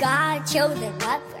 God 0.00 0.46
chose 0.46 0.80
another 0.80 1.40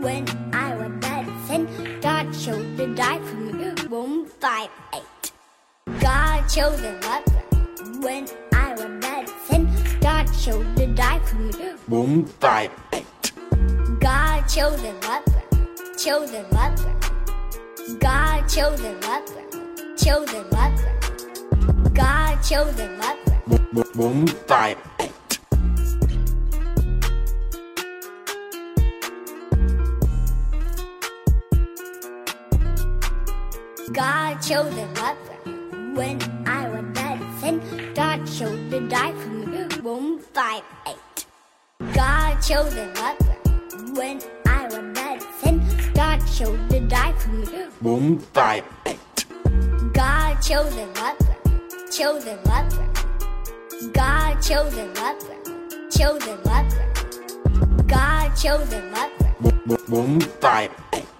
when 0.00 0.26
I 0.52 0.74
was 0.74 0.90
medicine. 1.02 2.00
God 2.00 2.32
chose 2.32 2.76
to 2.76 2.92
die 2.96 3.20
for 3.20 3.36
me. 3.36 3.72
Rome 3.88 4.26
5 4.26 4.70
8. 4.92 5.02
God 6.00 6.48
chose 6.48 6.80
another 6.80 7.42
when 8.00 8.26
I 8.52 8.72
was 8.72 8.88
medicine. 8.88 9.70
God 10.00 10.24
chose 10.42 10.66
to 10.78 10.86
die 10.88 11.20
for 11.20 11.36
me. 11.36 11.74
Rome 11.86 12.26
5 12.26 12.70
8. 12.92 13.04
God 14.00 14.48
chose 14.48 14.82
another, 14.82 15.42
chose 15.96 16.32
another. 16.32 16.94
God 18.00 18.48
chose 18.48 18.80
another, 18.80 19.44
chose 19.96 20.32
another. 20.32 20.92
God 21.94 22.42
chose 22.42 22.80
another. 22.80 23.38
Rome 23.94 24.26
5 24.26 24.76
8. 24.98 25.12
show 34.52 34.64
the 34.64 34.86
lover 35.00 35.38
when 35.94 36.20
I 36.46 36.68
was 36.68 36.84
dancing. 36.92 37.58
God 37.94 38.18
chose 38.26 38.36
shouldered 38.36 38.90
died 38.90 39.16
for 39.16 39.30
me. 39.30 39.60
One 39.80 40.18
five 40.18 40.62
eight. 40.86 41.24
God 41.94 42.34
chose 42.42 42.74
the 42.74 42.86
lover 43.00 43.36
when 43.94 44.20
I 44.44 44.64
was 44.64 44.84
dancing. 44.98 45.58
God 45.94 46.18
chose 46.18 46.36
shouldered 46.36 46.88
died 46.88 47.18
for 47.18 47.30
me. 47.30 47.62
One 47.80 48.18
five 48.18 48.64
eight. 48.84 49.24
God 49.94 50.34
chose 50.42 50.74
the 50.76 50.86
lover, 51.00 51.36
chosen 51.90 52.38
lover. 52.44 52.88
God 53.94 54.34
chose 54.42 54.74
the 54.74 54.86
lover, 55.00 55.36
chosen 55.96 56.38
lover. 56.44 56.84
God 57.86 58.28
chose 58.36 58.68
chosen 58.68 58.92
lover. 58.92 59.30
One 59.88 60.20
five 60.20 60.70
eight. 60.92 61.11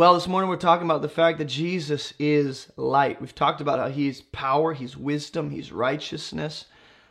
Well, 0.00 0.14
this 0.14 0.26
morning 0.26 0.48
we're 0.48 0.56
talking 0.56 0.86
about 0.86 1.02
the 1.02 1.10
fact 1.10 1.36
that 1.36 1.44
Jesus 1.44 2.14
is 2.18 2.68
light. 2.78 3.20
We've 3.20 3.34
talked 3.34 3.60
about 3.60 3.78
how 3.78 3.90
he's 3.90 4.22
power, 4.22 4.72
he's 4.72 4.96
wisdom, 4.96 5.50
he's 5.50 5.72
righteousness, 5.72 6.64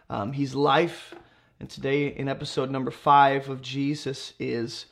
um, 0.10 0.32
he's 0.32 0.56
life. 0.56 1.14
And 1.60 1.70
today, 1.70 2.08
in 2.08 2.28
episode 2.28 2.72
number 2.72 2.90
five 2.90 3.48
of 3.48 3.62
Jesus 3.62 4.34
is, 4.40 4.88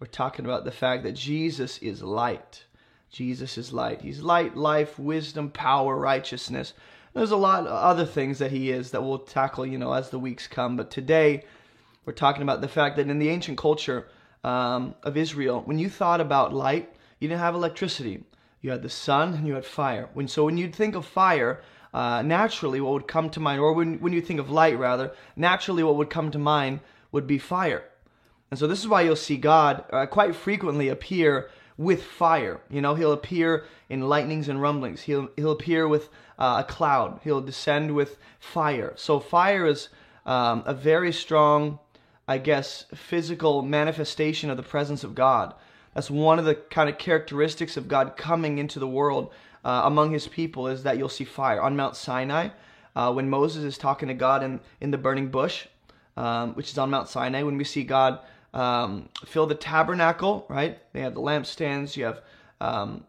we're 0.00 0.06
talking 0.06 0.46
about 0.46 0.64
the 0.64 0.70
fact 0.70 1.02
that 1.02 1.12
Jesus 1.12 1.76
is 1.80 2.02
light. 2.02 2.64
Jesus 3.10 3.58
is 3.58 3.70
light. 3.70 4.00
He's 4.00 4.22
light, 4.22 4.56
life, 4.56 4.98
wisdom, 4.98 5.50
power, 5.50 5.98
righteousness. 5.98 6.72
There's 7.12 7.32
a 7.32 7.36
lot 7.36 7.66
of 7.66 7.72
other 7.74 8.06
things 8.06 8.38
that 8.38 8.50
he 8.50 8.70
is 8.70 8.92
that 8.92 9.02
we'll 9.02 9.18
tackle, 9.18 9.66
you 9.66 9.76
know, 9.76 9.92
as 9.92 10.08
the 10.08 10.18
weeks 10.18 10.46
come. 10.46 10.78
But 10.78 10.90
today, 10.90 11.44
we're 12.06 12.14
talking 12.14 12.40
about 12.44 12.62
the 12.62 12.68
fact 12.68 12.96
that 12.96 13.10
in 13.10 13.18
the 13.18 13.28
ancient 13.28 13.58
culture 13.58 14.08
um, 14.42 14.94
of 15.02 15.18
Israel, 15.18 15.60
when 15.66 15.78
you 15.78 15.90
thought 15.90 16.22
about 16.22 16.54
light, 16.54 16.88
you 17.22 17.28
didn't 17.28 17.40
have 17.40 17.54
electricity. 17.54 18.24
You 18.62 18.72
had 18.72 18.82
the 18.82 18.88
sun 18.88 19.34
and 19.34 19.46
you 19.46 19.54
had 19.54 19.64
fire. 19.64 20.08
When 20.12 20.26
so 20.26 20.44
when 20.44 20.58
you 20.58 20.68
think 20.68 20.96
of 20.96 21.06
fire, 21.06 21.62
uh, 21.94 22.22
naturally 22.22 22.80
what 22.80 22.94
would 22.94 23.06
come 23.06 23.30
to 23.30 23.38
mind, 23.38 23.60
or 23.60 23.72
when 23.74 24.00
when 24.00 24.12
you 24.12 24.20
think 24.20 24.40
of 24.40 24.50
light 24.50 24.76
rather, 24.76 25.12
naturally 25.36 25.84
what 25.84 25.94
would 25.94 26.10
come 26.10 26.32
to 26.32 26.38
mind 26.40 26.80
would 27.12 27.28
be 27.28 27.38
fire. 27.38 27.84
And 28.50 28.58
so 28.58 28.66
this 28.66 28.80
is 28.80 28.88
why 28.88 29.02
you'll 29.02 29.14
see 29.14 29.36
God 29.36 29.84
uh, 29.92 30.06
quite 30.06 30.34
frequently 30.34 30.88
appear 30.88 31.48
with 31.76 32.02
fire. 32.02 32.60
You 32.68 32.80
know, 32.80 32.96
he'll 32.96 33.12
appear 33.12 33.66
in 33.88 34.08
lightnings 34.08 34.48
and 34.48 34.60
rumblings. 34.60 35.02
He'll 35.02 35.28
he'll 35.36 35.52
appear 35.52 35.86
with 35.86 36.08
uh, 36.40 36.64
a 36.66 36.72
cloud. 36.72 37.20
He'll 37.22 37.40
descend 37.40 37.94
with 37.94 38.18
fire. 38.40 38.94
So 38.96 39.20
fire 39.20 39.64
is 39.64 39.90
um, 40.26 40.64
a 40.66 40.74
very 40.74 41.12
strong, 41.12 41.78
I 42.26 42.38
guess, 42.38 42.86
physical 42.92 43.62
manifestation 43.62 44.50
of 44.50 44.56
the 44.56 44.64
presence 44.64 45.04
of 45.04 45.14
God. 45.14 45.54
That's 45.94 46.10
one 46.10 46.38
of 46.38 46.44
the 46.44 46.54
kind 46.54 46.88
of 46.88 46.98
characteristics 46.98 47.76
of 47.76 47.88
God 47.88 48.16
coming 48.16 48.58
into 48.58 48.78
the 48.78 48.88
world 48.88 49.30
uh, 49.64 49.82
among 49.84 50.12
his 50.12 50.26
people 50.26 50.66
is 50.66 50.82
that 50.82 50.98
you'll 50.98 51.08
see 51.08 51.24
fire. 51.24 51.60
On 51.60 51.76
Mount 51.76 51.96
Sinai, 51.96 52.48
uh, 52.96 53.12
when 53.12 53.28
Moses 53.28 53.64
is 53.64 53.78
talking 53.78 54.08
to 54.08 54.14
God 54.14 54.42
in, 54.42 54.60
in 54.80 54.90
the 54.90 54.98
burning 54.98 55.28
bush, 55.28 55.66
um, 56.16 56.54
which 56.54 56.70
is 56.70 56.78
on 56.78 56.90
Mount 56.90 57.08
Sinai, 57.08 57.42
when 57.42 57.56
we 57.56 57.64
see 57.64 57.84
God 57.84 58.20
um, 58.54 59.08
fill 59.24 59.46
the 59.46 59.54
tabernacle, 59.54 60.46
right? 60.48 60.78
They 60.92 61.00
have 61.00 61.14
the 61.14 61.20
lampstands, 61.20 61.96
you 61.96 62.04
have, 62.04 62.20
um, 62.60 63.04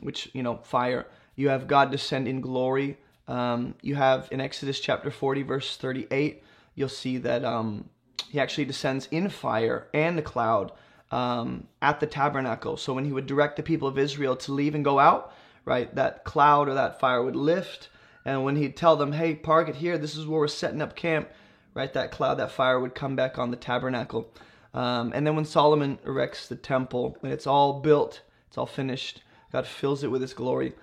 which, 0.00 0.30
you 0.32 0.42
know, 0.42 0.56
fire. 0.58 1.06
You 1.34 1.48
have 1.48 1.66
God 1.66 1.90
descend 1.90 2.28
in 2.28 2.40
glory. 2.40 2.96
Um, 3.28 3.74
you 3.82 3.96
have 3.96 4.28
in 4.30 4.40
Exodus 4.40 4.78
chapter 4.78 5.10
40, 5.10 5.42
verse 5.42 5.76
38, 5.76 6.42
you'll 6.74 6.88
see 6.88 7.18
that 7.18 7.44
um, 7.44 7.88
he 8.30 8.38
actually 8.38 8.66
descends 8.66 9.08
in 9.10 9.28
fire 9.28 9.88
and 9.92 10.18
a 10.18 10.22
cloud 10.22 10.72
um, 11.10 11.66
at 11.82 12.00
the 12.00 12.06
tabernacle. 12.06 12.76
So 12.76 12.92
when 12.92 13.04
he 13.04 13.12
would 13.12 13.26
direct 13.26 13.56
the 13.56 13.62
people 13.62 13.88
of 13.88 13.98
Israel 13.98 14.36
to 14.36 14.52
leave 14.52 14.74
and 14.74 14.84
go 14.84 14.98
out, 14.98 15.32
right, 15.64 15.92
that 15.94 16.24
cloud 16.24 16.68
or 16.68 16.74
that 16.74 17.00
fire 17.00 17.22
would 17.22 17.36
lift. 17.36 17.88
And 18.24 18.44
when 18.44 18.56
he'd 18.56 18.76
tell 18.76 18.96
them, 18.96 19.12
hey, 19.12 19.34
park 19.34 19.68
it 19.68 19.76
here, 19.76 19.98
this 19.98 20.16
is 20.16 20.26
where 20.26 20.40
we're 20.40 20.48
setting 20.48 20.82
up 20.82 20.96
camp, 20.96 21.28
right, 21.74 21.92
that 21.92 22.10
cloud, 22.10 22.38
that 22.38 22.50
fire 22.50 22.80
would 22.80 22.94
come 22.94 23.16
back 23.16 23.38
on 23.38 23.50
the 23.50 23.56
tabernacle. 23.56 24.32
Um, 24.74 25.12
and 25.14 25.26
then 25.26 25.36
when 25.36 25.44
Solomon 25.44 25.98
erects 26.04 26.48
the 26.48 26.56
temple, 26.56 27.16
when 27.20 27.32
it's 27.32 27.46
all 27.46 27.80
built, 27.80 28.22
it's 28.48 28.58
all 28.58 28.66
finished, 28.66 29.22
God 29.52 29.66
fills 29.66 30.02
it 30.02 30.10
with 30.10 30.22
his 30.22 30.34
glory. 30.34 30.74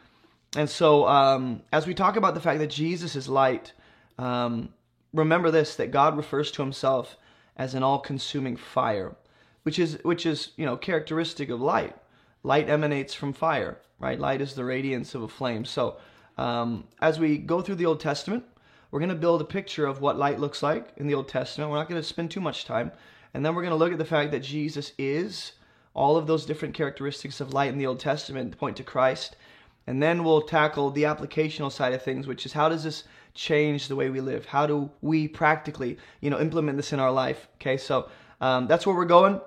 And 0.55 0.69
so 0.69 1.07
um, 1.07 1.61
as 1.71 1.85
we 1.85 1.93
talk 1.93 2.15
about 2.15 2.33
the 2.33 2.39
fact 2.39 2.59
that 2.59 2.69
Jesus 2.69 3.15
is 3.15 3.27
light, 3.27 3.73
um, 4.17 4.69
remember 5.13 5.51
this 5.51 5.75
that 5.75 5.91
God 5.91 6.15
refers 6.15 6.51
to 6.51 6.61
himself 6.61 7.17
as 7.55 7.75
an 7.75 7.83
all 7.83 7.99
consuming 7.99 8.55
fire 8.55 9.15
which 9.63 9.79
is 9.79 9.99
which 10.03 10.25
is 10.25 10.51
you 10.55 10.65
know 10.65 10.77
characteristic 10.77 11.49
of 11.49 11.59
light. 11.59 11.95
Light 12.43 12.69
emanates 12.69 13.13
from 13.13 13.31
fire, 13.31 13.79
right? 13.99 14.19
Light 14.19 14.41
is 14.41 14.53
the 14.53 14.65
radiance 14.65 15.15
of 15.15 15.23
a 15.23 15.27
flame. 15.29 15.63
So 15.63 15.97
um, 16.37 16.83
as 17.01 17.19
we 17.19 17.37
go 17.37 17.61
through 17.61 17.75
the 17.75 17.85
Old 17.85 18.01
Testament, 18.01 18.43
we're 18.91 18.99
going 18.99 19.09
to 19.09 19.15
build 19.15 19.41
a 19.41 19.45
picture 19.45 19.85
of 19.85 20.01
what 20.01 20.17
light 20.17 20.39
looks 20.39 20.61
like 20.61 20.89
in 20.97 21.07
the 21.07 21.13
Old 21.13 21.29
Testament. 21.29 21.71
We're 21.71 21.77
not 21.77 21.89
going 21.89 22.01
to 22.01 22.07
spend 22.07 22.31
too 22.31 22.41
much 22.41 22.65
time, 22.65 22.91
and 23.33 23.45
then 23.45 23.55
we're 23.55 23.61
going 23.61 23.71
to 23.71 23.77
look 23.77 23.93
at 23.93 23.97
the 23.97 24.05
fact 24.05 24.31
that 24.31 24.41
Jesus 24.41 24.91
is 24.97 25.53
all 25.93 26.17
of 26.17 26.27
those 26.27 26.45
different 26.45 26.73
characteristics 26.73 27.39
of 27.39 27.53
light 27.53 27.71
in 27.71 27.77
the 27.77 27.85
Old 27.85 27.99
Testament 27.99 28.57
point 28.57 28.75
to 28.77 28.83
Christ. 28.83 29.37
And 29.85 30.01
then 30.01 30.23
we'll 30.23 30.41
tackle 30.41 30.91
the 30.91 31.03
applicational 31.03 31.71
side 31.71 31.93
of 31.93 32.01
things, 32.01 32.25
which 32.25 32.45
is 32.45 32.53
how 32.53 32.69
does 32.69 32.83
this 32.83 33.03
change 33.33 33.87
the 33.87 33.95
way 33.95 34.09
we 34.09 34.21
live? 34.21 34.45
How 34.45 34.65
do 34.65 34.89
we 35.01 35.27
practically, 35.27 35.97
you 36.21 36.29
know, 36.29 36.39
implement 36.39 36.77
this 36.77 36.93
in 36.93 36.99
our 36.99 37.11
life? 37.11 37.47
Okay, 37.55 37.77
so 37.77 38.09
um, 38.41 38.67
that's 38.67 38.85
where 38.85 38.95
we're 38.95 39.05
going 39.05 39.39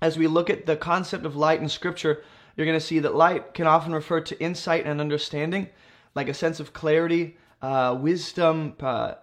as 0.00 0.18
we 0.18 0.26
look 0.26 0.50
at 0.50 0.66
the 0.66 0.76
concept 0.76 1.26
of 1.26 1.36
light 1.36 1.60
in 1.60 1.68
Scripture, 1.68 2.22
you're 2.56 2.66
going 2.66 2.78
to 2.78 2.84
see 2.84 2.98
that 3.00 3.14
light 3.14 3.54
can 3.54 3.66
often 3.66 3.92
refer 3.92 4.20
to 4.20 4.40
insight 4.40 4.84
and 4.86 5.00
understanding, 5.00 5.68
like 6.14 6.28
a 6.28 6.34
sense 6.34 6.60
of 6.60 6.72
clarity, 6.72 7.36
uh, 7.62 7.96
wisdom, 8.00 8.74
uh, 8.80 9.14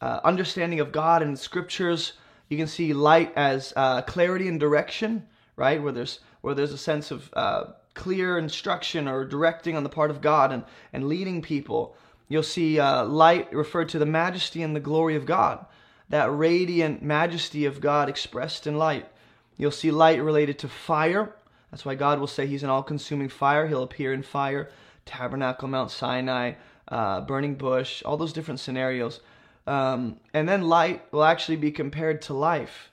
uh, 0.00 0.20
understanding 0.24 0.80
of 0.80 0.92
God 0.92 1.22
and 1.22 1.38
Scriptures. 1.38 2.12
You 2.48 2.56
can 2.56 2.66
see 2.66 2.92
light 2.92 3.32
as 3.36 3.72
uh, 3.76 4.02
clarity 4.02 4.48
and 4.48 4.60
direction, 4.60 5.26
right? 5.56 5.82
Where 5.82 5.92
there's 5.92 6.20
where 6.42 6.54
there's 6.54 6.72
a 6.72 6.78
sense 6.78 7.10
of 7.10 7.28
uh, 7.34 7.64
clear 7.94 8.38
instruction 8.38 9.08
or 9.08 9.24
directing 9.24 9.76
on 9.76 9.82
the 9.82 9.88
part 9.88 10.12
of 10.12 10.20
God 10.20 10.52
and, 10.52 10.62
and 10.92 11.08
leading 11.08 11.42
people. 11.42 11.96
You'll 12.28 12.44
see 12.44 12.78
uh, 12.78 13.04
light 13.04 13.52
referred 13.52 13.88
to 13.88 13.98
the 13.98 14.06
majesty 14.06 14.62
and 14.62 14.76
the 14.76 14.80
glory 14.80 15.16
of 15.16 15.26
God, 15.26 15.66
that 16.08 16.32
radiant 16.32 17.02
majesty 17.02 17.64
of 17.64 17.80
God 17.80 18.08
expressed 18.08 18.66
in 18.66 18.78
light. 18.78 19.08
You'll 19.56 19.70
see 19.70 19.90
light 19.90 20.22
related 20.22 20.58
to 20.60 20.68
fire. 20.68 21.34
That's 21.70 21.84
why 21.84 21.94
God 21.94 22.20
will 22.20 22.26
say 22.26 22.46
He's 22.46 22.62
an 22.62 22.70
all 22.70 22.82
consuming 22.82 23.28
fire. 23.28 23.66
He'll 23.66 23.82
appear 23.82 24.12
in 24.12 24.22
fire, 24.22 24.70
tabernacle, 25.04 25.68
Mount 25.68 25.90
Sinai, 25.90 26.52
uh, 26.88 27.22
burning 27.22 27.54
bush, 27.54 28.02
all 28.04 28.16
those 28.16 28.32
different 28.32 28.60
scenarios. 28.60 29.20
Um, 29.66 30.20
and 30.32 30.48
then 30.48 30.62
light 30.62 31.12
will 31.12 31.24
actually 31.24 31.56
be 31.56 31.72
compared 31.72 32.22
to 32.22 32.34
life. 32.34 32.90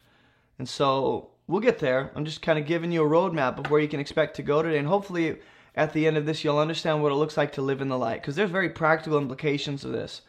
And 0.57 0.67
so 0.67 1.29
we'll 1.47 1.61
get 1.61 1.79
there. 1.79 2.11
I'm 2.15 2.25
just 2.25 2.41
kind 2.41 2.57
of 2.57 2.65
giving 2.65 2.91
you 2.91 3.03
a 3.03 3.09
roadmap 3.09 3.59
of 3.59 3.69
where 3.69 3.81
you 3.81 3.87
can 3.87 3.99
expect 3.99 4.35
to 4.37 4.43
go 4.43 4.61
today. 4.63 4.79
And 4.79 4.87
hopefully 4.87 5.39
at 5.75 5.93
the 5.93 6.07
end 6.07 6.17
of 6.17 6.25
this, 6.25 6.43
you'll 6.43 6.57
understand 6.57 7.03
what 7.03 7.11
it 7.11 7.15
looks 7.15 7.37
like 7.37 7.53
to 7.53 7.61
live 7.61 7.81
in 7.81 7.89
the 7.89 7.97
light. 7.97 8.21
Because 8.21 8.35
there's 8.35 8.49
very 8.49 8.69
practical 8.69 9.17
implications 9.17 9.83
of 9.83 9.91
this. 9.91 10.21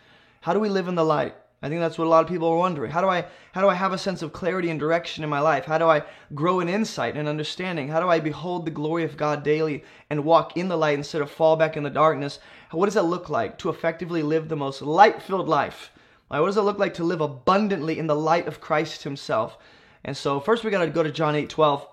How 0.42 0.52
do 0.52 0.60
we 0.60 0.68
live 0.68 0.88
in 0.88 0.94
the 0.94 1.04
light? 1.04 1.34
I 1.64 1.70
think 1.70 1.80
that's 1.80 1.96
what 1.96 2.06
a 2.06 2.10
lot 2.10 2.22
of 2.22 2.28
people 2.28 2.48
are 2.48 2.58
wondering. 2.58 2.90
How 2.90 3.00
do 3.00 3.08
I 3.08 3.24
how 3.52 3.62
do 3.62 3.70
I 3.70 3.74
have 3.74 3.94
a 3.94 3.98
sense 3.98 4.20
of 4.20 4.34
clarity 4.34 4.68
and 4.68 4.78
direction 4.78 5.24
in 5.24 5.30
my 5.30 5.40
life? 5.40 5.64
How 5.64 5.78
do 5.78 5.88
I 5.88 6.02
grow 6.34 6.60
in 6.60 6.68
insight 6.68 7.16
and 7.16 7.26
understanding? 7.26 7.88
How 7.88 8.00
do 8.00 8.08
I 8.10 8.20
behold 8.20 8.66
the 8.66 8.70
glory 8.70 9.02
of 9.02 9.16
God 9.16 9.42
daily 9.42 9.82
and 10.10 10.26
walk 10.26 10.58
in 10.58 10.68
the 10.68 10.76
light 10.76 10.98
instead 10.98 11.22
of 11.22 11.30
fall 11.30 11.56
back 11.56 11.78
in 11.78 11.82
the 11.82 11.88
darkness? 11.88 12.38
What 12.70 12.84
does 12.84 12.94
that 12.96 13.06
look 13.06 13.30
like 13.30 13.56
to 13.58 13.70
effectively 13.70 14.22
live 14.22 14.50
the 14.50 14.56
most 14.56 14.82
light-filled 14.82 15.48
life? 15.48 15.90
Right, 16.30 16.40
what 16.40 16.48
does 16.48 16.58
it 16.58 16.62
look 16.62 16.78
like 16.78 16.92
to 16.94 17.04
live 17.04 17.22
abundantly 17.22 17.98
in 17.98 18.08
the 18.08 18.14
light 18.14 18.46
of 18.46 18.60
Christ 18.60 19.04
Himself? 19.04 19.56
And 20.04 20.14
so, 20.14 20.40
first 20.40 20.64
we 20.64 20.70
got 20.70 20.84
to 20.84 20.90
go 20.90 21.02
to 21.02 21.10
John 21.10 21.34
8 21.34 21.48
12, 21.48 21.88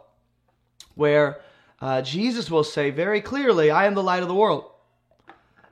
where 0.95 1.39
uh, 1.79 2.01
Jesus 2.01 2.51
will 2.51 2.65
say 2.65 2.89
very 2.89 3.21
clearly, 3.21 3.71
I 3.71 3.85
am 3.85 3.93
the 3.93 4.03
light 4.03 4.21
of 4.21 4.27
the 4.27 4.35
world. 4.35 4.65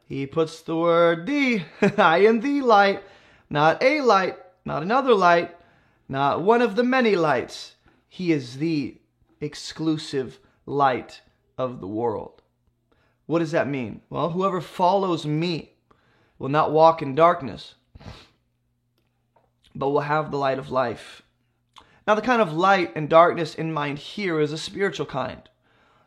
He 0.08 0.26
puts 0.26 0.62
the 0.62 0.78
word 0.78 1.26
the, 1.26 1.64
I 1.98 2.20
am 2.20 2.40
the 2.40 2.62
light, 2.62 3.04
not 3.50 3.82
a 3.84 4.02
light, 4.02 4.38
not 4.66 4.84
another 4.84 5.14
light, 5.14 5.56
not 6.08 6.42
one 6.42 6.62
of 6.62 6.76
the 6.76 6.84
many 6.84 7.16
lights. 7.16 7.76
He 8.08 8.32
is 8.32 8.58
the 8.58 9.00
exclusive 9.42 10.40
light 10.66 11.22
of 11.58 11.82
the 11.82 11.88
world. 11.88 12.42
What 13.26 13.40
does 13.40 13.52
that 13.52 13.68
mean? 13.68 14.02
Well, 14.10 14.32
whoever 14.32 14.62
follows 14.62 15.26
me 15.26 15.74
will 16.40 16.50
not 16.50 16.72
walk 16.72 17.02
in 17.02 17.14
darkness, 17.16 17.76
but 19.76 19.90
will 19.90 20.02
have 20.02 20.32
the 20.32 20.38
light 20.38 20.58
of 20.58 20.72
life. 20.72 21.22
Now, 22.08 22.16
the 22.16 22.22
kind 22.24 22.42
of 22.42 22.54
light 22.54 22.92
and 22.96 23.08
darkness 23.08 23.54
in 23.54 23.72
mind 23.72 24.00
here 24.00 24.40
is 24.40 24.52
a 24.52 24.58
spiritual 24.58 25.06
kind, 25.06 25.48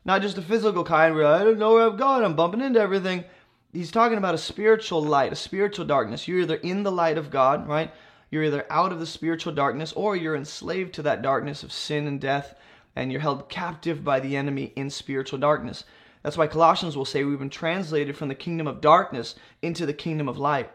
not 0.04 0.20
just 0.20 0.36
a 0.36 0.42
physical 0.42 0.82
kind 0.82 1.14
where 1.14 1.26
I 1.26 1.44
don't 1.44 1.60
know 1.60 1.74
where 1.74 1.86
I've 1.86 1.96
gone, 1.96 2.24
I'm 2.24 2.34
bumping 2.34 2.60
into 2.60 2.80
everything. 2.80 3.24
He's 3.72 3.90
talking 3.90 4.18
about 4.18 4.34
a 4.34 4.38
spiritual 4.38 5.02
light, 5.02 5.32
a 5.32 5.36
spiritual 5.36 5.86
darkness. 5.86 6.28
You're 6.28 6.40
either 6.40 6.56
in 6.56 6.82
the 6.82 6.92
light 6.92 7.16
of 7.16 7.30
God, 7.30 7.66
right? 7.66 7.90
You're 8.30 8.44
either 8.44 8.66
out 8.70 8.92
of 8.92 9.00
the 9.00 9.06
spiritual 9.06 9.54
darkness 9.54 9.92
or 9.94 10.14
you're 10.14 10.36
enslaved 10.36 10.92
to 10.94 11.02
that 11.02 11.22
darkness 11.22 11.62
of 11.62 11.72
sin 11.72 12.06
and 12.06 12.20
death, 12.20 12.54
and 12.96 13.10
you're 13.10 13.20
held 13.22 13.48
captive 13.48 14.04
by 14.04 14.20
the 14.20 14.36
enemy 14.36 14.72
in 14.76 14.90
spiritual 14.90 15.38
darkness. 15.38 15.84
That's 16.22 16.36
why 16.36 16.46
Colossians 16.46 16.96
will 16.96 17.06
say 17.06 17.24
we've 17.24 17.38
been 17.38 17.50
translated 17.50 18.16
from 18.16 18.28
the 18.28 18.34
kingdom 18.34 18.66
of 18.66 18.80
darkness 18.80 19.34
into 19.62 19.86
the 19.86 19.94
kingdom 19.94 20.28
of 20.28 20.38
light. 20.38 20.70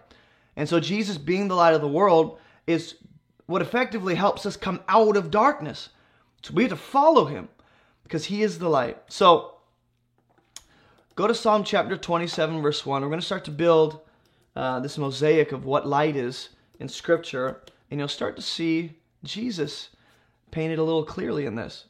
And 0.55 0.67
so 0.67 0.79
Jesus 0.79 1.17
being 1.19 1.47
the 1.47 1.55
light 1.55 1.75
of 1.75 1.81
the 1.81 1.87
world 1.87 2.39
is 2.65 2.95
what 3.45 3.61
effectively 3.61 4.15
helps 4.15 4.45
us 4.45 4.57
come 4.57 4.81
out 4.89 5.15
of 5.15 5.31
darkness. 5.31 5.89
So 6.41 6.53
we 6.53 6.63
have 6.63 6.71
to 6.71 6.77
follow 6.77 7.25
him 7.25 7.47
because 8.03 8.25
he 8.25 8.41
is 8.41 8.57
the 8.57 8.69
light. 8.69 8.97
So 9.07 9.56
go 11.17 11.25
to 11.25 11.33
Psalm 11.33 11.63
chapter 11.63 11.97
27, 11.97 12.61
verse 12.61 12.85
1. 12.85 13.01
We're 13.01 13.07
going 13.07 13.19
to 13.19 13.25
start 13.25 13.43
to 13.45 13.51
build 13.51 14.01
uh, 14.55 14.79
this 14.79 14.99
mosaic 14.99 15.51
of 15.51 15.65
what 15.65 15.87
light 15.87 16.15
is 16.15 16.49
in 16.79 16.87
Scripture, 16.87 17.63
and 17.89 17.99
you'll 17.99 18.07
start 18.07 18.35
to 18.35 18.41
see 18.43 18.93
Jesus 19.23 19.89
painted 20.51 20.77
a 20.77 20.83
little 20.83 21.03
clearly 21.03 21.47
in 21.47 21.55
this. 21.55 21.85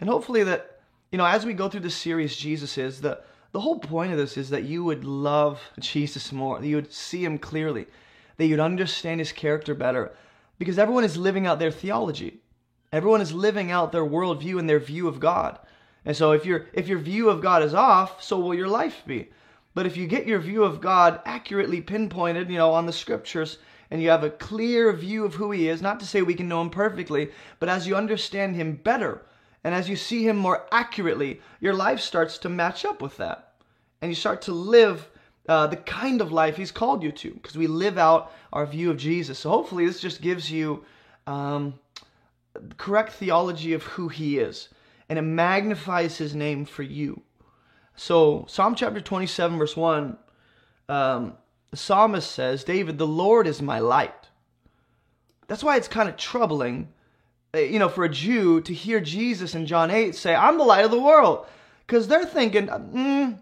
And 0.00 0.08
hopefully 0.08 0.44
that 0.44 0.80
you 1.10 1.18
know, 1.18 1.26
as 1.26 1.44
we 1.44 1.54
go 1.54 1.68
through 1.68 1.80
this 1.80 1.96
series, 1.96 2.36
Jesus 2.36 2.78
is 2.78 3.00
the 3.00 3.20
the 3.50 3.58
whole 3.58 3.80
point 3.80 4.12
of 4.12 4.18
this 4.18 4.36
is 4.36 4.50
that 4.50 4.62
you 4.62 4.84
would 4.84 5.02
love 5.02 5.60
Jesus 5.80 6.30
more, 6.30 6.60
that 6.60 6.68
you 6.68 6.76
would 6.76 6.92
see 6.92 7.24
him 7.24 7.36
clearly, 7.36 7.86
that 8.36 8.46
you'd 8.46 8.60
understand 8.60 9.18
his 9.18 9.32
character 9.32 9.74
better, 9.74 10.12
because 10.56 10.78
everyone 10.78 11.02
is 11.02 11.16
living 11.16 11.48
out 11.48 11.58
their 11.58 11.72
theology. 11.72 12.38
Everyone 12.92 13.20
is 13.20 13.32
living 13.32 13.72
out 13.72 13.90
their 13.90 14.06
worldview 14.06 14.60
and 14.60 14.70
their 14.70 14.78
view 14.78 15.08
of 15.08 15.18
God. 15.18 15.58
And 16.04 16.16
so 16.16 16.32
if 16.32 16.46
your 16.46 16.66
if 16.72 16.88
your 16.88 16.98
view 16.98 17.28
of 17.28 17.40
God 17.40 17.62
is 17.62 17.74
off, 17.74 18.22
so 18.22 18.38
will 18.38 18.54
your 18.54 18.68
life 18.68 19.02
be. 19.06 19.28
But 19.74 19.86
if 19.86 19.96
you 19.96 20.06
get 20.06 20.26
your 20.26 20.40
view 20.40 20.64
of 20.64 20.80
God 20.80 21.20
accurately 21.24 21.80
pinpointed, 21.80 22.50
you 22.50 22.58
know, 22.58 22.72
on 22.72 22.86
the 22.86 22.92
scriptures, 22.92 23.58
and 23.90 24.02
you 24.02 24.10
have 24.10 24.24
a 24.24 24.30
clear 24.30 24.92
view 24.92 25.24
of 25.24 25.34
who 25.34 25.50
he 25.50 25.68
is, 25.68 25.80
not 25.80 26.00
to 26.00 26.06
say 26.06 26.22
we 26.22 26.34
can 26.34 26.48
know 26.48 26.60
him 26.60 26.70
perfectly, 26.70 27.30
but 27.58 27.68
as 27.68 27.86
you 27.86 27.94
understand 27.94 28.56
him 28.56 28.74
better, 28.74 29.22
and 29.62 29.74
as 29.74 29.88
you 29.88 29.96
see 29.96 30.26
Him 30.26 30.36
more 30.36 30.66
accurately, 30.72 31.40
your 31.60 31.74
life 31.74 32.00
starts 32.00 32.38
to 32.38 32.48
match 32.48 32.84
up 32.84 33.02
with 33.02 33.16
that. 33.18 33.54
And 34.00 34.10
you 34.10 34.14
start 34.14 34.42
to 34.42 34.52
live 34.52 35.08
uh, 35.48 35.66
the 35.66 35.76
kind 35.76 36.20
of 36.20 36.32
life 36.32 36.56
He's 36.56 36.72
called 36.72 37.02
you 37.02 37.12
to 37.12 37.32
because 37.32 37.56
we 37.56 37.66
live 37.66 37.98
out 37.98 38.32
our 38.52 38.64
view 38.64 38.90
of 38.90 38.96
Jesus. 38.96 39.38
So 39.38 39.50
hopefully, 39.50 39.86
this 39.86 40.00
just 40.00 40.22
gives 40.22 40.50
you 40.50 40.84
um, 41.26 41.74
correct 42.78 43.12
theology 43.12 43.74
of 43.74 43.82
who 43.82 44.08
He 44.08 44.38
is 44.38 44.68
and 45.10 45.18
it 45.18 45.22
magnifies 45.22 46.16
His 46.16 46.34
name 46.34 46.64
for 46.64 46.82
you. 46.82 47.20
So, 47.96 48.46
Psalm 48.48 48.74
chapter 48.74 49.02
27, 49.02 49.58
verse 49.58 49.76
1, 49.76 50.16
um, 50.88 51.34
the 51.70 51.76
psalmist 51.76 52.30
says, 52.30 52.64
David, 52.64 52.96
the 52.96 53.06
Lord 53.06 53.46
is 53.46 53.60
my 53.60 53.80
light. 53.80 54.28
That's 55.48 55.62
why 55.62 55.76
it's 55.76 55.88
kind 55.88 56.08
of 56.08 56.16
troubling 56.16 56.88
uh, 57.54 57.58
you 57.58 57.78
know, 57.78 57.88
for 57.88 58.04
a 58.04 58.08
Jew 58.08 58.60
to 58.62 58.72
hear 58.72 59.00
Jesus 59.00 59.54
in 59.54 59.66
John 59.66 59.90
8 59.90 60.14
say, 60.14 60.34
I'm 60.34 60.58
the 60.58 60.64
light 60.64 60.84
of 60.84 60.90
the 60.90 61.00
world. 61.00 61.46
Because 61.86 62.06
they're 62.06 62.24
thinking, 62.24 62.68
mm, 62.68 63.40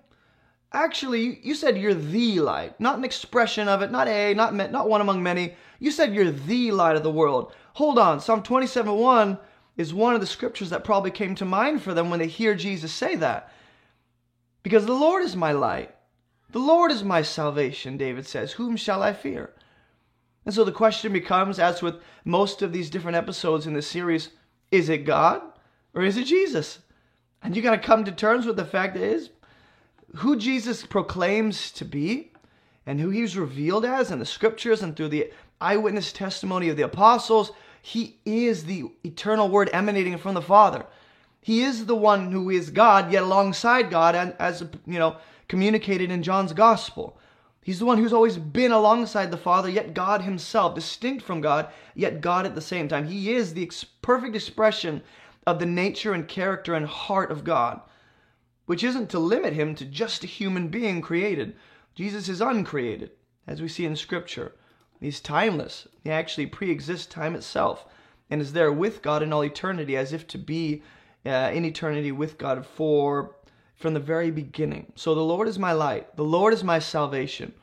actually, 0.72 1.38
you 1.42 1.54
said 1.54 1.76
you're 1.76 1.92
the 1.92 2.40
light, 2.40 2.80
not 2.80 2.96
an 2.96 3.04
expression 3.04 3.68
of 3.68 3.82
it, 3.82 3.90
not 3.90 4.08
a, 4.08 4.32
not, 4.32 4.54
not 4.54 4.88
one 4.88 5.02
among 5.02 5.22
many. 5.22 5.54
You 5.78 5.90
said 5.90 6.14
you're 6.14 6.30
the 6.30 6.72
light 6.72 6.96
of 6.96 7.02
the 7.02 7.10
world. 7.10 7.52
Hold 7.74 7.98
on, 7.98 8.20
Psalm 8.20 8.42
27 8.42 8.94
1 8.94 9.38
is 9.78 9.94
one 9.94 10.14
of 10.14 10.20
the 10.20 10.26
scriptures 10.26 10.69
that 10.70 10.84
probably 10.84 11.10
came 11.10 11.34
to 11.36 11.44
mind 11.46 11.82
for 11.82 11.94
them 11.94 12.10
when 12.10 12.19
they 12.19 12.26
hear 12.26 12.54
Jesus 12.54 12.92
say 12.92 13.14
that. 13.16 13.50
Because 14.62 14.84
the 14.84 14.92
Lord 14.92 15.22
is 15.22 15.36
my 15.36 15.52
light. 15.52 15.94
The 16.50 16.58
Lord 16.58 16.90
is 16.90 17.04
my 17.04 17.22
salvation, 17.22 17.96
David 17.96 18.26
says. 18.26 18.52
Whom 18.52 18.76
shall 18.76 19.02
I 19.02 19.12
fear? 19.12 19.54
And 20.44 20.54
so 20.54 20.64
the 20.64 20.72
question 20.72 21.12
becomes, 21.12 21.58
as 21.58 21.80
with 21.80 21.96
most 22.25 22.60
of 22.60 22.72
these 22.72 22.90
different 22.90 23.16
episodes 23.16 23.66
in 23.66 23.72
this 23.75 23.86
series, 23.86 24.30
is 24.70 24.88
it 24.88 25.04
God 25.06 25.42
or 25.94 26.02
is 26.02 26.16
it 26.16 26.25
Jesus? 26.25 26.80
And 27.42 27.54
you 27.54 27.62
got 27.62 27.70
to 27.70 27.78
come 27.78 28.04
to 28.04 28.12
terms 28.12 28.46
with 28.46 28.56
the 28.56 28.64
fact 28.64 28.94
that 28.94 29.02
is 29.02 29.30
who 30.16 30.36
Jesus 30.36 30.84
proclaims 30.84 31.70
to 31.72 31.84
be 31.84 32.32
and 32.84 32.98
who 32.98 33.10
he's 33.10 33.36
revealed 33.36 33.84
as 33.84 34.10
in 34.10 34.19
the 34.19 34.26
scriptures 34.26 34.82
and 34.82 34.96
through 34.96 35.08
the 35.08 35.30
eyewitness 35.60 36.12
testimony 36.12 36.69
of 36.69 36.76
the 36.76 36.82
apostles, 36.82 37.52
he 37.88 38.19
is 38.26 38.64
the 38.64 38.85
eternal 39.02 39.49
word 39.49 39.70
emanating 39.73 40.19
from 40.19 40.35
the 40.35 40.43
Father. 40.43 40.85
He 41.40 41.62
is 41.62 41.87
the 41.87 41.96
one 41.96 42.31
who 42.31 42.50
is 42.50 42.69
God, 42.69 43.11
yet 43.11 43.23
alongside 43.23 43.88
God, 43.88 44.14
and 44.14 44.35
as 44.38 44.61
you 44.87 44.99
know, 44.99 45.17
communicated 45.49 46.11
in 46.11 46.23
John's 46.23 46.52
gospel. 46.52 47.19
He's 47.62 47.79
the 47.79 47.87
one 47.87 47.96
who's 47.96 48.12
always 48.12 48.37
been 48.37 48.73
alongside 48.73 49.31
the 49.31 49.38
Father, 49.38 49.70
yet 49.70 49.94
God 49.94 50.20
Himself, 50.20 50.75
distinct 50.75 51.25
from 51.25 51.40
God, 51.40 51.70
yet 51.94 52.20
God 52.20 52.44
at 52.44 52.55
the 52.55 52.61
same 52.61 52.88
time. 52.88 53.06
He 53.06 53.32
is 53.32 53.55
the 53.55 53.62
ex- 53.62 53.85
perfect 53.85 54.37
expression 54.37 55.00
of 55.46 55.58
the 55.58 55.64
nature 55.64 56.12
and 56.12 56.29
character 56.29 56.75
and 56.75 56.87
heart 56.87 57.31
of 57.31 57.43
God, 57.43 57.81
which 58.67 58.85
isn't 58.85 59.08
to 59.08 59.19
limit 59.19 59.55
Him 59.55 59.75
to 59.76 59.87
just 59.87 60.25
a 60.25 60.26
human 60.26 60.69
being 60.69 61.00
created. 61.00 61.56
Jesus 61.94 62.29
is 62.29 62.43
uncreated, 62.43 63.12
as 63.46 63.62
we 63.62 63.69
see 63.69 63.87
in 63.87 63.96
Scripture. 63.96 64.52
He's 65.00 65.21
timeless. 65.21 65.87
He 66.02 66.11
actually 66.11 66.47
pre 66.47 66.71
exists 66.71 67.07
time 67.07 67.35
itself 67.35 67.87
and 68.31 68.40
is 68.40 68.52
there 68.52 68.73
with 68.73 69.02
God 69.02 69.23
in 69.23 69.33
all 69.33 69.45
eternity, 69.45 69.97
as 69.97 70.12
if 70.12 70.26
to 70.28 70.38
be 70.38 70.83
uh, 71.25 71.50
in 71.52 71.64
eternity 71.64 72.12
with 72.12 72.38
God 72.38 72.64
for 72.67 73.37
from 73.76 73.95
the 73.95 74.00
very 74.00 74.31
beginning. 74.31 74.93
So 74.97 75.14
the 75.14 75.21
Lord 75.21 75.47
is 75.49 75.59
my 75.59 75.73
light, 75.73 76.17
the 76.17 76.25
Lord 76.25 76.52
is 76.52 76.64
my 76.64 76.78
salvation. 76.78 77.55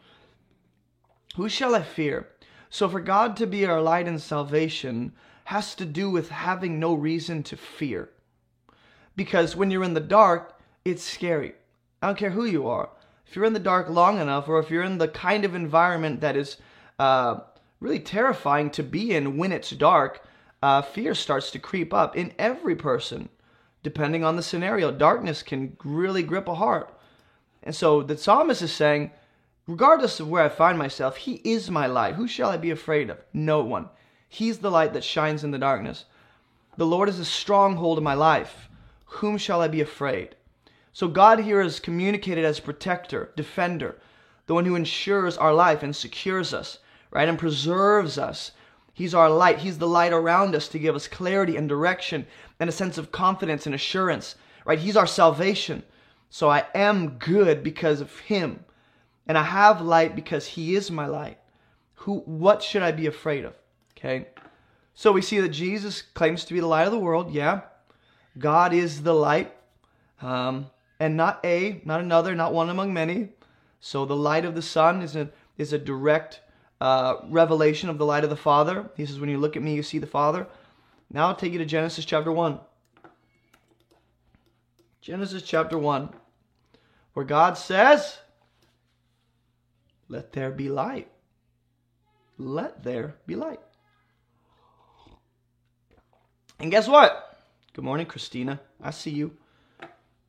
Who 1.35 1.49
shall 1.49 1.75
I 1.75 1.83
fear? 1.83 2.29
So 2.69 2.87
for 2.87 3.01
God 3.01 3.35
to 3.37 3.47
be 3.47 3.65
our 3.65 3.81
light 3.81 4.07
and 4.07 4.21
salvation 4.21 5.13
has 5.45 5.75
to 5.75 5.85
do 5.85 6.09
with 6.09 6.29
having 6.29 6.79
no 6.79 6.93
reason 6.93 7.43
to 7.43 7.57
fear. 7.57 8.09
Because 9.15 9.55
when 9.55 9.69
you're 9.69 9.83
in 9.83 9.93
the 9.93 9.99
dark, 9.99 10.57
it's 10.83 11.03
scary. 11.03 11.53
I 12.01 12.07
don't 12.07 12.17
care 12.17 12.31
who 12.31 12.45
you 12.45 12.67
are. 12.67 12.89
If 13.27 13.35
you're 13.35 13.45
in 13.45 13.53
the 13.53 13.59
dark 13.59 13.89
long 13.89 14.19
enough, 14.19 14.47
or 14.47 14.59
if 14.59 14.69
you're 14.69 14.83
in 14.83 14.97
the 14.97 15.07
kind 15.07 15.45
of 15.45 15.53
environment 15.53 16.21
that 16.21 16.35
is 16.37 16.57
uh, 16.99 17.39
really 17.79 17.99
terrifying 17.99 18.69
to 18.71 18.83
be 18.83 19.13
in 19.13 19.37
when 19.37 19.51
it's 19.51 19.69
dark, 19.71 20.25
uh, 20.61 20.81
fear 20.81 21.13
starts 21.13 21.51
to 21.51 21.59
creep 21.59 21.93
up 21.93 22.15
in 22.15 22.33
every 22.39 22.75
person 22.75 23.29
depending 23.83 24.23
on 24.23 24.35
the 24.35 24.41
scenario. 24.41 24.91
Darkness 24.91 25.43
can 25.43 25.77
really 25.83 26.23
grip 26.23 26.47
a 26.47 26.55
heart. 26.55 26.91
And 27.61 27.75
so 27.75 28.01
the 28.01 28.17
psalmist 28.17 28.63
is 28.63 28.73
saying, 28.73 29.11
regardless 29.67 30.19
of 30.19 30.27
where 30.27 30.43
I 30.43 30.49
find 30.49 30.75
myself, 30.75 31.17
He 31.17 31.35
is 31.43 31.69
my 31.69 31.85
light. 31.85 32.15
Who 32.15 32.27
shall 32.27 32.49
I 32.49 32.57
be 32.57 32.71
afraid 32.71 33.11
of? 33.11 33.19
No 33.31 33.61
one. 33.61 33.89
He's 34.27 34.57
the 34.57 34.71
light 34.71 34.93
that 34.93 35.03
shines 35.03 35.43
in 35.43 35.51
the 35.51 35.59
darkness. 35.59 36.05
The 36.77 36.85
Lord 36.85 37.09
is 37.09 37.19
a 37.19 37.25
stronghold 37.25 37.99
of 37.99 38.03
my 38.03 38.15
life. 38.15 38.69
Whom 39.05 39.37
shall 39.37 39.61
I 39.61 39.67
be 39.67 39.81
afraid? 39.81 40.35
So 40.91 41.07
God 41.07 41.39
here 41.39 41.61
is 41.61 41.79
communicated 41.79 42.43
as 42.43 42.59
protector, 42.59 43.31
defender, 43.35 43.99
the 44.47 44.55
one 44.55 44.65
who 44.65 44.75
ensures 44.75 45.37
our 45.37 45.53
life 45.53 45.83
and 45.83 45.95
secures 45.95 46.55
us, 46.55 46.79
right, 47.15 47.29
and 47.29 47.39
preserves 47.39 48.17
us 48.17 48.51
He's 48.95 49.13
our 49.13 49.29
light. 49.29 49.59
He's 49.59 49.77
the 49.77 49.89
light 49.89 50.13
around 50.13 50.55
us 50.55 50.69
to 50.69 50.79
give 50.79 50.95
us 50.95 51.09
clarity 51.09 51.57
and 51.57 51.67
direction 51.67 52.25
and 52.61 52.69
a 52.69 52.73
sense 52.73 52.97
of 52.97 53.11
confidence 53.11 53.65
and 53.65 53.75
assurance, 53.75 54.35
right? 54.63 54.79
He's 54.79 54.95
our 54.95 55.05
salvation. 55.05 55.83
So 56.29 56.49
I 56.49 56.63
am 56.73 57.17
good 57.17 57.61
because 57.61 57.99
of 57.99 58.17
him. 58.19 58.63
And 59.27 59.37
I 59.37 59.43
have 59.43 59.81
light 59.81 60.15
because 60.15 60.47
he 60.47 60.75
is 60.77 60.89
my 60.91 61.07
light. 61.07 61.39
Who 61.95 62.19
what 62.19 62.63
should 62.63 62.83
I 62.83 62.93
be 62.93 63.07
afraid 63.07 63.43
of? 63.43 63.53
Okay? 63.97 64.27
So 64.93 65.11
we 65.11 65.21
see 65.21 65.41
that 65.41 65.49
Jesus 65.49 66.01
claims 66.01 66.45
to 66.45 66.53
be 66.53 66.61
the 66.61 66.67
light 66.67 66.85
of 66.85 66.93
the 66.93 66.99
world. 66.99 67.33
Yeah. 67.33 67.61
God 68.37 68.71
is 68.71 69.03
the 69.03 69.13
light. 69.13 69.53
Um, 70.21 70.67
and 71.01 71.17
not 71.17 71.41
a, 71.43 71.81
not 71.83 71.99
another, 71.99 72.33
not 72.33 72.53
one 72.53 72.69
among 72.69 72.93
many. 72.93 73.33
So 73.81 74.05
the 74.05 74.15
light 74.15 74.45
of 74.45 74.55
the 74.55 74.61
sun 74.61 75.01
is 75.01 75.17
a 75.17 75.29
is 75.57 75.73
a 75.73 75.77
direct 75.77 76.39
uh, 76.81 77.15
revelation 77.29 77.89
of 77.89 77.97
the 77.97 78.05
light 78.05 78.23
of 78.23 78.29
the 78.29 78.35
Father. 78.35 78.89
He 78.95 79.05
says, 79.05 79.19
When 79.19 79.29
you 79.29 79.37
look 79.37 79.55
at 79.55 79.63
me, 79.63 79.75
you 79.75 79.83
see 79.83 79.99
the 79.99 80.07
Father. 80.07 80.47
Now 81.11 81.27
I'll 81.27 81.35
take 81.35 81.53
you 81.53 81.59
to 81.59 81.65
Genesis 81.65 82.05
chapter 82.05 82.31
1. 82.31 82.59
Genesis 85.01 85.43
chapter 85.43 85.77
1, 85.77 86.09
where 87.13 87.25
God 87.25 87.57
says, 87.59 88.17
Let 90.09 90.33
there 90.33 90.49
be 90.49 90.67
light. 90.67 91.09
Let 92.37 92.83
there 92.83 93.15
be 93.27 93.35
light. 93.35 93.59
And 96.59 96.71
guess 96.71 96.87
what? 96.87 97.37
Good 97.73 97.85
morning, 97.85 98.07
Christina. 98.07 98.59
I 98.81 98.91
see 98.91 99.11
you. 99.11 99.37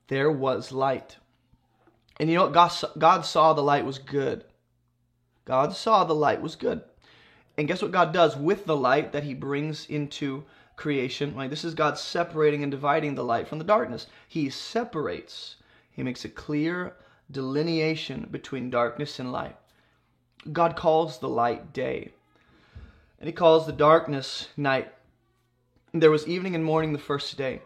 There 0.09 0.31
was 0.31 0.73
light. 0.73 1.17
And 2.19 2.29
you 2.29 2.37
know 2.37 2.45
what? 2.45 2.53
God, 2.53 2.73
God 2.99 3.21
saw 3.23 3.53
the 3.53 3.63
light 3.63 3.85
was 3.85 3.99
good. 3.99 4.45
God 5.47 5.73
saw 5.75 6.05
the 6.05 6.15
light 6.15 6.43
was 6.43 6.57
good. 6.57 6.83
And 7.57 7.67
guess 7.67 7.81
what 7.81 7.93
God 7.93 8.13
does 8.13 8.37
with 8.37 8.67
the 8.67 8.77
light 8.77 9.13
that 9.13 9.25
he 9.25 9.33
brings 9.33 9.87
into 9.87 10.45
creation? 10.77 11.35
This 11.49 11.65
is 11.65 11.73
God 11.73 11.97
separating 11.97 12.63
and 12.63 12.71
dividing 12.71 13.15
the 13.15 13.25
light 13.25 13.49
from 13.49 13.59
the 13.59 13.65
darkness. 13.65 14.07
He 14.29 14.51
separates. 14.51 15.57
He 15.91 16.03
makes 16.03 16.25
a 16.25 16.29
clear 16.29 16.97
delineation 17.31 18.29
between 18.31 18.69
darkness 18.69 19.19
and 19.19 19.33
light. 19.33 19.57
God 20.53 20.77
calls 20.77 21.19
the 21.19 21.29
light 21.29 21.73
day. 21.73 22.13
And 23.19 23.27
he 23.27 23.33
calls 23.33 23.65
the 23.65 23.73
darkness 23.73 24.49
night. 24.57 24.93
There 25.95 26.11
was 26.11 26.29
evening 26.29 26.55
and 26.55 26.63
morning 26.63 26.93
the 26.93 26.99
first 26.99 27.39
day. 27.39 27.63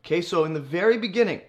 Okay, 0.00 0.20
so 0.20 0.44
in 0.44 0.52
the 0.52 0.60
very 0.60 0.98
beginning 0.98 1.40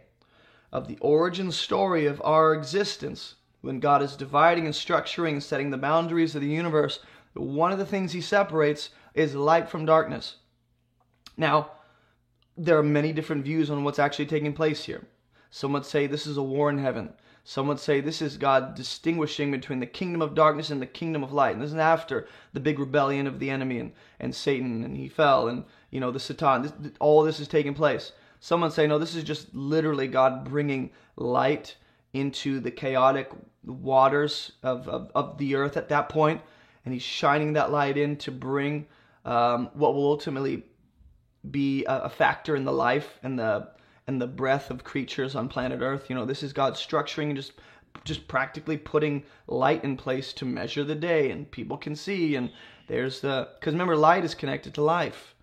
of 0.71 0.87
the 0.87 0.97
origin 1.01 1.51
story 1.51 2.05
of 2.05 2.21
our 2.23 2.53
existence, 2.53 3.35
when 3.61 3.79
God 3.79 4.01
is 4.01 4.15
dividing 4.15 4.65
and 4.65 4.73
structuring 4.73 5.33
and 5.33 5.43
setting 5.43 5.69
the 5.69 5.77
boundaries 5.77 6.35
of 6.35 6.41
the 6.41 6.47
universe, 6.47 6.99
one 7.33 7.71
of 7.71 7.77
the 7.77 7.85
things 7.85 8.11
he 8.11 8.21
separates 8.21 8.89
is 9.13 9.35
light 9.35 9.69
from 9.69 9.85
darkness. 9.85 10.37
Now, 11.37 11.71
there 12.57 12.77
are 12.77 12.83
many 12.83 13.13
different 13.13 13.45
views 13.45 13.69
on 13.69 13.83
what's 13.83 13.99
actually 13.99 14.25
taking 14.25 14.53
place 14.53 14.83
here. 14.83 15.07
Some 15.49 15.73
would 15.73 15.85
say 15.85 16.07
this 16.07 16.27
is 16.27 16.37
a 16.37 16.43
war 16.43 16.69
in 16.69 16.77
heaven. 16.77 17.13
Some 17.43 17.67
would 17.67 17.79
say 17.79 18.01
this 18.01 18.21
is 18.21 18.37
God 18.37 18.75
distinguishing 18.75 19.51
between 19.51 19.79
the 19.79 19.85
kingdom 19.85 20.21
of 20.21 20.35
darkness 20.35 20.69
and 20.69 20.81
the 20.81 20.85
kingdom 20.85 21.23
of 21.23 21.33
light. 21.33 21.53
And 21.53 21.61
this 21.61 21.71
is 21.71 21.77
after 21.77 22.27
the 22.53 22.59
big 22.59 22.77
rebellion 22.77 23.25
of 23.25 23.39
the 23.39 23.49
enemy 23.49 23.79
and, 23.79 23.93
and 24.19 24.35
Satan, 24.35 24.83
and 24.83 24.95
he 24.95 25.09
fell, 25.09 25.47
and 25.47 25.65
you 25.89 25.99
know 25.99 26.11
the 26.11 26.19
Satan. 26.19 26.61
This, 26.61 26.73
all 26.99 27.23
this 27.23 27.39
is 27.39 27.47
taking 27.47 27.73
place. 27.73 28.11
Some 28.39 28.61
would 28.61 28.73
say 28.73 28.87
no, 28.87 28.99
this 28.99 29.15
is 29.15 29.23
just 29.23 29.53
literally 29.55 30.07
God 30.07 30.45
bringing 30.45 30.91
light 31.15 31.75
into 32.13 32.59
the 32.59 32.71
chaotic 32.71 33.31
waters 33.65 34.51
of, 34.63 34.87
of, 34.87 35.11
of 35.13 35.37
the 35.37 35.55
earth 35.55 35.77
at 35.77 35.89
that 35.89 36.09
point, 36.09 36.41
and 36.85 36.93
He's 36.93 37.03
shining 37.03 37.53
that 37.53 37.71
light 37.71 37.97
in 37.97 38.17
to 38.17 38.31
bring 38.31 38.87
um, 39.25 39.69
what 39.73 39.93
will 39.93 40.07
ultimately 40.07 40.63
be 41.49 41.85
a, 41.85 42.01
a 42.03 42.09
factor 42.09 42.55
in 42.55 42.65
the 42.65 42.71
life 42.71 43.19
and 43.23 43.37
the 43.37 43.69
and 44.07 44.21
the 44.21 44.27
breath 44.27 44.71
of 44.71 44.83
creatures 44.83 45.35
on 45.35 45.47
planet 45.47 45.79
Earth. 45.81 46.09
You 46.09 46.15
know, 46.15 46.25
this 46.25 46.43
is 46.43 46.53
God 46.53 46.73
structuring 46.73 47.27
and 47.27 47.35
just 47.35 47.53
just 48.03 48.27
practically 48.27 48.77
putting 48.77 49.23
light 49.47 49.83
in 49.83 49.97
place 49.97 50.33
to 50.33 50.45
measure 50.45 50.83
the 50.83 50.95
day 50.95 51.29
and 51.29 51.49
people 51.51 51.77
can 51.77 51.95
see 51.95 52.35
and 52.35 52.49
there's 52.87 53.21
the 53.21 53.49
because 53.59 53.73
remember 53.73 53.95
light 53.95 54.23
is 54.23 54.35
connected 54.35 54.73
to 54.75 54.83
life. 54.83 55.35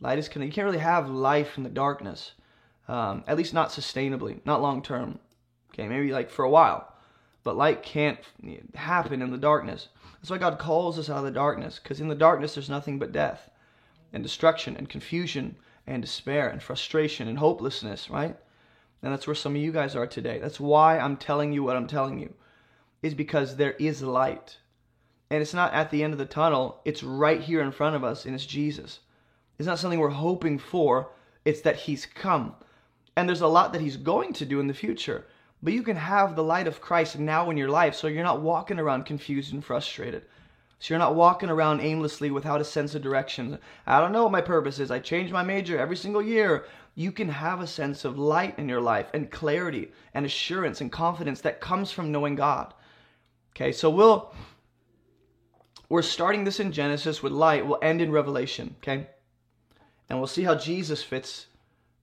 Light 0.00 0.18
is 0.18 0.28
connected 0.28 0.52
you 0.52 0.54
can't 0.54 0.66
really 0.66 0.78
have 0.78 1.08
life 1.08 1.56
in 1.56 1.64
the 1.64 1.70
darkness 1.70 2.32
um, 2.88 3.24
at 3.26 3.36
least 3.36 3.54
not 3.54 3.70
sustainably 3.70 4.40
not 4.44 4.62
long 4.62 4.82
term. 4.82 5.18
Okay 5.72 5.88
maybe 5.88 6.12
like 6.12 6.30
for 6.30 6.44
a 6.44 6.50
while 6.50 6.92
but 7.46 7.56
light 7.56 7.82
can't 7.82 8.18
happen 8.74 9.22
in 9.22 9.30
the 9.30 9.38
darkness 9.38 9.88
that's 10.20 10.30
why 10.30 10.38
god 10.38 10.58
calls 10.58 10.98
us 10.98 11.08
out 11.08 11.18
of 11.18 11.24
the 11.24 11.30
darkness 11.30 11.80
because 11.82 12.00
in 12.00 12.08
the 12.08 12.14
darkness 12.14 12.54
there's 12.54 12.68
nothing 12.68 12.98
but 12.98 13.12
death 13.12 13.48
and 14.12 14.22
destruction 14.22 14.76
and 14.76 14.88
confusion 14.88 15.56
and 15.86 16.02
despair 16.02 16.48
and 16.48 16.62
frustration 16.62 17.28
and 17.28 17.38
hopelessness, 17.38 18.10
right? 18.10 18.36
And 19.02 19.12
that's 19.12 19.26
where 19.26 19.34
some 19.34 19.54
of 19.54 19.62
you 19.62 19.72
guys 19.72 19.94
are 19.94 20.06
today. 20.06 20.38
That's 20.38 20.58
why 20.58 20.98
I'm 20.98 21.16
telling 21.16 21.52
you 21.52 21.62
what 21.62 21.76
I'm 21.76 21.86
telling 21.86 22.18
you, 22.18 22.32
is 23.02 23.14
because 23.14 23.56
there 23.56 23.72
is 23.72 24.02
light. 24.02 24.58
And 25.30 25.42
it's 25.42 25.54
not 25.54 25.72
at 25.74 25.90
the 25.90 26.02
end 26.02 26.12
of 26.12 26.18
the 26.18 26.24
tunnel, 26.24 26.80
it's 26.84 27.02
right 27.02 27.40
here 27.40 27.60
in 27.60 27.72
front 27.72 27.96
of 27.96 28.04
us, 28.04 28.24
and 28.24 28.34
it's 28.34 28.46
Jesus. 28.46 29.00
It's 29.58 29.66
not 29.66 29.78
something 29.78 29.98
we're 29.98 30.10
hoping 30.10 30.58
for, 30.58 31.10
it's 31.44 31.60
that 31.62 31.76
He's 31.76 32.06
come. 32.06 32.54
And 33.16 33.28
there's 33.28 33.40
a 33.40 33.46
lot 33.46 33.72
that 33.72 33.82
He's 33.82 33.96
going 33.96 34.32
to 34.34 34.46
do 34.46 34.60
in 34.60 34.66
the 34.66 34.74
future. 34.74 35.26
But 35.62 35.72
you 35.72 35.82
can 35.82 35.96
have 35.96 36.36
the 36.36 36.44
light 36.44 36.66
of 36.66 36.80
Christ 36.80 37.18
now 37.18 37.50
in 37.50 37.56
your 37.56 37.70
life 37.70 37.94
so 37.94 38.06
you're 38.06 38.22
not 38.22 38.42
walking 38.42 38.78
around 38.78 39.06
confused 39.06 39.52
and 39.52 39.64
frustrated. 39.64 40.26
So 40.78 40.92
you're 40.92 40.98
not 40.98 41.14
walking 41.14 41.48
around 41.48 41.80
aimlessly 41.80 42.30
without 42.30 42.60
a 42.60 42.64
sense 42.64 42.94
of 42.94 43.02
direction. 43.02 43.58
I 43.86 44.00
don't 44.00 44.12
know 44.12 44.24
what 44.24 44.32
my 44.32 44.42
purpose 44.42 44.78
is. 44.78 44.90
I 44.90 44.98
change 44.98 45.32
my 45.32 45.42
major 45.42 45.78
every 45.78 45.96
single 45.96 46.22
year. 46.22 46.66
You 46.94 47.12
can 47.12 47.28
have 47.28 47.60
a 47.60 47.66
sense 47.66 48.04
of 48.04 48.18
light 48.18 48.58
in 48.58 48.68
your 48.68 48.80
life 48.80 49.08
and 49.14 49.30
clarity 49.30 49.92
and 50.12 50.26
assurance 50.26 50.80
and 50.80 50.92
confidence 50.92 51.40
that 51.40 51.60
comes 51.60 51.90
from 51.90 52.12
knowing 52.12 52.34
God. 52.34 52.74
Okay, 53.54 53.72
so 53.72 53.88
we'll 53.88 54.34
we're 55.88 56.02
starting 56.02 56.44
this 56.44 56.60
in 56.60 56.72
Genesis 56.72 57.22
with 57.22 57.32
light. 57.32 57.66
We'll 57.66 57.78
end 57.80 58.02
in 58.02 58.10
Revelation, 58.10 58.74
okay? 58.82 59.06
And 60.08 60.18
we'll 60.18 60.26
see 60.26 60.42
how 60.42 60.56
Jesus 60.56 61.02
fits 61.02 61.46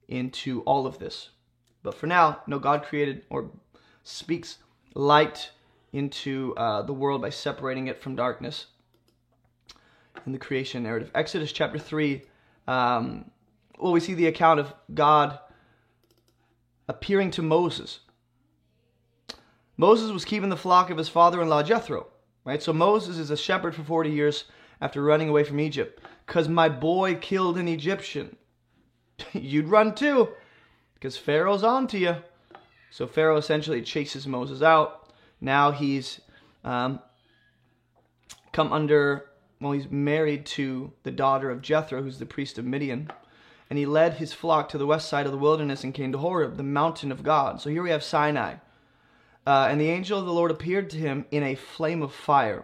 into 0.07 0.61
all 0.61 0.87
of 0.87 0.99
this. 0.99 1.29
But 1.83 1.95
for 1.95 2.07
now, 2.07 2.41
no, 2.47 2.59
God 2.59 2.83
created 2.83 3.23
or 3.29 3.51
speaks 4.03 4.57
light 4.95 5.51
into 5.91 6.53
uh, 6.57 6.81
the 6.81 6.93
world 6.93 7.21
by 7.21 7.29
separating 7.29 7.87
it 7.87 8.01
from 8.01 8.15
darkness 8.15 8.67
in 10.25 10.31
the 10.31 10.39
creation 10.39 10.83
narrative. 10.83 11.11
Exodus 11.13 11.51
chapter 11.51 11.77
3, 11.77 12.21
um, 12.67 13.29
well, 13.77 13.91
we 13.91 13.99
see 13.99 14.13
the 14.13 14.27
account 14.27 14.59
of 14.59 14.73
God 14.93 15.37
appearing 16.87 17.31
to 17.31 17.41
Moses. 17.41 17.99
Moses 19.77 20.11
was 20.11 20.25
keeping 20.25 20.49
the 20.49 20.57
flock 20.57 20.89
of 20.89 20.97
his 20.97 21.09
father 21.09 21.41
in 21.41 21.49
law 21.49 21.63
Jethro, 21.63 22.07
right? 22.45 22.61
So 22.61 22.73
Moses 22.73 23.17
is 23.17 23.31
a 23.31 23.37
shepherd 23.37 23.75
for 23.75 23.83
40 23.83 24.09
years 24.09 24.45
after 24.81 25.01
running 25.01 25.29
away 25.29 25.43
from 25.43 25.59
Egypt. 25.59 25.99
Because 26.25 26.47
my 26.47 26.69
boy 26.69 27.15
killed 27.15 27.57
an 27.57 27.67
Egyptian. 27.67 28.35
You'd 29.33 29.67
run 29.67 29.95
too, 29.95 30.29
because 31.03 31.17
Pharaoh's 31.17 31.65
on 31.65 31.85
to 31.87 31.97
you. 31.97 32.15
So 32.89 33.07
Pharaoh 33.07 33.35
essentially 33.35 33.81
chases 33.81 34.25
Moses 34.25 34.61
out 34.61 35.11
now 35.41 35.71
he's 35.71 36.21
um, 36.63 37.01
come 38.53 38.71
under, 38.71 39.25
well, 39.59 39.73
he's 39.73 39.91
married 39.91 40.45
to 40.45 40.93
the 41.03 41.11
daughter 41.11 41.51
of 41.51 41.61
Jethro, 41.61 42.01
who's 42.01 42.19
the 42.19 42.25
priest 42.25 42.57
of 42.57 42.63
Midian. 42.63 43.11
And 43.69 43.77
he 43.77 43.85
led 43.85 44.13
his 44.13 44.31
flock 44.31 44.69
to 44.69 44.77
the 44.77 44.85
west 44.85 45.09
side 45.09 45.25
of 45.25 45.33
the 45.33 45.37
wilderness 45.37 45.83
and 45.83 45.93
came 45.93 46.13
to 46.13 46.19
Horeb, 46.19 46.55
the 46.55 46.63
mountain 46.63 47.11
of 47.11 47.21
God. 47.21 47.59
So 47.59 47.69
here 47.69 47.83
we 47.83 47.89
have 47.89 48.01
Sinai. 48.01 48.55
Uh, 49.45 49.67
and 49.69 49.81
the 49.81 49.89
angel 49.89 50.17
of 50.17 50.25
the 50.25 50.31
Lord 50.31 50.51
appeared 50.51 50.89
to 50.91 50.97
him 50.97 51.25
in 51.31 51.43
a 51.43 51.55
flame 51.55 52.01
of 52.01 52.13
fire. 52.13 52.63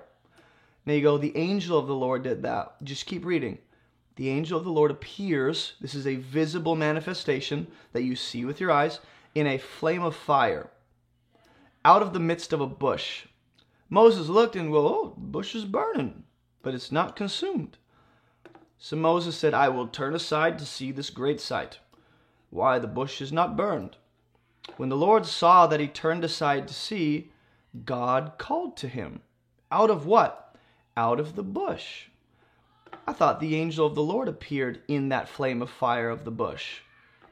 Now 0.85 0.93
you 0.93 1.01
go, 1.01 1.17
the 1.17 1.35
angel 1.35 1.77
of 1.77 1.87
the 1.87 1.93
Lord 1.93 2.23
did 2.23 2.43
that. 2.43 2.75
Just 2.85 3.05
keep 3.05 3.25
reading. 3.25 3.57
The 4.19 4.27
angel 4.27 4.57
of 4.57 4.65
the 4.65 4.71
Lord 4.71 4.91
appears, 4.91 5.75
this 5.79 5.95
is 5.95 6.05
a 6.05 6.17
visible 6.17 6.75
manifestation 6.75 7.67
that 7.93 8.03
you 8.03 8.17
see 8.17 8.43
with 8.43 8.59
your 8.59 8.69
eyes, 8.69 8.99
in 9.33 9.47
a 9.47 9.57
flame 9.57 10.03
of 10.03 10.13
fire 10.13 10.69
out 11.85 12.01
of 12.01 12.11
the 12.11 12.19
midst 12.19 12.51
of 12.51 12.59
a 12.59 12.67
bush. 12.67 13.27
Moses 13.89 14.27
looked 14.27 14.57
and, 14.57 14.71
well, 14.71 14.87
oh, 14.89 15.13
the 15.15 15.25
bush 15.25 15.55
is 15.55 15.63
burning, 15.63 16.25
but 16.61 16.73
it's 16.73 16.91
not 16.91 17.15
consumed. 17.15 17.77
So 18.77 18.97
Moses 18.97 19.37
said, 19.37 19.53
I 19.53 19.69
will 19.69 19.87
turn 19.87 20.13
aside 20.13 20.59
to 20.59 20.65
see 20.65 20.91
this 20.91 21.09
great 21.09 21.39
sight, 21.39 21.79
why 22.49 22.77
the 22.77 22.87
bush 22.87 23.21
is 23.21 23.31
not 23.31 23.55
burned. 23.55 23.95
When 24.75 24.89
the 24.89 24.97
Lord 24.97 25.25
saw 25.25 25.65
that 25.67 25.79
he 25.79 25.87
turned 25.87 26.25
aside 26.25 26.67
to 26.67 26.73
see, 26.73 27.31
God 27.85 28.33
called 28.37 28.75
to 28.79 28.89
him. 28.89 29.21
Out 29.71 29.89
of 29.89 30.05
what? 30.05 30.57
Out 30.97 31.21
of 31.21 31.37
the 31.37 31.43
bush. 31.43 32.07
I 33.09 33.11
thought 33.11 33.39
the 33.39 33.55
angel 33.55 33.87
of 33.87 33.95
the 33.95 34.03
Lord 34.03 34.27
appeared 34.27 34.83
in 34.87 35.09
that 35.09 35.27
flame 35.27 35.63
of 35.63 35.71
fire 35.71 36.11
of 36.11 36.25
the 36.25 36.31
bush. 36.31 36.81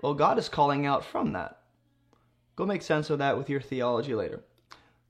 Well, 0.01 0.15
God 0.15 0.39
is 0.39 0.49
calling 0.49 0.87
out 0.87 1.05
from 1.05 1.33
that. 1.33 1.59
Go 2.55 2.65
make 2.65 2.81
sense 2.81 3.11
of 3.11 3.19
that 3.19 3.37
with 3.37 3.47
your 3.47 3.61
theology 3.61 4.15
later. 4.15 4.41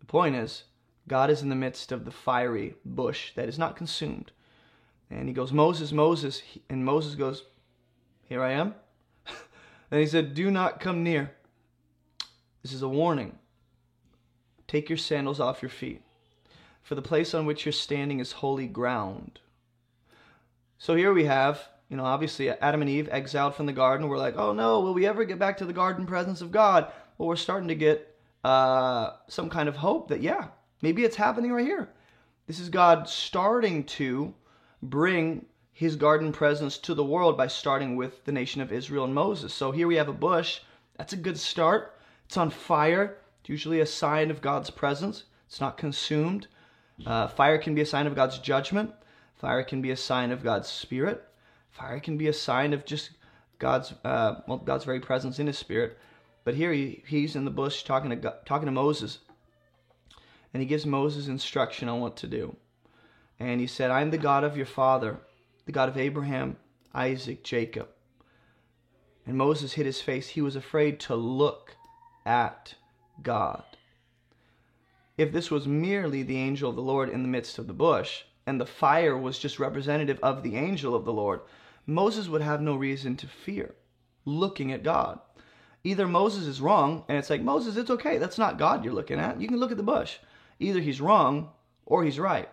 The 0.01 0.05
point 0.05 0.35
is, 0.35 0.63
God 1.07 1.29
is 1.29 1.41
in 1.41 1.47
the 1.47 1.55
midst 1.55 1.93
of 1.93 2.03
the 2.03 2.11
fiery 2.11 2.75
bush 2.83 3.31
that 3.35 3.47
is 3.47 3.57
not 3.57 3.77
consumed. 3.77 4.33
And 5.09 5.29
he 5.29 5.33
goes, 5.33 5.53
Moses, 5.53 5.93
Moses. 5.93 6.41
And 6.69 6.83
Moses 6.83 7.15
goes, 7.15 7.45
Here 8.25 8.43
I 8.43 8.51
am. 8.51 8.75
and 9.89 10.01
he 10.01 10.05
said, 10.05 10.33
Do 10.33 10.51
not 10.51 10.81
come 10.81 11.01
near. 11.01 11.31
This 12.61 12.73
is 12.73 12.81
a 12.81 12.89
warning. 12.89 13.37
Take 14.67 14.89
your 14.89 14.97
sandals 14.97 15.39
off 15.39 15.61
your 15.61 15.69
feet, 15.69 16.01
for 16.83 16.95
the 16.95 17.01
place 17.01 17.33
on 17.33 17.45
which 17.45 17.65
you're 17.65 17.71
standing 17.71 18.19
is 18.19 18.33
holy 18.33 18.67
ground. 18.67 19.39
So 20.77 20.95
here 20.95 21.13
we 21.13 21.25
have, 21.25 21.61
you 21.89 21.97
know, 21.97 22.05
obviously 22.05 22.49
Adam 22.49 22.81
and 22.81 22.89
Eve 22.89 23.09
exiled 23.11 23.55
from 23.55 23.65
the 23.65 23.73
garden. 23.73 24.07
We're 24.07 24.17
like, 24.17 24.37
oh 24.37 24.53
no, 24.53 24.79
will 24.81 24.93
we 24.93 25.07
ever 25.07 25.25
get 25.25 25.39
back 25.39 25.57
to 25.57 25.65
the 25.65 25.73
garden 25.73 26.05
presence 26.05 26.41
of 26.41 26.51
God? 26.51 26.91
well, 27.17 27.27
we're 27.27 27.35
starting 27.35 27.67
to 27.67 27.75
get 27.75 28.15
uh, 28.43 29.11
some 29.27 29.49
kind 29.49 29.67
of 29.67 29.75
hope 29.75 30.09
that, 30.09 30.21
yeah, 30.21 30.47
maybe 30.81 31.03
it's 31.03 31.15
happening 31.15 31.51
right 31.51 31.65
here. 31.65 31.89
This 32.45 32.59
is 32.59 32.69
God 32.69 33.09
starting 33.09 33.83
to 33.85 34.33
bring 34.81 35.45
his 35.73 35.95
garden 35.95 36.31
presence 36.31 36.77
to 36.79 36.93
the 36.93 37.03
world 37.03 37.37
by 37.37 37.47
starting 37.47 37.95
with 37.95 38.23
the 38.25 38.31
nation 38.31 38.61
of 38.61 38.71
Israel 38.71 39.05
and 39.05 39.13
Moses. 39.13 39.53
So 39.53 39.71
here 39.71 39.87
we 39.87 39.95
have 39.95 40.09
a 40.09 40.13
bush. 40.13 40.61
That's 40.97 41.13
a 41.13 41.17
good 41.17 41.37
start. 41.37 41.95
It's 42.25 42.37
on 42.37 42.49
fire. 42.49 43.17
It's 43.41 43.49
usually 43.49 43.81
a 43.81 43.85
sign 43.85 44.31
of 44.31 44.41
God's 44.41 44.69
presence. 44.69 45.25
It's 45.47 45.61
not 45.61 45.77
consumed. 45.77 46.47
Uh, 47.05 47.27
fire 47.27 47.57
can 47.57 47.75
be 47.75 47.81
a 47.81 47.85
sign 47.85 48.07
of 48.07 48.15
God's 48.15 48.39
judgment. 48.39 48.91
Fire 49.37 49.63
can 49.63 49.81
be 49.81 49.91
a 49.91 49.97
sign 49.97 50.31
of 50.31 50.43
God's 50.43 50.67
spirit. 50.67 51.23
Fire 51.69 51.99
can 51.99 52.17
be 52.17 52.27
a 52.27 52.33
sign 52.33 52.73
of 52.73 52.85
just 52.85 53.11
God's 53.59 53.93
uh, 54.03 54.41
well, 54.47 54.57
God's 54.57 54.85
very 54.85 54.99
presence 54.99 55.39
in 55.39 55.47
His 55.47 55.57
spirit. 55.57 55.97
But 56.43 56.55
here 56.55 56.71
he, 56.71 57.03
he's 57.05 57.35
in 57.35 57.43
the 57.43 57.51
bush 57.51 57.83
talking 57.83 58.09
to 58.09 58.15
God, 58.15 58.37
talking 58.45 58.67
to 58.67 58.71
Moses, 58.71 59.19
and 60.53 60.61
he 60.61 60.67
gives 60.67 60.85
Moses 60.85 61.27
instruction 61.27 61.89
on 61.89 61.99
what 61.99 62.15
to 62.17 62.27
do. 62.27 62.55
And 63.37 63.59
he 63.59 63.67
said, 63.67 63.91
"I'm 63.91 64.11
the 64.11 64.17
God 64.17 64.43
of 64.43 64.55
your 64.55 64.65
father, 64.65 65.19
the 65.65 65.73
God 65.73 65.89
of 65.89 65.97
Abraham, 65.97 66.55
Isaac, 66.93 67.43
Jacob." 67.43 67.89
And 69.25 69.37
Moses 69.37 69.73
hid 69.73 69.85
his 69.85 69.99
face. 69.99 70.29
He 70.29 70.41
was 70.41 70.55
afraid 70.55 71.01
to 71.01 71.15
look 71.15 71.75
at 72.25 72.75
God. 73.21 73.63
If 75.17 75.33
this 75.33 75.51
was 75.51 75.67
merely 75.67 76.23
the 76.23 76.37
angel 76.37 76.69
of 76.69 76.75
the 76.75 76.81
Lord 76.81 77.09
in 77.09 77.23
the 77.23 77.27
midst 77.27 77.59
of 77.59 77.67
the 77.67 77.73
bush, 77.73 78.23
and 78.47 78.59
the 78.59 78.65
fire 78.65 79.15
was 79.15 79.37
just 79.37 79.59
representative 79.59 80.19
of 80.23 80.41
the 80.41 80.55
angel 80.55 80.95
of 80.95 81.05
the 81.05 81.13
Lord, 81.13 81.41
Moses 81.85 82.27
would 82.27 82.41
have 82.41 82.61
no 82.61 82.75
reason 82.75 83.15
to 83.17 83.27
fear 83.27 83.75
looking 84.25 84.71
at 84.71 84.83
God. 84.83 85.19
Either 85.83 86.07
Moses 86.07 86.47
is 86.47 86.59
wrong, 86.59 87.03
and 87.07 87.17
it's 87.17 87.29
like, 87.29 87.41
Moses, 87.41 87.77
it's 87.77 87.91
okay. 87.91 88.17
That's 88.17 88.37
not 88.37 88.57
God 88.57 88.83
you're 88.83 88.93
looking 88.93 89.19
at. 89.19 89.39
You 89.39 89.47
can 89.47 89.57
look 89.57 89.71
at 89.71 89.77
the 89.77 89.83
bush. 89.83 90.17
Either 90.59 90.79
he's 90.79 90.99
wrong 90.99 91.49
or 91.85 92.03
he's 92.03 92.19
right. 92.19 92.49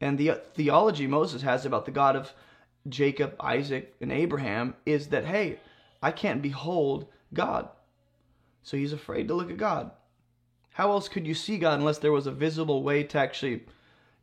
And 0.00 0.18
the 0.18 0.40
theology 0.54 1.06
Moses 1.06 1.42
has 1.42 1.64
about 1.64 1.84
the 1.84 1.90
God 1.90 2.16
of 2.16 2.32
Jacob, 2.88 3.34
Isaac, 3.40 3.94
and 4.00 4.12
Abraham 4.12 4.74
is 4.84 5.08
that, 5.08 5.24
hey, 5.24 5.60
I 6.02 6.10
can't 6.10 6.42
behold 6.42 7.06
God. 7.32 7.68
So 8.62 8.76
he's 8.76 8.92
afraid 8.92 9.28
to 9.28 9.34
look 9.34 9.50
at 9.50 9.56
God. 9.56 9.92
How 10.72 10.90
else 10.90 11.08
could 11.08 11.26
you 11.26 11.34
see 11.34 11.56
God 11.56 11.78
unless 11.78 11.98
there 11.98 12.12
was 12.12 12.26
a 12.26 12.32
visible 12.32 12.82
way 12.82 13.04
to 13.04 13.18
actually, 13.18 13.64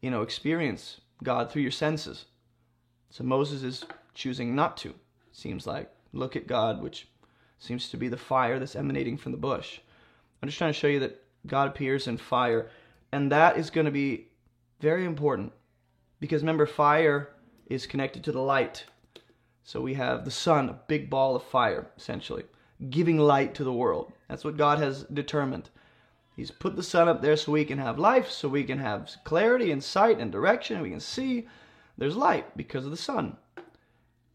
you 0.01 0.09
know, 0.09 0.21
experience 0.21 1.01
God 1.23 1.51
through 1.51 1.61
your 1.61 1.71
senses? 1.71 2.25
So 3.09 3.23
Moses 3.23 3.63
is 3.63 3.85
choosing 4.13 4.55
not 4.55 4.77
to, 4.77 4.93
seems 5.31 5.67
like. 5.67 5.89
Look 6.13 6.35
at 6.35 6.47
God, 6.47 6.81
which 6.81 7.07
seems 7.59 7.89
to 7.89 7.97
be 7.97 8.07
the 8.07 8.17
fire 8.17 8.59
that's 8.59 8.75
emanating 8.75 9.17
from 9.17 9.31
the 9.31 9.37
bush. 9.37 9.79
I'm 10.41 10.49
just 10.49 10.57
trying 10.57 10.73
to 10.73 10.79
show 10.79 10.87
you 10.87 10.99
that 10.99 11.23
God 11.47 11.67
appears 11.67 12.07
in 12.07 12.17
fire, 12.17 12.69
and 13.11 13.31
that 13.31 13.57
is 13.57 13.69
going 13.69 13.85
to 13.85 13.91
be 13.91 14.27
very 14.79 15.05
important 15.05 15.53
because 16.21 16.43
remember, 16.43 16.65
fire 16.65 17.29
is 17.65 17.87
connected 17.87 18.23
to 18.23 18.31
the 18.31 18.41
light. 18.41 18.85
So 19.63 19.81
we 19.81 19.95
have 19.95 20.23
the 20.23 20.31
sun, 20.31 20.69
a 20.69 20.79
big 20.87 21.09
ball 21.09 21.35
of 21.35 21.43
fire, 21.43 21.87
essentially, 21.97 22.43
giving 22.89 23.17
light 23.17 23.55
to 23.55 23.63
the 23.63 23.73
world. 23.73 24.13
That's 24.29 24.43
what 24.43 24.55
God 24.55 24.77
has 24.79 25.03
determined. 25.03 25.69
He's 26.41 26.49
put 26.49 26.75
the 26.75 26.81
sun 26.81 27.07
up 27.07 27.21
there 27.21 27.37
so 27.37 27.51
we 27.51 27.65
can 27.65 27.77
have 27.77 27.99
life, 27.99 28.31
so 28.31 28.49
we 28.49 28.63
can 28.63 28.79
have 28.79 29.11
clarity 29.23 29.71
and 29.71 29.83
sight 29.83 30.17
and 30.17 30.31
direction. 30.31 30.81
We 30.81 30.89
can 30.89 30.99
see 30.99 31.47
there's 31.99 32.15
light 32.15 32.57
because 32.57 32.83
of 32.83 32.89
the 32.89 32.97
sun. 32.97 33.37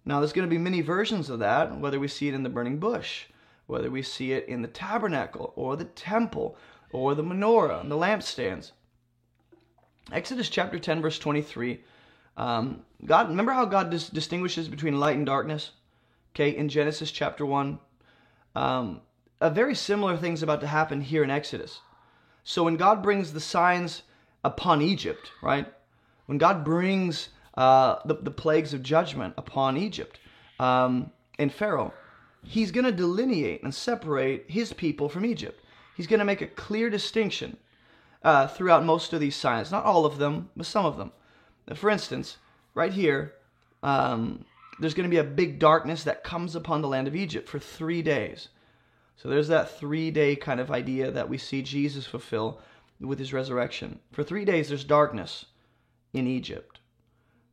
Now, 0.05 0.21
there's 0.21 0.33
going 0.33 0.49
to 0.49 0.55
be 0.55 0.57
many 0.57 0.83
versions 0.83 1.29
of 1.29 1.41
that, 1.41 1.81
whether 1.81 1.99
we 1.99 2.07
see 2.07 2.29
it 2.29 2.35
in 2.35 2.45
the 2.45 2.49
burning 2.49 2.79
bush, 2.79 3.25
whether 3.67 3.91
we 3.91 4.03
see 4.03 4.31
it 4.31 4.47
in 4.47 4.63
the 4.63 4.69
tabernacle 4.69 5.53
or 5.57 5.75
the 5.75 5.85
temple 5.85 6.57
or 6.93 7.17
the 7.17 7.25
menorah 7.25 7.81
and 7.81 7.91
the 7.91 7.97
lampstands. 7.97 8.71
Exodus 10.13 10.49
chapter 10.49 10.79
10, 10.79 11.03
verse 11.03 11.19
23. 11.19 11.81
Um, 12.37 12.85
God, 13.05 13.31
remember 13.31 13.51
how 13.51 13.65
God 13.65 13.91
dis- 13.91 14.11
distinguishes 14.11 14.69
between 14.69 15.01
light 15.01 15.17
and 15.17 15.27
darkness? 15.27 15.73
Okay, 16.37 16.57
in 16.57 16.69
Genesis 16.69 17.11
chapter 17.11 17.45
1. 17.45 17.81
Um, 18.55 19.01
a 19.41 19.51
very 19.51 19.75
similar 19.75 20.17
thing's 20.17 20.45
about 20.45 20.61
to 20.61 20.69
happen 20.69 21.01
here 21.01 21.25
in 21.25 21.31
Exodus. 21.31 21.81
So 22.49 22.63
when 22.63 22.77
God 22.77 23.03
brings 23.03 23.33
the 23.33 23.41
signs 23.41 24.05
upon 24.45 24.81
Egypt, 24.81 25.33
right? 25.43 25.67
When 26.27 26.39
God 26.39 26.65
brings 26.65 27.31
uh, 27.57 27.97
the, 28.05 28.15
the 28.15 28.31
plagues 28.31 28.73
of 28.73 28.85
judgment 28.85 29.35
upon 29.37 29.77
Egypt 29.77 30.21
um, 30.61 31.11
and 31.41 31.53
Pharaoh, 31.53 31.93
he's 32.45 32.71
going 32.71 32.85
to 32.85 32.93
delineate 32.93 33.65
and 33.65 33.75
separate 33.75 34.45
his 34.47 34.73
people 34.73 35.09
from 35.09 35.27
Egypt. 35.27 35.61
He's 35.97 36.07
going 36.07 36.21
to 36.21 36.25
make 36.25 36.41
a 36.41 36.47
clear 36.47 36.89
distinction 36.89 37.57
uh, 38.23 38.47
throughout 38.47 38.85
most 38.85 39.13
of 39.13 39.19
these 39.19 39.35
signs. 39.35 39.73
Not 39.73 39.85
all 39.85 40.07
of 40.07 40.19
them, 40.19 40.49
but 40.57 40.67
some 40.67 40.87
of 40.87 40.99
them. 40.99 41.11
For 41.75 41.91
instance, 41.91 42.37
right 42.75 42.93
here, 42.93 43.35
um, 43.83 44.45
there's 44.79 44.95
going 44.95 45.11
to 45.11 45.15
be 45.15 45.19
a 45.19 45.25
big 45.25 45.59
darkness 45.59 46.05
that 46.05 46.23
comes 46.23 46.55
upon 46.55 46.81
the 46.81 46.89
land 46.89 47.09
of 47.09 47.17
Egypt 47.17 47.49
for 47.49 47.59
three 47.59 48.03
days. 48.03 48.51
So 49.17 49.29
there's 49.29 49.49
that 49.49 49.79
three 49.79 50.11
day 50.11 50.37
kind 50.37 50.61
of 50.61 50.71
idea 50.71 51.11
that 51.11 51.29
we 51.29 51.39
see 51.39 51.63
Jesus 51.63 52.07
fulfill 52.07 52.61
with 53.01 53.19
his 53.19 53.33
resurrection. 53.33 54.01
For 54.13 54.23
three 54.23 54.45
days, 54.45 54.69
there's 54.69 54.85
darkness 54.85 55.47
in 56.13 56.27
Egypt. 56.27 56.81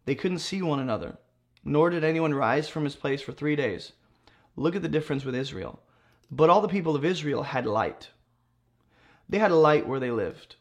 They 0.06 0.16
couldn't 0.16 0.40
see 0.40 0.62
one 0.62 0.80
another, 0.80 1.18
nor 1.64 1.90
did 1.90 2.04
anyone 2.04 2.34
rise 2.34 2.68
from 2.68 2.84
his 2.84 2.96
place 2.96 3.22
for 3.22 3.32
three 3.32 3.56
days. 3.56 3.94
Look 4.56 4.76
at 4.76 4.82
the 4.82 4.90
difference 4.90 5.26
with 5.26 5.36
Israel. 5.36 5.82
But 6.30 6.50
all 6.50 6.62
the 6.62 6.68
people 6.68 6.96
of 6.96 7.06
Israel 7.06 7.44
had 7.44 7.66
light. 7.66 8.10
They 9.30 9.40
had 9.40 9.52
a 9.52 9.56
light 9.56 9.88
where 9.88 10.00
they 10.00 10.12
lived. 10.12 10.58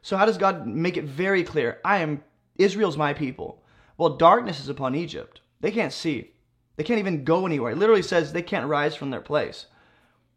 So 0.00 0.16
how 0.16 0.26
does 0.26 0.38
God 0.38 0.66
make 0.66 0.96
it 0.96 1.04
very 1.04 1.42
clear? 1.42 1.80
I 1.84 1.98
am 1.98 2.22
Israel's 2.56 2.96
my 2.96 3.12
people. 3.12 3.62
Well, 3.96 4.16
darkness 4.16 4.60
is 4.60 4.68
upon 4.68 4.94
Egypt. 4.94 5.40
They 5.60 5.70
can't 5.70 5.92
see. 5.92 6.32
They 6.76 6.84
can't 6.84 6.98
even 6.98 7.24
go 7.24 7.46
anywhere. 7.46 7.72
It 7.72 7.78
literally 7.78 8.02
says 8.02 8.32
they 8.32 8.42
can't 8.42 8.68
rise 8.68 8.94
from 8.94 9.10
their 9.10 9.20
place. 9.20 9.66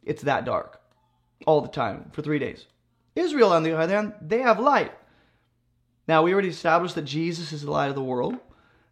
It's 0.06 0.22
that 0.24 0.46
dark 0.46 0.82
all 1.46 1.62
the 1.62 1.68
time 1.68 2.10
for 2.14 2.22
three 2.22 2.40
days. 2.40 2.66
Israel, 3.16 3.52
on 3.52 3.64
the 3.64 3.78
other 3.78 3.94
hand, 3.94 4.14
they 4.22 4.40
have 4.40 4.60
light. 4.60 4.92
Now, 6.08 6.24
we 6.24 6.34
already 6.34 6.50
established 6.50 6.96
that 6.96 7.04
Jesus 7.04 7.52
is 7.52 7.64
the 7.64 7.72
light 7.72 7.90
of 7.90 7.96
the 7.96 8.04
world. 8.04 8.36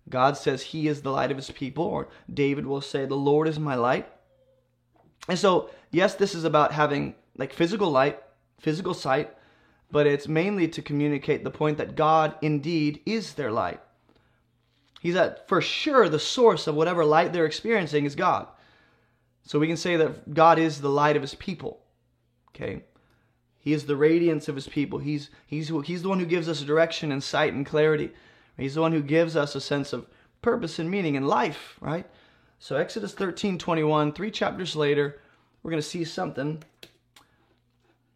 God 0.10 0.36
says 0.36 0.62
he 0.62 0.88
is 0.88 1.02
the 1.02 1.12
light 1.12 1.32
of 1.32 1.38
his 1.38 1.52
people, 1.52 1.86
or 1.86 2.10
David 2.34 2.66
will 2.66 2.82
say, 2.82 3.06
The 3.06 3.16
Lord 3.16 3.48
is 3.48 3.60
my 3.60 3.76
light. 3.76 4.10
And 5.30 5.40
so, 5.40 5.70
yes, 5.92 6.16
this 6.16 6.36
is 6.36 6.44
about 6.44 6.74
having 6.74 7.16
like 7.38 7.54
physical 7.54 7.90
light, 7.90 8.22
physical 8.60 8.94
sight, 8.94 9.34
but 9.92 10.08
it's 10.08 10.28
mainly 10.28 10.68
to 10.70 10.82
communicate 10.82 11.44
the 11.44 11.52
point 11.52 11.78
that 11.78 11.96
God 11.96 12.36
indeed 12.42 13.02
is 13.06 13.34
their 13.34 13.52
light. 13.52 13.80
He's 15.02 15.16
at 15.16 15.48
for 15.48 15.62
sure 15.62 16.10
the 16.10 16.20
source 16.20 16.68
of 16.68 16.76
whatever 16.76 17.06
light 17.06 17.32
they're 17.32 17.46
experiencing 17.46 18.06
is 18.06 18.16
God. 18.16 18.48
So 19.44 19.60
we 19.60 19.68
can 19.68 19.78
say 19.78 19.98
that 19.98 20.34
God 20.34 20.58
is 20.58 20.82
the 20.82 20.90
light 20.90 21.16
of 21.16 21.22
his 21.22 21.36
people. 21.36 21.82
Okay? 22.50 22.84
He 23.60 23.74
is 23.74 23.86
the 23.86 23.96
radiance 23.96 24.48
of 24.48 24.56
his 24.56 24.68
people. 24.68 25.00
He's, 25.00 25.30
he's, 25.46 25.72
he's 25.86 26.02
the 26.02 26.10
one 26.10 26.20
who 26.20 26.26
gives 26.26 26.50
us 26.50 26.62
direction 26.62 27.12
and 27.12 27.24
sight 27.24 27.54
and 27.54 27.66
clarity. 27.66 28.12
He's 28.58 28.76
the 28.76 28.82
one 28.82 28.92
who 28.92 29.02
gives 29.02 29.36
us 29.36 29.56
a 29.56 29.62
sense 29.62 29.94
of 29.94 30.08
purpose 30.42 30.80
and 30.80 30.90
meaning 30.90 31.16
in 31.16 31.26
life, 31.26 31.78
right? 31.82 32.06
So 32.60 32.76
Exodus 32.76 33.14
13, 33.14 33.58
21, 33.58 34.14
three 34.14 34.32
chapters 34.32 34.76
later, 34.76 35.20
we're 35.62 35.72
going 35.72 35.82
to 35.82 35.88
see 35.88 36.04
something 36.04 36.64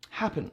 happen. 0.09 0.51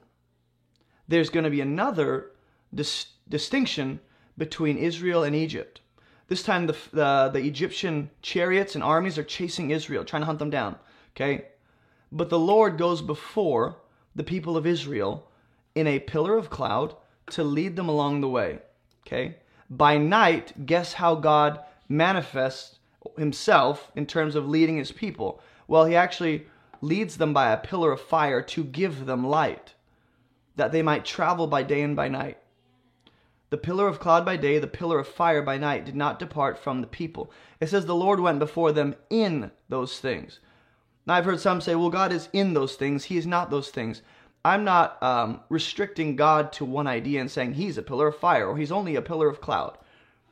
There's 1.06 1.30
going 1.30 1.44
to 1.44 1.50
be 1.50 1.60
another 1.60 2.30
dis- 2.74 3.06
distinction 3.28 4.00
between 4.38 4.78
Israel 4.78 5.22
and 5.24 5.34
Egypt. 5.34 5.80
This 6.28 6.42
time, 6.42 6.66
the, 6.66 6.76
the, 6.92 7.30
the 7.34 7.46
Egyptian 7.46 8.10
chariots 8.22 8.74
and 8.74 8.82
armies 8.82 9.18
are 9.18 9.24
chasing 9.24 9.70
Israel, 9.70 10.04
trying 10.04 10.22
to 10.22 10.26
hunt 10.26 10.38
them 10.38 10.50
down. 10.50 10.76
Okay? 11.14 11.46
But 12.10 12.30
the 12.30 12.38
Lord 12.38 12.78
goes 12.78 13.02
before 13.02 13.76
the 14.14 14.24
people 14.24 14.56
of 14.56 14.66
Israel 14.66 15.28
in 15.74 15.86
a 15.86 15.98
pillar 15.98 16.36
of 16.36 16.50
cloud 16.50 16.94
to 17.30 17.44
lead 17.44 17.76
them 17.76 17.88
along 17.88 18.20
the 18.20 18.28
way. 18.28 18.60
Okay? 19.06 19.36
By 19.68 19.98
night, 19.98 20.66
guess 20.66 20.94
how 20.94 21.14
God 21.14 21.60
manifests 21.88 22.78
himself 23.18 23.90
in 23.94 24.06
terms 24.06 24.34
of 24.34 24.48
leading 24.48 24.78
his 24.78 24.92
people? 24.92 25.42
Well, 25.68 25.84
he 25.84 25.96
actually 25.96 26.46
leads 26.80 27.16
them 27.16 27.32
by 27.32 27.50
a 27.50 27.58
pillar 27.58 27.92
of 27.92 28.00
fire 28.00 28.42
to 28.42 28.64
give 28.64 29.06
them 29.06 29.26
light, 29.26 29.74
that 30.56 30.72
they 30.72 30.82
might 30.82 31.04
travel 31.04 31.46
by 31.46 31.62
day 31.62 31.82
and 31.82 31.96
by 31.96 32.08
night. 32.08 32.38
The 33.54 33.58
pillar 33.58 33.86
of 33.86 34.00
cloud 34.00 34.24
by 34.24 34.36
day, 34.36 34.58
the 34.58 34.66
pillar 34.66 34.98
of 34.98 35.06
fire 35.06 35.40
by 35.40 35.58
night 35.58 35.84
did 35.84 35.94
not 35.94 36.18
depart 36.18 36.58
from 36.58 36.80
the 36.80 36.88
people. 36.88 37.30
It 37.60 37.68
says 37.68 37.86
the 37.86 37.94
Lord 37.94 38.18
went 38.18 38.40
before 38.40 38.72
them 38.72 38.96
in 39.10 39.52
those 39.68 40.00
things. 40.00 40.40
Now, 41.06 41.14
I've 41.14 41.24
heard 41.24 41.38
some 41.38 41.60
say, 41.60 41.76
well, 41.76 41.88
God 41.88 42.10
is 42.12 42.28
in 42.32 42.54
those 42.54 42.74
things. 42.74 43.04
He 43.04 43.16
is 43.16 43.28
not 43.28 43.50
those 43.50 43.70
things. 43.70 44.02
I'm 44.44 44.64
not 44.64 45.00
um, 45.00 45.40
restricting 45.50 46.16
God 46.16 46.52
to 46.54 46.64
one 46.64 46.88
idea 46.88 47.20
and 47.20 47.30
saying 47.30 47.52
he's 47.52 47.78
a 47.78 47.82
pillar 47.82 48.08
of 48.08 48.18
fire 48.18 48.48
or 48.48 48.58
he's 48.58 48.72
only 48.72 48.96
a 48.96 49.00
pillar 49.02 49.28
of 49.28 49.40
cloud. 49.40 49.78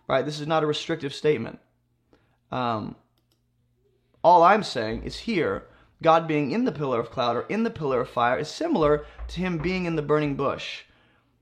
Right? 0.09 0.27
This 0.27 0.41
is 0.41 0.49
not 0.49 0.65
a 0.65 0.67
restrictive 0.67 1.15
statement. 1.15 1.61
Um, 2.51 2.97
all 4.25 4.43
I'm 4.43 4.65
saying 4.65 5.05
is 5.05 5.17
here, 5.17 5.69
God 6.03 6.27
being 6.27 6.51
in 6.51 6.65
the 6.65 6.73
pillar 6.73 6.99
of 6.99 7.13
cloud 7.13 7.37
or 7.37 7.43
in 7.43 7.63
the 7.63 7.71
pillar 7.71 8.01
of 8.01 8.09
fire 8.09 8.41
is 8.41 8.49
similar 8.49 9.07
to 9.29 9.41
him 9.41 9.59
being 9.59 9.85
in 9.85 9.95
the 9.95 10.03
burning 10.03 10.35
bush. 10.35 10.83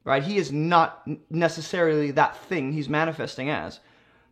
Right? 0.05 0.23
He 0.23 0.37
is 0.37 0.51
not 0.51 1.07
necessarily 1.31 2.11
that 2.13 2.37
thing 2.37 2.73
he's 2.73 2.89
manifesting 2.89 3.51
as, 3.51 3.81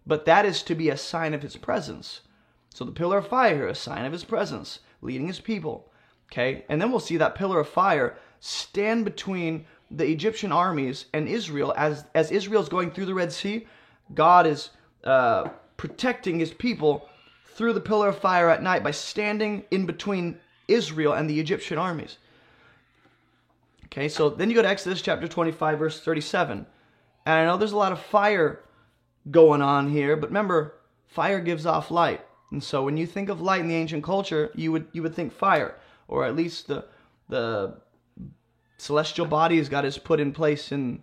but 0.07 0.25
that 0.25 0.47
is 0.47 0.63
to 0.65 0.75
be 0.75 0.89
a 0.89 0.97
sign 0.97 1.35
of 1.35 1.43
his 1.43 1.57
presence. 1.57 2.23
So 2.71 2.85
the 2.85 2.93
pillar 2.93 3.19
of 3.19 3.29
fire, 3.29 3.67
a 3.67 3.75
sign 3.75 4.05
of 4.05 4.13
his 4.13 4.25
presence, 4.25 4.81
leading 5.03 5.27
his 5.27 5.41
people. 5.41 5.91
Okay, 6.31 6.65
and 6.69 6.81
then 6.81 6.91
we'll 6.91 7.01
see 7.01 7.17
that 7.17 7.35
pillar 7.35 7.61
of 7.61 7.69
fire 7.69 8.17
stand 8.41 9.05
between 9.05 9.65
the 9.91 10.07
Egyptian 10.07 10.53
armies 10.53 11.07
and 11.15 11.27
Israel 11.27 11.73
as 11.77 12.05
as 12.15 12.31
Israel's 12.31 12.69
going 12.69 12.91
through 12.91 13.07
the 13.07 13.15
Red 13.15 13.33
Sea. 13.33 13.67
God 14.15 14.47
is 14.47 14.71
uh, 15.05 15.49
protecting 15.77 16.39
his 16.39 16.53
people 16.53 17.09
through 17.55 17.73
the 17.73 17.81
pillar 17.81 18.09
of 18.09 18.19
fire 18.19 18.51
at 18.51 18.63
night 18.63 18.85
by 18.85 18.91
standing 18.91 19.65
in 19.71 19.87
between 19.87 20.39
Israel 20.69 21.15
and 21.15 21.29
the 21.29 21.41
Egyptian 21.41 21.79
armies. 21.79 22.19
Okay, 23.91 24.09
so 24.09 24.29
then 24.29 24.51
you 24.51 24.55
go 24.55 24.63
to 24.63 24.69
Exodus 24.69 25.01
chapter 25.01 25.27
25, 25.27 25.79
verse 25.79 26.01
37. 26.01 26.67
And 27.27 27.35
I 27.35 27.45
know 27.45 27.57
there's 27.57 27.73
a 27.73 27.77
lot 27.77 27.93
of 27.93 28.01
fire 28.01 28.65
going 29.31 29.63
on 29.63 29.91
here, 29.91 30.17
but 30.17 30.31
remember, 30.31 30.75
fire 31.07 31.41
gives 31.41 31.67
off 31.67 31.91
light. 31.91 32.21
And 32.51 32.63
so 32.63 32.83
when 32.83 32.97
you 32.97 33.07
think 33.07 33.29
of 33.29 33.41
light 33.41 33.61
in 33.61 33.69
the 33.69 33.75
ancient 33.75 34.05
culture, 34.05 34.51
you 34.55 34.73
would 34.73 34.89
you 34.93 35.03
would 35.03 35.15
think 35.15 35.33
fire, 35.33 35.79
or 36.07 36.25
at 36.25 36.37
least 36.37 36.69
the 36.69 36.87
the 37.29 37.79
celestial 38.79 39.27
bodies 39.27 39.69
God 39.69 39.85
has 39.85 39.99
put 39.99 40.21
in 40.21 40.33
place 40.33 40.73
in 40.73 41.03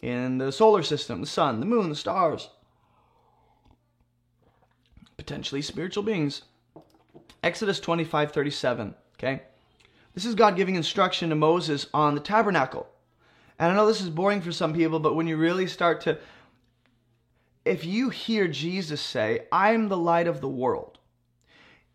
in 0.00 0.38
the 0.38 0.52
solar 0.52 0.82
system, 0.82 1.20
the 1.20 1.26
sun, 1.26 1.60
the 1.60 1.66
moon, 1.66 1.88
the 1.88 1.96
stars. 1.96 2.50
Potentially 5.16 5.62
spiritual 5.62 6.02
beings. 6.02 6.42
Exodus 7.42 7.80
25, 7.80 8.32
37. 8.32 8.94
Okay? 9.14 9.42
This 10.16 10.24
is 10.24 10.34
God 10.34 10.56
giving 10.56 10.74
instruction 10.74 11.28
to 11.28 11.36
Moses 11.36 11.86
on 11.94 12.16
the 12.16 12.20
tabernacle. 12.20 12.88
And 13.58 13.70
I 13.70 13.76
know 13.76 13.86
this 13.86 14.00
is 14.00 14.10
boring 14.10 14.40
for 14.40 14.50
some 14.50 14.74
people, 14.74 14.98
but 14.98 15.14
when 15.14 15.28
you 15.28 15.36
really 15.36 15.68
start 15.68 16.00
to 16.02 16.18
if 17.66 17.84
you 17.84 18.10
hear 18.10 18.46
Jesus 18.46 19.00
say, 19.00 19.46
I'm 19.50 19.88
the 19.88 19.96
light 19.96 20.28
of 20.28 20.40
the 20.40 20.48
world, 20.48 20.98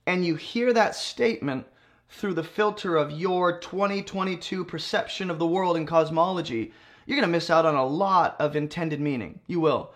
and 0.05 0.25
you 0.25 0.35
hear 0.35 0.73
that 0.73 0.95
statement 0.95 1.65
through 2.09 2.33
the 2.33 2.43
filter 2.43 2.97
of 2.97 3.11
your 3.11 3.57
2022 3.57 4.65
perception 4.65 5.31
of 5.31 5.39
the 5.39 5.47
world 5.47 5.77
and 5.77 5.87
cosmology, 5.87 6.73
you're 7.05 7.15
going 7.15 7.27
to 7.27 7.31
miss 7.31 7.49
out 7.49 7.65
on 7.65 7.75
a 7.75 7.85
lot 7.85 8.35
of 8.37 8.57
intended 8.57 8.99
meaning. 8.99 9.39
You 9.47 9.61
will. 9.61 9.93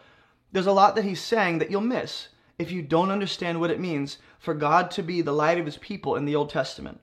There's 0.53 0.65
a 0.65 0.71
lot 0.71 0.95
that 0.95 1.03
he's 1.03 1.19
saying 1.19 1.59
that 1.59 1.69
you'll 1.69 1.81
miss 1.81 2.29
if 2.57 2.71
you 2.71 2.81
don't 2.81 3.11
understand 3.11 3.59
what 3.59 3.69
it 3.69 3.79
means 3.79 4.17
for 4.39 4.53
God 4.53 4.89
to 4.91 5.03
be 5.03 5.21
the 5.21 5.33
light 5.33 5.59
of 5.59 5.65
his 5.65 5.77
people 5.77 6.15
in 6.15 6.23
the 6.23 6.37
Old 6.37 6.49
Testament. 6.49 7.01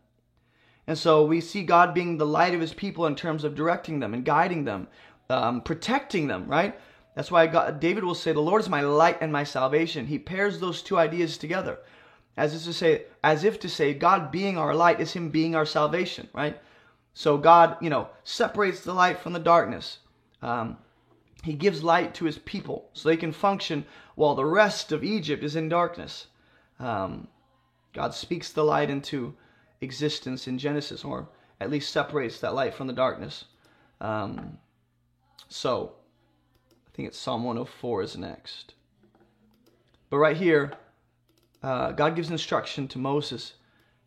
And 0.87 0.99
so 0.99 1.25
we 1.25 1.41
see 1.41 1.63
God 1.63 1.95
being 1.95 2.19
the 2.19 2.27
light 2.27 2.55
of 2.55 2.61
his 2.61 2.75
people 2.75 3.07
in 3.07 3.15
terms 3.15 3.45
of 3.45 3.55
directing 3.55 4.01
them 4.01 4.15
and 4.15 4.25
guiding 4.25 4.65
them, 4.65 4.89
um, 5.31 5.61
protecting 5.61 6.27
them, 6.27 6.49
right? 6.49 6.79
That's 7.15 7.31
why 7.31 7.47
God, 7.47 7.79
David 7.79 8.05
will 8.05 8.15
say, 8.15 8.33
The 8.33 8.41
Lord 8.41 8.63
is 8.63 8.69
my 8.69 8.81
light 8.81 9.19
and 9.21 9.33
my 9.33 9.45
salvation. 9.45 10.07
He 10.07 10.19
pairs 10.19 10.59
those 10.59 10.83
two 10.83 10.99
ideas 10.99 11.39
together. 11.39 11.79
As 12.37 12.55
if 12.55 12.65
to 12.65 12.73
say, 12.73 13.05
as 13.23 13.45
if 13.45 13.61
to 13.61 13.69
say, 13.69 13.93
God 13.93 14.33
being 14.33 14.57
our 14.57 14.75
light 14.75 15.01
is 15.01 15.13
Him 15.13 15.29
being 15.29 15.55
our 15.55 15.67
salvation, 15.67 16.29
right? 16.33 16.59
So 17.15 17.37
God, 17.37 17.77
you 17.83 17.91
know, 17.91 18.09
separates 18.25 18.81
the 18.81 18.95
light 18.95 19.19
from 19.19 19.35
the 19.35 19.39
darkness. 19.39 19.99
Um, 20.41 20.79
he 21.43 21.53
gives 21.53 21.85
light 21.85 22.15
to 22.15 22.25
His 22.25 22.39
people 22.39 22.89
so 22.95 23.09
they 23.09 23.17
can 23.19 23.33
function 23.33 23.85
while 24.15 24.35
the 24.35 24.47
rest 24.47 24.93
of 24.93 25.05
Egypt 25.05 25.45
is 25.45 25.57
in 25.57 25.69
darkness. 25.69 26.29
Um, 26.79 27.29
God 27.93 28.15
speaks 28.15 28.51
the 28.51 28.65
light 28.65 28.89
into 28.89 29.35
existence 29.83 30.47
in 30.47 30.59
Genesis, 30.59 31.05
or 31.05 31.29
at 31.61 31.71
least 31.71 31.93
separates 31.93 32.41
that 32.41 32.55
light 32.55 32.75
from 32.75 32.87
the 32.87 32.93
darkness. 32.93 33.45
Um, 34.01 34.59
so, 35.49 35.95
I 36.71 36.97
think 36.97 37.09
it's 37.09 37.19
Psalm 37.19 37.45
104 37.45 38.03
is 38.03 38.17
next. 38.17 38.75
But 40.09 40.19
right 40.19 40.37
here, 40.37 40.73
uh, 41.63 41.93
God 41.93 42.17
gives 42.17 42.31
instruction 42.31 42.89
to 42.89 42.99
Moses. 42.99 43.55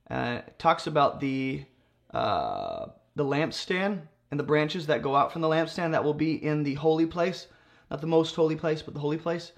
Uh, 0.09 0.41
talks 0.57 0.87
about 0.87 1.19
the 1.19 1.65
uh, 2.13 2.87
the 3.15 3.23
lampstand 3.23 4.01
and 4.31 4.39
the 4.39 4.43
branches 4.43 4.87
that 4.87 5.01
go 5.01 5.15
out 5.15 5.31
from 5.31 5.41
the 5.41 5.47
lampstand 5.47 5.91
that 5.91 6.03
will 6.03 6.13
be 6.13 6.43
in 6.43 6.63
the 6.63 6.75
holy 6.75 7.05
place, 7.05 7.47
not 7.89 8.01
the 8.01 8.07
most 8.07 8.35
holy 8.35 8.55
place, 8.55 8.81
but 8.81 8.93
the 8.93 8.99
holy 8.99 9.17
place. 9.17 9.51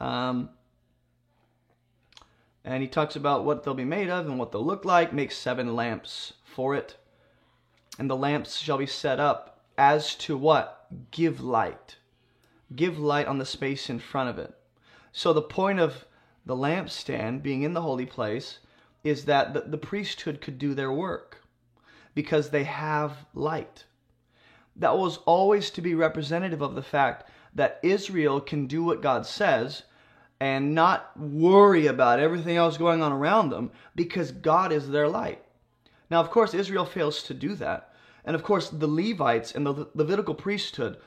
Um, 0.00 0.50
and 2.66 2.82
he 2.82 2.88
talks 2.88 3.16
about 3.16 3.44
what 3.44 3.64
they'll 3.64 3.72
be 3.72 3.84
made 3.84 4.10
of 4.10 4.26
and 4.26 4.38
what 4.38 4.52
they'll 4.52 4.64
look 4.64 4.84
like. 4.84 5.12
Makes 5.14 5.38
seven 5.38 5.74
lamps 5.74 6.34
for 6.44 6.74
it, 6.74 6.96
and 7.98 8.10
the 8.10 8.16
lamps 8.16 8.58
shall 8.58 8.76
be 8.76 8.86
set 8.86 9.18
up 9.18 9.62
as 9.78 10.14
to 10.16 10.36
what 10.36 10.88
give 11.10 11.40
light 11.40 11.96
give 12.74 12.98
light 12.98 13.26
on 13.26 13.38
the 13.38 13.46
space 13.46 13.88
in 13.88 13.98
front 13.98 14.28
of 14.28 14.38
it. 14.38 14.52
So 15.12 15.32
the 15.32 15.42
point 15.42 15.78
of 15.78 16.06
the 16.44 16.56
lampstand 16.56 17.42
being 17.42 17.62
in 17.62 17.74
the 17.74 17.82
holy 17.82 18.06
place 18.06 18.58
is 19.04 19.24
that 19.26 19.54
the, 19.54 19.60
the 19.60 19.78
priesthood 19.78 20.40
could 20.40 20.58
do 20.58 20.74
their 20.74 20.92
work 20.92 21.42
because 22.14 22.50
they 22.50 22.64
have 22.64 23.26
light. 23.34 23.84
That 24.74 24.96
was 24.96 25.18
always 25.18 25.70
to 25.70 25.80
be 25.80 25.94
representative 25.94 26.60
of 26.60 26.74
the 26.74 26.82
fact 26.82 27.30
that 27.54 27.78
Israel 27.82 28.40
can 28.40 28.66
do 28.66 28.82
what 28.82 29.00
God 29.00 29.26
says 29.26 29.84
and 30.40 30.74
not 30.74 31.18
worry 31.18 31.86
about 31.86 32.20
everything 32.20 32.56
else 32.56 32.76
going 32.76 33.02
on 33.02 33.12
around 33.12 33.50
them 33.50 33.70
because 33.94 34.32
God 34.32 34.72
is 34.72 34.88
their 34.88 35.08
light. 35.08 35.42
Now, 36.10 36.20
of 36.20 36.30
course, 36.30 36.54
Israel 36.54 36.84
fails 36.84 37.22
to 37.24 37.34
do 37.34 37.54
that. 37.56 37.92
And 38.24 38.34
of 38.34 38.42
course, 38.42 38.68
the 38.68 38.86
Levites 38.86 39.52
and 39.54 39.64
the 39.64 39.88
Levitical 39.94 40.34
priesthood 40.34 40.98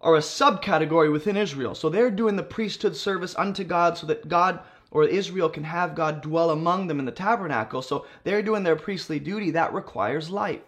are 0.00 0.16
a 0.16 0.20
subcategory 0.20 1.10
within 1.10 1.36
Israel. 1.36 1.74
So 1.74 1.88
they're 1.88 2.10
doing 2.10 2.36
the 2.36 2.42
priesthood 2.42 2.96
service 2.96 3.34
unto 3.36 3.64
God 3.64 3.98
so 3.98 4.06
that 4.06 4.28
God 4.28 4.60
or 4.90 5.04
Israel 5.04 5.48
can 5.48 5.64
have 5.64 5.94
God 5.94 6.20
dwell 6.20 6.50
among 6.50 6.86
them 6.86 6.98
in 6.98 7.04
the 7.04 7.12
tabernacle. 7.12 7.82
So 7.82 8.06
they're 8.24 8.42
doing 8.42 8.62
their 8.62 8.76
priestly 8.76 9.18
duty. 9.18 9.50
That 9.50 9.72
requires 9.72 10.30
light. 10.30 10.64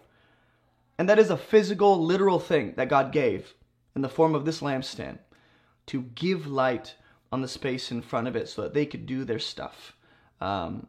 And 0.97 1.09
that 1.09 1.19
is 1.19 1.29
a 1.29 1.37
physical, 1.37 2.03
literal 2.03 2.39
thing 2.39 2.73
that 2.77 2.89
God 2.89 3.11
gave 3.11 3.53
in 3.95 4.01
the 4.01 4.09
form 4.09 4.35
of 4.35 4.45
this 4.45 4.61
lampstand 4.61 5.17
to 5.87 6.03
give 6.15 6.47
light 6.47 6.95
on 7.33 7.41
the 7.41 7.47
space 7.47 7.91
in 7.91 7.99
front 7.99 8.27
of 8.27 8.35
it 8.35 8.47
so 8.47 8.61
that 8.61 8.75
they 8.75 8.85
could 8.85 9.07
do 9.07 9.25
their 9.25 9.39
stuff. 9.39 9.95
Um, 10.39 10.85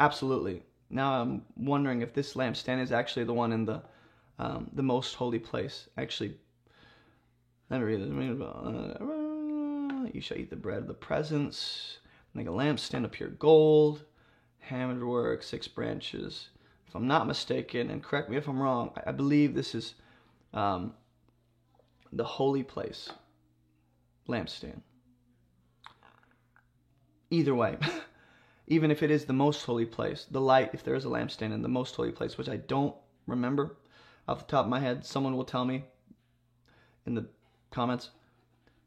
absolutely. 0.00 0.64
Now 0.90 1.22
I'm 1.22 1.42
wondering 1.56 2.02
if 2.02 2.12
this 2.12 2.34
lampstand 2.34 2.82
is 2.82 2.90
actually 2.90 3.26
the 3.26 3.32
one 3.32 3.52
in 3.52 3.64
the 3.64 3.82
um, 4.40 4.68
the 4.72 4.82
most 4.82 5.14
holy 5.14 5.38
place. 5.38 5.88
Actually, 5.96 6.36
let 7.70 7.78
me 7.78 7.84
read 7.84 8.00
this. 8.00 8.08
You 10.12 10.20
shall 10.20 10.38
eat 10.38 10.50
the 10.50 10.56
bread 10.56 10.78
of 10.78 10.88
the 10.88 10.94
presence. 10.94 11.98
Make 12.34 12.48
a 12.48 12.50
lampstand 12.50 13.04
of 13.04 13.12
pure 13.12 13.28
gold. 13.28 14.04
Hammered 14.58 15.04
work, 15.04 15.44
six 15.44 15.68
branches. 15.68 16.48
If 16.88 16.96
I'm 16.96 17.06
not 17.06 17.28
mistaken, 17.28 17.90
and 17.90 18.02
correct 18.02 18.28
me 18.28 18.36
if 18.36 18.48
I'm 18.48 18.60
wrong, 18.60 18.90
I 19.06 19.12
believe 19.12 19.54
this 19.54 19.72
is 19.76 19.94
um, 20.52 20.94
the 22.12 22.24
holy 22.24 22.64
place 22.64 23.08
lampstand. 24.28 24.80
Either 27.32 27.54
way, 27.54 27.78
even 28.66 28.90
if 28.90 29.02
it 29.02 29.10
is 29.10 29.24
the 29.24 29.32
most 29.32 29.64
holy 29.64 29.86
place, 29.86 30.26
the 30.30 30.40
light, 30.40 30.68
if 30.74 30.84
there 30.84 30.94
is 30.94 31.06
a 31.06 31.08
lampstand 31.08 31.50
in 31.50 31.62
the 31.62 31.68
most 31.68 31.96
holy 31.96 32.12
place, 32.12 32.36
which 32.36 32.48
I 32.48 32.58
don't 32.58 32.94
remember 33.26 33.74
off 34.28 34.40
the 34.40 34.50
top 34.50 34.66
of 34.66 34.70
my 34.70 34.80
head, 34.80 35.06
someone 35.06 35.34
will 35.34 35.44
tell 35.44 35.64
me 35.64 35.84
in 37.06 37.14
the 37.14 37.24
comments. 37.70 38.10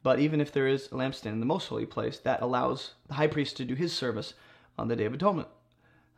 But 0.03 0.19
even 0.19 0.39
if 0.39 0.51
there 0.51 0.67
is 0.67 0.85
a 0.85 0.89
lampstand 0.91 1.31
in 1.31 1.39
the 1.39 1.47
most 1.47 1.67
holy 1.69 1.87
place, 1.87 2.19
that 2.19 2.43
allows 2.43 2.93
the 3.07 3.15
high 3.15 3.25
priest 3.25 3.57
to 3.57 3.65
do 3.65 3.73
his 3.73 3.91
service 3.91 4.35
on 4.77 4.89
the 4.89 4.95
Day 4.95 5.05
of 5.05 5.15
Atonement. 5.15 5.47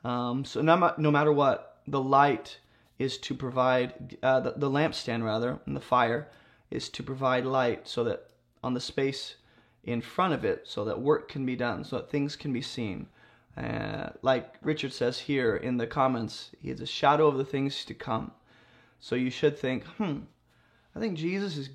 Um, 0.03 0.43
so 0.43 0.61
no, 0.61 0.93
no, 0.97 1.09
matter 1.09 1.31
what, 1.31 1.79
the 1.87 2.01
light 2.01 2.59
is 2.99 3.17
to 3.19 3.33
provide, 3.33 4.17
uh, 4.21 4.41
the, 4.41 4.51
the 4.57 4.69
lampstand 4.69 5.23
rather, 5.23 5.59
and 5.65 5.77
the 5.77 5.81
fire 5.81 6.27
is 6.69 6.89
to 6.89 7.03
provide 7.03 7.45
light 7.45 7.87
so 7.87 8.03
that 8.03 8.25
on 8.61 8.73
the 8.73 8.81
space 8.81 9.35
in 9.83 10.01
front 10.01 10.33
of 10.33 10.43
it, 10.43 10.67
so 10.67 10.83
that 10.85 11.01
work 11.01 11.29
can 11.29 11.45
be 11.45 11.55
done, 11.55 11.83
so 11.83 11.97
that 11.97 12.09
things 12.09 12.35
can 12.35 12.51
be 12.51 12.61
seen. 12.61 13.07
Uh, 13.55 14.09
like 14.21 14.55
Richard 14.61 14.93
says 14.93 15.19
here 15.19 15.55
in 15.55 15.77
the 15.77 15.87
comments, 15.87 16.51
he 16.59 16.69
a 16.69 16.85
shadow 16.85 17.27
of 17.27 17.37
the 17.37 17.45
things 17.45 17.83
to 17.85 17.93
come. 17.93 18.31
So 18.99 19.15
you 19.15 19.29
should 19.29 19.57
think, 19.57 19.83
hmm, 19.85 20.19
I 20.95 20.99
think 20.99 21.17
Jesus 21.17 21.57
is 21.57 21.69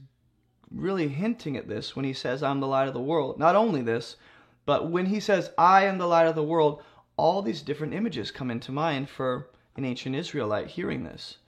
really 0.70 1.08
hinting 1.08 1.56
at 1.56 1.68
this 1.68 1.96
when 1.96 2.04
he 2.04 2.12
says, 2.12 2.42
I'm 2.42 2.60
the 2.60 2.66
light 2.66 2.88
of 2.88 2.94
the 2.94 3.00
world. 3.00 3.38
Not 3.38 3.56
only 3.56 3.82
this, 3.82 4.16
but 4.64 4.90
when 4.90 5.06
he 5.06 5.20
says, 5.20 5.50
I 5.58 5.86
am 5.86 5.98
the 5.98 6.06
light 6.06 6.26
of 6.26 6.34
the 6.34 6.42
world, 6.42 6.82
all 7.16 7.42
these 7.42 7.62
different 7.62 7.94
images 7.94 8.30
come 8.30 8.50
into 8.50 8.72
mind 8.72 9.08
for 9.08 9.48
an 9.76 9.84
ancient 9.84 10.14
Israelite 10.14 10.68
hearing 10.68 11.04
this. 11.04 11.38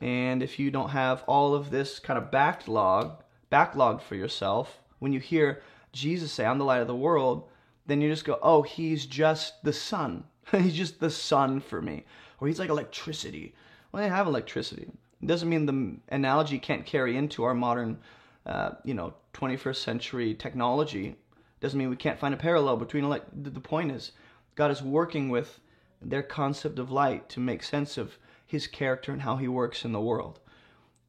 And 0.00 0.42
if 0.42 0.58
you 0.58 0.70
don't 0.70 0.90
have 0.90 1.24
all 1.26 1.54
of 1.54 1.70
this 1.70 1.98
kind 1.98 2.18
of 2.18 2.30
backlog, 2.30 3.22
backlogged 3.50 4.02
for 4.02 4.14
yourself, 4.14 4.80
when 4.98 5.12
you 5.12 5.20
hear 5.20 5.62
Jesus 5.92 6.32
say, 6.32 6.44
I'm 6.44 6.58
the 6.58 6.64
light 6.64 6.80
of 6.80 6.86
the 6.86 6.94
world, 6.94 7.48
then 7.86 8.00
you 8.00 8.10
just 8.10 8.24
go, 8.24 8.38
oh, 8.42 8.62
he's 8.62 9.06
just 9.06 9.62
the 9.64 9.72
sun. 9.72 10.24
he's 10.52 10.76
just 10.76 11.00
the 11.00 11.10
sun 11.10 11.60
for 11.60 11.80
me. 11.80 12.04
Or 12.40 12.48
he's 12.48 12.58
like 12.58 12.70
electricity. 12.70 13.54
Well, 13.90 14.02
they 14.02 14.08
have 14.08 14.26
electricity. 14.26 14.90
It 15.22 15.26
doesn't 15.26 15.48
mean 15.48 15.66
the 15.66 16.14
analogy 16.14 16.58
can't 16.58 16.86
carry 16.86 17.16
into 17.16 17.44
our 17.44 17.54
modern, 17.54 17.98
uh, 18.46 18.72
you 18.84 18.94
know, 18.94 19.14
21st 19.34 19.76
century 19.76 20.34
technology. 20.34 21.16
Doesn't 21.60 21.78
mean 21.78 21.90
we 21.90 21.96
can't 21.96 22.18
find 22.18 22.34
a 22.34 22.38
parallel 22.38 22.76
between 22.76 23.08
light. 23.08 23.24
The 23.32 23.60
point 23.60 23.90
is, 23.90 24.12
God 24.54 24.70
is 24.70 24.82
working 24.82 25.28
with 25.28 25.60
their 26.00 26.22
concept 26.22 26.78
of 26.78 26.90
light 26.90 27.28
to 27.30 27.40
make 27.40 27.62
sense 27.62 27.98
of 27.98 28.18
His 28.46 28.66
character 28.66 29.12
and 29.12 29.22
how 29.22 29.36
He 29.36 29.48
works 29.48 29.84
in 29.84 29.92
the 29.92 30.00
world. 30.00 30.38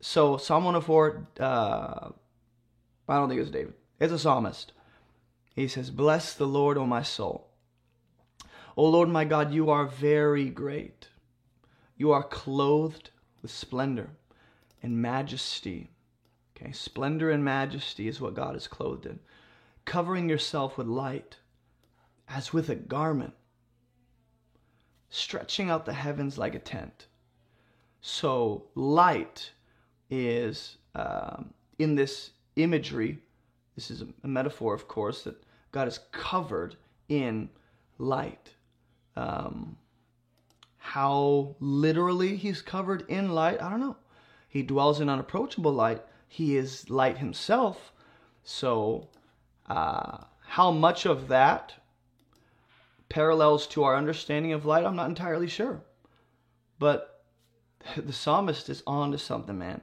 So 0.02 0.38
Psalm 0.38 0.64
104, 0.64 1.28
uh, 1.40 1.44
I 3.08 3.16
don't 3.16 3.28
think 3.28 3.38
it 3.38 3.42
was 3.42 3.52
David. 3.52 3.74
It's 4.00 4.14
a 4.14 4.20
psalmist. 4.20 4.72
He 5.56 5.68
says, 5.68 5.92
"Bless 5.92 6.34
the 6.34 6.48
Lord, 6.48 6.78
O 6.78 6.86
my 6.86 7.04
soul." 7.04 7.50
O 8.78 8.86
Lord 8.86 9.10
my 9.10 9.26
God, 9.26 9.52
you 9.52 9.70
are 9.70 9.86
very 9.86 10.50
great. 10.50 11.10
You 11.98 12.12
are 12.12 12.24
clothed 12.24 13.10
with 13.42 13.52
splendor 13.52 14.12
and 14.82 15.02
majesty. 15.02 15.92
Okay, 16.56 16.72
splendor 16.72 17.30
and 17.30 17.44
majesty 17.44 18.08
is 18.08 18.22
what 18.22 18.36
God 18.36 18.56
is 18.56 18.68
clothed 18.68 19.06
in. 19.06 19.20
Covering 19.84 20.30
yourself 20.30 20.78
with 20.78 20.88
light 20.88 21.38
as 22.30 22.54
with 22.54 22.70
a 22.70 22.76
garment, 22.76 23.34
stretching 25.10 25.70
out 25.70 25.86
the 25.86 25.94
heavens 25.94 26.38
like 26.38 26.56
a 26.56 26.60
tent. 26.60 27.08
So, 28.02 28.68
light 28.76 29.52
is 30.10 30.78
um, 30.96 31.54
in 31.80 31.96
this 31.96 32.32
imagery. 32.56 33.20
This 33.80 33.92
is 33.92 34.04
a 34.26 34.28
metaphor, 34.28 34.74
of 34.74 34.90
course, 34.90 35.24
that 35.24 35.42
God 35.72 35.88
is 35.88 36.02
covered 36.12 36.76
in 37.08 37.48
light. 37.98 38.50
Um, 39.16 39.78
how 40.80 41.56
literally 41.62 42.36
he's 42.36 42.62
covered 42.62 43.06
in 43.08 43.30
light, 43.30 43.62
I 43.62 43.70
don't 43.70 43.80
know. 43.80 43.96
He 44.50 44.64
dwells 44.64 45.00
in 45.00 45.08
unapproachable 45.08 45.72
light. 45.72 46.04
He 46.28 46.58
is 46.58 46.90
light 46.90 47.20
himself. 47.20 47.94
So, 48.44 49.08
uh, 49.70 50.26
how 50.42 50.72
much 50.72 51.06
of 51.06 51.30
that 51.30 51.76
parallels 53.08 53.66
to 53.68 53.86
our 53.86 53.96
understanding 53.96 54.52
of 54.52 54.66
light, 54.66 54.84
I'm 54.84 54.98
not 54.98 55.08
entirely 55.08 55.48
sure. 55.48 55.80
But 56.80 57.24
the 57.96 58.12
psalmist 58.12 58.68
is 58.68 58.84
on 58.86 59.14
to 59.14 59.18
something, 59.18 59.58
man. 59.58 59.80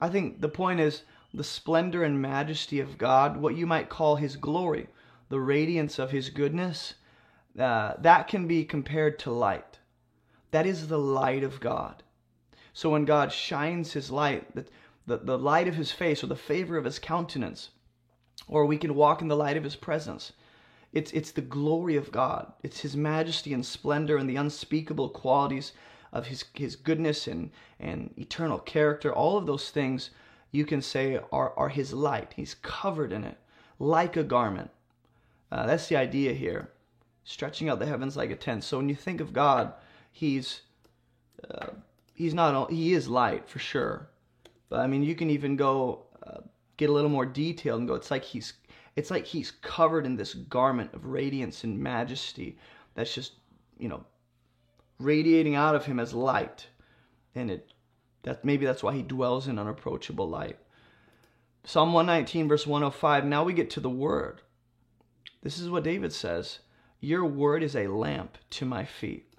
I 0.00 0.08
think 0.08 0.40
the 0.40 0.48
point 0.48 0.78
is 0.78 1.02
the 1.32 1.44
splendor 1.44 2.02
and 2.02 2.20
majesty 2.20 2.80
of 2.80 2.98
God, 2.98 3.36
what 3.36 3.56
you 3.56 3.66
might 3.66 3.88
call 3.88 4.16
his 4.16 4.36
glory, 4.36 4.88
the 5.28 5.40
radiance 5.40 5.98
of 5.98 6.10
his 6.10 6.30
goodness, 6.30 6.94
uh, 7.58 7.94
that 7.98 8.28
can 8.28 8.46
be 8.46 8.64
compared 8.64 9.18
to 9.18 9.30
light. 9.30 9.78
That 10.50 10.66
is 10.66 10.88
the 10.88 10.98
light 10.98 11.42
of 11.42 11.60
God. 11.60 12.02
So 12.72 12.90
when 12.90 13.04
God 13.04 13.32
shines 13.32 13.92
his 13.92 14.10
light, 14.10 14.54
the, 14.54 14.64
the, 15.06 15.18
the 15.18 15.38
light 15.38 15.68
of 15.68 15.74
his 15.74 15.92
face 15.92 16.22
or 16.22 16.28
the 16.28 16.36
favor 16.36 16.76
of 16.76 16.84
his 16.84 16.98
countenance, 16.98 17.70
or 18.46 18.64
we 18.64 18.78
can 18.78 18.94
walk 18.94 19.20
in 19.20 19.28
the 19.28 19.36
light 19.36 19.56
of 19.56 19.64
his 19.64 19.76
presence. 19.76 20.32
It's, 20.92 21.12
it's 21.12 21.32
the 21.32 21.42
glory 21.42 21.96
of 21.96 22.12
God. 22.12 22.52
It's 22.62 22.80
his 22.80 22.96
majesty 22.96 23.52
and 23.52 23.66
splendor 23.66 24.16
and 24.16 24.30
the 24.30 24.36
unspeakable 24.36 25.10
qualities 25.10 25.72
of 26.12 26.28
his, 26.28 26.44
his 26.54 26.76
goodness 26.76 27.26
and, 27.26 27.50
and 27.78 28.14
eternal 28.16 28.58
character. 28.58 29.12
All 29.12 29.36
of 29.36 29.44
those 29.44 29.70
things 29.70 30.10
you 30.50 30.64
can 30.64 30.82
say 30.82 31.18
are, 31.32 31.52
are 31.56 31.68
his 31.68 31.92
light. 31.92 32.32
He's 32.36 32.56
covered 32.62 33.12
in 33.12 33.24
it 33.24 33.38
like 33.78 34.16
a 34.16 34.22
garment. 34.24 34.70
Uh, 35.50 35.66
that's 35.66 35.88
the 35.88 35.96
idea 35.96 36.32
here 36.32 36.70
stretching 37.28 37.68
out 37.68 37.78
the 37.78 37.86
heavens 37.86 38.16
like 38.16 38.30
a 38.30 38.36
tent. 38.36 38.64
So 38.64 38.78
when 38.78 38.88
you 38.88 38.94
think 38.94 39.20
of 39.20 39.34
God, 39.34 39.74
he's 40.10 40.62
uh, 41.50 41.68
he's 42.14 42.32
not 42.32 42.70
he 42.70 42.94
is 42.94 43.06
light 43.06 43.48
for 43.48 43.58
sure. 43.58 44.08
But 44.70 44.80
I 44.80 44.86
mean, 44.86 45.02
you 45.02 45.14
can 45.14 45.30
even 45.30 45.54
go 45.54 46.06
uh, 46.26 46.40
get 46.78 46.88
a 46.88 46.92
little 46.92 47.10
more 47.10 47.26
detailed 47.26 47.80
and 47.80 47.88
go. 47.88 47.94
It's 47.94 48.10
like 48.10 48.24
he's 48.24 48.54
it's 48.96 49.10
like 49.10 49.26
he's 49.26 49.50
covered 49.50 50.06
in 50.06 50.16
this 50.16 50.34
garment 50.34 50.94
of 50.94 51.04
radiance 51.04 51.64
and 51.64 51.78
majesty 51.78 52.58
that's 52.94 53.14
just 53.14 53.34
you 53.78 53.88
know 53.88 54.04
radiating 54.98 55.54
out 55.54 55.74
of 55.74 55.84
him 55.84 56.00
as 56.00 56.14
light, 56.14 56.66
and 57.34 57.50
it 57.50 57.72
that 58.22 58.44
maybe 58.44 58.66
that's 58.66 58.82
why 58.82 58.94
he 58.94 59.02
dwells 59.02 59.48
in 59.48 59.58
unapproachable 59.58 60.28
light. 60.28 60.58
Psalm 61.64 61.92
119 61.92 62.48
verse 62.48 62.66
105. 62.66 63.24
Now 63.24 63.44
we 63.44 63.52
get 63.52 63.70
to 63.70 63.80
the 63.80 63.90
word. 63.90 64.40
This 65.42 65.58
is 65.58 65.70
what 65.70 65.84
David 65.84 66.12
says. 66.12 66.60
Your 67.00 67.24
word 67.24 67.62
is 67.62 67.76
a 67.76 67.86
lamp 67.86 68.38
to 68.50 68.64
my 68.64 68.84
feet 68.84 69.32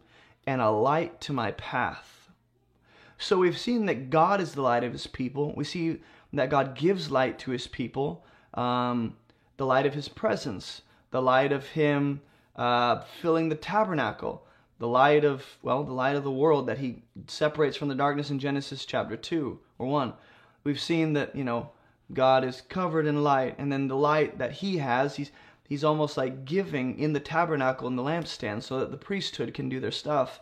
and 0.47 0.61
a 0.61 0.69
light 0.69 1.19
to 1.21 1.33
my 1.33 1.51
path. 1.51 2.29
So 3.17 3.37
we've 3.37 3.57
seen 3.57 3.85
that 3.87 4.09
God 4.09 4.39
is 4.39 4.53
the 4.53 4.61
light 4.61 4.83
of 4.83 4.93
his 4.93 5.07
people. 5.07 5.53
We 5.55 5.65
see 5.65 6.01
that 6.33 6.49
God 6.49 6.75
gives 6.75 7.11
light 7.11 7.37
to 7.39 7.51
his 7.51 7.67
people, 7.67 8.25
um, 8.53 9.17
the 9.57 9.65
light 9.65 9.85
of 9.85 9.93
his 9.93 10.07
presence, 10.07 10.83
the 11.11 11.21
light 11.21 11.51
of 11.51 11.67
him 11.67 12.21
uh, 12.55 13.01
filling 13.21 13.49
the 13.49 13.55
tabernacle, 13.55 14.45
the 14.79 14.87
light 14.87 15.25
of, 15.25 15.45
well, 15.61 15.83
the 15.83 15.93
light 15.93 16.15
of 16.15 16.23
the 16.23 16.31
world 16.31 16.67
that 16.67 16.79
he 16.79 17.03
separates 17.27 17.77
from 17.77 17.89
the 17.89 17.95
darkness 17.95 18.31
in 18.31 18.39
Genesis 18.39 18.85
chapter 18.85 19.15
2 19.15 19.59
or 19.77 19.87
1. 19.87 20.13
We've 20.63 20.79
seen 20.79 21.13
that, 21.13 21.35
you 21.35 21.43
know, 21.43 21.69
God 22.11 22.43
is 22.43 22.61
covered 22.61 23.05
in 23.05 23.23
light, 23.23 23.55
and 23.59 23.71
then 23.71 23.87
the 23.87 23.95
light 23.95 24.39
that 24.39 24.53
he 24.53 24.77
has, 24.77 25.15
he's 25.15 25.31
he's 25.67 25.83
almost 25.83 26.17
like 26.17 26.45
giving 26.45 26.97
in 26.97 27.13
the 27.13 27.19
tabernacle 27.19 27.87
and 27.87 27.97
the 27.97 28.03
lampstand 28.03 28.63
so 28.63 28.79
that 28.79 28.89
the 28.89 28.97
priesthood 28.97 29.53
can 29.53 29.69
do 29.69 29.79
their 29.79 29.91
stuff. 29.91 30.39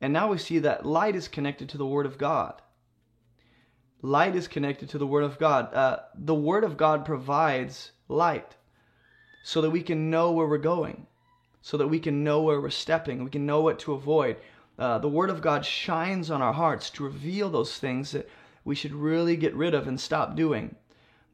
And 0.00 0.12
now 0.12 0.30
we 0.30 0.38
see 0.38 0.58
that 0.60 0.86
light 0.86 1.14
is 1.14 1.28
connected 1.28 1.68
to 1.68 1.78
the 1.78 1.86
Word 1.86 2.06
of 2.06 2.16
God. 2.16 2.62
Light 4.00 4.34
is 4.34 4.48
connected 4.48 4.88
to 4.90 4.98
the 4.98 5.06
Word 5.06 5.24
of 5.24 5.38
God. 5.38 5.74
Uh, 5.74 5.98
the 6.14 6.34
Word 6.34 6.64
of 6.64 6.76
God 6.76 7.04
provides 7.04 7.92
light 8.08 8.56
so 9.42 9.60
that 9.60 9.70
we 9.70 9.82
can 9.82 10.10
know 10.10 10.32
where 10.32 10.46
we're 10.46 10.58
going, 10.58 11.06
so 11.66 11.76
that 11.76 11.88
we 11.88 11.98
can 11.98 12.22
know 12.22 12.42
where 12.42 12.60
we're 12.60 12.70
stepping, 12.70 13.24
we 13.24 13.28
can 13.28 13.44
know 13.44 13.60
what 13.60 13.80
to 13.80 13.92
avoid. 13.92 14.36
Uh, 14.78 14.98
the 15.00 15.08
Word 15.08 15.30
of 15.30 15.42
God 15.42 15.66
shines 15.66 16.30
on 16.30 16.40
our 16.40 16.52
hearts 16.52 16.90
to 16.90 17.02
reveal 17.02 17.50
those 17.50 17.76
things 17.76 18.12
that 18.12 18.28
we 18.64 18.76
should 18.76 18.92
really 18.92 19.36
get 19.36 19.52
rid 19.52 19.74
of 19.74 19.88
and 19.88 20.00
stop 20.00 20.36
doing. 20.36 20.76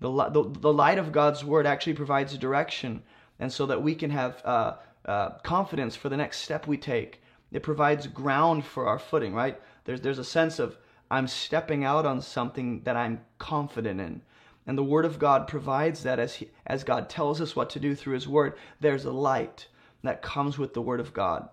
The, 0.01 0.09
the, 0.31 0.43
the 0.43 0.73
light 0.73 0.97
of 0.97 1.13
God's 1.13 1.45
word 1.45 1.67
actually 1.67 1.93
provides 1.93 2.39
direction, 2.39 3.03
and 3.41 3.53
so 3.53 3.67
that 3.67 3.83
we 3.83 3.95
can 3.95 4.09
have 4.09 4.41
uh, 4.47 4.77
uh, 5.05 5.31
confidence 5.43 5.97
for 5.97 6.09
the 6.09 6.17
next 6.17 6.39
step 6.39 6.67
we 6.67 6.79
take. 6.79 7.21
It 7.53 7.63
provides 7.63 8.07
ground 8.07 8.65
for 8.65 8.87
our 8.87 8.99
footing, 8.99 9.35
right? 9.35 9.61
There's, 9.85 10.01
there's 10.01 10.19
a 10.19 10.25
sense 10.25 10.59
of 10.59 10.79
I'm 11.11 11.29
stepping 11.29 11.85
out 11.85 12.07
on 12.07 12.23
something 12.23 12.81
that 12.85 12.97
I'm 12.97 13.21
confident 13.39 14.01
in. 14.01 14.23
And 14.67 14.79
the 14.79 14.83
Word 14.83 15.05
of 15.05 15.19
God 15.19 15.47
provides 15.47 16.03
that 16.05 16.19
as, 16.19 16.37
he, 16.37 16.49
as 16.67 16.85
God 16.85 17.11
tells 17.11 17.43
us 17.43 17.55
what 17.55 17.69
to 17.69 17.79
do 17.79 17.95
through 17.95 18.15
His 18.15 18.27
Word, 18.27 18.55
there's 18.81 19.05
a 19.05 19.13
light 19.13 19.67
that 20.03 20.23
comes 20.23 20.59
with 20.59 20.75
the 20.75 20.83
Word 20.83 21.01
of 21.01 21.13
God. 21.13 21.49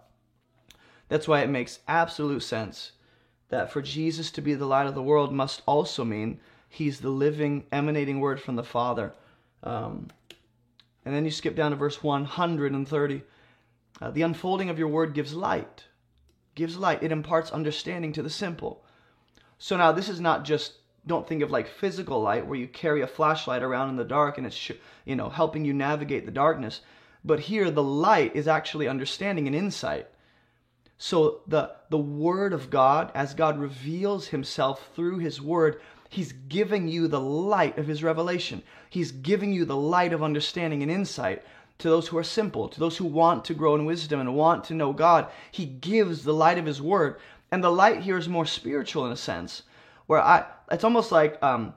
That's 1.08 1.28
why 1.28 1.42
it 1.42 1.50
makes 1.50 1.80
absolute 1.88 2.44
sense 2.44 2.92
that 3.50 3.72
for 3.72 3.82
Jesus 3.82 4.32
to 4.32 4.42
be 4.42 4.54
the 4.54 4.66
light 4.66 4.88
of 4.88 4.96
the 4.96 5.04
world 5.04 5.34
must 5.34 5.62
also 5.66 6.04
mean 6.04 6.40
He's 6.70 7.00
the 7.00 7.10
living, 7.10 7.66
emanating 7.72 8.20
word 8.20 8.40
from 8.40 8.56
the 8.56 8.64
Father. 8.64 9.14
Um, 9.64 10.10
and 11.04 11.16
then 11.16 11.26
you 11.26 11.32
skip 11.32 11.56
down 11.56 11.72
to 11.72 11.78
verse 11.78 12.04
130. 12.04 13.24
Uh, 14.00 14.12
the 14.12 14.22
unfolding 14.22 14.70
of 14.70 14.78
your 14.78 14.88
word 14.88 15.16
gives 15.16 15.34
light. 15.34 15.86
Gives 16.54 16.78
light. 16.78 17.02
It 17.02 17.12
imparts 17.12 17.52
understanding 17.52 18.14
to 18.14 18.22
the 18.22 18.30
simple. 18.30 18.84
So 19.58 19.76
now 19.78 19.92
this 19.92 20.10
is 20.10 20.20
not 20.20 20.46
just 20.46 20.74
don't 21.08 21.28
think 21.28 21.42
of 21.42 21.50
like 21.50 21.68
physical 21.68 22.22
light 22.22 22.46
where 22.46 22.60
you 22.60 22.68
carry 22.68 23.02
a 23.02 23.08
flashlight 23.08 23.64
around 23.64 23.90
in 23.90 23.96
the 23.96 24.04
dark 24.04 24.38
and 24.38 24.46
it's 24.46 24.72
you 25.06 25.16
know 25.16 25.30
helping 25.30 25.66
you 25.66 25.74
navigate 25.74 26.26
the 26.26 26.32
darkness. 26.32 26.82
But 27.24 27.42
here 27.42 27.70
the 27.70 27.84
light 27.84 28.36
is 28.36 28.48
actually 28.48 28.88
understanding 28.88 29.48
and 29.48 29.56
insight. 29.56 30.08
So 30.98 31.42
the 31.48 31.76
the 31.90 31.98
word 31.98 32.54
of 32.54 32.70
God 32.70 33.12
as 33.16 33.34
God 33.34 33.60
reveals 33.60 34.28
himself 34.28 34.90
through 34.96 35.20
his 35.20 35.42
word 35.42 35.80
He's 36.10 36.32
giving 36.32 36.88
you 36.88 37.08
the 37.08 37.20
light 37.20 37.78
of 37.78 37.86
His 37.86 38.04
revelation. 38.04 38.64
He's 38.90 39.12
giving 39.12 39.54
you 39.54 39.64
the 39.64 39.78
light 39.78 40.12
of 40.12 40.24
understanding 40.24 40.82
and 40.82 40.92
insight 40.92 41.44
to 41.78 41.88
those 41.88 42.08
who 42.08 42.18
are 42.18 42.24
simple, 42.24 42.68
to 42.68 42.80
those 42.80 42.98
who 42.98 43.06
want 43.06 43.46
to 43.46 43.54
grow 43.54 43.76
in 43.76 43.86
wisdom 43.86 44.20
and 44.20 44.36
want 44.36 44.64
to 44.66 44.74
know 44.74 44.92
God. 44.92 45.28
He 45.52 45.66
gives 45.66 46.24
the 46.24 46.34
light 46.34 46.58
of 46.58 46.66
His 46.66 46.82
Word. 46.82 47.18
And 47.52 47.64
the 47.64 47.72
light 47.72 48.02
here 48.02 48.18
is 48.18 48.28
more 48.28 48.46
spiritual 48.46 49.06
in 49.06 49.12
a 49.12 49.16
sense, 49.16 49.64
where 50.08 50.20
I, 50.20 50.46
it's 50.72 50.84
almost 50.84 51.12
like 51.12 51.42
um, 51.44 51.74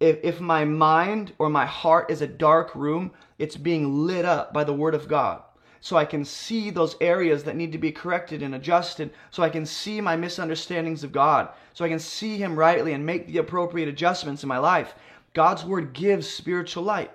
if, 0.00 0.18
if 0.22 0.40
my 0.40 0.64
mind 0.64 1.32
or 1.38 1.48
my 1.48 1.66
heart 1.66 2.10
is 2.10 2.22
a 2.22 2.26
dark 2.26 2.74
room, 2.74 3.12
it's 3.38 3.56
being 3.56 4.06
lit 4.06 4.24
up 4.24 4.52
by 4.52 4.64
the 4.64 4.72
Word 4.72 4.94
of 4.94 5.08
God 5.08 5.42
so 5.84 5.98
I 5.98 6.06
can 6.06 6.24
see 6.24 6.70
those 6.70 6.96
areas 7.02 7.44
that 7.44 7.56
need 7.56 7.72
to 7.72 7.78
be 7.78 7.92
corrected 7.92 8.42
and 8.42 8.54
adjusted, 8.54 9.10
so 9.30 9.42
I 9.42 9.50
can 9.50 9.66
see 9.66 10.00
my 10.00 10.16
misunderstandings 10.16 11.04
of 11.04 11.12
God, 11.12 11.50
so 11.74 11.84
I 11.84 11.90
can 11.90 11.98
see 11.98 12.38
Him 12.38 12.58
rightly 12.58 12.94
and 12.94 13.04
make 13.04 13.26
the 13.26 13.36
appropriate 13.36 13.86
adjustments 13.86 14.42
in 14.42 14.48
my 14.48 14.56
life. 14.56 14.94
God's 15.34 15.62
Word 15.62 15.92
gives 15.92 16.26
spiritual 16.26 16.84
light. 16.84 17.10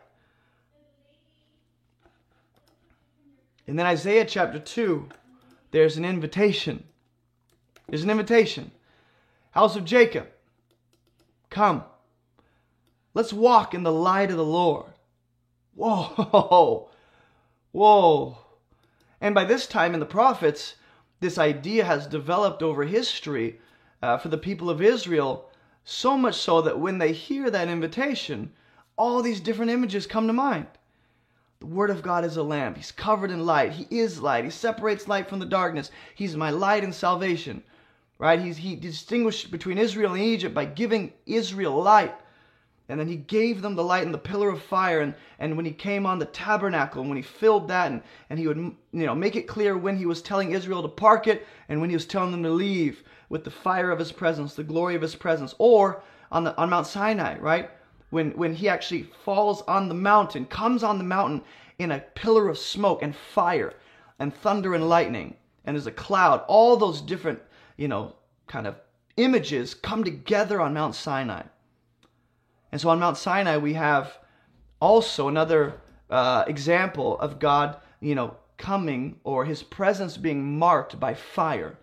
And 3.66 3.80
then 3.80 3.88
Isaiah 3.88 4.24
chapter 4.24 4.60
2, 4.60 5.10
there's 5.72 5.98
an 5.98 6.06
invitation. 6.06 6.84
There's 7.88 8.04
an 8.04 8.12
invitation. 8.12 8.70
House 9.50 9.76
of 9.76 9.84
Jacob, 9.84 10.28
Come, 11.50 11.84
let's 13.20 13.34
walk 13.34 13.74
in 13.74 13.84
the 13.84 13.92
light 13.92 14.32
of 14.32 14.38
the 14.38 14.46
Lord. 14.46 14.86
Whoa, 15.76 16.90
whoa. 17.74 18.38
And 19.20 19.36
by 19.36 19.44
this 19.44 19.68
time 19.68 19.94
in 19.94 20.00
the 20.00 20.06
prophets, 20.06 20.76
this 21.20 21.38
idea 21.38 21.84
has 21.84 22.08
developed 22.08 22.64
over 22.64 22.86
history 22.86 23.60
uh, 24.02 24.18
for 24.20 24.30
the 24.30 24.38
people 24.38 24.70
of 24.70 24.82
Israel, 24.82 25.50
so 25.84 26.18
much 26.18 26.36
so 26.36 26.62
that 26.62 26.80
when 26.80 26.98
they 26.98 27.12
hear 27.12 27.50
that 27.50 27.68
invitation, 27.68 28.54
all 28.96 29.22
these 29.22 29.42
different 29.42 29.72
images 29.72 30.08
come 30.08 30.28
to 30.28 30.32
mind. 30.32 30.68
The 31.60 31.66
Word 31.66 31.90
of 31.90 32.02
God 32.02 32.24
is 32.24 32.38
a 32.38 32.44
lamp. 32.44 32.78
He's 32.78 32.94
covered 32.94 33.32
in 33.32 33.46
light. 33.46 33.74
He 33.74 33.86
is 33.92 34.22
light. 34.22 34.46
He 34.46 34.50
separates 34.50 35.10
light 35.10 35.28
from 35.28 35.40
the 35.40 35.46
darkness. 35.46 35.92
He's 36.16 36.38
my 36.38 36.52
light 36.52 36.86
and 36.86 36.96
salvation. 36.96 37.64
Right? 38.18 38.40
He's, 38.40 38.56
he 38.56 38.78
distinguished 38.78 39.52
between 39.52 39.78
Israel 39.78 40.14
and 40.14 40.24
Egypt 40.24 40.56
by 40.56 40.64
giving 40.64 41.12
Israel 41.26 41.84
light. 41.84 42.16
And 42.90 43.00
then 43.00 43.08
he 43.08 43.18
gave 43.18 43.62
them 43.62 43.76
the 43.76 43.84
light 43.84 44.04
and 44.04 44.14
the 44.14 44.18
pillar 44.18 44.50
of 44.50 44.64
fire. 44.64 45.02
And, 45.02 45.14
and 45.38 45.56
when 45.56 45.66
he 45.66 45.72
came 45.72 46.08
on 46.08 46.18
the 46.18 46.26
tabernacle, 46.26 47.02
and 47.02 47.10
when 47.10 47.18
he 47.18 47.24
filled 47.24 47.68
that, 47.68 47.92
and, 47.92 48.02
and 48.32 48.40
he 48.40 48.48
would 48.48 48.58
you 48.58 48.76
know 49.06 49.14
make 49.14 49.36
it 49.36 49.48
clear 49.48 49.78
when 49.78 49.96
he 49.96 50.08
was 50.08 50.24
telling 50.24 50.52
Israel 50.52 50.82
to 50.82 50.88
park 50.88 51.28
it 51.28 51.46
and 51.70 51.80
when 51.80 51.92
he 51.92 51.96
was 51.96 52.08
telling 52.08 52.32
them 52.32 52.42
to 52.44 52.50
leave 52.50 53.04
with 53.30 53.44
the 53.44 53.52
fire 53.52 53.92
of 53.92 54.00
his 54.00 54.12
presence, 54.12 54.56
the 54.56 54.64
glory 54.64 54.96
of 54.96 55.04
his 55.04 55.16
presence. 55.16 55.54
Or 55.60 56.02
on 56.32 56.44
the 56.44 56.58
on 56.58 56.72
Mount 56.72 56.88
Sinai, 56.88 57.38
right? 57.38 57.70
When 58.10 58.32
when 58.32 58.56
he 58.56 58.68
actually 58.68 59.04
falls 59.24 59.62
on 59.68 59.88
the 59.88 59.96
mountain, 59.96 60.46
comes 60.46 60.84
on 60.84 60.98
the 60.98 61.04
mountain 61.04 61.44
in 61.78 61.92
a 61.92 62.00
pillar 62.00 62.50
of 62.50 62.58
smoke 62.58 63.04
and 63.04 63.16
fire 63.16 63.74
and 64.18 64.34
thunder 64.34 64.74
and 64.74 64.90
lightning, 64.90 65.36
and 65.64 65.76
there's 65.76 65.88
a 65.88 65.92
cloud, 65.92 66.44
all 66.48 66.76
those 66.76 67.02
different, 67.02 67.40
you 67.78 67.88
know, 67.88 68.16
kind 68.48 68.66
of 68.66 68.76
images 69.16 69.76
come 69.76 70.04
together 70.04 70.60
on 70.60 70.74
Mount 70.74 70.96
Sinai. 70.96 71.44
And 72.72 72.80
so 72.80 72.90
on 72.90 73.00
Mount 73.00 73.18
Sinai, 73.18 73.58
we 73.58 73.74
have 73.74 74.18
also 74.80 75.28
another 75.28 75.82
uh, 76.10 76.44
example 76.48 77.20
of 77.20 77.40
God, 77.40 77.78
you 78.00 78.16
know, 78.16 78.36
coming 78.58 79.20
or 79.24 79.46
his 79.46 79.64
presence 79.64 80.18
being 80.18 80.58
marked 80.58 81.00
by 81.00 81.14
fire. 81.14 81.78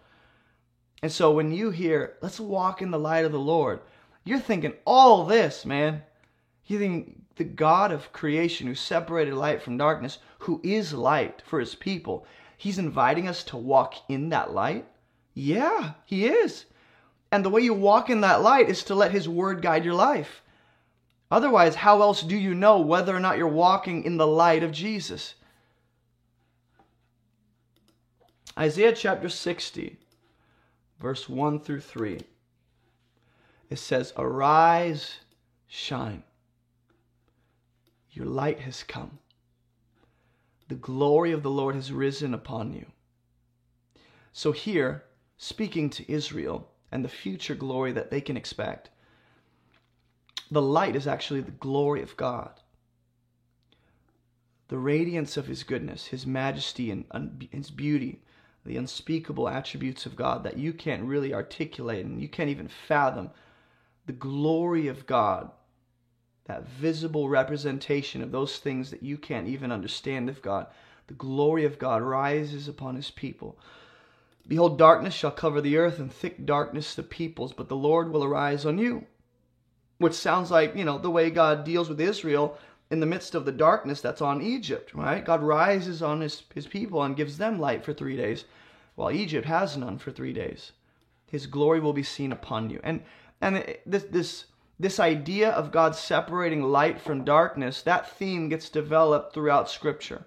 And 1.03 1.12
so 1.12 1.33
when 1.33 1.53
you 1.53 1.70
hear, 1.70 2.16
let's 2.22 2.40
walk 2.40 2.83
in 2.83 2.90
the 2.90 2.99
light 2.99 3.25
of 3.25 3.33
the 3.33 3.38
Lord, 3.38 3.81
you're 4.25 4.38
thinking 4.38 4.75
all 4.85 5.25
this, 5.25 5.64
man. 5.64 6.03
You 6.66 6.79
think 6.79 7.22
the 7.37 7.44
God 7.44 7.92
of 7.92 8.12
creation 8.12 8.66
who 8.66 8.75
separated 8.75 9.35
light 9.35 9.62
from 9.62 9.77
darkness, 9.77 10.18
who 10.40 10.61
is 10.64 10.92
light 10.92 11.42
for 11.44 11.61
his 11.61 11.75
people, 11.75 12.27
he's 12.57 12.79
inviting 12.79 13.29
us 13.29 13.44
to 13.44 13.57
walk 13.57 13.94
in 14.09 14.31
that 14.31 14.53
light? 14.53 14.87
Yeah, 15.35 15.92
he 16.07 16.27
is. 16.27 16.64
And 17.31 17.44
the 17.44 17.51
way 17.51 17.61
you 17.61 17.75
walk 17.75 18.09
in 18.09 18.22
that 18.22 18.42
light 18.42 18.68
is 18.68 18.83
to 18.85 18.94
let 18.94 19.12
his 19.12 19.29
word 19.29 19.62
guide 19.62 19.85
your 19.85 19.94
life. 19.94 20.42
Otherwise, 21.31 21.75
how 21.75 22.03
else 22.03 22.23
do 22.23 22.37
you 22.37 22.55
know 22.55 22.79
whether 22.79 23.15
or 23.15 23.21
not 23.21 23.37
you're 23.39 23.49
walking 23.49 24.05
in 24.05 24.17
the 24.17 24.27
light 24.27 24.62
of 24.62 24.71
Jesus? 24.71 25.35
Isaiah 28.59 28.93
chapter 28.93 29.29
60, 29.29 29.99
verse 30.99 31.29
1 31.29 31.61
through 31.61 31.81
3. 31.81 32.21
It 33.69 33.79
says, 33.79 34.12
Arise, 34.17 35.17
shine. 35.67 36.23
Your 38.11 38.27
light 38.27 38.61
has 38.61 38.83
come. 38.83 39.19
The 40.69 40.77
glory 40.77 41.33
of 41.33 41.43
the 41.43 41.51
Lord 41.51 41.75
has 41.75 41.93
risen 41.93 42.33
upon 42.33 42.73
you. 42.73 42.87
So, 44.33 44.53
here, 44.53 45.05
speaking 45.37 45.91
to 45.91 46.11
Israel 46.11 46.71
and 46.91 47.05
the 47.05 47.09
future 47.09 47.55
glory 47.55 47.93
that 47.93 48.11
they 48.11 48.21
can 48.21 48.37
expect, 48.37 48.91
the 50.50 50.62
light 50.62 50.94
is 50.94 51.06
actually 51.06 51.40
the 51.40 51.50
glory 51.50 52.02
of 52.02 52.16
God. 52.16 52.61
The 54.68 54.78
radiance 54.78 55.37
of 55.37 55.46
His 55.46 55.64
goodness, 55.64 56.06
His 56.06 56.26
majesty, 56.26 56.90
and 56.90 57.48
His 57.50 57.70
beauty, 57.70 58.22
the 58.64 58.76
unspeakable 58.76 59.48
attributes 59.48 60.06
of 60.06 60.16
God 60.16 60.44
that 60.44 60.59
you 60.59 60.72
can't 60.72 61.04
really 61.04 61.32
articulate 61.32 62.04
and 62.04 62.20
you 62.20 62.28
can't 62.28 62.50
even 62.50 62.68
fathom. 62.68 63.30
The 64.06 64.12
glory 64.12 64.88
of 64.88 65.06
God, 65.06 65.50
that 66.44 66.68
visible 66.68 67.28
representation 67.28 68.22
of 68.22 68.30
those 68.30 68.59
things 68.59 68.90
that 68.90 69.02
you 69.02 69.18
can't 69.18 69.48
even 69.48 69.72
understand 69.72 70.28
of 70.28 70.42
God, 70.42 70.68
the 71.09 71.14
glory 71.14 71.64
of 71.64 71.78
God 71.78 72.02
rises 72.02 72.68
upon 72.68 72.96
His 72.96 73.11
people. 73.11 73.59
Behold, 74.46 74.78
darkness 74.78 75.14
shall 75.14 75.32
cover 75.32 75.61
the 75.61 75.76
earth, 75.76 75.98
and 75.98 76.12
thick 76.12 76.46
darkness 76.46 76.94
the 76.94 77.02
peoples, 77.02 77.52
but 77.52 77.68
the 77.68 77.76
Lord 77.76 78.12
will 78.12 78.22
arise 78.22 78.64
on 78.64 78.78
you 78.78 79.06
which 79.98 80.14
sounds 80.14 80.50
like, 80.50 80.76
you 80.76 80.85
know, 80.85 80.98
the 80.98 81.11
way 81.11 81.30
God 81.30 81.64
deals 81.64 81.88
with 81.88 82.00
Israel 82.00 82.59
in 82.90 83.00
the 83.00 83.06
midst 83.06 83.35
of 83.35 83.44
the 83.44 83.52
darkness 83.52 84.00
that's 84.00 84.20
on 84.20 84.42
Egypt, 84.42 84.94
right? 84.94 85.24
God 85.24 85.42
rises 85.42 86.02
on 86.02 86.20
his, 86.20 86.42
his 86.54 86.66
people 86.66 87.02
and 87.02 87.16
gives 87.16 87.38
them 87.38 87.59
light 87.59 87.85
for 87.85 87.92
three 87.92 88.16
days, 88.16 88.44
while 88.94 89.11
Egypt 89.11 89.46
has 89.46 89.76
none 89.76 89.98
for 89.98 90.11
three 90.11 90.32
days. 90.32 90.72
His 91.26 91.46
glory 91.46 91.80
will 91.80 91.92
be 91.92 92.04
seen 92.04 92.32
upon 92.32 92.70
you. 92.70 92.80
And 92.85 93.02
and 93.40 93.76
this 93.85 94.04
this 94.04 94.44
this 94.78 95.00
idea 95.00 95.50
of 95.50 95.72
God 95.72 95.96
separating 95.96 96.62
light 96.62 97.00
from 97.00 97.24
darkness, 97.24 97.82
that 97.82 98.11
theme 98.11 98.48
gets 98.48 98.68
developed 98.68 99.35
throughout 99.35 99.70
Scripture. 99.70 100.24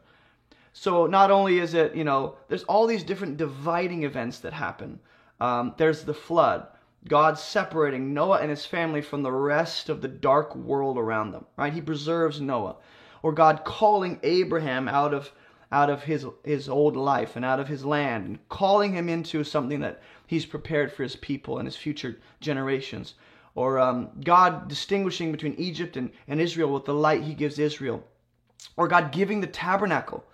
So 0.74 1.06
not 1.06 1.32
only 1.32 1.60
is 1.60 1.74
it, 1.74 1.96
you 1.96 2.04
know, 2.04 2.36
there's 2.48 2.64
all 2.64 2.88
these 2.88 3.04
different 3.04 3.38
dividing 3.38 4.04
events 4.04 4.40
that 4.40 4.54
happen. 4.54 5.00
Um, 5.40 5.74
there's 5.78 6.04
the 6.04 6.14
flood. 6.14 6.68
God 7.08 7.40
separating 7.40 8.14
Noah 8.14 8.40
and 8.40 8.50
his 8.50 8.66
family 8.66 9.02
from 9.02 9.24
the 9.24 9.32
rest 9.32 9.88
of 9.88 10.02
the 10.02 10.08
dark 10.08 10.54
world 10.56 10.98
around 10.98 11.32
them, 11.32 11.46
right? 11.56 11.72
He 11.72 11.82
preserves 11.82 12.42
Noah. 12.42 12.76
Or 13.24 13.32
God 13.32 13.64
calling 13.64 14.20
Abraham 14.24 14.88
out 14.88 15.14
of 15.14 15.32
out 15.72 15.90
of 15.90 16.04
his 16.04 16.26
his 16.44 16.68
old 16.68 16.96
life 16.96 17.36
and 17.36 17.46
out 17.46 17.60
of 17.60 17.68
his 17.68 17.86
land 17.86 18.26
and 18.26 18.50
calling 18.50 18.94
him 18.94 19.08
into 19.08 19.44
something 19.44 19.80
that 19.80 20.02
he's 20.28 20.46
prepared 20.46 20.92
for 20.92 21.04
his 21.04 21.16
people 21.16 21.58
and 21.58 21.68
his 21.68 21.76
future 21.78 22.20
generations. 22.42 23.14
Or 23.56 23.80
um, 23.80 24.10
God 24.24 24.68
distinguishing 24.68 25.32
between 25.32 25.56
Egypt 25.56 25.96
and, 25.96 26.12
and 26.28 26.42
Israel 26.42 26.72
with 26.74 26.86
the 26.86 26.94
light 26.94 27.24
he 27.24 27.34
gives 27.34 27.60
Israel. 27.60 28.04
Or 28.76 28.88
God 28.88 29.12
giving 29.12 29.42
the 29.42 29.48
tabernacle 29.48 30.26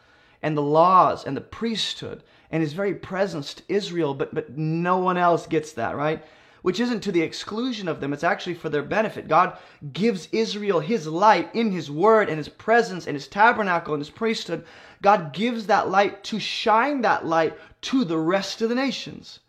and 0.41 0.57
the 0.57 0.61
laws 0.61 1.25
and 1.25 1.37
the 1.37 1.41
priesthood 1.41 2.23
and 2.49 2.61
his 2.61 2.73
very 2.73 2.95
presence 2.95 3.53
to 3.55 3.63
Israel, 3.67 4.13
but 4.15 4.33
but 4.33 4.57
no 4.57 4.97
one 4.97 5.17
else 5.17 5.45
gets 5.45 5.73
that, 5.73 5.95
right? 5.95 6.23
Which 6.65 6.79
isn't 6.79 7.01
to 7.01 7.11
the 7.11 7.21
exclusion 7.21 7.87
of 7.87 7.99
them, 7.99 8.11
it's 8.11 8.23
actually 8.23 8.55
for 8.55 8.69
their 8.69 8.81
benefit. 8.81 9.27
God 9.27 9.55
gives 9.93 10.27
Israel 10.31 10.79
his 10.79 11.05
light 11.05 11.53
in 11.53 11.71
his 11.71 11.91
word 11.91 12.27
and 12.27 12.39
his 12.39 12.49
presence 12.49 13.05
and 13.05 13.13
his 13.13 13.27
tabernacle 13.27 13.93
and 13.93 14.01
his 14.01 14.09
priesthood. 14.09 14.65
God 15.03 15.31
gives 15.31 15.67
that 15.67 15.89
light 15.89 16.23
to 16.23 16.39
shine 16.39 17.01
that 17.01 17.23
light 17.23 17.55
to 17.81 18.03
the 18.03 18.17
rest 18.17 18.63
of 18.63 18.69
the 18.69 18.73
nations. 18.73 19.41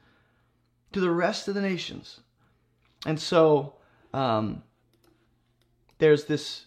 To 0.92 1.00
the 1.00 1.10
rest 1.10 1.48
of 1.48 1.54
the 1.54 1.62
nations. 1.62 2.20
And 3.06 3.18
so 3.18 3.76
um, 4.12 4.62
there's 5.96 6.26
this, 6.26 6.66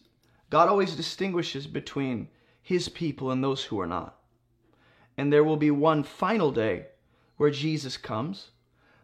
God 0.50 0.68
always 0.68 0.96
distinguishes 0.96 1.68
between 1.68 2.28
his 2.64 2.90
people 2.90 3.30
and 3.30 3.44
those 3.44 3.66
who 3.66 3.80
are 3.80 3.86
not. 3.86 4.18
And 5.16 5.32
there 5.32 5.44
will 5.44 5.58
be 5.58 5.70
one 5.70 6.02
final 6.02 6.52
day 6.52 6.88
where 7.38 7.52
Jesus 7.52 7.98
comes 7.98 8.50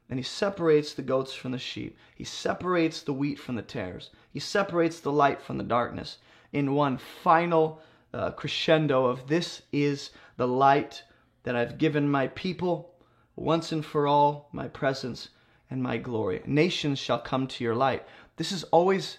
and 0.09 0.19
he 0.19 0.23
separates 0.23 0.93
the 0.93 1.01
goats 1.01 1.33
from 1.33 1.51
the 1.51 1.57
sheep. 1.57 1.97
He 2.15 2.23
separates 2.23 3.01
the 3.01 3.13
wheat 3.13 3.39
from 3.39 3.55
the 3.55 3.61
tares. 3.61 4.11
He 4.31 4.39
separates 4.39 4.99
the 4.99 5.11
light 5.11 5.41
from 5.41 5.57
the 5.57 5.63
darkness 5.63 6.19
in 6.53 6.73
one 6.73 6.97
final 6.97 7.81
uh, 8.13 8.31
crescendo 8.31 9.05
of 9.05 9.27
this 9.27 9.61
is 9.71 10.11
the 10.37 10.47
light 10.47 11.03
that 11.43 11.55
I've 11.55 11.77
given 11.77 12.09
my 12.09 12.27
people 12.27 12.93
once 13.35 13.71
and 13.71 13.85
for 13.85 14.07
all, 14.07 14.49
my 14.53 14.67
presence 14.67 15.29
and 15.69 15.83
my 15.83 15.97
glory. 15.97 16.41
Nations 16.45 16.99
shall 16.99 17.19
come 17.19 17.47
to 17.47 17.63
your 17.63 17.75
light. 17.75 18.05
This 18.37 18.51
is 18.51 18.63
always 18.65 19.17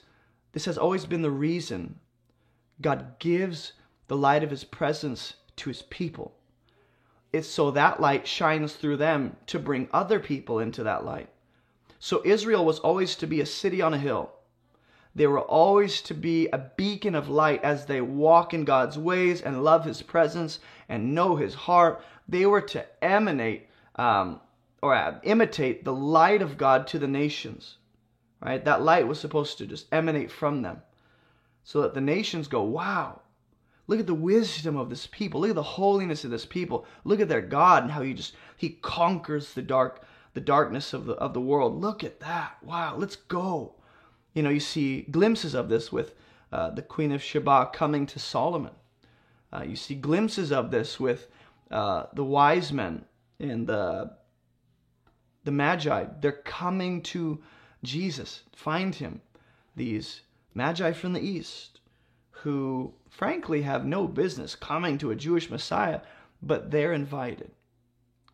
this 0.52 0.64
has 0.64 0.78
always 0.78 1.04
been 1.04 1.20
the 1.20 1.30
reason 1.30 2.00
God 2.80 3.18
gives 3.18 3.72
the 4.08 4.16
light 4.16 4.42
of 4.42 4.50
his 4.50 4.64
presence 4.64 5.34
to 5.56 5.68
his 5.68 5.82
people. 5.82 6.35
It's 7.32 7.48
so 7.48 7.70
that 7.72 8.00
light 8.00 8.26
shines 8.26 8.74
through 8.74 8.98
them 8.98 9.36
to 9.46 9.58
bring 9.58 9.88
other 9.92 10.20
people 10.20 10.58
into 10.58 10.82
that 10.84 11.04
light. 11.04 11.28
So 11.98 12.22
Israel 12.24 12.64
was 12.64 12.78
always 12.78 13.16
to 13.16 13.26
be 13.26 13.40
a 13.40 13.46
city 13.46 13.82
on 13.82 13.94
a 13.94 13.98
hill. 13.98 14.32
They 15.14 15.26
were 15.26 15.40
always 15.40 16.02
to 16.02 16.14
be 16.14 16.46
a 16.48 16.58
beacon 16.58 17.14
of 17.14 17.28
light 17.28 17.64
as 17.64 17.86
they 17.86 18.00
walk 18.02 18.52
in 18.52 18.64
God's 18.64 18.98
ways 18.98 19.40
and 19.40 19.64
love 19.64 19.84
His 19.84 20.02
presence 20.02 20.58
and 20.88 21.14
know 21.14 21.36
His 21.36 21.54
heart. 21.54 22.02
They 22.28 22.44
were 22.44 22.60
to 22.60 22.86
emanate 23.02 23.68
um, 23.96 24.40
or 24.82 24.94
uh, 24.94 25.18
imitate 25.22 25.84
the 25.84 25.94
light 25.94 26.42
of 26.42 26.58
God 26.58 26.86
to 26.88 26.98
the 26.98 27.08
nations. 27.08 27.78
Right? 28.42 28.62
That 28.62 28.82
light 28.82 29.08
was 29.08 29.18
supposed 29.18 29.56
to 29.58 29.66
just 29.66 29.86
emanate 29.90 30.30
from 30.30 30.60
them 30.60 30.82
so 31.64 31.82
that 31.82 31.94
the 31.94 32.00
nations 32.00 32.46
go, 32.46 32.62
wow, 32.62 33.22
Look 33.88 34.00
at 34.00 34.06
the 34.06 34.14
wisdom 34.14 34.76
of 34.76 34.90
this 34.90 35.06
people. 35.06 35.40
Look 35.40 35.50
at 35.50 35.56
the 35.56 35.62
holiness 35.62 36.24
of 36.24 36.30
this 36.30 36.46
people. 36.46 36.86
Look 37.04 37.20
at 37.20 37.28
their 37.28 37.42
God 37.42 37.84
and 37.84 37.92
how 37.92 38.02
he 38.02 38.14
just 38.14 38.34
he 38.56 38.70
conquers 38.70 39.54
the 39.54 39.62
dark 39.62 40.02
the 40.34 40.40
darkness 40.40 40.92
of 40.92 41.06
the 41.06 41.14
of 41.14 41.34
the 41.34 41.40
world. 41.40 41.80
Look 41.80 42.02
at 42.04 42.20
that. 42.20 42.56
Wow, 42.62 42.96
let's 42.96 43.16
go. 43.16 43.74
you 44.34 44.42
know, 44.42 44.50
you 44.50 44.60
see 44.60 45.02
glimpses 45.02 45.54
of 45.54 45.68
this 45.68 45.92
with 45.92 46.14
uh, 46.52 46.70
the 46.70 46.82
Queen 46.82 47.12
of 47.12 47.22
Sheba 47.22 47.70
coming 47.72 48.06
to 48.06 48.18
Solomon. 48.18 48.72
Uh, 49.52 49.64
you 49.66 49.76
see 49.76 49.94
glimpses 49.94 50.52
of 50.52 50.70
this 50.70 51.00
with 51.00 51.28
uh, 51.70 52.06
the 52.12 52.24
wise 52.24 52.72
men 52.72 53.04
and 53.38 53.66
the 53.66 54.12
the 55.44 55.52
magi. 55.52 56.06
They're 56.20 56.32
coming 56.32 57.02
to 57.02 57.40
Jesus, 57.82 58.42
find 58.54 58.94
him. 58.94 59.20
These 59.76 60.22
magi 60.54 60.92
from 60.92 61.12
the 61.12 61.20
east, 61.20 61.75
who 62.42 62.92
frankly 63.08 63.62
have 63.62 63.84
no 63.84 64.06
business 64.06 64.54
coming 64.54 64.98
to 64.98 65.10
a 65.10 65.16
Jewish 65.16 65.50
Messiah, 65.50 66.00
but 66.42 66.70
they're 66.70 66.92
invited. 66.92 67.50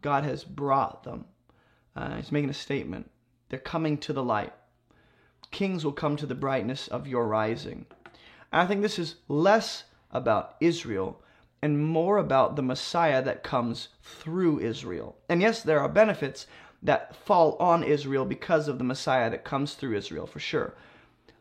God 0.00 0.24
has 0.24 0.44
brought 0.44 1.04
them. 1.04 1.26
Uh, 1.94 2.16
he's 2.16 2.32
making 2.32 2.50
a 2.50 2.54
statement. 2.54 3.10
They're 3.48 3.58
coming 3.58 3.98
to 3.98 4.12
the 4.12 4.22
light. 4.22 4.52
Kings 5.50 5.84
will 5.84 5.92
come 5.92 6.16
to 6.16 6.26
the 6.26 6.34
brightness 6.34 6.88
of 6.88 7.06
your 7.06 7.26
rising. 7.26 7.86
I 8.52 8.66
think 8.66 8.82
this 8.82 8.98
is 8.98 9.16
less 9.28 9.84
about 10.10 10.56
Israel 10.60 11.22
and 11.62 11.78
more 11.78 12.18
about 12.18 12.56
the 12.56 12.62
Messiah 12.62 13.22
that 13.22 13.44
comes 13.44 13.88
through 14.02 14.60
Israel. 14.60 15.16
And 15.28 15.40
yes, 15.40 15.62
there 15.62 15.80
are 15.80 15.88
benefits 15.88 16.46
that 16.82 17.14
fall 17.14 17.56
on 17.58 17.84
Israel 17.84 18.24
because 18.24 18.66
of 18.66 18.78
the 18.78 18.84
Messiah 18.84 19.30
that 19.30 19.44
comes 19.44 19.74
through 19.74 19.96
Israel, 19.96 20.26
for 20.26 20.40
sure. 20.40 20.74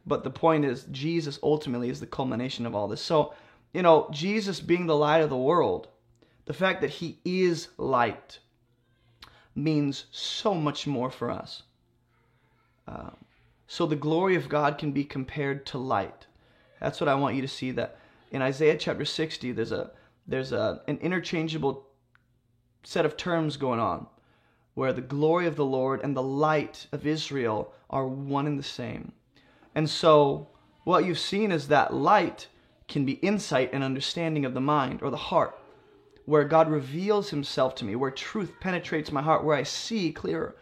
But 0.06 0.24
the 0.24 0.30
point 0.30 0.66
is, 0.66 0.86
Jesus 0.91 1.39
ultimately 1.43 1.89
is 1.89 1.99
the 1.99 2.08
culmination 2.08 2.66
of 2.66 2.76
all 2.76 2.88
this. 2.88 3.02
So, 3.02 3.34
you 3.74 3.82
know, 3.82 4.10
Jesus 4.12 4.60
being 4.60 4.88
the 4.88 4.95
light 4.95 5.22
of 5.22 5.30
the 5.30 5.38
world, 5.38 5.88
the 6.45 6.54
fact 6.54 6.82
that 6.82 6.89
he 6.89 7.20
is 7.24 7.70
light, 7.78 8.39
means 9.56 10.06
so 10.12 10.54
much 10.54 10.88
more 10.88 11.12
for 11.12 11.30
us. 11.30 11.64
Um, 12.88 13.16
so 13.68 13.86
the 13.86 13.95
glory 13.95 14.36
of 14.36 14.49
God 14.49 14.78
can 14.78 14.91
be 14.91 15.04
compared 15.04 15.66
to 15.68 15.78
light. 15.78 16.28
That's 16.80 16.99
what 16.99 17.08
I 17.08 17.16
want 17.16 17.36
you 17.36 17.41
to 17.41 17.47
see. 17.47 17.72
That 17.72 17.97
in 18.32 18.41
Isaiah 18.41 18.78
chapter 18.78 19.06
60, 19.06 19.52
there's 19.52 19.72
a 19.72 19.91
there's 20.28 20.52
a 20.52 20.82
an 20.88 20.97
interchangeable 20.97 21.88
set 22.84 23.06
of 23.06 23.16
terms 23.16 23.58
going 23.58 23.80
on, 23.80 24.08
where 24.74 24.93
the 24.93 25.02
glory 25.02 25.47
of 25.47 25.56
the 25.56 25.66
Lord 25.66 26.02
and 26.02 26.16
the 26.16 26.24
light 26.24 26.88
of 26.91 27.06
Israel 27.06 27.74
are 27.89 28.08
one 28.08 28.47
and 28.47 28.58
the 28.58 28.64
same. 28.64 29.14
And 29.74 29.89
so 29.89 30.49
what 30.84 31.05
you've 31.05 31.19
seen 31.19 31.51
is 31.51 31.67
that 31.67 31.93
light 31.93 32.47
can 32.88 33.05
be 33.05 33.13
insight 33.13 33.69
and 33.72 33.84
understanding 33.84 34.45
of 34.45 34.53
the 34.53 34.61
mind 34.61 35.01
or 35.01 35.09
the 35.09 35.17
heart, 35.17 35.57
where 36.26 36.43
God 36.43 36.69
reveals 36.69 37.30
himself 37.30 37.76
to 37.76 37.86
me, 37.86 37.95
where 37.95 38.11
truth 38.11 38.53
penetrates 38.59 39.11
my 39.11 39.22
heart, 39.22 39.43
where 39.43 39.55
I 39.55 39.63
see 39.63 40.11
clearer, 40.11 40.55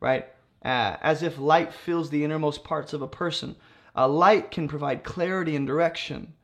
right? 0.00 0.26
Uh, 0.64 0.96
as 1.00 1.22
if 1.22 1.38
light 1.38 1.72
fills 1.72 2.10
the 2.10 2.24
innermost 2.24 2.64
parts 2.64 2.92
of 2.92 3.02
a 3.02 3.08
person. 3.08 3.54
A 3.94 4.08
light 4.08 4.50
can 4.50 4.66
provide 4.66 5.04
clarity 5.04 5.54
and 5.54 5.66
direction, 5.66 6.34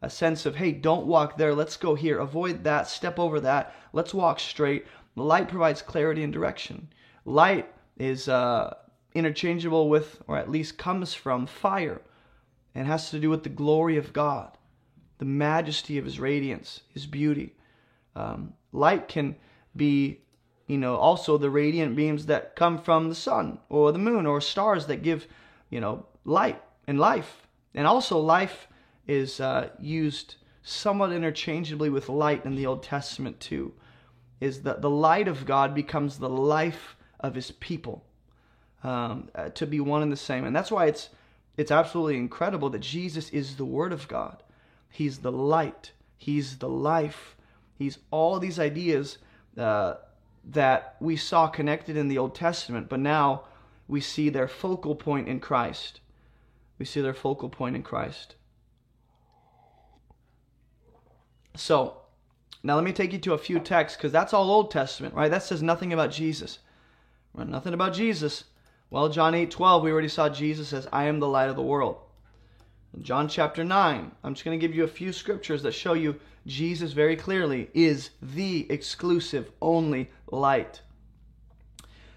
a 0.00 0.08
sense 0.08 0.46
of, 0.46 0.56
hey, 0.56 0.72
don't 0.72 1.06
walk 1.06 1.36
there, 1.36 1.54
let's 1.54 1.76
go 1.76 1.94
here, 1.94 2.18
avoid 2.18 2.64
that, 2.64 2.88
step 2.88 3.18
over 3.18 3.40
that, 3.40 3.74
let's 3.92 4.14
walk 4.14 4.40
straight. 4.40 4.86
Light 5.14 5.48
provides 5.48 5.82
clarity 5.82 6.22
and 6.22 6.32
direction. 6.32 6.88
Light 7.24 7.72
is 7.98 8.28
uh, 8.28 8.74
interchangeable 9.16 9.88
with, 9.88 10.22
or 10.26 10.36
at 10.36 10.50
least 10.50 10.78
comes 10.78 11.14
from, 11.14 11.46
fire 11.46 12.02
and 12.74 12.86
has 12.86 13.10
to 13.10 13.18
do 13.18 13.30
with 13.30 13.42
the 13.42 13.48
glory 13.48 13.96
of 13.96 14.12
God, 14.12 14.56
the 15.18 15.24
majesty 15.24 15.96
of 15.96 16.04
His 16.04 16.20
radiance, 16.20 16.82
His 16.92 17.06
beauty. 17.06 17.54
Um, 18.14 18.52
light 18.72 19.08
can 19.08 19.36
be, 19.74 20.20
you 20.66 20.76
know, 20.76 20.96
also 20.96 21.38
the 21.38 21.50
radiant 21.50 21.96
beams 21.96 22.26
that 22.26 22.54
come 22.54 22.78
from 22.78 23.08
the 23.08 23.14
sun 23.14 23.58
or 23.70 23.92
the 23.92 23.98
moon 23.98 24.26
or 24.26 24.40
stars 24.40 24.86
that 24.86 25.02
give, 25.02 25.26
you 25.70 25.80
know, 25.80 26.06
light 26.24 26.62
and 26.86 27.00
life. 27.00 27.46
And 27.74 27.86
also, 27.86 28.18
life 28.18 28.68
is 29.06 29.40
uh, 29.40 29.70
used 29.80 30.36
somewhat 30.62 31.12
interchangeably 31.12 31.88
with 31.88 32.08
light 32.08 32.44
in 32.44 32.56
the 32.56 32.66
Old 32.66 32.82
Testament 32.82 33.40
too. 33.40 33.72
Is 34.40 34.62
that 34.62 34.82
the 34.82 34.90
light 34.90 35.28
of 35.28 35.46
God 35.46 35.74
becomes 35.74 36.18
the 36.18 36.28
life 36.28 36.96
of 37.20 37.34
His 37.34 37.52
people 37.52 38.05
um, 38.86 39.28
uh, 39.34 39.48
to 39.48 39.66
be 39.66 39.80
one 39.80 40.02
and 40.02 40.12
the 40.12 40.16
same. 40.16 40.44
And 40.44 40.54
that's 40.54 40.70
why 40.70 40.86
it's 40.86 41.10
it's 41.56 41.70
absolutely 41.70 42.16
incredible 42.16 42.70
that 42.70 42.80
Jesus 42.80 43.30
is 43.30 43.56
the 43.56 43.64
Word 43.64 43.92
of 43.92 44.06
God. 44.08 44.42
He's 44.90 45.18
the 45.18 45.32
light. 45.32 45.92
He's 46.16 46.58
the 46.58 46.68
life. 46.68 47.36
He's 47.74 47.98
all 48.10 48.38
these 48.38 48.58
ideas 48.58 49.18
uh, 49.58 49.94
that 50.44 50.96
we 51.00 51.16
saw 51.16 51.48
connected 51.48 51.96
in 51.96 52.08
the 52.08 52.18
Old 52.18 52.34
Testament, 52.34 52.88
but 52.88 53.00
now 53.00 53.42
we 53.88 54.00
see 54.00 54.28
their 54.28 54.48
focal 54.48 54.94
point 54.94 55.28
in 55.28 55.40
Christ. 55.40 56.00
We 56.78 56.84
see 56.84 57.00
their 57.00 57.14
focal 57.14 57.48
point 57.48 57.74
in 57.74 57.82
Christ. 57.82 58.36
So, 61.56 62.02
now 62.62 62.74
let 62.74 62.84
me 62.84 62.92
take 62.92 63.12
you 63.12 63.18
to 63.20 63.32
a 63.32 63.38
few 63.38 63.58
texts 63.58 63.96
because 63.96 64.12
that's 64.12 64.34
all 64.34 64.50
Old 64.50 64.70
Testament, 64.70 65.14
right? 65.14 65.30
That 65.30 65.42
says 65.42 65.62
nothing 65.62 65.92
about 65.92 66.12
Jesus. 66.12 66.58
Well, 67.32 67.46
nothing 67.46 67.72
about 67.72 67.94
Jesus. 67.94 68.44
Well, 68.88 69.08
John 69.08 69.34
8 69.34 69.50
12, 69.50 69.82
we 69.82 69.90
already 69.90 70.08
saw 70.08 70.28
Jesus 70.28 70.72
as 70.72 70.86
I 70.92 71.04
am 71.04 71.18
the 71.18 71.26
light 71.26 71.48
of 71.48 71.56
the 71.56 71.62
world. 71.62 71.98
In 72.94 73.02
John 73.02 73.28
chapter 73.28 73.64
9, 73.64 74.12
I'm 74.22 74.34
just 74.34 74.44
going 74.44 74.58
to 74.58 74.64
give 74.64 74.76
you 74.76 74.84
a 74.84 74.88
few 74.88 75.12
scriptures 75.12 75.64
that 75.64 75.72
show 75.72 75.94
you 75.94 76.20
Jesus 76.46 76.92
very 76.92 77.16
clearly 77.16 77.68
is 77.74 78.10
the 78.22 78.70
exclusive, 78.70 79.50
only 79.60 80.10
light. 80.30 80.82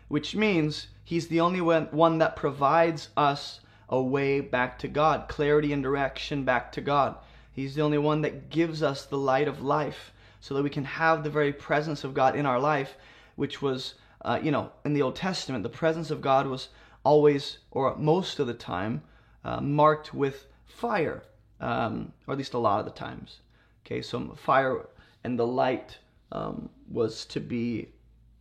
Which 0.09 0.35
means 0.35 0.87
he's 1.03 1.27
the 1.27 1.41
only 1.41 1.59
one 1.59 2.19
that 2.19 2.35
provides 2.35 3.09
us 3.17 3.61
a 3.89 3.99
way 3.99 4.39
back 4.39 4.77
to 4.79 4.87
God, 4.87 5.27
clarity 5.27 5.73
and 5.73 5.81
direction 5.81 6.43
back 6.43 6.71
to 6.73 6.81
God. 6.81 7.15
He's 7.51 7.73
the 7.73 7.81
only 7.81 7.97
one 7.97 8.21
that 8.21 8.51
gives 8.51 8.83
us 8.83 9.05
the 9.05 9.17
light 9.17 9.47
of 9.47 9.63
life 9.63 10.13
so 10.39 10.53
that 10.53 10.63
we 10.63 10.69
can 10.69 10.85
have 10.85 11.23
the 11.23 11.31
very 11.31 11.51
presence 11.51 12.03
of 12.03 12.13
God 12.13 12.35
in 12.35 12.45
our 12.45 12.59
life, 12.59 12.95
which 13.35 13.59
was 13.59 13.95
uh, 14.21 14.39
you 14.41 14.51
know, 14.51 14.71
in 14.85 14.93
the 14.93 15.01
Old 15.01 15.15
Testament, 15.15 15.63
the 15.63 15.69
presence 15.69 16.11
of 16.11 16.21
God 16.21 16.47
was 16.47 16.69
always, 17.03 17.59
or 17.71 17.95
most 17.95 18.39
of 18.39 18.47
the 18.47 18.53
time, 18.53 19.01
uh, 19.43 19.61
marked 19.61 20.13
with 20.13 20.47
fire, 20.65 21.23
um, 21.59 22.11
or 22.27 22.33
at 22.33 22.37
least 22.37 22.53
a 22.53 22.59
lot 22.59 22.79
of 22.79 22.85
the 22.85 22.91
times. 22.91 23.39
Okay, 23.85 24.01
so 24.01 24.35
fire 24.35 24.87
and 25.23 25.37
the 25.37 25.47
light 25.47 25.97
um, 26.31 26.69
was 26.89 27.25
to 27.25 27.39
be, 27.39 27.89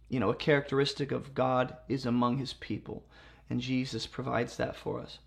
you 0.09 0.21
know, 0.21 0.31
a 0.31 0.35
characteristic 0.35 1.13
of 1.13 1.35
God 1.35 1.77
is 1.89 2.07
among 2.07 2.39
his 2.39 2.53
people. 2.55 3.05
And 3.51 3.61
Jesus 3.61 4.07
provides 4.07 4.57
that 4.57 4.77
for 4.77 5.01
us. 5.01 5.19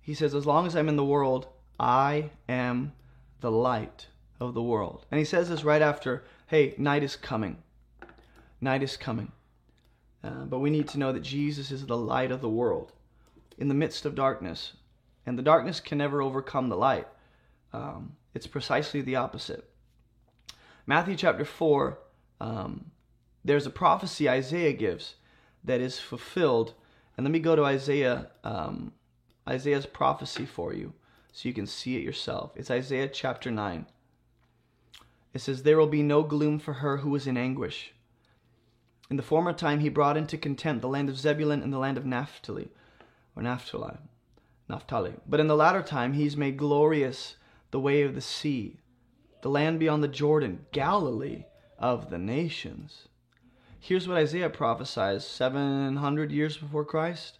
He 0.00 0.14
says, 0.14 0.34
As 0.34 0.46
long 0.46 0.66
as 0.66 0.76
I'm 0.76 0.88
in 0.88 0.96
the 0.96 1.04
world, 1.04 1.48
I 1.80 2.30
am 2.48 2.92
the 3.40 3.50
light 3.50 4.08
of 4.40 4.54
the 4.54 4.62
world. 4.62 5.06
And 5.10 5.18
he 5.18 5.24
says 5.24 5.48
this 5.48 5.64
right 5.64 5.82
after, 5.82 6.24
Hey, 6.48 6.74
night 6.76 7.02
is 7.02 7.16
coming. 7.16 7.62
Night 8.60 8.82
is 8.82 8.96
coming. 8.96 9.32
Uh, 10.26 10.44
but 10.44 10.58
we 10.58 10.70
need 10.70 10.88
to 10.88 10.98
know 10.98 11.12
that 11.12 11.22
Jesus 11.22 11.70
is 11.70 11.86
the 11.86 11.96
light 11.96 12.32
of 12.32 12.40
the 12.40 12.48
world 12.48 12.92
in 13.58 13.68
the 13.68 13.74
midst 13.74 14.04
of 14.04 14.16
darkness. 14.16 14.72
And 15.24 15.38
the 15.38 15.42
darkness 15.42 15.78
can 15.78 15.98
never 15.98 16.20
overcome 16.20 16.68
the 16.68 16.76
light. 16.76 17.06
Um, 17.72 18.16
it's 18.34 18.46
precisely 18.46 19.02
the 19.02 19.16
opposite. 19.16 19.70
Matthew 20.84 21.16
chapter 21.16 21.44
4, 21.44 21.98
um, 22.40 22.90
there's 23.44 23.66
a 23.66 23.70
prophecy 23.70 24.28
Isaiah 24.28 24.72
gives 24.72 25.14
that 25.62 25.80
is 25.80 26.00
fulfilled. 26.00 26.74
And 27.16 27.24
let 27.24 27.30
me 27.30 27.38
go 27.38 27.54
to 27.54 27.64
Isaiah, 27.64 28.28
um, 28.42 28.92
Isaiah's 29.48 29.86
prophecy 29.86 30.44
for 30.44 30.74
you 30.74 30.92
so 31.32 31.48
you 31.48 31.54
can 31.54 31.66
see 31.66 31.96
it 31.96 32.02
yourself. 32.02 32.52
It's 32.56 32.70
Isaiah 32.70 33.08
chapter 33.08 33.50
9. 33.50 33.86
It 35.34 35.40
says, 35.40 35.62
There 35.62 35.78
will 35.78 35.86
be 35.86 36.02
no 36.02 36.22
gloom 36.22 36.58
for 36.58 36.74
her 36.74 36.98
who 36.98 37.14
is 37.14 37.26
in 37.26 37.36
anguish. 37.36 37.92
In 39.08 39.16
the 39.16 39.22
former 39.22 39.52
time 39.52 39.80
he 39.80 39.88
brought 39.88 40.16
into 40.16 40.36
contempt 40.36 40.82
the 40.82 40.88
land 40.88 41.08
of 41.08 41.18
Zebulun 41.18 41.62
and 41.62 41.72
the 41.72 41.78
land 41.78 41.96
of 41.96 42.04
Naphtali, 42.04 42.68
or 43.36 43.42
Naphtali, 43.42 43.98
Naphtali. 44.68 45.14
But 45.26 45.38
in 45.40 45.46
the 45.46 45.54
latter 45.56 45.82
time 45.82 46.14
he's 46.14 46.36
made 46.36 46.56
glorious 46.56 47.36
the 47.70 47.80
way 47.80 48.02
of 48.02 48.14
the 48.14 48.20
sea, 48.20 48.80
the 49.42 49.50
land 49.50 49.78
beyond 49.78 50.02
the 50.02 50.08
Jordan, 50.08 50.66
Galilee 50.72 51.44
of 51.78 52.10
the 52.10 52.18
nations. 52.18 53.08
Here's 53.78 54.08
what 54.08 54.18
Isaiah 54.18 54.50
prophesies 54.50 55.24
700 55.24 56.32
years 56.32 56.56
before 56.56 56.84
Christ. 56.84 57.38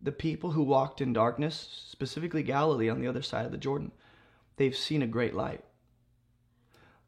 The 0.00 0.12
people 0.12 0.52
who 0.52 0.62
walked 0.62 1.00
in 1.00 1.12
darkness, 1.12 1.84
specifically 1.88 2.44
Galilee 2.44 2.88
on 2.88 3.00
the 3.00 3.08
other 3.08 3.22
side 3.22 3.44
of 3.44 3.50
the 3.50 3.58
Jordan, 3.58 3.90
they've 4.56 4.76
seen 4.76 5.02
a 5.02 5.08
great 5.08 5.34
light. 5.34 5.64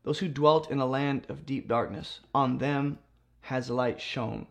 Those 0.03 0.19
who 0.19 0.27
dwelt 0.27 0.71
in 0.71 0.81
a 0.81 0.87
land 0.87 1.27
of 1.29 1.47
deep 1.47 1.69
darkness, 1.69 2.21
on 2.35 2.59
them 2.59 2.99
has 3.43 3.71
light 3.71 4.01
shone. 4.01 4.47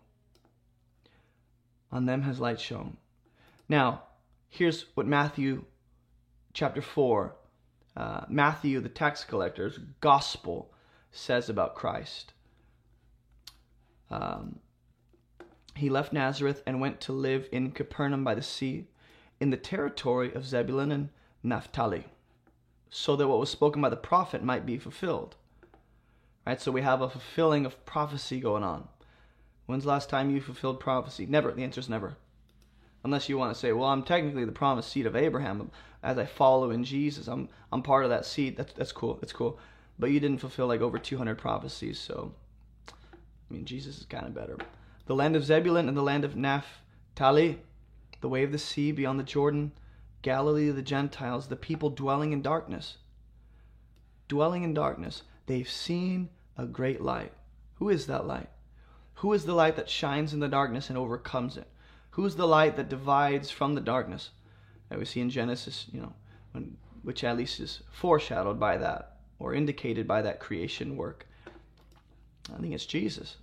On 1.91 2.05
them 2.05 2.21
has 2.21 2.39
light 2.39 2.59
shone. 2.59 2.97
Now, 3.67 4.03
here's 4.49 4.85
what 4.95 5.07
Matthew 5.07 5.65
chapter 6.53 6.81
4, 6.81 7.35
uh, 7.95 8.21
Matthew, 8.29 8.79
the 8.79 8.89
tax 8.89 9.23
collector's 9.23 9.79
gospel, 9.99 10.73
says 11.11 11.49
about 11.49 11.75
Christ. 11.75 12.33
Um, 14.09 14.59
he 15.75 15.89
left 15.89 16.13
Nazareth 16.13 16.61
and 16.65 16.81
went 16.81 16.99
to 17.01 17.13
live 17.13 17.47
in 17.51 17.71
Capernaum 17.71 18.23
by 18.23 18.35
the 18.35 18.41
sea, 18.41 18.87
in 19.39 19.49
the 19.49 19.57
territory 19.57 20.33
of 20.33 20.45
Zebulun 20.45 20.91
and 20.91 21.09
Naphtali, 21.43 22.05
so 22.89 23.15
that 23.15 23.27
what 23.27 23.39
was 23.39 23.49
spoken 23.49 23.81
by 23.81 23.89
the 23.89 23.95
prophet 23.95 24.43
might 24.43 24.65
be 24.65 24.77
fulfilled. 24.77 25.35
Right? 26.45 26.59
So 26.59 26.71
we 26.71 26.81
have 26.81 27.01
a 27.01 27.09
fulfilling 27.09 27.65
of 27.65 27.85
prophecy 27.85 28.39
going 28.39 28.63
on. 28.63 28.87
When's 29.65 29.83
the 29.83 29.89
last 29.89 30.09
time 30.09 30.31
you 30.31 30.41
fulfilled 30.41 30.79
prophecy? 30.79 31.25
Never. 31.25 31.51
The 31.51 31.63
answer 31.63 31.79
is 31.79 31.89
never. 31.89 32.17
Unless 33.03 33.29
you 33.29 33.37
want 33.37 33.53
to 33.53 33.59
say, 33.59 33.71
well, 33.71 33.89
I'm 33.89 34.03
technically 34.03 34.45
the 34.45 34.51
promised 34.51 34.91
seed 34.91 35.05
of 35.05 35.15
Abraham. 35.15 35.71
As 36.03 36.17
I 36.17 36.25
follow 36.25 36.71
in 36.71 36.83
Jesus, 36.83 37.27
I'm 37.27 37.49
I'm 37.71 37.83
part 37.83 38.03
of 38.03 38.09
that 38.09 38.25
seed. 38.25 38.57
That's 38.57 38.73
that's 38.73 38.91
cool. 38.91 39.17
That's 39.21 39.33
cool. 39.33 39.59
But 39.99 40.11
you 40.11 40.19
didn't 40.19 40.39
fulfill 40.39 40.67
like 40.67 40.81
over 40.81 40.97
200 40.97 41.37
prophecies, 41.37 41.99
so 41.99 42.33
I 43.51 43.53
mean, 43.53 43.65
Jesus 43.65 43.99
is 43.99 44.05
kind 44.05 44.25
of 44.25 44.33
better. 44.33 44.57
The 45.05 45.15
land 45.15 45.35
of 45.35 45.43
Zebulun 45.43 45.87
and 45.87 45.97
the 45.97 46.01
land 46.01 46.23
of 46.23 46.35
Naphtali, 46.35 47.59
the 48.21 48.29
way 48.29 48.43
of 48.43 48.51
the 48.51 48.57
sea 48.57 48.91
beyond 48.91 49.19
the 49.19 49.23
Jordan, 49.23 49.73
Galilee 50.21 50.69
of 50.69 50.75
the 50.75 50.81
Gentiles, 50.81 51.47
the 51.47 51.55
people 51.55 51.89
dwelling 51.89 52.31
in 52.31 52.41
darkness. 52.41 52.97
Dwelling 54.27 54.63
in 54.63 54.73
darkness, 54.73 55.23
they've 55.51 55.69
seen 55.69 56.29
a 56.57 56.65
great 56.65 57.01
light. 57.01 57.33
Who 57.75 57.89
is 57.89 58.07
that 58.07 58.25
light? 58.25 58.49
Who 59.15 59.33
is 59.33 59.45
the 59.45 59.53
light 59.53 59.75
that 59.75 59.89
shines 59.89 60.33
in 60.33 60.39
the 60.39 60.47
darkness 60.47 60.89
and 60.89 60.97
overcomes 60.97 61.57
it? 61.57 61.67
Who 62.11 62.25
is 62.25 62.35
the 62.35 62.47
light 62.47 62.77
that 62.77 62.89
divides 62.89 63.51
from 63.51 63.75
the 63.75 63.81
darkness? 63.81 64.29
That 64.89 64.99
we 64.99 65.05
see 65.05 65.19
in 65.19 65.29
Genesis, 65.29 65.87
you 65.91 66.01
know, 66.01 66.13
when, 66.53 66.77
which 67.03 67.23
at 67.23 67.37
least 67.37 67.59
is 67.59 67.81
foreshadowed 67.91 68.59
by 68.59 68.77
that 68.77 69.17
or 69.39 69.53
indicated 69.53 70.07
by 70.07 70.21
that 70.21 70.39
creation 70.39 70.95
work. 70.95 71.27
I 72.53 72.57
think 72.59 72.73
it's 72.73 72.85
Jesus. 72.85 73.37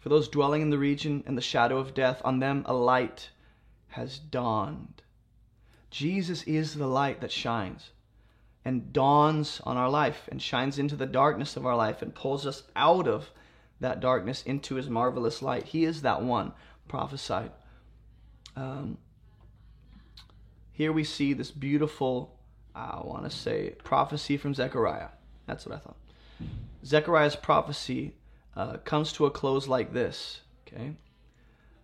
For 0.00 0.08
those 0.08 0.28
dwelling 0.28 0.62
in 0.62 0.70
the 0.70 0.78
region 0.78 1.24
and 1.26 1.36
the 1.36 1.42
shadow 1.42 1.78
of 1.78 1.94
death, 1.94 2.20
on 2.24 2.38
them 2.38 2.64
a 2.66 2.74
light 2.74 3.30
has 3.88 4.18
dawned. 4.18 5.02
Jesus 5.90 6.42
is 6.44 6.74
the 6.74 6.86
light 6.86 7.20
that 7.20 7.32
shines 7.32 7.90
and 8.64 8.92
dawns 8.92 9.60
on 9.64 9.76
our 9.76 9.88
life 9.88 10.28
and 10.30 10.42
shines 10.42 10.78
into 10.78 10.96
the 10.96 11.06
darkness 11.06 11.56
of 11.56 11.64
our 11.64 11.76
life 11.76 12.02
and 12.02 12.14
pulls 12.14 12.46
us 12.46 12.62
out 12.76 13.08
of 13.08 13.30
that 13.80 14.00
darkness 14.00 14.42
into 14.42 14.74
his 14.74 14.90
marvelous 14.90 15.40
light. 15.42 15.66
He 15.66 15.84
is 15.84 16.02
that 16.02 16.22
one 16.22 16.52
prophesied. 16.88 17.52
Um, 18.56 18.98
here 20.72 20.92
we 20.92 21.04
see 21.04 21.32
this 21.32 21.50
beautiful, 21.50 22.38
I 22.74 23.00
want 23.02 23.24
to 23.24 23.30
say, 23.30 23.74
prophecy 23.84 24.36
from 24.36 24.54
Zechariah. 24.54 25.08
That's 25.46 25.66
what 25.66 25.76
I 25.76 25.78
thought. 25.78 25.96
Zechariah's 26.84 27.36
prophecy 27.36 28.14
uh, 28.56 28.78
comes 28.78 29.12
to 29.14 29.26
a 29.26 29.30
close 29.30 29.68
like 29.68 29.92
this. 29.92 30.42
Okay, 30.66 30.96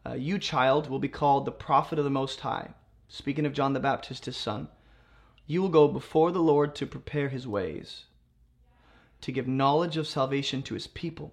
uh, 0.07 0.15
you 0.15 0.39
child 0.39 0.89
will 0.91 0.99
be 0.99 1.09
called 1.09 1.45
the 1.45 1.53
prophet 1.53 1.99
of 1.99 2.05
the 2.05 2.11
Most 2.11 2.41
High. 2.41 2.75
Speaking 3.09 3.47
of 3.47 3.53
John 3.53 3.73
the 3.73 3.81
Baptist, 3.81 4.27
his 4.27 4.37
son, 4.37 4.69
you 5.47 5.61
will 5.61 5.69
go 5.69 5.89
before 5.89 6.33
the 6.33 6.41
Lord 6.41 6.75
to 6.77 6.87
prepare 6.87 7.29
his 7.29 7.47
ways, 7.47 8.05
to 9.21 9.33
give 9.33 9.47
knowledge 9.47 9.97
of 9.97 10.07
salvation 10.07 10.63
to 10.63 10.75
his 10.75 10.87
people, 10.87 11.33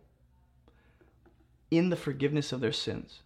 in 1.70 1.90
the 1.90 1.96
forgiveness 1.96 2.52
of 2.52 2.60
their 2.60 2.74
sins, 2.74 3.22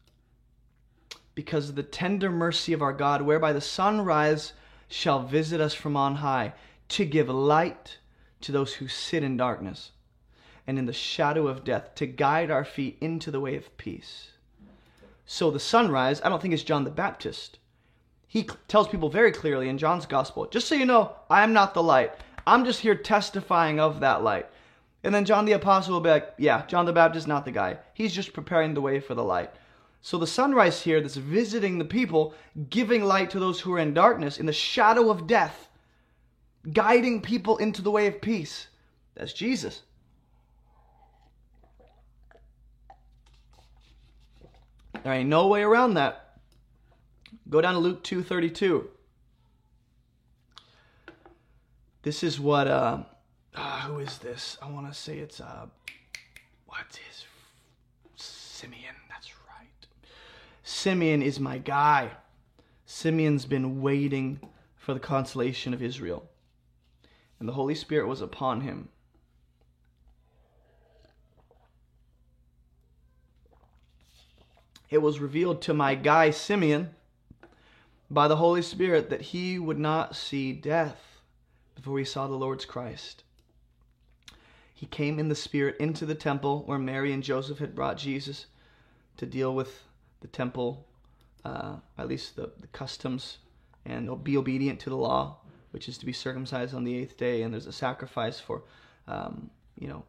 because 1.34 1.70
of 1.70 1.76
the 1.76 1.84
tender 1.84 2.32
mercy 2.32 2.74
of 2.74 2.82
our 2.82 2.94
God, 2.94 3.24
whereby 3.24 3.52
the 3.52 3.62
sunrise 3.62 4.54
shall 4.88 5.24
visit 5.24 5.60
us 5.60 5.74
from 5.74 5.98
on 5.98 6.16
high, 6.16 6.54
to 6.88 7.06
give 7.06 7.30
light 7.30 7.98
to 8.42 8.52
those 8.52 8.76
who 8.76 8.88
sit 8.88 9.24
in 9.24 9.36
darkness 9.36 9.92
and 10.68 10.78
in 10.78 10.86
the 10.86 10.94
shadow 10.94 11.48
of 11.48 11.64
death 11.64 11.96
to 11.96 12.06
guide 12.06 12.52
our 12.52 12.64
feet 12.64 12.98
into 13.02 13.32
the 13.32 13.40
way 13.40 13.56
of 13.56 13.76
peace. 13.78 14.30
So 15.26 15.50
the 15.50 15.60
sunrise, 15.60 16.22
I 16.22 16.30
don't 16.30 16.42
think 16.42 16.54
is 16.54 16.64
John 16.64 16.84
the 16.84 16.92
Baptist. 16.92 17.58
He 18.36 18.50
tells 18.68 18.90
people 18.90 19.08
very 19.08 19.32
clearly 19.32 19.70
in 19.70 19.78
John's 19.78 20.06
gospel, 20.06 20.46
just 20.48 20.68
so 20.68 20.76
you 20.76 20.86
know, 20.86 21.16
I 21.30 21.42
am 21.42 21.54
not 21.54 21.74
the 21.74 21.82
light. 21.82 22.12
I'm 22.46 22.66
just 22.66 22.82
here 22.82 22.94
testifying 22.94 23.80
of 23.80 24.02
that 24.02 24.24
light. 24.24 24.48
And 25.06 25.16
then 25.16 25.24
John 25.24 25.46
the 25.46 25.54
apostle 25.54 25.94
will 25.94 26.02
be 26.02 26.10
like, 26.10 26.34
yeah, 26.38 26.66
John 26.66 26.86
the 26.86 26.92
Baptist 26.92 27.24
is 27.24 27.28
not 27.28 27.46
the 27.46 27.52
guy. 27.52 27.78
He's 27.94 28.14
just 28.14 28.34
preparing 28.34 28.74
the 28.74 28.82
way 28.82 29.00
for 29.00 29.16
the 29.16 29.24
light. 29.24 29.52
So 30.02 30.18
the 30.18 30.28
sunrise 30.28 30.82
here 30.82 31.00
that's 31.00 31.16
visiting 31.16 31.80
the 31.80 31.86
people, 31.86 32.34
giving 32.70 33.06
light 33.06 33.30
to 33.30 33.40
those 33.40 33.62
who 33.62 33.72
are 33.72 33.80
in 33.80 33.94
darkness, 33.94 34.38
in 34.38 34.48
the 34.48 34.52
shadow 34.52 35.10
of 35.10 35.28
death, 35.28 35.70
guiding 36.74 37.22
people 37.22 37.56
into 37.56 37.82
the 37.82 37.92
way 37.92 38.06
of 38.06 38.20
peace. 38.20 38.68
That's 39.16 39.32
Jesus. 39.32 39.84
There 45.06 45.14
ain't 45.14 45.30
no 45.30 45.48
way 45.48 45.62
around 45.62 45.94
that. 45.94 46.25
Go 47.50 47.62
down 47.62 47.74
to 47.74 47.80
Luke 47.80 48.04
2:32. 48.04 48.88
This 52.02 52.24
is 52.24 52.40
what 52.40 52.68
uh, 52.68 53.04
uh 53.54 53.82
who 53.82 54.00
is 54.00 54.18
this? 54.20 54.58
I 54.62 54.70
want 54.70 54.88
to 54.88 54.94
say 54.94 55.20
it's 55.20 55.40
uh 55.42 55.68
what 56.66 57.00
is 57.10 57.26
Simeon? 58.16 58.96
That's 59.10 59.32
right. 59.48 59.88
Simeon 60.64 61.22
is 61.22 61.40
my 61.40 61.58
guy. 61.58 62.12
Simeon's 62.86 63.46
been 63.46 63.82
waiting 63.82 64.40
for 64.76 64.94
the 64.94 65.00
consolation 65.00 65.74
of 65.74 65.82
Israel. 65.82 66.30
And 67.40 67.50
the 67.50 67.54
Holy 67.54 67.76
Spirit 67.76 68.08
was 68.08 68.22
upon 68.22 68.62
him 68.62 68.90
it 74.90 75.02
was 75.02 75.20
revealed 75.20 75.62
to 75.62 75.74
my 75.74 75.96
guy 75.96 76.30
Simeon 76.30 76.90
by 78.10 78.28
the 78.28 78.36
Holy 78.36 78.62
Spirit 78.62 79.10
that 79.10 79.22
he 79.22 79.58
would 79.60 79.80
not 79.80 80.16
see 80.16 80.54
death 80.54 81.20
before 81.76 82.00
he 82.00 82.06
saw 82.06 82.28
the 82.28 82.36
Lord's 82.36 82.66
Christ. 82.66 83.24
He 84.74 84.86
came 84.86 85.20
in 85.20 85.30
the 85.30 85.36
Spirit 85.36 85.78
into 85.80 86.06
the 86.06 86.16
temple 86.16 86.64
where 86.66 86.78
Mary 86.78 87.14
and 87.14 87.24
Joseph 87.24 87.60
had 87.60 87.76
brought 87.76 87.98
Jesus 87.98 88.46
to 89.18 89.26
deal 89.26 89.56
with 89.56 89.84
the 90.22 90.28
temple, 90.28 90.86
uh, 91.44 91.78
at 91.98 92.08
least 92.08 92.36
the, 92.36 92.52
the 92.60 92.68
customs, 92.68 93.38
and 93.86 94.24
be 94.24 94.36
obedient 94.38 94.80
to 94.82 94.90
the 94.90 94.98
law, 94.98 95.38
which 95.72 95.88
is 95.88 95.98
to 95.98 96.06
be 96.06 96.14
circumcised 96.14 96.74
on 96.74 96.84
the 96.84 96.98
eighth 96.98 97.18
day. 97.18 97.42
And 97.42 97.54
there's 97.54 97.68
a 97.68 97.72
sacrifice 97.72 98.40
for, 98.40 98.64
um, 99.08 99.50
you 99.80 99.88
know, 99.88 100.04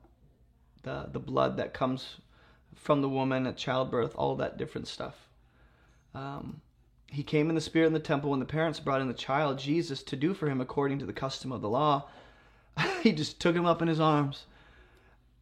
the 0.82 1.08
the 1.12 1.18
blood 1.18 1.56
that 1.58 1.74
comes 1.74 2.16
from 2.74 3.02
the 3.02 3.08
woman 3.08 3.46
at 3.46 3.56
childbirth, 3.56 4.14
all 4.16 4.36
that 4.36 4.56
different 4.56 4.88
stuff. 4.88 5.28
Um, 6.14 6.60
he 7.08 7.22
came 7.22 7.48
in 7.48 7.54
the 7.54 7.60
spirit 7.60 7.86
in 7.86 7.92
the 7.92 8.00
temple 8.00 8.30
when 8.30 8.40
the 8.40 8.46
parents 8.46 8.80
brought 8.80 9.00
in 9.00 9.08
the 9.08 9.14
child, 9.14 9.58
Jesus, 9.58 10.02
to 10.04 10.16
do 10.16 10.34
for 10.34 10.48
him 10.48 10.60
according 10.60 10.98
to 10.98 11.06
the 11.06 11.12
custom 11.12 11.52
of 11.52 11.60
the 11.60 11.68
law. 11.68 12.08
he 13.02 13.12
just 13.12 13.40
took 13.40 13.54
him 13.54 13.66
up 13.66 13.80
in 13.80 13.88
his 13.88 14.00
arms. 14.00 14.44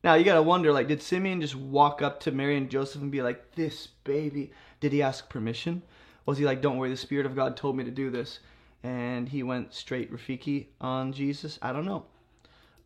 Now 0.03 0.15
you 0.15 0.25
gotta 0.25 0.43
wonder, 0.43 0.73
like, 0.73 0.89
did 0.89 1.03
Simeon 1.03 1.41
just 1.41 1.57
walk 1.57 2.03
up 2.03 2.21
to 2.21 2.31
Mary 2.31 2.57
and 2.57 2.71
Joseph 2.71 3.01
and 3.01 3.11
be 3.11 3.23
like, 3.23 3.55
"This 3.55 3.89
baby"? 4.05 4.53
Did 4.81 4.93
he 4.93 5.03
ask 5.03 5.31
permission? 5.31 5.83
Was 6.27 6.39
he 6.39 6.45
like, 6.45 6.61
"Don't 6.61 6.77
worry, 6.77 6.91
the 6.91 6.97
Spirit 6.97 7.25
of 7.25 7.35
God 7.35 7.57
told 7.57 7.77
me 7.77 7.85
to 7.85 7.91
do 7.91 8.11
this," 8.11 8.41
and 8.83 9.31
he 9.31 9.43
went 9.43 9.73
straight 9.73 10.13
Rafiki 10.13 10.67
on 10.81 11.15
Jesus? 11.15 11.59
I 11.63 11.73
don't 11.73 11.87
know, 11.87 12.05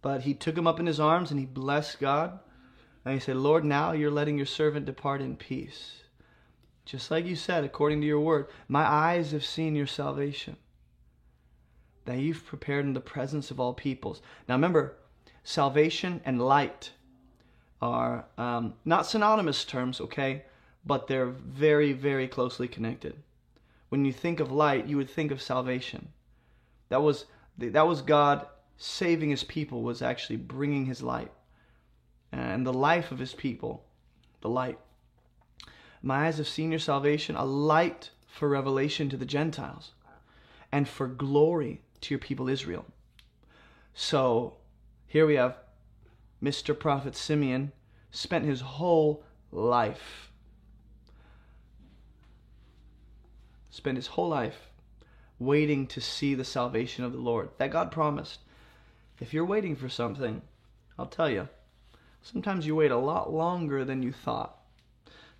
but 0.00 0.22
he 0.22 0.32
took 0.32 0.56
him 0.56 0.68
up 0.68 0.78
in 0.78 0.86
his 0.86 1.00
arms 1.00 1.32
and 1.32 1.40
he 1.40 1.46
blessed 1.46 1.98
God, 1.98 2.38
and 3.04 3.14
he 3.14 3.20
said, 3.20 3.36
Lord, 3.36 3.64
now 3.64 3.92
you're 3.92 4.10
letting 4.10 4.36
your 4.36 4.46
servant 4.46 4.86
depart 4.86 5.20
in 5.20 5.36
peace. 5.36 6.02
Just 6.88 7.10
like 7.10 7.26
you 7.26 7.36
said, 7.36 7.64
according 7.64 8.00
to 8.00 8.06
your 8.06 8.20
word, 8.20 8.46
my 8.66 8.82
eyes 8.82 9.32
have 9.32 9.44
seen 9.44 9.76
your 9.76 9.86
salvation 9.86 10.56
that 12.06 12.16
you've 12.16 12.46
prepared 12.46 12.86
in 12.86 12.94
the 12.94 13.00
presence 13.00 13.50
of 13.50 13.60
all 13.60 13.74
peoples. 13.74 14.22
Now 14.48 14.54
remember, 14.54 14.96
salvation 15.44 16.22
and 16.24 16.40
light 16.40 16.92
are 17.82 18.24
um, 18.38 18.72
not 18.86 19.04
synonymous 19.04 19.66
terms, 19.66 20.00
okay? 20.00 20.44
But 20.86 21.08
they're 21.08 21.26
very, 21.26 21.92
very 21.92 22.26
closely 22.26 22.66
connected. 22.66 23.22
When 23.90 24.06
you 24.06 24.12
think 24.12 24.40
of 24.40 24.50
light, 24.50 24.86
you 24.86 24.96
would 24.96 25.10
think 25.10 25.30
of 25.30 25.42
salvation. 25.42 26.08
That 26.88 27.02
was 27.02 27.26
that 27.58 27.86
was 27.86 28.00
God 28.00 28.46
saving 28.78 29.28
his 29.28 29.44
people 29.44 29.82
was 29.82 30.00
actually 30.00 30.36
bringing 30.36 30.86
his 30.86 31.02
light 31.02 31.32
and 32.32 32.66
the 32.66 32.72
life 32.72 33.12
of 33.12 33.18
his 33.18 33.34
people, 33.34 33.84
the 34.40 34.48
light. 34.48 34.78
My 36.02 36.26
eyes 36.26 36.38
have 36.38 36.48
seen 36.48 36.70
your 36.70 36.78
salvation, 36.78 37.36
a 37.36 37.44
light 37.44 38.10
for 38.26 38.48
revelation 38.48 39.08
to 39.10 39.16
the 39.16 39.26
Gentiles 39.26 39.92
and 40.70 40.88
for 40.88 41.06
glory 41.06 41.82
to 42.02 42.14
your 42.14 42.18
people 42.18 42.48
Israel. 42.48 42.84
So 43.94 44.56
here 45.06 45.26
we 45.26 45.34
have 45.34 45.56
Mr. 46.42 46.78
Prophet 46.78 47.16
Simeon 47.16 47.72
spent 48.10 48.44
his 48.44 48.60
whole 48.60 49.24
life, 49.50 50.30
spent 53.70 53.96
his 53.96 54.08
whole 54.08 54.28
life 54.28 54.70
waiting 55.38 55.86
to 55.86 56.00
see 56.00 56.34
the 56.34 56.44
salvation 56.44 57.04
of 57.04 57.12
the 57.12 57.18
Lord 57.18 57.50
that 57.58 57.70
God 57.70 57.90
promised. 57.90 58.40
If 59.20 59.32
you're 59.34 59.44
waiting 59.44 59.74
for 59.74 59.88
something, 59.88 60.42
I'll 60.98 61.06
tell 61.06 61.30
you, 61.30 61.48
Sometimes 62.22 62.66
you 62.66 62.74
wait 62.74 62.90
a 62.90 62.96
lot 62.96 63.32
longer 63.32 63.84
than 63.84 64.02
you 64.02 64.12
thought 64.12 64.57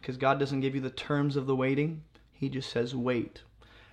because 0.01 0.16
God 0.16 0.38
doesn't 0.38 0.61
give 0.61 0.74
you 0.74 0.80
the 0.80 0.90
terms 0.90 1.36
of 1.36 1.46
the 1.46 1.57
waiting. 1.57 2.03
He 2.32 2.49
just 2.49 2.70
says, 2.70 2.94
wait. 2.94 3.42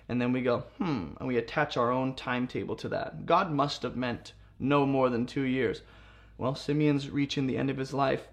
and 0.08 0.20
then 0.20 0.32
we 0.32 0.40
go, 0.42 0.64
hmm, 0.78 1.08
and 1.18 1.26
we 1.26 1.36
attach 1.36 1.76
our 1.76 1.90
own 1.90 2.14
timetable 2.14 2.76
to 2.76 2.88
that. 2.90 3.26
God 3.26 3.50
must 3.50 3.82
have 3.82 3.96
meant 3.96 4.32
no 4.58 4.86
more 4.86 5.10
than 5.10 5.26
two 5.26 5.42
years. 5.42 5.82
Well, 6.38 6.54
Simeon's 6.54 7.10
reaching 7.10 7.46
the 7.46 7.56
end 7.56 7.70
of 7.70 7.76
his 7.76 7.92
life, 7.92 8.28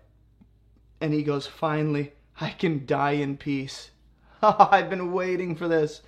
and 1.02 1.14
he 1.14 1.24
goes, 1.24 1.48
finally, 1.48 2.14
I 2.40 2.52
can 2.52 2.86
die 2.86 3.12
in 3.12 3.38
peace. 3.38 3.92
I've 4.42 4.90
been 4.90 5.12
waiting 5.12 5.56
for 5.56 5.68
this. 5.68 6.02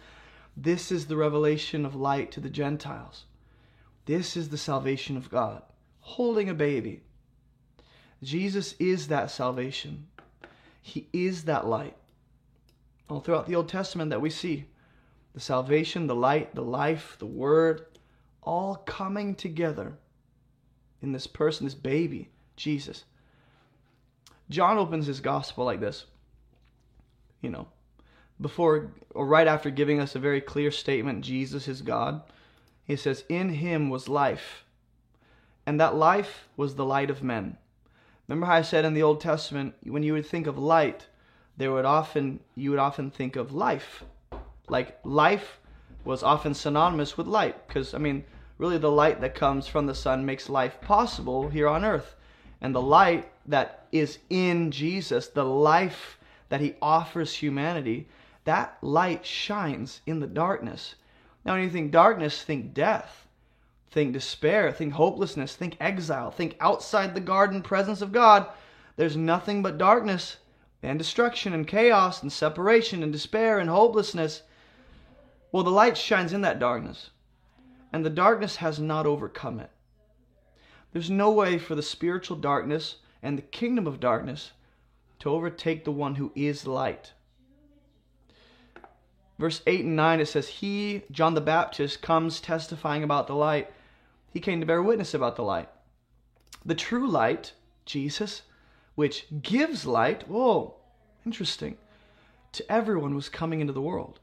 This 0.55 0.91
is 0.91 1.07
the 1.07 1.17
revelation 1.17 1.85
of 1.85 1.95
light 1.95 2.31
to 2.33 2.39
the 2.39 2.49
Gentiles. 2.49 3.25
This 4.05 4.37
is 4.37 4.49
the 4.49 4.57
salvation 4.57 5.17
of 5.17 5.31
God, 5.31 5.63
holding 5.99 6.49
a 6.49 6.53
baby. 6.53 7.01
Jesus 8.21 8.75
is 8.79 9.07
that 9.07 9.31
salvation. 9.31 10.07
He 10.87 11.07
is 11.11 11.45
that 11.45 11.65
light. 11.65 11.97
All 13.09 13.19
throughout 13.19 13.47
the 13.47 13.55
Old 13.55 13.67
Testament 13.67 14.11
that 14.11 14.21
we 14.21 14.29
see 14.29 14.65
the 15.33 15.39
salvation, 15.39 16.05
the 16.05 16.13
light, 16.13 16.53
the 16.53 16.61
life, 16.61 17.15
the 17.17 17.25
word, 17.25 17.87
all 18.43 18.75
coming 18.75 19.33
together 19.33 19.97
in 21.01 21.11
this 21.11 21.25
person, 21.25 21.65
this 21.65 21.73
baby, 21.73 22.29
Jesus. 22.55 23.05
John 24.51 24.77
opens 24.77 25.07
his 25.07 25.21
gospel 25.21 25.65
like 25.65 25.79
this. 25.79 26.05
You 27.41 27.49
know, 27.49 27.67
before 28.39 28.91
or 29.09 29.25
right 29.25 29.47
after 29.47 29.71
giving 29.71 29.99
us 29.99 30.13
a 30.13 30.19
very 30.19 30.39
clear 30.39 30.69
statement 30.69 31.25
Jesus 31.25 31.67
is 31.67 31.81
God, 31.81 32.21
he 32.83 32.95
says, 32.95 33.23
In 33.27 33.49
him 33.49 33.89
was 33.89 34.07
life, 34.07 34.65
and 35.65 35.79
that 35.79 35.95
life 35.95 36.47
was 36.55 36.75
the 36.75 36.85
light 36.85 37.09
of 37.09 37.23
men. 37.23 37.57
Remember 38.27 38.47
how 38.47 38.55
I 38.55 38.61
said 38.63 38.85
in 38.85 38.93
the 38.93 39.03
Old 39.03 39.21
Testament, 39.21 39.75
when 39.83 40.03
you 40.03 40.13
would 40.13 40.25
think 40.25 40.47
of 40.47 40.57
light, 40.57 41.07
there 41.57 41.71
would 41.71 41.85
often 41.85 42.39
you 42.55 42.71
would 42.71 42.79
often 42.79 43.11
think 43.11 43.35
of 43.35 43.53
life. 43.53 44.03
Like 44.67 44.99
life 45.03 45.59
was 46.03 46.23
often 46.23 46.53
synonymous 46.53 47.17
with 47.17 47.27
light, 47.27 47.67
because 47.67 47.93
I 47.93 47.99
mean, 47.99 48.23
really 48.57 48.77
the 48.77 48.91
light 48.91 49.21
that 49.21 49.35
comes 49.35 49.67
from 49.67 49.85
the 49.85 49.95
sun 49.95 50.25
makes 50.25 50.49
life 50.49 50.81
possible 50.81 51.49
here 51.49 51.67
on 51.67 51.85
earth. 51.85 52.15
And 52.61 52.73
the 52.73 52.81
light 52.81 53.29
that 53.45 53.87
is 53.91 54.17
in 54.29 54.71
Jesus, 54.71 55.27
the 55.27 55.45
life 55.45 56.17
that 56.49 56.61
he 56.61 56.75
offers 56.81 57.33
humanity, 57.33 58.07
that 58.45 58.77
light 58.81 59.25
shines 59.25 60.01
in 60.05 60.19
the 60.19 60.27
darkness. 60.27 60.95
Now, 61.43 61.53
when 61.53 61.63
you 61.63 61.69
think 61.69 61.91
darkness, 61.91 62.43
think 62.43 62.73
death, 62.73 63.24
think 63.91 64.13
despair, 64.13 64.71
think 64.71 64.93
hopelessness, 64.93 65.55
think 65.55 65.77
exile, 65.79 66.31
think 66.31 66.55
outside 66.59 67.13
the 67.13 67.21
garden 67.21 67.61
presence 67.61 68.01
of 68.01 68.11
God. 68.11 68.47
There's 68.97 69.17
nothing 69.17 69.61
but 69.61 69.77
darkness 69.77 70.37
and 70.83 70.99
destruction 70.99 71.53
and 71.53 71.67
chaos 71.67 72.21
and 72.21 72.31
separation 72.31 73.03
and 73.03 73.11
despair 73.11 73.59
and 73.59 73.69
hopelessness. 73.69 74.43
Well, 75.51 75.63
the 75.63 75.71
light 75.71 75.97
shines 75.97 76.33
in 76.33 76.41
that 76.41 76.59
darkness, 76.59 77.09
and 77.93 78.05
the 78.05 78.09
darkness 78.09 78.57
has 78.57 78.79
not 78.79 79.05
overcome 79.05 79.59
it. 79.59 79.71
There's 80.91 81.09
no 81.09 81.31
way 81.31 81.57
for 81.57 81.75
the 81.75 81.81
spiritual 81.81 82.37
darkness 82.37 82.97
and 83.21 83.37
the 83.37 83.43
kingdom 83.43 83.87
of 83.87 83.99
darkness 83.99 84.51
to 85.19 85.29
overtake 85.29 85.83
the 85.83 85.91
one 85.91 86.15
who 86.15 86.31
is 86.35 86.67
light. 86.67 87.13
Verse 89.37 89.61
8 89.67 89.83
and 89.83 89.95
9 89.95 90.21
it 90.21 90.27
says, 90.27 90.47
He, 90.47 91.03
John 91.11 91.33
the 91.33 91.41
Baptist, 91.41 92.01
comes 92.01 92.39
testifying 92.39 93.03
about 93.03 93.27
the 93.27 93.35
light. 93.35 93.71
He 94.31 94.39
came 94.39 94.59
to 94.59 94.65
bear 94.65 94.81
witness 94.81 95.13
about 95.13 95.35
the 95.35 95.43
light. 95.43 95.69
The 96.65 96.75
true 96.75 97.07
light, 97.07 97.53
Jesus, 97.85 98.43
which 98.95 99.27
gives 99.41 99.85
light, 99.85 100.27
whoa, 100.27 100.75
interesting, 101.25 101.77
to 102.53 102.71
everyone 102.71 103.11
who's 103.11 103.29
coming 103.29 103.59
into 103.59 103.73
the 103.73 103.81
world. 103.81 104.19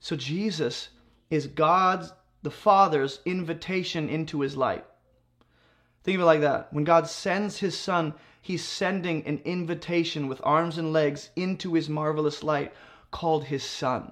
So 0.00 0.16
Jesus 0.16 0.88
is 1.30 1.46
God's, 1.46 2.12
the 2.42 2.50
Father's 2.50 3.20
invitation 3.24 4.08
into 4.08 4.40
his 4.40 4.56
light. 4.56 4.84
Think 6.02 6.16
of 6.16 6.22
it 6.22 6.26
like 6.26 6.40
that. 6.40 6.72
When 6.72 6.82
God 6.82 7.06
sends 7.06 7.58
his 7.58 7.78
Son, 7.78 8.14
he's 8.40 8.64
sending 8.64 9.24
an 9.24 9.40
invitation 9.44 10.26
with 10.26 10.40
arms 10.42 10.78
and 10.78 10.92
legs 10.92 11.30
into 11.36 11.74
his 11.74 11.88
marvelous 11.88 12.42
light 12.42 12.74
called 13.12 13.44
his 13.44 13.62
Son. 13.62 14.10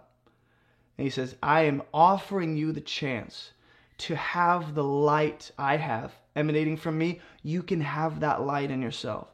And 1.01 1.07
he 1.07 1.11
says, 1.11 1.35
I 1.43 1.63
am 1.63 1.83
offering 1.95 2.59
you 2.59 2.73
the 2.73 2.81
chance 2.83 3.53
to 3.97 4.15
have 4.15 4.75
the 4.75 4.85
light 4.85 5.51
I 5.57 5.79
have 5.79 6.13
emanating 6.37 6.77
from 6.77 6.99
me. 6.99 7.23
You 7.43 7.63
can 7.63 7.81
have 7.81 8.21
that 8.21 8.43
light 8.43 8.71
in 8.71 8.83
yourself. 8.83 9.29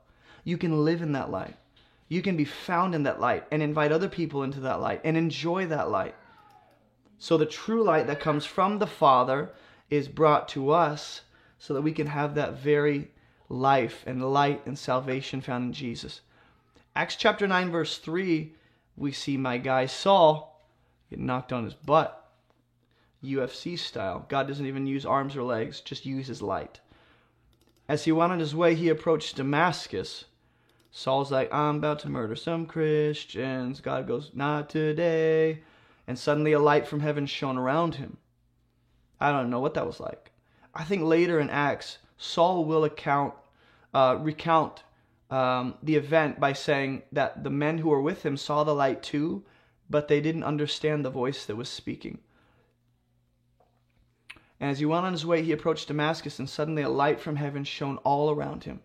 You 0.44 0.58
can 0.58 0.84
live 0.84 1.02
in 1.02 1.10
that 1.14 1.32
light. 1.32 1.56
You 2.06 2.22
can 2.22 2.36
be 2.36 2.44
found 2.44 2.94
in 2.94 3.02
that 3.02 3.18
light 3.18 3.46
and 3.50 3.64
invite 3.64 3.90
other 3.90 4.08
people 4.08 4.44
into 4.44 4.60
that 4.60 4.80
light 4.80 5.00
and 5.02 5.16
enjoy 5.16 5.66
that 5.66 5.90
light. 5.90 6.14
So 7.18 7.36
the 7.36 7.44
true 7.44 7.82
light 7.82 8.06
that 8.06 8.20
comes 8.20 8.46
from 8.46 8.78
the 8.78 8.86
Father 8.86 9.50
is 9.90 10.06
brought 10.06 10.46
to 10.50 10.70
us 10.70 11.22
so 11.58 11.74
that 11.74 11.82
we 11.82 11.90
can 11.90 12.06
have 12.06 12.36
that 12.36 12.60
very 12.60 13.10
life 13.48 14.04
and 14.06 14.32
light 14.32 14.64
and 14.66 14.78
salvation 14.78 15.40
found 15.40 15.64
in 15.64 15.72
Jesus. 15.72 16.20
Acts 16.94 17.16
chapter 17.16 17.48
9, 17.48 17.72
verse 17.72 17.98
3, 17.98 18.52
we 18.96 19.10
see 19.10 19.36
my 19.36 19.58
guy 19.58 19.86
Saul 19.86 20.55
get 21.10 21.18
knocked 21.18 21.52
on 21.52 21.64
his 21.64 21.74
butt. 21.74 22.22
UFC 23.22 23.78
style. 23.78 24.24
God 24.28 24.46
doesn't 24.46 24.66
even 24.66 24.86
use 24.86 25.06
arms 25.06 25.36
or 25.36 25.42
legs, 25.42 25.80
just 25.80 26.06
uses 26.06 26.42
light. 26.42 26.80
As 27.88 28.04
he 28.04 28.12
went 28.12 28.32
on 28.32 28.38
his 28.38 28.54
way, 28.54 28.74
he 28.74 28.88
approached 28.88 29.36
Damascus. 29.36 30.24
Saul's 30.90 31.30
like, 31.30 31.52
I'm 31.52 31.76
about 31.76 31.98
to 32.00 32.08
murder 32.08 32.36
some 32.36 32.66
Christians. 32.66 33.80
God 33.80 34.06
goes, 34.06 34.30
Not 34.34 34.68
today. 34.68 35.62
And 36.06 36.18
suddenly 36.18 36.52
a 36.52 36.58
light 36.58 36.86
from 36.86 37.00
heaven 37.00 37.26
shone 37.26 37.58
around 37.58 37.96
him. 37.96 38.16
I 39.20 39.32
don't 39.32 39.50
know 39.50 39.60
what 39.60 39.74
that 39.74 39.86
was 39.86 40.00
like. 40.00 40.30
I 40.74 40.84
think 40.84 41.02
later 41.02 41.40
in 41.40 41.50
Acts, 41.50 41.98
Saul 42.16 42.64
will 42.64 42.84
account, 42.84 43.34
uh, 43.92 44.18
recount 44.20 44.84
um, 45.30 45.74
the 45.82 45.96
event 45.96 46.38
by 46.38 46.52
saying 46.52 47.02
that 47.12 47.42
the 47.42 47.50
men 47.50 47.78
who 47.78 47.88
were 47.88 48.00
with 48.00 48.24
him 48.24 48.36
saw 48.36 48.62
the 48.62 48.74
light 48.74 49.02
too, 49.02 49.42
but 49.88 50.08
they 50.08 50.20
didn't 50.20 50.44
understand 50.44 51.04
the 51.04 51.10
voice 51.10 51.44
that 51.46 51.56
was 51.56 51.68
speaking. 51.68 52.18
And 54.58 54.70
as 54.70 54.78
he 54.78 54.86
went 54.86 55.04
on 55.04 55.12
his 55.12 55.26
way, 55.26 55.42
he 55.42 55.52
approached 55.52 55.88
Damascus, 55.88 56.38
and 56.38 56.48
suddenly 56.48 56.82
a 56.82 56.88
light 56.88 57.20
from 57.20 57.36
heaven 57.36 57.64
shone 57.64 57.98
all 57.98 58.30
around 58.30 58.64
him. 58.64 58.80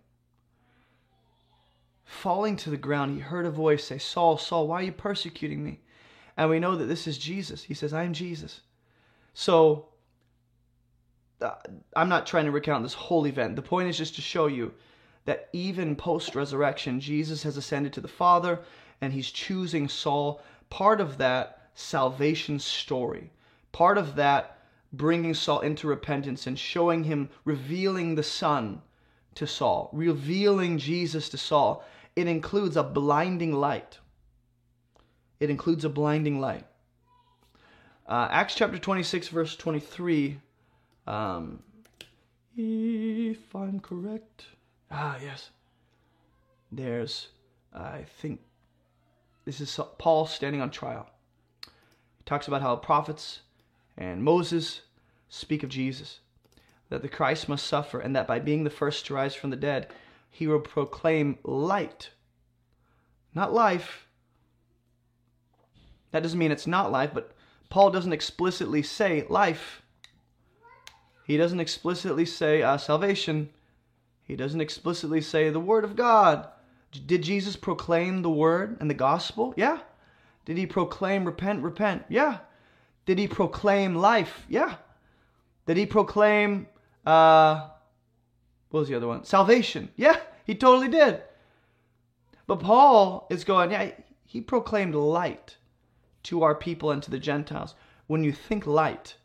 Falling 2.03 2.57
to 2.57 2.69
the 2.69 2.77
ground, 2.77 3.13
he 3.13 3.21
heard 3.21 3.45
a 3.45 3.51
voice 3.51 3.85
say, 3.85 3.97
Saul, 3.97 4.37
Saul, 4.37 4.67
why 4.67 4.81
are 4.81 4.83
you 4.83 4.91
persecuting 4.91 5.63
me? 5.63 5.79
And 6.35 6.49
we 6.49 6.59
know 6.59 6.75
that 6.75 6.85
this 6.85 7.07
is 7.07 7.17
Jesus. 7.17 7.63
He 7.63 7.73
says, 7.73 7.93
I 7.93 8.03
am 8.03 8.13
Jesus. 8.13 8.61
So, 9.33 9.87
uh, 11.41 11.55
I'm 11.95 12.09
not 12.09 12.27
trying 12.27 12.45
to 12.45 12.51
recount 12.51 12.83
this 12.83 12.93
whole 12.93 13.25
event. 13.25 13.55
The 13.55 13.61
point 13.61 13.87
is 13.87 13.97
just 13.97 14.15
to 14.15 14.21
show 14.21 14.47
you 14.47 14.73
that 15.25 15.49
even 15.53 15.95
post 15.95 16.35
resurrection, 16.35 16.99
Jesus 16.99 17.43
has 17.43 17.57
ascended 17.57 17.93
to 17.93 18.01
the 18.01 18.07
Father 18.07 18.59
and 18.99 19.13
he's 19.13 19.31
choosing 19.31 19.87
Saul 19.87 20.41
part 20.71 20.99
of 20.99 21.19
that 21.19 21.69
salvation 21.75 22.57
story, 22.57 23.29
part 23.71 23.99
of 23.99 24.15
that 24.15 24.57
bringing 24.91 25.35
Saul 25.35 25.59
into 25.59 25.87
repentance 25.87 26.47
and 26.47 26.57
showing 26.57 27.03
him, 27.03 27.29
revealing 27.45 28.15
the 28.15 28.23
Son 28.23 28.81
to 29.35 29.45
Saul, 29.45 29.89
revealing 29.93 30.79
Jesus 30.79 31.29
to 31.29 31.37
Saul, 31.37 31.85
it 32.15 32.27
includes 32.27 32.75
a 32.75 32.83
blinding 32.83 33.53
light. 33.53 33.99
It 35.39 35.49
includes 35.49 35.85
a 35.85 35.89
blinding 35.89 36.39
light. 36.39 36.65
Uh, 38.07 38.27
Acts 38.31 38.55
chapter 38.55 38.77
26, 38.77 39.29
verse 39.29 39.55
23. 39.55 40.39
Um, 41.07 41.63
if 42.57 43.55
I'm 43.55 43.79
correct. 43.79 44.45
Ah, 44.89 45.17
yes. 45.21 45.51
There's, 46.71 47.29
I 47.73 48.03
think, 48.21 48.41
this 49.45 49.59
is 49.59 49.79
Paul 49.97 50.25
standing 50.25 50.61
on 50.61 50.69
trial. 50.69 51.09
He 51.65 52.23
talks 52.25 52.47
about 52.47 52.61
how 52.61 52.75
prophets 52.75 53.41
and 53.97 54.23
Moses 54.23 54.81
speak 55.29 55.63
of 55.63 55.69
Jesus, 55.69 56.19
that 56.89 57.01
the 57.01 57.09
Christ 57.09 57.49
must 57.49 57.65
suffer, 57.65 57.99
and 57.99 58.15
that 58.15 58.27
by 58.27 58.39
being 58.39 58.63
the 58.63 58.69
first 58.69 59.05
to 59.05 59.13
rise 59.13 59.33
from 59.33 59.49
the 59.49 59.55
dead, 59.55 59.87
he 60.29 60.47
will 60.47 60.59
proclaim 60.59 61.37
light, 61.43 62.11
not 63.33 63.53
life. 63.53 64.07
That 66.11 66.23
doesn't 66.23 66.39
mean 66.39 66.51
it's 66.51 66.67
not 66.67 66.91
life, 66.91 67.11
but 67.13 67.31
Paul 67.69 67.89
doesn't 67.89 68.13
explicitly 68.13 68.83
say 68.83 69.25
life. 69.29 69.81
He 71.25 71.37
doesn't 71.37 71.59
explicitly 71.59 72.25
say 72.25 72.61
uh, 72.61 72.77
salvation. 72.77 73.49
He 74.23 74.35
doesn't 74.35 74.61
explicitly 74.61 75.21
say 75.21 75.49
the 75.49 75.59
Word 75.59 75.83
of 75.83 75.95
God. 75.95 76.47
Did 76.91 77.23
Jesus 77.23 77.55
proclaim 77.55 78.21
the 78.21 78.29
word 78.29 78.77
and 78.79 78.89
the 78.89 78.95
gospel? 78.95 79.53
Yeah. 79.55 79.79
Did 80.45 80.57
he 80.57 80.65
proclaim 80.65 81.25
repent, 81.25 81.63
repent? 81.63 82.03
Yeah. 82.09 82.39
Did 83.05 83.17
he 83.17 83.27
proclaim 83.27 83.95
life? 83.95 84.45
Yeah. 84.49 84.75
Did 85.65 85.77
he 85.77 85.85
proclaim 85.85 86.67
uh 87.05 87.69
what 88.71 88.81
was 88.81 88.89
the 88.89 88.95
other 88.95 89.07
one? 89.07 89.23
Salvation. 89.25 89.89
Yeah, 89.95 90.17
he 90.45 90.55
totally 90.55 90.87
did. 90.87 91.21
But 92.47 92.61
Paul 92.61 93.27
is 93.29 93.43
going, 93.43 93.71
yeah, 93.71 93.91
he 94.25 94.41
proclaimed 94.41 94.95
light 94.95 95.57
to 96.23 96.43
our 96.43 96.55
people 96.55 96.91
and 96.91 97.03
to 97.03 97.11
the 97.11 97.19
Gentiles. 97.19 97.75
when 98.07 98.23
you 98.23 98.31
think 98.31 98.65
light, 98.65 99.15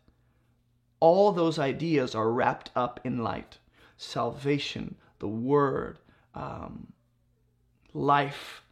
all 1.00 1.32
those 1.32 1.58
ideas 1.58 2.14
are 2.14 2.30
wrapped 2.30 2.70
up 2.76 3.00
in 3.04 3.22
light 3.22 3.58
salvation, 3.96 4.94
the 5.18 5.28
Word, 5.28 5.98
um, 6.34 6.92
life, 7.96 8.62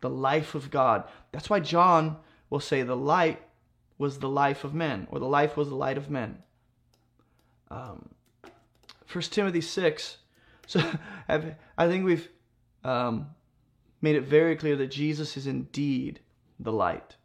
the 0.00 0.10
life 0.10 0.54
of 0.54 0.70
God. 0.70 1.04
That's 1.30 1.48
why 1.48 1.60
John 1.60 2.16
will 2.50 2.60
say 2.60 2.82
the 2.82 2.96
light 2.96 3.40
was 3.98 4.18
the 4.18 4.28
life 4.28 4.64
of 4.64 4.74
men, 4.74 5.06
or 5.10 5.18
the 5.18 5.26
life 5.26 5.56
was 5.56 5.68
the 5.68 5.76
light 5.76 5.96
of 5.96 6.10
men. 6.10 6.42
Um, 7.70 8.08
1 9.10 9.22
Timothy 9.24 9.60
6. 9.60 10.18
So 10.68 10.80
I 11.28 11.88
think 11.88 12.04
we've 12.04 12.28
um, 12.84 13.26
made 14.00 14.14
it 14.14 14.22
very 14.22 14.56
clear 14.56 14.76
that 14.76 14.92
Jesus 14.92 15.36
is 15.36 15.46
indeed 15.46 16.20
the 16.58 16.72
light. 16.72 17.16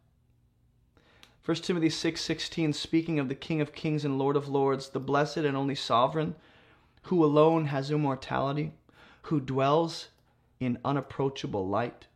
1 1.44 1.56
Timothy 1.58 1.88
6 1.88 2.20
16, 2.20 2.72
speaking 2.74 3.18
of 3.18 3.28
the 3.28 3.34
King 3.34 3.60
of 3.60 3.72
kings 3.72 4.04
and 4.04 4.18
Lord 4.18 4.36
of 4.36 4.48
lords, 4.48 4.90
the 4.90 5.00
blessed 5.00 5.38
and 5.38 5.56
only 5.56 5.76
sovereign, 5.76 6.34
who 7.04 7.24
alone 7.24 7.66
has 7.66 7.90
immortality, 7.90 8.72
who 9.22 9.40
dwells 9.40 10.08
in 10.60 10.78
unapproachable 10.84 11.68
light, 11.68 12.06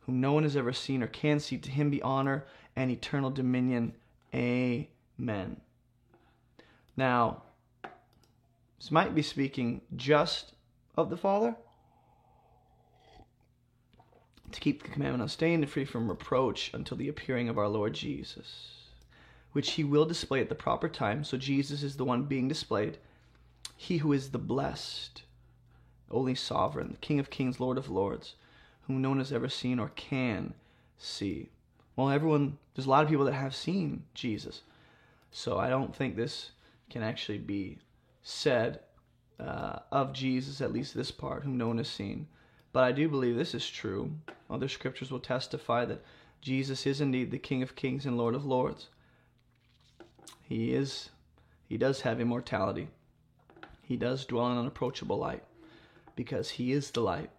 whom 0.00 0.20
no 0.20 0.32
one 0.32 0.42
has 0.42 0.56
ever 0.56 0.72
seen 0.72 1.02
or 1.02 1.06
can 1.06 1.40
see, 1.40 1.58
to 1.58 1.70
him 1.70 1.90
be 1.90 2.02
honor 2.02 2.44
and 2.76 2.90
eternal 2.90 3.30
dominion. 3.30 3.94
Amen. 4.34 5.60
Now, 6.96 7.42
this 8.78 8.90
might 8.90 9.14
be 9.14 9.22
speaking 9.22 9.80
just 9.96 10.52
of 10.96 11.10
the 11.10 11.16
Father. 11.16 11.56
To 14.52 14.60
keep 14.60 14.82
the 14.82 14.90
commandment 14.90 15.22
unstained 15.22 15.64
and 15.64 15.72
free 15.72 15.84
from 15.84 16.08
reproach 16.08 16.70
until 16.72 16.96
the 16.96 17.08
appearing 17.08 17.48
of 17.48 17.58
our 17.58 17.66
Lord 17.66 17.92
Jesus, 17.92 18.90
which 19.50 19.72
he 19.72 19.82
will 19.82 20.04
display 20.04 20.40
at 20.40 20.48
the 20.48 20.54
proper 20.54 20.88
time. 20.88 21.24
So 21.24 21.36
Jesus 21.36 21.82
is 21.82 21.96
the 21.96 22.04
one 22.04 22.24
being 22.24 22.46
displayed. 22.46 22.98
He 23.76 23.96
who 23.96 24.12
is 24.12 24.30
the 24.30 24.38
blessed, 24.38 25.23
only 26.10 26.34
sovereign, 26.34 26.96
King 27.00 27.18
of 27.18 27.30
kings, 27.30 27.60
Lord 27.60 27.78
of 27.78 27.90
lords, 27.90 28.34
whom 28.86 29.00
no 29.00 29.10
one 29.10 29.18
has 29.18 29.32
ever 29.32 29.48
seen 29.48 29.78
or 29.78 29.88
can 29.90 30.54
see. 30.98 31.50
Well, 31.96 32.10
everyone, 32.10 32.58
there's 32.74 32.86
a 32.86 32.90
lot 32.90 33.04
of 33.04 33.10
people 33.10 33.24
that 33.24 33.32
have 33.32 33.54
seen 33.54 34.04
Jesus. 34.14 34.62
So 35.30 35.58
I 35.58 35.68
don't 35.68 35.94
think 35.94 36.16
this 36.16 36.50
can 36.90 37.02
actually 37.02 37.38
be 37.38 37.78
said 38.22 38.80
uh, 39.40 39.80
of 39.90 40.12
Jesus, 40.12 40.60
at 40.60 40.72
least 40.72 40.94
this 40.94 41.10
part, 41.10 41.42
whom 41.42 41.56
no 41.56 41.68
one 41.68 41.78
has 41.78 41.88
seen. 41.88 42.26
But 42.72 42.84
I 42.84 42.92
do 42.92 43.08
believe 43.08 43.36
this 43.36 43.54
is 43.54 43.68
true. 43.68 44.12
Other 44.50 44.68
scriptures 44.68 45.10
will 45.10 45.20
testify 45.20 45.84
that 45.86 46.04
Jesus 46.40 46.86
is 46.86 47.00
indeed 47.00 47.30
the 47.30 47.38
King 47.38 47.62
of 47.62 47.76
kings 47.76 48.06
and 48.06 48.18
Lord 48.18 48.34
of 48.34 48.44
lords. 48.44 48.88
He 50.42 50.74
is, 50.74 51.10
he 51.68 51.78
does 51.78 52.02
have 52.02 52.20
immortality. 52.20 52.88
He 53.82 53.96
does 53.96 54.24
dwell 54.24 54.50
in 54.52 54.58
unapproachable 54.58 55.18
light 55.18 55.42
because 56.16 56.50
he 56.50 56.72
is 56.72 56.90
the 56.90 57.00
light. 57.00 57.30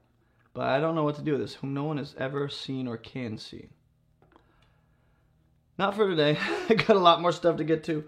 But 0.54 0.68
I 0.68 0.80
don't 0.80 0.96
know 0.96 1.04
what 1.04 1.16
to 1.16 1.22
do 1.22 1.34
with 1.34 1.42
this, 1.42 1.56
whom 1.56 1.74
no 1.74 1.84
one 1.84 1.98
has 1.98 2.16
ever 2.18 2.48
seen 2.48 2.88
or 2.88 2.98
can 2.98 3.38
see. 3.38 3.70
Not 5.78 5.96
for 5.96 6.10
today. 6.10 6.38
I 6.70 6.74
got 6.74 6.96
a 6.96 7.00
lot 7.00 7.22
more 7.22 7.32
stuff 7.32 7.58
to 7.58 7.64
get 7.64 7.84
to. 7.86 8.06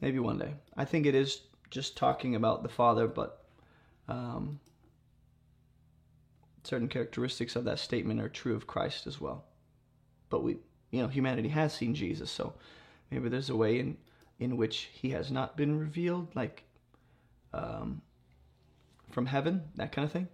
Maybe 0.00 0.18
one 0.18 0.38
day. 0.38 0.54
I 0.76 0.84
think 0.84 1.06
it 1.06 1.14
is 1.14 1.42
just 1.70 1.96
talking 1.96 2.34
about 2.34 2.62
the 2.62 2.68
Father, 2.68 3.06
but 3.06 3.44
um, 4.08 4.60
certain 6.64 6.88
characteristics 6.88 7.56
of 7.56 7.64
that 7.64 7.78
statement 7.78 8.20
are 8.20 8.28
true 8.28 8.54
of 8.54 8.66
Christ 8.66 9.06
as 9.06 9.20
well. 9.20 9.44
But 10.30 10.42
we, 10.42 10.58
you 10.90 11.02
know, 11.02 11.08
humanity 11.08 11.48
has 11.48 11.74
seen 11.74 11.94
Jesus, 11.94 12.30
so 12.30 12.54
maybe 13.10 13.28
there's 13.28 13.50
a 13.50 13.56
way 13.56 13.78
in 13.78 13.96
in 14.38 14.56
which 14.56 14.88
he 14.92 15.10
has 15.10 15.30
not 15.30 15.54
been 15.54 15.78
revealed, 15.78 16.28
like 16.34 16.64
um, 17.52 18.00
from 19.10 19.26
heaven, 19.26 19.62
that 19.76 19.92
kind 19.92 20.04
of 20.04 20.12
thing. 20.12 20.28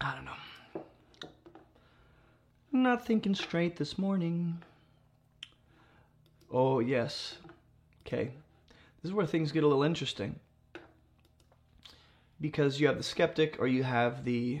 I 0.00 0.14
don't 0.14 0.24
know. 0.24 0.82
I'm 2.72 2.82
not 2.82 3.06
thinking 3.06 3.34
straight 3.34 3.76
this 3.76 3.98
morning. 3.98 4.62
Oh, 6.52 6.80
yes. 6.80 7.36
Okay. 8.06 8.32
This 9.02 9.10
is 9.10 9.12
where 9.12 9.26
things 9.26 9.52
get 9.52 9.64
a 9.64 9.66
little 9.66 9.82
interesting. 9.82 10.38
Because 12.40 12.80
you 12.80 12.86
have 12.86 12.96
the 12.96 13.02
skeptic 13.02 13.56
or 13.58 13.66
you 13.66 13.82
have 13.82 14.24
the 14.24 14.60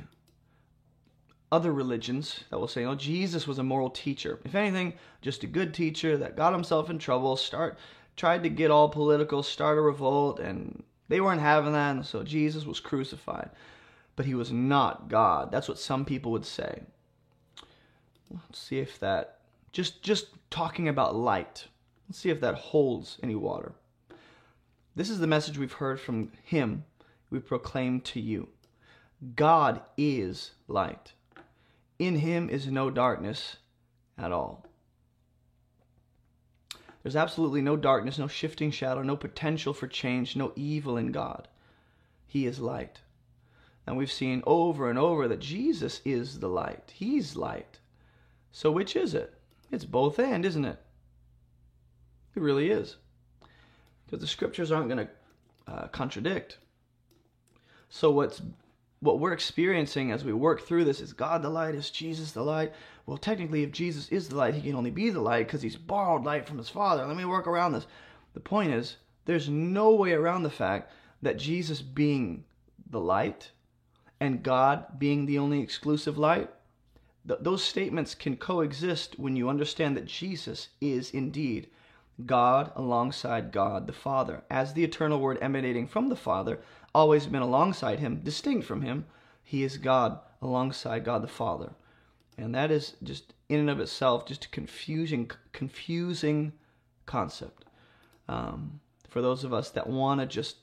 other 1.50 1.72
religions 1.72 2.44
that 2.50 2.58
will 2.58 2.68
say, 2.68 2.84
oh, 2.84 2.94
Jesus 2.94 3.46
was 3.46 3.58
a 3.58 3.62
moral 3.62 3.90
teacher. 3.90 4.38
If 4.44 4.54
anything, 4.54 4.94
just 5.22 5.44
a 5.44 5.46
good 5.46 5.72
teacher 5.72 6.16
that 6.16 6.36
got 6.36 6.52
himself 6.52 6.90
in 6.90 6.98
trouble, 6.98 7.36
start 7.36 7.78
tried 8.18 8.42
to 8.42 8.50
get 8.50 8.70
all 8.70 8.88
political, 8.88 9.42
start 9.42 9.78
a 9.78 9.80
revolt, 9.80 10.40
and 10.40 10.82
they 11.08 11.20
weren't 11.20 11.40
having 11.40 11.72
that, 11.72 11.96
and 11.96 12.04
so 12.04 12.22
Jesus 12.22 12.66
was 12.66 12.80
crucified. 12.80 13.50
But 14.16 14.26
he 14.26 14.34
was 14.34 14.52
not 14.52 15.08
God. 15.08 15.50
That's 15.50 15.68
what 15.68 15.78
some 15.78 16.04
people 16.04 16.32
would 16.32 16.44
say. 16.44 16.82
Let's 18.30 18.58
see 18.58 18.78
if 18.78 18.98
that 18.98 19.38
just 19.72 20.02
just 20.02 20.26
talking 20.50 20.88
about 20.88 21.14
light. 21.14 21.66
Let's 22.08 22.18
see 22.18 22.30
if 22.30 22.40
that 22.40 22.56
holds 22.56 23.18
any 23.22 23.36
water. 23.36 23.72
This 24.96 25.08
is 25.08 25.20
the 25.20 25.26
message 25.26 25.56
we've 25.56 25.72
heard 25.72 26.00
from 26.00 26.32
him. 26.42 26.84
We 27.30 27.38
proclaim 27.38 28.00
to 28.02 28.20
you. 28.20 28.48
God 29.36 29.80
is 29.96 30.52
light. 30.66 31.12
In 31.98 32.16
him 32.16 32.50
is 32.50 32.66
no 32.66 32.90
darkness 32.90 33.56
at 34.16 34.32
all. 34.32 34.67
There's 37.08 37.16
absolutely 37.16 37.62
no 37.62 37.74
darkness, 37.74 38.18
no 38.18 38.28
shifting 38.28 38.70
shadow, 38.70 39.00
no 39.00 39.16
potential 39.16 39.72
for 39.72 39.86
change, 39.86 40.36
no 40.36 40.52
evil 40.56 40.98
in 40.98 41.10
God. 41.10 41.48
He 42.26 42.44
is 42.44 42.60
light. 42.60 43.00
And 43.86 43.96
we've 43.96 44.12
seen 44.12 44.42
over 44.46 44.90
and 44.90 44.98
over 44.98 45.26
that 45.26 45.40
Jesus 45.40 46.02
is 46.04 46.40
the 46.40 46.50
light. 46.50 46.92
He's 46.94 47.34
light. 47.34 47.78
So 48.52 48.70
which 48.70 48.94
is 48.94 49.14
it? 49.14 49.32
It's 49.72 49.86
both 49.86 50.18
and, 50.18 50.44
isn't 50.44 50.66
it? 50.66 50.78
It 52.34 52.42
really 52.42 52.70
is. 52.70 52.96
Because 54.04 54.20
the 54.20 54.26
scriptures 54.26 54.70
aren't 54.70 54.90
going 54.90 55.06
to 55.06 55.72
uh, 55.72 55.88
contradict. 55.88 56.58
So 57.88 58.10
what's 58.10 58.42
what 59.00 59.18
we're 59.18 59.32
experiencing 59.32 60.10
as 60.10 60.24
we 60.24 60.34
work 60.34 60.60
through 60.60 60.84
this 60.84 61.00
is 61.00 61.14
God 61.14 61.40
the 61.40 61.48
light, 61.48 61.74
is 61.74 61.88
Jesus 61.88 62.32
the 62.32 62.42
light? 62.42 62.74
Well, 63.08 63.16
technically, 63.16 63.62
if 63.62 63.72
Jesus 63.72 64.10
is 64.10 64.28
the 64.28 64.36
light, 64.36 64.52
he 64.52 64.60
can 64.60 64.74
only 64.74 64.90
be 64.90 65.08
the 65.08 65.22
light 65.22 65.46
because 65.46 65.62
he's 65.62 65.78
borrowed 65.78 66.24
light 66.24 66.46
from 66.46 66.58
his 66.58 66.68
Father. 66.68 67.06
Let 67.06 67.16
me 67.16 67.24
work 67.24 67.46
around 67.46 67.72
this. 67.72 67.86
The 68.34 68.40
point 68.40 68.70
is, 68.70 68.98
there's 69.24 69.48
no 69.48 69.94
way 69.94 70.12
around 70.12 70.42
the 70.42 70.50
fact 70.50 70.92
that 71.22 71.38
Jesus 71.38 71.80
being 71.80 72.44
the 72.90 73.00
light 73.00 73.50
and 74.20 74.42
God 74.42 74.98
being 74.98 75.24
the 75.24 75.38
only 75.38 75.60
exclusive 75.60 76.18
light, 76.18 76.50
th- 77.26 77.40
those 77.40 77.64
statements 77.64 78.14
can 78.14 78.36
coexist 78.36 79.18
when 79.18 79.36
you 79.36 79.48
understand 79.48 79.96
that 79.96 80.04
Jesus 80.04 80.68
is 80.78 81.10
indeed 81.10 81.70
God 82.26 82.72
alongside 82.76 83.52
God 83.52 83.86
the 83.86 83.94
Father, 83.94 84.42
as 84.50 84.74
the 84.74 84.84
eternal 84.84 85.18
Word 85.18 85.38
emanating 85.40 85.86
from 85.86 86.10
the 86.10 86.14
Father, 86.14 86.60
always 86.94 87.26
been 87.26 87.40
alongside 87.40 88.00
Him, 88.00 88.20
distinct 88.22 88.66
from 88.66 88.82
Him. 88.82 89.06
He 89.42 89.62
is 89.62 89.78
God 89.78 90.20
alongside 90.42 91.04
God 91.06 91.22
the 91.22 91.28
Father. 91.28 91.70
And 92.38 92.54
that 92.54 92.70
is 92.70 92.94
just 93.02 93.34
in 93.48 93.58
and 93.58 93.68
of 93.68 93.80
itself 93.80 94.26
just 94.26 94.44
a 94.44 94.48
confusing, 94.48 95.30
confusing 95.52 96.52
concept. 97.04 97.64
Um, 98.28 98.80
for 99.08 99.20
those 99.20 99.42
of 99.42 99.52
us 99.52 99.70
that 99.70 99.88
want 99.88 100.20
to 100.20 100.26
just 100.26 100.56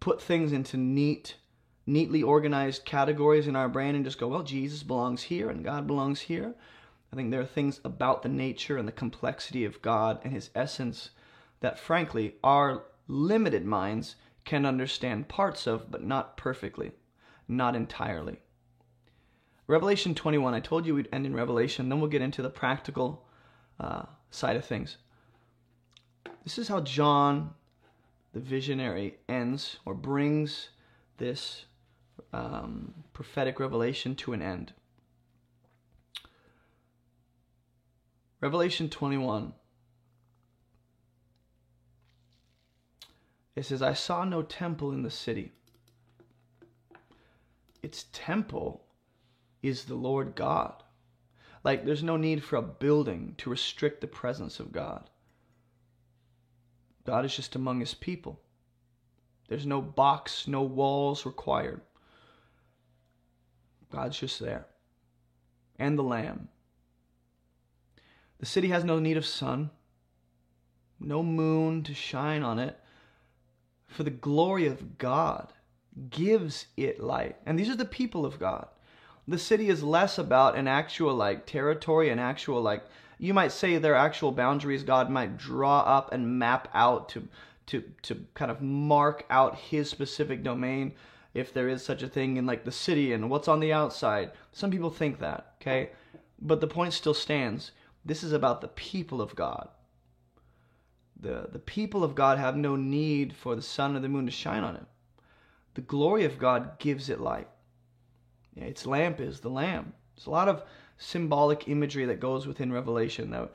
put 0.00 0.20
things 0.20 0.52
into 0.52 0.76
neat, 0.76 1.36
neatly 1.86 2.22
organized 2.22 2.84
categories 2.84 3.46
in 3.46 3.56
our 3.56 3.68
brain 3.68 3.94
and 3.94 4.04
just 4.04 4.18
go, 4.18 4.28
well, 4.28 4.42
Jesus 4.42 4.82
belongs 4.82 5.22
here 5.22 5.48
and 5.48 5.64
God 5.64 5.86
belongs 5.86 6.20
here. 6.20 6.54
I 7.12 7.16
think 7.16 7.30
there 7.30 7.40
are 7.40 7.46
things 7.46 7.80
about 7.84 8.22
the 8.22 8.28
nature 8.28 8.76
and 8.76 8.86
the 8.86 8.92
complexity 8.92 9.64
of 9.64 9.80
God 9.80 10.18
and 10.22 10.32
His 10.32 10.50
essence 10.54 11.10
that, 11.60 11.78
frankly, 11.78 12.34
our 12.44 12.84
limited 13.08 13.64
minds 13.64 14.16
can 14.44 14.66
understand 14.66 15.28
parts 15.28 15.66
of, 15.66 15.90
but 15.90 16.02
not 16.02 16.36
perfectly, 16.36 16.92
not 17.48 17.74
entirely. 17.74 18.40
Revelation 19.68 20.14
21, 20.14 20.54
I 20.54 20.60
told 20.60 20.86
you 20.86 20.94
we'd 20.94 21.08
end 21.12 21.26
in 21.26 21.34
Revelation, 21.34 21.88
then 21.88 22.00
we'll 22.00 22.10
get 22.10 22.22
into 22.22 22.40
the 22.40 22.50
practical 22.50 23.26
uh, 23.80 24.04
side 24.30 24.56
of 24.56 24.64
things. 24.64 24.96
This 26.44 26.58
is 26.58 26.68
how 26.68 26.80
John, 26.80 27.50
the 28.32 28.38
visionary, 28.38 29.16
ends 29.28 29.78
or 29.84 29.94
brings 29.94 30.68
this 31.18 31.64
um, 32.32 32.94
prophetic 33.12 33.58
revelation 33.58 34.14
to 34.16 34.32
an 34.32 34.42
end. 34.42 34.72
Revelation 38.40 38.88
21. 38.88 39.52
It 43.56 43.64
says, 43.64 43.82
I 43.82 43.94
saw 43.94 44.22
no 44.22 44.42
temple 44.42 44.92
in 44.92 45.02
the 45.02 45.10
city. 45.10 45.52
Its 47.82 48.04
temple 48.12 48.85
is 49.68 49.84
the 49.84 49.94
Lord 49.94 50.34
God. 50.34 50.82
Like, 51.64 51.84
there's 51.84 52.02
no 52.02 52.16
need 52.16 52.44
for 52.44 52.56
a 52.56 52.62
building 52.62 53.34
to 53.38 53.50
restrict 53.50 54.00
the 54.00 54.06
presence 54.06 54.60
of 54.60 54.72
God. 54.72 55.10
God 57.04 57.24
is 57.24 57.34
just 57.34 57.54
among 57.56 57.80
his 57.80 57.94
people. 57.94 58.40
There's 59.48 59.66
no 59.66 59.80
box, 59.80 60.48
no 60.48 60.62
walls 60.62 61.24
required. 61.24 61.80
God's 63.90 64.18
just 64.18 64.40
there. 64.40 64.66
And 65.78 65.98
the 65.98 66.02
Lamb. 66.02 66.48
The 68.38 68.46
city 68.46 68.68
has 68.68 68.84
no 68.84 68.98
need 68.98 69.16
of 69.16 69.24
sun, 69.24 69.70
no 71.00 71.22
moon 71.22 71.82
to 71.84 71.94
shine 71.94 72.42
on 72.42 72.58
it, 72.58 72.78
for 73.86 74.02
the 74.02 74.10
glory 74.10 74.66
of 74.66 74.98
God 74.98 75.52
gives 76.10 76.66
it 76.76 77.00
light. 77.00 77.36
And 77.46 77.58
these 77.58 77.70
are 77.70 77.76
the 77.76 77.84
people 77.84 78.26
of 78.26 78.38
God. 78.38 78.68
The 79.28 79.38
city 79.38 79.68
is 79.68 79.82
less 79.82 80.18
about 80.18 80.56
an 80.56 80.68
actual 80.68 81.14
like 81.14 81.46
territory, 81.46 82.10
an 82.10 82.18
actual 82.18 82.62
like 82.62 82.84
you 83.18 83.34
might 83.34 83.52
say 83.52 83.78
their 83.78 83.94
actual 83.94 84.30
boundaries 84.30 84.82
God 84.82 85.10
might 85.10 85.36
draw 85.36 85.80
up 85.80 86.12
and 86.12 86.38
map 86.38 86.68
out 86.74 87.08
to 87.10 87.28
to 87.66 87.82
to 88.02 88.24
kind 88.34 88.50
of 88.50 88.62
mark 88.62 89.24
out 89.30 89.56
his 89.56 89.90
specific 89.90 90.42
domain 90.42 90.94
if 91.34 91.52
there 91.52 91.68
is 91.68 91.84
such 91.84 92.02
a 92.02 92.08
thing 92.08 92.36
in 92.36 92.46
like 92.46 92.64
the 92.64 92.72
city 92.72 93.12
and 93.12 93.28
what's 93.28 93.48
on 93.48 93.60
the 93.60 93.72
outside. 93.72 94.30
Some 94.52 94.70
people 94.70 94.90
think 94.90 95.18
that, 95.18 95.54
okay? 95.60 95.90
But 96.40 96.60
the 96.60 96.66
point 96.66 96.92
still 96.92 97.14
stands. 97.14 97.72
This 98.04 98.22
is 98.22 98.32
about 98.32 98.60
the 98.60 98.68
people 98.68 99.20
of 99.20 99.34
God. 99.34 99.68
The 101.18 101.48
the 101.50 101.58
people 101.58 102.04
of 102.04 102.14
God 102.14 102.38
have 102.38 102.56
no 102.56 102.76
need 102.76 103.34
for 103.34 103.56
the 103.56 103.62
sun 103.62 103.96
or 103.96 104.00
the 104.00 104.08
moon 104.08 104.26
to 104.26 104.32
shine 104.32 104.62
on 104.62 104.76
it. 104.76 104.86
The 105.74 105.80
glory 105.80 106.24
of 106.24 106.38
God 106.38 106.78
gives 106.78 107.10
it 107.10 107.20
light. 107.20 107.48
Its 108.56 108.86
lamp 108.86 109.20
is 109.20 109.40
the 109.40 109.50
lamb. 109.50 109.92
There's 110.14 110.26
a 110.26 110.30
lot 110.30 110.48
of 110.48 110.62
symbolic 110.98 111.68
imagery 111.68 112.06
that 112.06 112.20
goes 112.20 112.46
within 112.46 112.72
Revelation. 112.72 113.30
That 113.30 113.52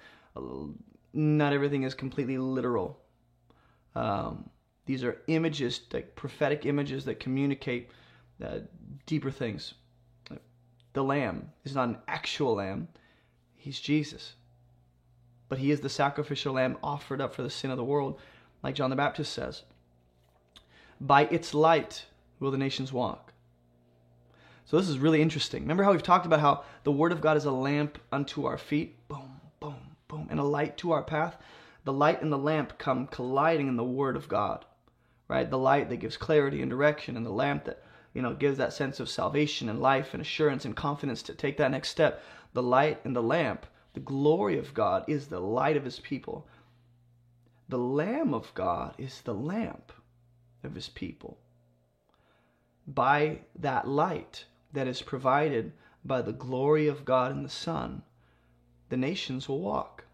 not 1.14 1.54
everything 1.54 1.84
is 1.84 1.94
completely 1.94 2.38
literal. 2.38 3.00
Um, 3.96 4.50
these 4.86 5.04
are 5.04 5.22
images, 5.28 5.82
like 5.92 6.16
prophetic 6.16 6.66
images 6.66 7.06
that 7.06 7.20
communicate 7.20 7.90
uh, 8.44 8.60
deeper 9.06 9.32
things. 9.32 9.74
The 10.94 11.04
lamb 11.04 11.52
is 11.64 11.76
not 11.76 11.90
an 11.90 11.98
actual 12.08 12.56
lamb, 12.56 12.88
he's 13.56 13.80
Jesus. 13.80 14.34
But 15.48 15.60
he 15.60 15.72
is 15.72 15.82
the 15.82 15.90
sacrificial 15.90 16.54
lamb 16.54 16.78
offered 16.84 17.22
up 17.22 17.34
for 17.34 17.44
the 17.44 17.50
sin 17.50 17.72
of 17.72 17.78
the 17.78 17.84
world, 17.84 18.20
like 18.64 18.76
John 18.76 18.90
the 18.90 18.96
Baptist 18.96 19.34
says. 19.34 19.64
By 21.00 21.24
its 21.26 21.54
light 21.54 22.06
will 22.40 22.52
the 22.52 22.58
nations 22.58 22.94
walk. 22.94 23.31
So 24.66 24.78
this 24.78 24.90
is 24.90 25.00
really 25.00 25.22
interesting. 25.22 25.64
Remember 25.64 25.84
how 25.84 25.92
we've 25.92 26.04
talked 26.04 26.26
about 26.26 26.40
how 26.40 26.64
the 26.84 26.92
Word 26.92 27.12
of 27.12 27.22
God 27.22 27.38
is 27.38 27.46
a 27.46 27.52
lamp 27.52 27.98
unto 28.12 28.46
our 28.46 28.58
feet? 28.58 28.96
Boom, 29.08 29.42
boom, 29.60 29.76
boom, 30.08 30.28
and 30.30 30.40
a 30.40 30.44
light 30.44 30.78
to 30.78 30.92
our 30.92 31.04
path. 31.04 31.38
The 31.84 31.94
light 31.94 32.22
and 32.22 32.32
the 32.32 32.38
lamp 32.38 32.78
come 32.78 33.08
colliding 33.08 33.68
in 33.68 33.76
the 33.76 33.84
Word 33.84 34.16
of 34.16 34.30
God, 34.30 34.66
right? 35.28 35.50
The 35.50 35.58
light 35.58 35.90
that 35.90 35.98
gives 35.98 36.16
clarity 36.16 36.62
and 36.62 36.70
direction, 36.70 37.18
and 37.18 37.26
the 37.26 37.32
lamp 37.32 37.66
that 37.66 37.84
you 38.14 38.22
know 38.22 38.34
gives 38.34 38.58
that 38.60 38.74
sense 38.74 39.00
of 39.00 39.10
salvation 39.10 39.68
and 39.68 39.82
life 39.82 40.14
and 40.14 40.22
assurance 40.22 40.64
and 40.64 40.76
confidence 40.76 41.22
to 41.24 41.34
take 41.34 41.58
that 41.58 41.72
next 41.72 41.90
step. 41.90 42.24
The 42.54 42.64
light 42.64 43.02
and 43.04 43.16
the 43.16 43.24
lamp, 43.24 43.66
the 43.94 44.00
glory 44.00 44.58
of 44.58 44.74
God 44.74 45.06
is 45.08 45.28
the 45.28 45.40
light 45.40 45.76
of 45.76 45.86
His 45.86 46.00
people. 46.00 46.48
The 47.68 47.78
Lamb 47.78 48.34
of 48.34 48.54
God 48.54 48.96
is 48.98 49.22
the 49.22 49.34
lamp 49.34 49.94
of 50.64 50.76
His 50.76 50.90
people. 50.90 51.38
By 52.86 53.40
that 53.56 53.88
light, 53.88 54.46
that 54.74 54.88
is 54.88 55.02
provided 55.02 55.74
by 56.04 56.22
the 56.22 56.34
glory 56.34 56.88
of 56.88 57.06
God 57.06 57.32
and 57.32 57.46
the 57.46 57.50
Son, 57.50 58.04
the 58.90 58.98
nations 58.98 59.48
will 59.48 59.62
walk. 59.62 60.06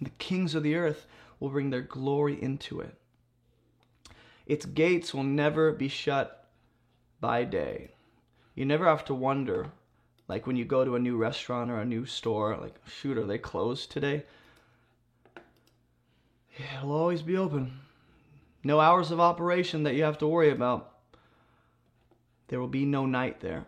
The 0.00 0.10
kings 0.10 0.54
of 0.54 0.62
the 0.62 0.74
earth 0.74 1.06
will 1.38 1.50
bring 1.50 1.70
their 1.70 1.82
glory 1.82 2.40
into 2.40 2.80
it. 2.80 2.96
Its 4.46 4.66
gates 4.66 5.14
will 5.14 5.22
never 5.22 5.72
be 5.72 5.88
shut 5.88 6.48
by 7.20 7.44
day. 7.44 7.92
You 8.54 8.64
never 8.64 8.86
have 8.86 9.04
to 9.06 9.14
wonder, 9.14 9.70
like 10.28 10.46
when 10.46 10.56
you 10.56 10.64
go 10.64 10.84
to 10.84 10.96
a 10.96 11.00
new 11.00 11.16
restaurant 11.16 11.70
or 11.70 11.78
a 11.78 11.84
new 11.84 12.04
store, 12.04 12.56
like, 12.56 12.74
shoot, 12.86 13.16
are 13.16 13.26
they 13.26 13.38
closed 13.38 13.90
today? 13.90 14.24
It'll 16.58 16.92
always 16.92 17.22
be 17.22 17.36
open. 17.36 17.80
No 18.64 18.78
hours 18.80 19.10
of 19.10 19.20
operation 19.20 19.84
that 19.84 19.94
you 19.94 20.04
have 20.04 20.18
to 20.18 20.26
worry 20.26 20.50
about. 20.50 20.92
There 22.48 22.60
will 22.60 22.68
be 22.68 22.84
no 22.84 23.06
night 23.06 23.40
there. 23.40 23.64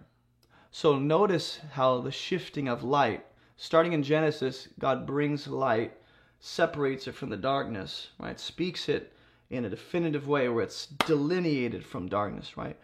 So 0.76 0.98
notice 0.98 1.60
how 1.74 2.00
the 2.00 2.10
shifting 2.10 2.66
of 2.66 2.82
light, 2.82 3.24
starting 3.56 3.92
in 3.92 4.02
Genesis, 4.02 4.66
God 4.80 5.06
brings 5.06 5.46
light, 5.46 5.92
separates 6.40 7.06
it 7.06 7.14
from 7.14 7.28
the 7.28 7.36
darkness, 7.36 8.08
right? 8.18 8.40
Speaks 8.40 8.88
it 8.88 9.12
in 9.50 9.64
a 9.64 9.70
definitive 9.70 10.26
way 10.26 10.48
where 10.48 10.64
it's 10.64 10.86
delineated 11.06 11.86
from 11.86 12.08
darkness, 12.08 12.56
right? 12.56 12.76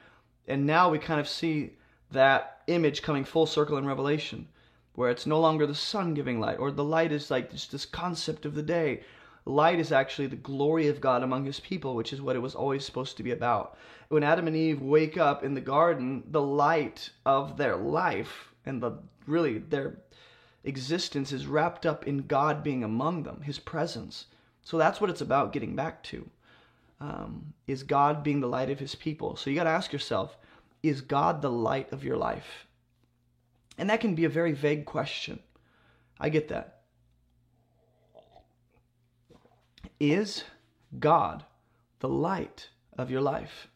And 0.46 0.64
now 0.64 0.88
we 0.88 1.00
kind 1.00 1.18
of 1.18 1.28
see 1.28 1.72
that 2.12 2.62
image 2.68 3.02
coming 3.02 3.24
full 3.24 3.44
circle 3.44 3.76
in 3.76 3.84
Revelation, 3.84 4.46
where 4.94 5.10
it's 5.10 5.26
no 5.26 5.40
longer 5.40 5.66
the 5.66 5.74
sun 5.74 6.14
giving 6.14 6.38
light, 6.38 6.60
or 6.60 6.70
the 6.70 6.84
light 6.84 7.10
is 7.10 7.28
like 7.28 7.50
just 7.50 7.72
this 7.72 7.86
concept 7.86 8.46
of 8.46 8.54
the 8.54 8.62
day. 8.62 9.02
Light 9.44 9.80
is 9.80 9.92
actually 9.92 10.26
the 10.26 10.36
glory 10.36 10.88
of 10.88 11.00
God 11.00 11.22
among 11.22 11.44
his 11.44 11.60
people, 11.60 11.94
which 11.94 12.12
is 12.12 12.20
what 12.20 12.36
it 12.36 12.40
was 12.40 12.54
always 12.54 12.84
supposed 12.84 13.16
to 13.16 13.22
be 13.22 13.30
about 13.30 13.76
when 14.10 14.24
Adam 14.24 14.48
and 14.48 14.56
Eve 14.56 14.82
wake 14.82 15.16
up 15.16 15.44
in 15.44 15.54
the 15.54 15.60
garden, 15.60 16.24
the 16.30 16.42
light 16.42 17.10
of 17.24 17.56
their 17.56 17.76
life 17.76 18.52
and 18.66 18.82
the 18.82 18.98
really 19.26 19.58
their 19.58 19.98
existence 20.64 21.30
is 21.30 21.46
wrapped 21.46 21.86
up 21.86 22.06
in 22.08 22.26
God 22.26 22.64
being 22.64 22.82
among 22.82 23.22
them, 23.22 23.40
His 23.42 23.60
presence. 23.60 24.26
So 24.62 24.76
that's 24.76 25.00
what 25.00 25.10
it's 25.10 25.20
about 25.20 25.52
getting 25.52 25.76
back 25.76 26.02
to. 26.04 26.28
Um, 27.00 27.54
is 27.68 27.84
God 27.84 28.24
being 28.24 28.40
the 28.40 28.48
light 28.48 28.68
of 28.68 28.80
His 28.80 28.96
people? 28.96 29.36
So 29.36 29.48
you 29.48 29.56
got 29.56 29.64
to 29.64 29.70
ask 29.70 29.92
yourself, 29.92 30.36
is 30.82 31.00
God 31.00 31.40
the 31.40 31.50
light 31.50 31.92
of 31.92 32.04
your 32.04 32.16
life? 32.16 32.66
And 33.78 33.88
that 33.88 34.00
can 34.00 34.16
be 34.16 34.24
a 34.24 34.28
very 34.28 34.52
vague 34.52 34.86
question. 34.86 35.38
I 36.18 36.30
get 36.30 36.48
that. 36.48 36.79
Is 40.00 40.44
God 40.98 41.44
the 41.98 42.08
light 42.08 42.70
of 42.96 43.10
your 43.10 43.20
life? 43.20 43.68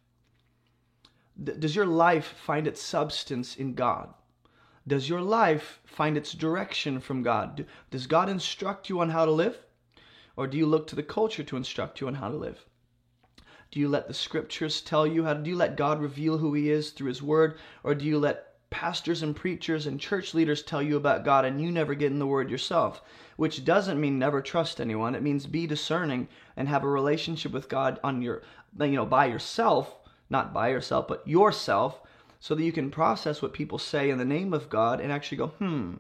does 1.42 1.74
your 1.74 1.86
life 1.86 2.34
find 2.38 2.66
its 2.66 2.80
substance 2.80 3.56
in 3.56 3.74
God? 3.74 4.14
Does 4.86 5.08
your 5.08 5.20
life 5.20 5.80
find 5.84 6.16
its 6.16 6.32
direction 6.32 7.00
from 7.00 7.22
God? 7.22 7.66
Does 7.90 8.06
God 8.06 8.28
instruct 8.28 8.88
you 8.88 9.00
on 9.00 9.10
how 9.10 9.24
to 9.24 9.30
live? 9.30 9.58
Or 10.36 10.46
do 10.46 10.56
you 10.56 10.66
look 10.66 10.86
to 10.88 10.96
the 10.96 11.02
culture 11.02 11.42
to 11.42 11.56
instruct 11.56 12.00
you 12.00 12.06
on 12.06 12.14
how 12.14 12.28
to 12.28 12.36
live? 12.36 12.64
Do 13.70 13.80
you 13.80 13.88
let 13.88 14.06
the 14.06 14.14
scriptures 14.14 14.80
tell 14.80 15.06
you 15.06 15.24
how 15.24 15.34
do 15.34 15.50
you 15.50 15.56
let 15.56 15.76
God 15.76 16.00
reveal 16.00 16.38
who 16.38 16.54
he 16.54 16.70
is 16.70 16.90
through 16.90 17.08
his 17.08 17.22
word? 17.22 17.58
Or 17.82 17.94
do 17.94 18.04
you 18.04 18.18
let 18.18 18.53
pastors 18.74 19.22
and 19.22 19.36
preachers 19.36 19.86
and 19.86 20.00
church 20.00 20.34
leaders 20.34 20.62
tell 20.62 20.82
you 20.82 20.96
about 20.96 21.24
God 21.24 21.44
and 21.44 21.60
you 21.60 21.70
never 21.70 21.94
get 21.94 22.12
in 22.12 22.18
the 22.18 22.26
word 22.26 22.50
yourself? 22.50 23.02
Which 23.36 23.64
doesn't 23.64 24.00
mean 24.00 24.18
never 24.18 24.42
trust 24.42 24.80
anyone. 24.80 25.14
It 25.14 25.22
means 25.22 25.46
be 25.46 25.66
discerning 25.66 26.28
and 26.56 26.68
have 26.68 26.84
a 26.84 26.88
relationship 26.88 27.52
with 27.52 27.68
God 27.68 28.00
on 28.02 28.22
your 28.22 28.42
you 28.78 28.88
know 28.88 29.06
by 29.06 29.26
yourself 29.26 29.96
not 30.30 30.52
by 30.52 30.68
yourself, 30.68 31.06
but 31.06 31.26
yourself, 31.26 32.00
so 32.40 32.54
that 32.54 32.64
you 32.64 32.72
can 32.72 32.90
process 32.90 33.40
what 33.40 33.52
people 33.52 33.78
say 33.78 34.10
in 34.10 34.18
the 34.18 34.24
name 34.24 34.52
of 34.52 34.68
God 34.68 35.00
and 35.00 35.12
actually 35.12 35.38
go, 35.38 35.48
hmm, 35.48 35.94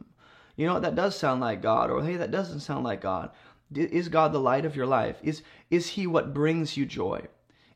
you 0.56 0.66
know 0.66 0.74
what, 0.74 0.82
that 0.82 0.94
does 0.94 1.16
sound 1.16 1.40
like 1.40 1.62
God, 1.62 1.90
or 1.90 2.02
hey, 2.02 2.16
that 2.16 2.30
doesn't 2.30 2.60
sound 2.60 2.84
like 2.84 3.00
God. 3.00 3.30
Is 3.74 4.08
God 4.08 4.32
the 4.32 4.40
light 4.40 4.64
of 4.64 4.76
your 4.76 4.86
life? 4.86 5.18
Is, 5.22 5.42
is 5.70 5.90
He 5.90 6.06
what 6.06 6.34
brings 6.34 6.76
you 6.76 6.86
joy? 6.86 7.26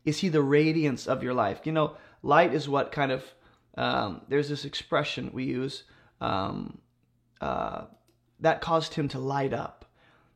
Is 0.04 0.18
He 0.18 0.28
the 0.28 0.42
radiance 0.42 1.06
of 1.06 1.22
your 1.22 1.34
life? 1.34 1.60
You 1.64 1.72
know, 1.72 1.96
light 2.22 2.54
is 2.54 2.68
what 2.68 2.92
kind 2.92 3.10
of, 3.10 3.24
um, 3.78 4.22
there's 4.28 4.48
this 4.48 4.64
expression 4.64 5.30
we 5.32 5.44
use 5.44 5.84
um, 6.20 6.78
uh, 7.40 7.84
that 8.40 8.60
caused 8.60 8.94
Him 8.94 9.08
to 9.08 9.18
light 9.18 9.52
up. 9.52 9.84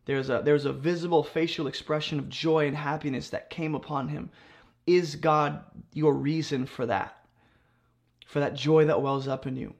There's 0.04 0.30
a, 0.30 0.42
there's 0.44 0.64
a 0.64 0.72
visible 0.72 1.22
facial 1.22 1.66
expression 1.66 2.18
of 2.18 2.28
joy 2.28 2.66
and 2.66 2.76
happiness 2.76 3.30
that 3.30 3.50
came 3.50 3.74
upon 3.74 4.08
Him 4.08 4.30
is 4.86 5.16
God 5.16 5.64
your 5.92 6.14
reason 6.14 6.66
for 6.66 6.86
that? 6.86 7.16
For 8.26 8.40
that 8.40 8.54
joy 8.54 8.86
that 8.86 9.02
wells 9.02 9.28
up 9.28 9.46
in 9.46 9.56
you? 9.56 9.74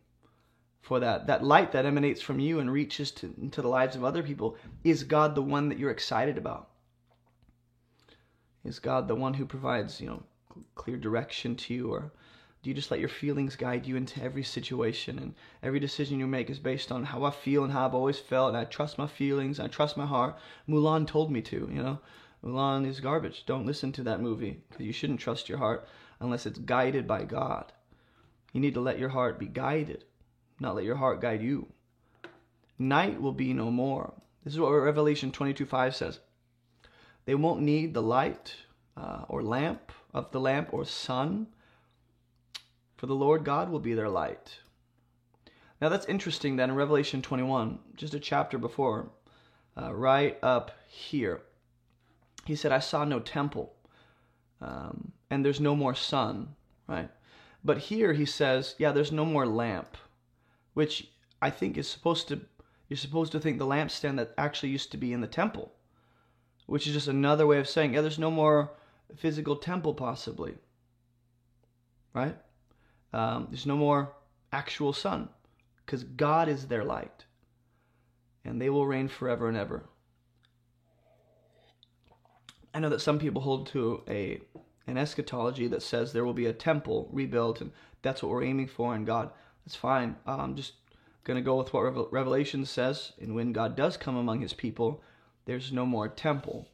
For 0.80 1.00
that, 1.00 1.26
that 1.26 1.44
light 1.44 1.72
that 1.72 1.86
emanates 1.86 2.20
from 2.20 2.40
you 2.40 2.60
and 2.60 2.70
reaches 2.70 3.10
to, 3.12 3.34
into 3.40 3.62
the 3.62 3.68
lives 3.68 3.96
of 3.96 4.04
other 4.04 4.22
people? 4.22 4.56
Is 4.84 5.04
God 5.04 5.34
the 5.34 5.42
one 5.42 5.68
that 5.68 5.78
you're 5.78 5.90
excited 5.90 6.38
about? 6.38 6.70
Is 8.64 8.78
God 8.78 9.08
the 9.08 9.14
one 9.14 9.34
who 9.34 9.46
provides, 9.46 10.00
you 10.00 10.06
know, 10.06 10.22
clear 10.74 10.96
direction 10.96 11.56
to 11.56 11.74
you? 11.74 11.92
Or 11.92 12.12
do 12.62 12.70
you 12.70 12.74
just 12.74 12.92
let 12.92 13.00
your 13.00 13.08
feelings 13.08 13.56
guide 13.56 13.86
you 13.86 13.96
into 13.96 14.22
every 14.22 14.44
situation 14.44 15.18
and 15.18 15.34
every 15.64 15.80
decision 15.80 16.20
you 16.20 16.28
make 16.28 16.48
is 16.48 16.60
based 16.60 16.92
on 16.92 17.02
how 17.02 17.24
I 17.24 17.32
feel 17.32 17.64
and 17.64 17.72
how 17.72 17.86
I've 17.86 17.94
always 17.94 18.20
felt 18.20 18.50
and 18.50 18.56
I 18.56 18.64
trust 18.64 18.98
my 18.98 19.08
feelings, 19.08 19.58
I 19.58 19.66
trust 19.66 19.96
my 19.96 20.06
heart. 20.06 20.36
Mulan 20.68 21.06
told 21.06 21.32
me 21.32 21.42
to, 21.42 21.68
you 21.72 21.82
know. 21.82 21.98
Mulan 22.44 22.86
is 22.86 23.00
garbage. 23.00 23.44
Don't 23.46 23.66
listen 23.66 23.90
to 23.92 24.04
that 24.04 24.20
movie 24.20 24.62
because 24.68 24.86
you 24.86 24.92
shouldn't 24.92 25.20
trust 25.20 25.48
your 25.48 25.58
heart 25.58 25.88
unless 26.20 26.46
it's 26.46 26.58
guided 26.58 27.06
by 27.06 27.24
God. 27.24 27.72
You 28.52 28.60
need 28.60 28.74
to 28.74 28.80
let 28.80 28.98
your 28.98 29.08
heart 29.08 29.38
be 29.38 29.46
guided, 29.46 30.04
not 30.60 30.76
let 30.76 30.84
your 30.84 30.96
heart 30.96 31.20
guide 31.20 31.42
you. 31.42 31.66
Night 32.78 33.20
will 33.20 33.32
be 33.32 33.52
no 33.52 33.70
more. 33.70 34.12
This 34.44 34.54
is 34.54 34.60
what 34.60 34.70
Revelation 34.70 35.32
22 35.32 35.66
5 35.66 35.96
says. 35.96 36.20
They 37.24 37.34
won't 37.34 37.62
need 37.62 37.94
the 37.94 38.02
light 38.02 38.54
uh, 38.96 39.24
or 39.28 39.42
lamp 39.42 39.92
of 40.14 40.30
the 40.30 40.40
lamp 40.40 40.68
or 40.72 40.84
sun, 40.84 41.46
for 43.02 43.08
the 43.08 43.16
Lord 43.16 43.42
God 43.42 43.68
will 43.68 43.80
be 43.80 43.94
their 43.94 44.08
light. 44.08 44.60
Now 45.80 45.88
that's 45.88 46.06
interesting 46.06 46.54
that 46.54 46.68
in 46.68 46.76
Revelation 46.76 47.20
21, 47.20 47.80
just 47.96 48.14
a 48.14 48.20
chapter 48.20 48.58
before, 48.58 49.10
uh, 49.76 49.92
right 49.92 50.38
up 50.40 50.70
here, 50.86 51.42
he 52.44 52.54
said, 52.54 52.70
I 52.70 52.78
saw 52.78 53.04
no 53.04 53.18
temple, 53.18 53.74
um, 54.60 55.10
and 55.30 55.44
there's 55.44 55.58
no 55.58 55.74
more 55.74 55.96
sun, 55.96 56.54
right? 56.86 57.10
But 57.64 57.78
here 57.78 58.12
he 58.12 58.24
says, 58.24 58.76
yeah, 58.78 58.92
there's 58.92 59.10
no 59.10 59.24
more 59.24 59.46
lamp, 59.46 59.96
which 60.74 61.08
I 61.40 61.50
think 61.50 61.76
is 61.76 61.90
supposed 61.90 62.28
to, 62.28 62.42
you're 62.88 62.96
supposed 62.96 63.32
to 63.32 63.40
think 63.40 63.58
the 63.58 63.66
lampstand 63.66 64.16
that 64.18 64.32
actually 64.38 64.68
used 64.68 64.92
to 64.92 64.96
be 64.96 65.12
in 65.12 65.20
the 65.20 65.26
temple, 65.26 65.72
which 66.66 66.86
is 66.86 66.92
just 66.92 67.08
another 67.08 67.48
way 67.48 67.58
of 67.58 67.68
saying, 67.68 67.94
yeah, 67.94 68.00
there's 68.00 68.20
no 68.20 68.30
more 68.30 68.70
physical 69.16 69.56
temple 69.56 69.92
possibly, 69.92 70.54
right? 72.14 72.36
Um, 73.12 73.48
there's 73.50 73.66
no 73.66 73.76
more 73.76 74.12
actual 74.52 74.92
sun 74.92 75.28
because 75.84 76.04
God 76.04 76.48
is 76.48 76.66
their 76.66 76.84
light 76.84 77.24
and 78.44 78.60
they 78.60 78.70
will 78.70 78.86
reign 78.86 79.08
forever 79.08 79.48
and 79.48 79.56
ever. 79.56 79.84
I 82.74 82.80
know 82.80 82.88
that 82.88 83.00
some 83.00 83.18
people 83.18 83.42
hold 83.42 83.66
to 83.68 84.02
a 84.08 84.40
an 84.86 84.98
eschatology 84.98 85.68
that 85.68 85.82
says 85.82 86.12
there 86.12 86.24
will 86.24 86.34
be 86.34 86.46
a 86.46 86.52
temple 86.52 87.08
rebuilt, 87.12 87.60
and 87.60 87.70
that's 88.02 88.22
what 88.22 88.30
we're 88.32 88.42
aiming 88.42 88.66
for 88.66 88.94
in 88.96 89.04
God. 89.04 89.30
That's 89.64 89.76
fine. 89.76 90.16
I'm 90.26 90.56
just 90.56 90.72
going 91.24 91.36
to 91.36 91.42
go 91.42 91.56
with 91.56 91.72
what 91.72 92.12
Revelation 92.12 92.64
says. 92.64 93.12
And 93.20 93.34
when 93.34 93.52
God 93.52 93.76
does 93.76 93.96
come 93.96 94.16
among 94.16 94.40
his 94.40 94.52
people, 94.52 95.02
there's 95.44 95.72
no 95.72 95.86
more 95.86 96.08
temple. 96.08 96.68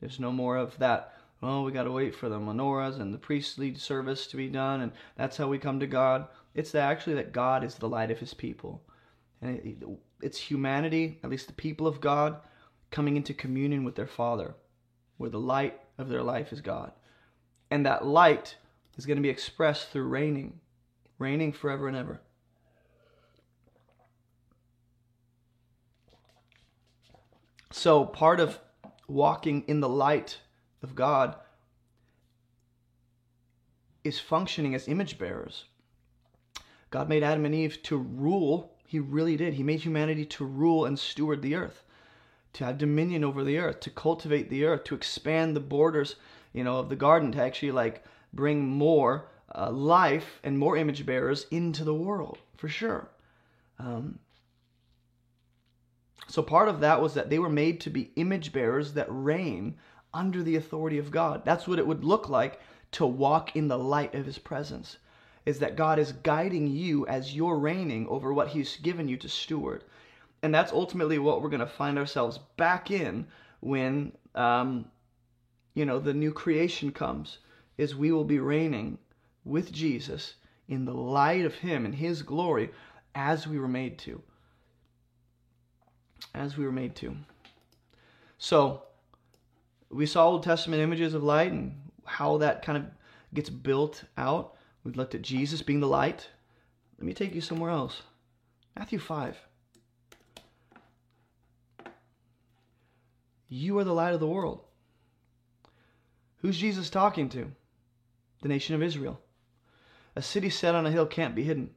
There's 0.00 0.20
no 0.20 0.30
more 0.30 0.56
of 0.58 0.78
that. 0.78 1.13
Oh, 1.46 1.60
we 1.60 1.72
got 1.72 1.82
to 1.82 1.92
wait 1.92 2.14
for 2.14 2.30
the 2.30 2.38
menorahs 2.38 2.98
and 2.98 3.12
the 3.12 3.18
priestly 3.18 3.74
service 3.74 4.26
to 4.28 4.36
be 4.38 4.48
done, 4.48 4.80
and 4.80 4.92
that's 5.14 5.36
how 5.36 5.46
we 5.46 5.58
come 5.58 5.78
to 5.80 5.86
God. 5.86 6.26
It's 6.54 6.74
actually 6.74 7.16
that 7.16 7.34
God 7.34 7.62
is 7.62 7.74
the 7.74 7.88
light 7.88 8.10
of 8.10 8.18
his 8.18 8.32
people. 8.32 8.82
And 9.42 9.58
it, 9.58 9.86
it's 10.22 10.38
humanity, 10.38 11.18
at 11.22 11.28
least 11.28 11.46
the 11.46 11.52
people 11.52 11.86
of 11.86 12.00
God, 12.00 12.40
coming 12.90 13.18
into 13.18 13.34
communion 13.34 13.84
with 13.84 13.94
their 13.94 14.06
Father, 14.06 14.54
where 15.18 15.28
the 15.28 15.38
light 15.38 15.78
of 15.98 16.08
their 16.08 16.22
life 16.22 16.50
is 16.50 16.62
God. 16.62 16.92
And 17.70 17.84
that 17.84 18.06
light 18.06 18.56
is 18.96 19.04
going 19.04 19.18
to 19.18 19.22
be 19.22 19.28
expressed 19.28 19.90
through 19.90 20.08
reigning, 20.08 20.60
reigning 21.18 21.52
forever 21.52 21.88
and 21.88 21.96
ever. 21.96 22.22
So, 27.70 28.06
part 28.06 28.40
of 28.40 28.60
walking 29.08 29.64
in 29.66 29.80
the 29.80 29.88
light 29.90 30.38
of 30.84 30.94
God 30.94 31.34
is 34.04 34.20
functioning 34.20 34.74
as 34.74 34.86
image 34.86 35.18
bearers. 35.18 35.64
God 36.90 37.08
made 37.08 37.24
Adam 37.24 37.44
and 37.44 37.54
Eve 37.54 37.82
to 37.84 37.96
rule. 37.96 38.76
He 38.86 39.00
really 39.00 39.36
did. 39.36 39.54
He 39.54 39.64
made 39.64 39.80
humanity 39.80 40.24
to 40.26 40.44
rule 40.44 40.84
and 40.84 40.96
steward 40.96 41.42
the 41.42 41.56
earth, 41.56 41.82
to 42.52 42.64
have 42.64 42.78
dominion 42.78 43.24
over 43.24 43.42
the 43.42 43.58
earth, 43.58 43.80
to 43.80 43.90
cultivate 43.90 44.48
the 44.48 44.64
earth, 44.64 44.84
to 44.84 44.94
expand 44.94 45.56
the 45.56 45.60
borders, 45.60 46.14
you 46.52 46.62
know, 46.62 46.78
of 46.78 46.88
the 46.88 46.96
garden, 46.96 47.32
to 47.32 47.42
actually 47.42 47.72
like 47.72 48.04
bring 48.32 48.68
more 48.68 49.26
uh, 49.52 49.70
life 49.70 50.38
and 50.44 50.58
more 50.58 50.76
image 50.76 51.04
bearers 51.04 51.46
into 51.50 51.82
the 51.82 51.94
world, 51.94 52.38
for 52.56 52.68
sure. 52.68 53.08
Um, 53.78 54.20
so 56.28 56.42
part 56.42 56.68
of 56.68 56.80
that 56.80 57.00
was 57.00 57.14
that 57.14 57.30
they 57.30 57.38
were 57.38 57.50
made 57.50 57.80
to 57.80 57.90
be 57.90 58.12
image 58.16 58.52
bearers 58.52 58.92
that 58.92 59.06
reign 59.08 59.76
under 60.14 60.42
the 60.42 60.56
authority 60.56 60.98
of 60.98 61.10
God. 61.10 61.44
That's 61.44 61.68
what 61.68 61.78
it 61.78 61.86
would 61.86 62.04
look 62.04 62.28
like 62.28 62.60
to 62.92 63.04
walk 63.04 63.54
in 63.56 63.68
the 63.68 63.78
light 63.78 64.14
of 64.14 64.24
his 64.24 64.38
presence 64.38 64.96
is 65.46 65.58
that 65.58 65.76
God 65.76 65.98
is 65.98 66.12
guiding 66.12 66.66
you 66.66 67.06
as 67.06 67.34
you're 67.34 67.58
reigning 67.58 68.06
over 68.08 68.32
what 68.32 68.48
He's 68.48 68.76
given 68.76 69.08
you 69.08 69.16
to 69.18 69.28
steward. 69.28 69.84
And 70.42 70.54
that's 70.54 70.72
ultimately 70.72 71.18
what 71.18 71.42
we're 71.42 71.50
going 71.50 71.60
to 71.60 71.66
find 71.66 71.98
ourselves 71.98 72.38
back 72.56 72.90
in 72.90 73.26
when, 73.60 74.12
um, 74.34 74.86
you 75.74 75.84
know, 75.84 75.98
the 75.98 76.14
new 76.14 76.32
creation 76.32 76.92
comes, 76.92 77.38
is 77.78 77.94
we 77.94 78.12
will 78.12 78.24
be 78.24 78.38
reigning 78.38 78.98
with 79.44 79.72
Jesus 79.72 80.34
in 80.68 80.84
the 80.84 80.94
light 80.94 81.44
of 81.44 81.54
Him 81.54 81.84
and 81.84 81.94
His 81.94 82.22
glory 82.22 82.70
as 83.14 83.46
we 83.46 83.58
were 83.58 83.68
made 83.68 83.98
to. 83.98 84.22
As 86.34 86.56
we 86.56 86.64
were 86.64 86.72
made 86.72 86.96
to. 86.96 87.16
So, 88.38 88.82
we 89.90 90.06
saw 90.06 90.26
Old 90.26 90.42
Testament 90.42 90.82
images 90.82 91.14
of 91.14 91.22
light 91.22 91.52
and 91.52 91.76
how 92.04 92.38
that 92.38 92.62
kind 92.62 92.78
of 92.78 92.84
gets 93.32 93.50
built 93.50 94.04
out. 94.16 94.54
We've 94.82 94.96
looked 94.96 95.14
at 95.14 95.22
Jesus 95.22 95.62
being 95.62 95.80
the 95.80 95.88
light. 95.88 96.28
Let 96.98 97.06
me 97.06 97.14
take 97.14 97.34
you 97.34 97.40
somewhere 97.40 97.70
else. 97.70 98.02
Matthew 98.76 98.98
5. 98.98 99.36
You 103.48 103.78
are 103.78 103.84
the 103.84 103.94
light 103.94 104.14
of 104.14 104.20
the 104.20 104.26
world. 104.26 104.62
Who's 106.38 106.58
Jesus 106.58 106.90
talking 106.90 107.28
to? 107.30 107.52
The 108.42 108.48
nation 108.48 108.74
of 108.74 108.82
Israel. 108.82 109.20
A 110.16 110.22
city 110.22 110.50
set 110.50 110.74
on 110.74 110.86
a 110.86 110.90
hill 110.90 111.06
can't 111.06 111.34
be 111.34 111.44
hidden. 111.44 111.70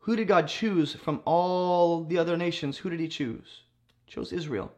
Who 0.00 0.16
did 0.16 0.28
God 0.28 0.46
choose 0.46 0.94
from 0.94 1.20
all 1.24 2.04
the 2.04 2.18
other 2.18 2.36
nations? 2.36 2.78
Who 2.78 2.90
did 2.90 3.00
he 3.00 3.08
choose? 3.08 3.62
He 4.04 4.12
chose 4.12 4.32
Israel. 4.32 4.72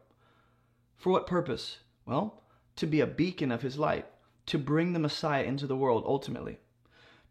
For 0.97 1.11
what 1.11 1.27
purpose? 1.27 1.77
Well, 2.09 2.43
to 2.75 2.87
be 2.87 2.99
a 2.99 3.07
beacon 3.07 3.51
of 3.51 3.61
his 3.61 3.77
light, 3.77 4.07
to 4.47 4.57
bring 4.57 4.91
the 4.93 4.99
Messiah 4.99 5.43
into 5.43 5.67
the 5.67 5.77
world 5.77 6.03
ultimately 6.05 6.59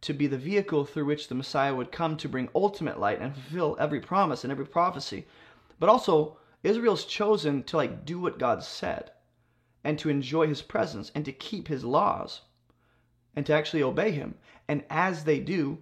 to 0.01 0.13
be 0.15 0.29
the 0.29 0.39
vehicle 0.39 0.85
through 0.85 1.05
which 1.05 1.29
the 1.29 1.35
Messiah 1.35 1.75
would 1.75 1.91
come 1.91 2.17
to 2.17 2.29
bring 2.29 2.49
ultimate 2.55 3.01
light 3.01 3.21
and 3.21 3.35
fulfill 3.35 3.77
every 3.81 4.01
promise 4.01 4.45
and 4.45 4.53
every 4.53 4.67
prophecy. 4.67 5.27
But 5.81 5.89
also, 5.89 6.39
Israel's 6.63 7.05
chosen 7.05 7.65
to 7.65 7.77
like 7.77 8.05
do 8.05 8.21
what 8.21 8.39
God 8.39 8.63
said 8.63 9.11
and 9.83 9.99
to 9.99 10.09
enjoy 10.09 10.47
his 10.47 10.63
presence 10.63 11.11
and 11.15 11.25
to 11.25 11.33
keep 11.33 11.67
his 11.67 11.85
laws 11.85 12.43
and 13.35 13.45
to 13.47 13.53
actually 13.53 13.83
obey 13.83 14.13
him. 14.13 14.37
And 14.69 14.85
as 14.89 15.25
they 15.25 15.41
do, 15.41 15.79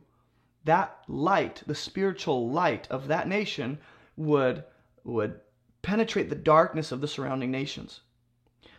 that 0.65 1.03
light, 1.09 1.63
the 1.67 1.75
spiritual 1.75 2.51
light 2.51 2.89
of 2.91 3.09
that 3.09 3.29
nation 3.29 3.79
would 4.17 4.65
would 5.05 5.41
penetrate 5.83 6.31
the 6.31 6.35
darkness 6.35 6.91
of 6.91 7.01
the 7.01 7.09
surrounding 7.09 7.51
nations. 7.51 8.01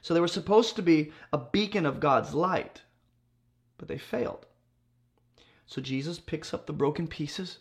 So 0.01 0.13
they 0.13 0.19
were 0.19 0.27
supposed 0.27 0.75
to 0.75 0.81
be 0.81 1.11
a 1.33 1.37
beacon 1.37 1.85
of 1.85 1.99
God's 1.99 2.33
light, 2.33 2.81
but 3.77 3.87
they 3.87 3.97
failed. 3.97 4.45
So 5.65 5.81
Jesus 5.81 6.19
picks 6.19 6.53
up 6.53 6.65
the 6.65 6.73
broken 6.73 7.07
pieces 7.07 7.59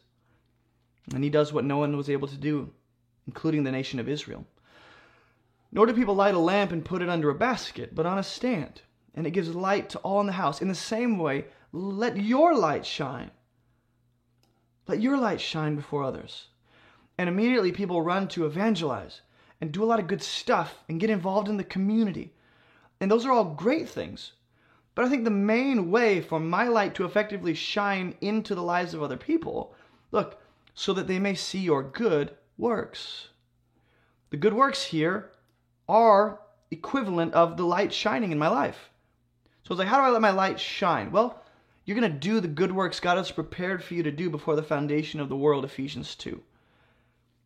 and 1.12 1.22
he 1.22 1.30
does 1.30 1.52
what 1.52 1.64
no 1.64 1.78
one 1.78 1.96
was 1.96 2.10
able 2.10 2.28
to 2.28 2.36
do, 2.36 2.72
including 3.26 3.64
the 3.64 3.72
nation 3.72 3.98
of 3.98 4.08
Israel. 4.08 4.44
Nor 5.72 5.86
do 5.86 5.94
people 5.94 6.14
light 6.14 6.34
a 6.34 6.38
lamp 6.38 6.72
and 6.72 6.84
put 6.84 7.02
it 7.02 7.08
under 7.08 7.30
a 7.30 7.34
basket, 7.34 7.94
but 7.94 8.06
on 8.06 8.18
a 8.18 8.22
stand, 8.22 8.82
and 9.14 9.26
it 9.26 9.32
gives 9.32 9.54
light 9.54 9.90
to 9.90 9.98
all 9.98 10.20
in 10.20 10.26
the 10.26 10.32
house. 10.32 10.62
In 10.62 10.68
the 10.68 10.74
same 10.74 11.18
way, 11.18 11.46
let 11.72 12.16
your 12.16 12.56
light 12.56 12.86
shine. 12.86 13.30
Let 14.86 15.00
your 15.00 15.16
light 15.16 15.40
shine 15.40 15.76
before 15.76 16.02
others. 16.02 16.48
And 17.18 17.28
immediately 17.28 17.72
people 17.72 18.02
run 18.02 18.28
to 18.28 18.46
evangelize 18.46 19.22
and 19.60 19.72
do 19.72 19.82
a 19.82 19.86
lot 19.86 19.98
of 19.98 20.06
good 20.06 20.22
stuff 20.22 20.84
and 20.88 21.00
get 21.00 21.10
involved 21.10 21.48
in 21.48 21.56
the 21.56 21.64
community. 21.64 22.32
And 23.00 23.10
those 23.10 23.24
are 23.24 23.32
all 23.32 23.44
great 23.44 23.88
things. 23.88 24.32
But 24.94 25.04
I 25.04 25.08
think 25.08 25.24
the 25.24 25.30
main 25.30 25.90
way 25.90 26.20
for 26.20 26.40
my 26.40 26.68
light 26.68 26.94
to 26.94 27.04
effectively 27.04 27.54
shine 27.54 28.14
into 28.20 28.54
the 28.54 28.62
lives 28.62 28.94
of 28.94 29.02
other 29.02 29.16
people, 29.16 29.74
look, 30.10 30.40
so 30.74 30.92
that 30.94 31.06
they 31.06 31.18
may 31.18 31.34
see 31.34 31.58
your 31.58 31.82
good 31.82 32.34
works. 32.56 33.28
The 34.30 34.36
good 34.36 34.54
works 34.54 34.84
here 34.84 35.30
are 35.88 36.40
equivalent 36.70 37.34
of 37.34 37.56
the 37.56 37.64
light 37.64 37.92
shining 37.92 38.32
in 38.32 38.38
my 38.38 38.48
life. 38.48 38.90
So 39.62 39.72
it's 39.72 39.78
like, 39.78 39.88
how 39.88 39.98
do 39.98 40.04
I 40.04 40.10
let 40.10 40.22
my 40.22 40.30
light 40.30 40.58
shine? 40.58 41.10
Well, 41.10 41.42
you're 41.84 41.98
going 41.98 42.10
to 42.10 42.18
do 42.18 42.40
the 42.40 42.48
good 42.48 42.72
works 42.72 42.98
God 42.98 43.16
has 43.16 43.30
prepared 43.30 43.82
for 43.82 43.94
you 43.94 44.02
to 44.02 44.10
do 44.10 44.30
before 44.30 44.56
the 44.56 44.62
foundation 44.62 45.20
of 45.20 45.28
the 45.28 45.36
world, 45.36 45.64
Ephesians 45.64 46.14
2. 46.14 46.40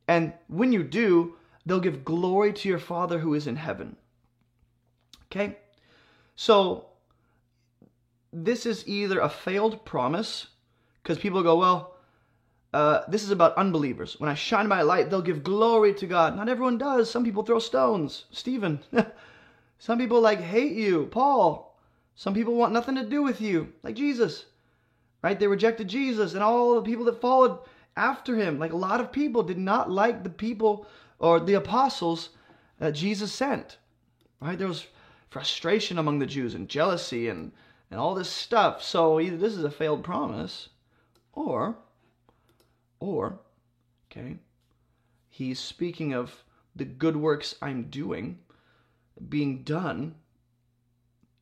And 0.09 0.33
when 0.49 0.73
you 0.73 0.83
do, 0.83 1.37
they'll 1.67 1.81
give 1.81 2.05
glory 2.05 2.53
to 2.53 2.69
your 2.69 2.79
Father 2.79 3.19
who 3.19 3.35
is 3.35 3.47
in 3.47 3.57
heaven. 3.57 3.97
Okay? 5.27 5.59
So 6.37 6.87
this 8.33 8.67
is 8.67 8.87
either 8.87 9.21
a 9.21 9.29
failed 9.29 9.85
promise, 9.85 10.47
because 11.03 11.19
people 11.19 11.43
go, 11.43 11.59
well, 11.59 11.97
uh, 12.73 13.03
this 13.09 13.23
is 13.25 13.31
about 13.31 13.57
unbelievers. 13.57 14.19
When 14.19 14.31
I 14.31 14.35
shine 14.35 14.69
my 14.69 14.83
light, 14.83 15.11
they'll 15.11 15.23
give 15.23 15.43
glory 15.43 15.93
to 15.95 16.07
God. 16.07 16.37
Not 16.37 16.49
everyone 16.49 16.79
does. 16.79 17.11
Some 17.11 17.25
people 17.25 17.43
throw 17.43 17.59
stones. 17.59 18.27
Stephen. 18.31 18.81
Some 19.79 19.99
people 19.99 20.21
like 20.21 20.41
hate 20.41 20.73
you. 20.73 21.07
Paul. 21.07 21.79
Some 22.15 22.35
people 22.35 22.55
want 22.55 22.73
nothing 22.73 22.97
to 22.97 23.05
do 23.05 23.23
with 23.23 23.41
you, 23.41 23.73
like 23.83 23.97
Jesus. 23.97 24.45
Right? 25.23 25.39
They 25.39 25.47
rejected 25.47 25.89
Jesus, 25.89 26.35
and 26.35 26.43
all 26.43 26.75
the 26.75 26.83
people 26.83 27.05
that 27.07 27.21
followed 27.21 27.59
after 27.97 28.37
him. 28.37 28.59
Like 28.59 28.73
a 28.73 28.77
lot 28.77 29.01
of 29.01 29.11
people 29.11 29.43
did 29.43 29.59
not 29.59 29.91
like 29.91 30.23
the 30.23 30.31
people 30.31 30.87
or 31.21 31.39
the 31.39 31.55
apostles 31.55 32.31
that 32.79 32.95
Jesus 32.95 33.33
sent. 33.33 33.79
Right? 34.41 34.59
There 34.59 34.67
was 34.67 34.87
frustration 35.29 35.99
among 35.99 36.19
the 36.19 36.27
Jews 36.27 36.55
and 36.55 36.69
jealousy 36.69 37.29
and, 37.29 37.53
and 37.91 38.01
all 38.01 38.15
this 38.15 38.29
stuff. 38.29 38.83
So 38.83 39.21
either 39.21 39.37
this 39.37 39.55
is 39.55 39.63
a 39.63 39.71
failed 39.71 40.03
promise 40.03 40.71
or 41.33 41.77
or 42.99 43.39
okay, 44.11 44.37
he's 45.29 45.59
speaking 45.59 46.13
of 46.13 46.45
the 46.77 46.85
good 46.85 47.17
works 47.17 47.55
I'm 47.63 47.85
doing 47.85 48.39
being 49.29 49.63
done 49.63 50.15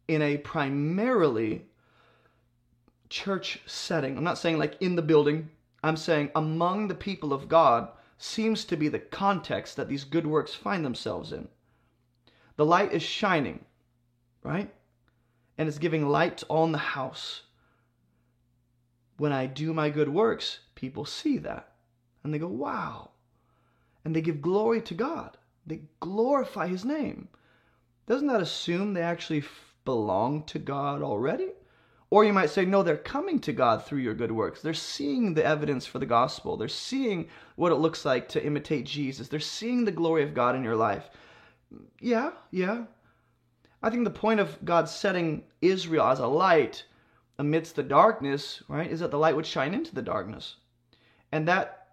in 0.07 0.23
a 0.23 0.39
primarily 0.39 1.67
church 3.09 3.61
setting. 3.67 4.17
I'm 4.17 4.25
not 4.25 4.39
saying 4.39 4.59
like 4.59 4.81
in 4.81 4.97
the 4.97 5.03
building, 5.03 5.49
I'm 5.83 5.97
saying 5.97 6.31
among 6.35 6.89
the 6.89 6.95
people 6.95 7.33
of 7.33 7.49
God 7.49 7.89
seems 8.19 8.65
to 8.65 8.77
be 8.77 8.89
the 8.89 8.99
context 8.99 9.77
that 9.77 9.89
these 9.89 10.05
good 10.05 10.27
works 10.27 10.53
find 10.53 10.85
themselves 10.85 11.33
in. 11.33 11.49
The 12.57 12.67
light 12.67 12.93
is 12.93 13.03
shining, 13.03 13.65
right? 14.43 14.75
And 15.57 15.69
it's 15.69 15.79
giving 15.79 16.09
light 16.09 16.43
on 16.51 16.73
the 16.73 16.79
house. 16.79 17.43
When 19.17 19.33
I 19.33 19.47
do 19.47 19.73
my 19.73 19.91
good 19.91 20.09
works, 20.09 20.61
people 20.75 21.05
see 21.05 21.39
that 21.39 21.73
and 22.25 22.35
they 22.35 22.39
go, 22.39 22.49
wow. 22.49 23.11
And 24.05 24.15
they 24.15 24.21
give 24.21 24.43
glory 24.43 24.83
to 24.83 24.95
God, 24.95 25.37
they 25.67 25.83
glorify 26.01 26.67
His 26.67 26.85
name. 26.85 27.29
Doesn't 28.07 28.29
that 28.29 28.41
assume 28.41 28.95
they 28.95 29.03
actually 29.03 29.45
belong 29.85 30.45
to 30.45 30.59
God 30.59 31.03
already? 31.03 31.51
Or 32.11 32.25
you 32.25 32.33
might 32.33 32.49
say, 32.51 32.65
no, 32.65 32.83
they're 32.83 32.97
coming 32.97 33.39
to 33.41 33.53
God 33.53 33.85
through 33.85 33.99
your 33.99 34.15
good 34.15 34.33
works. 34.33 34.63
They're 34.63 34.73
seeing 34.73 35.35
the 35.35 35.45
evidence 35.45 35.85
for 35.85 35.99
the 35.99 36.07
gospel. 36.07 36.57
They're 36.57 36.69
seeing 36.69 37.29
what 37.57 37.71
it 37.71 37.77
looks 37.77 38.05
like 38.05 38.29
to 38.31 38.45
imitate 38.45 38.87
Jesus. 38.87 39.29
They're 39.29 39.41
seeing 39.41 39.85
the 39.85 39.93
glory 39.93 40.23
of 40.23 40.33
God 40.33 40.57
in 40.57 40.65
your 40.65 40.77
life. 40.77 41.11
Yeah, 42.01 42.31
yeah. 42.51 42.85
I 43.83 43.91
think 43.91 44.05
the 44.05 44.11
point 44.11 44.41
of 44.41 44.65
God 44.65 44.89
setting 44.89 45.45
Israel 45.61 46.07
as 46.07 46.19
a 46.19 46.27
light 46.27 46.85
amidst 47.39 47.77
the 47.77 47.83
darkness, 47.83 48.63
right, 48.69 48.91
is 48.91 49.01
that 49.01 49.11
the 49.11 49.19
light 49.19 49.37
would 49.37 49.47
shine 49.47 49.75
into 49.75 49.95
the 49.95 50.03
darkness. 50.03 50.57
And 51.31 51.47
that 51.47 51.89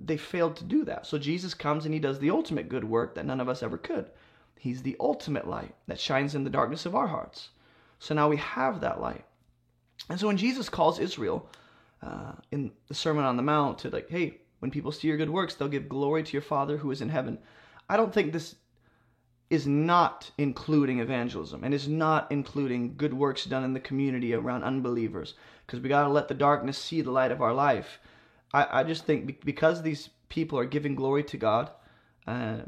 they 0.00 0.16
failed 0.16 0.56
to 0.56 0.64
do 0.64 0.84
that. 0.86 1.06
So 1.06 1.18
Jesus 1.18 1.52
comes 1.52 1.84
and 1.84 1.92
he 1.92 2.00
does 2.00 2.18
the 2.18 2.30
ultimate 2.30 2.70
good 2.70 2.84
work 2.84 3.14
that 3.14 3.26
none 3.26 3.40
of 3.40 3.50
us 3.50 3.62
ever 3.62 3.76
could. 3.76 4.10
He's 4.58 4.82
the 4.82 4.96
ultimate 4.98 5.46
light 5.46 5.74
that 5.88 6.00
shines 6.00 6.34
in 6.34 6.44
the 6.44 6.50
darkness 6.50 6.86
of 6.86 6.94
our 6.94 7.08
hearts. 7.08 7.50
So 7.98 8.14
now 8.14 8.28
we 8.28 8.38
have 8.38 8.80
that 8.80 9.00
light. 9.00 9.24
And 10.08 10.18
so 10.18 10.26
when 10.26 10.36
Jesus 10.36 10.68
calls 10.68 10.98
Israel 10.98 11.48
uh, 12.02 12.32
in 12.50 12.72
the 12.88 12.94
Sermon 12.94 13.24
on 13.24 13.36
the 13.36 13.42
Mount 13.42 13.78
to 13.80 13.90
like, 13.90 14.10
hey, 14.10 14.38
when 14.58 14.70
people 14.70 14.92
see 14.92 15.08
your 15.08 15.16
good 15.16 15.30
works, 15.30 15.54
they'll 15.54 15.68
give 15.68 15.88
glory 15.88 16.22
to 16.22 16.32
your 16.32 16.42
Father 16.42 16.76
who 16.76 16.90
is 16.90 17.00
in 17.00 17.08
heaven. 17.08 17.38
I 17.88 17.96
don't 17.96 18.12
think 18.12 18.32
this 18.32 18.56
is 19.50 19.66
not 19.66 20.30
including 20.38 21.00
evangelism 21.00 21.62
and 21.62 21.74
is 21.74 21.86
not 21.86 22.30
including 22.32 22.96
good 22.96 23.12
works 23.12 23.44
done 23.44 23.64
in 23.64 23.74
the 23.74 23.80
community 23.80 24.32
around 24.32 24.64
unbelievers 24.64 25.34
because 25.66 25.80
we 25.80 25.90
got 25.90 26.04
to 26.04 26.08
let 26.08 26.28
the 26.28 26.34
darkness 26.34 26.78
see 26.78 27.02
the 27.02 27.10
light 27.10 27.30
of 27.30 27.42
our 27.42 27.52
life. 27.52 28.00
I, 28.54 28.80
I 28.80 28.84
just 28.84 29.04
think 29.04 29.44
because 29.44 29.82
these 29.82 30.08
people 30.28 30.58
are 30.58 30.64
giving 30.64 30.94
glory 30.94 31.22
to 31.24 31.36
God, 31.36 31.70
uh, 32.26 32.58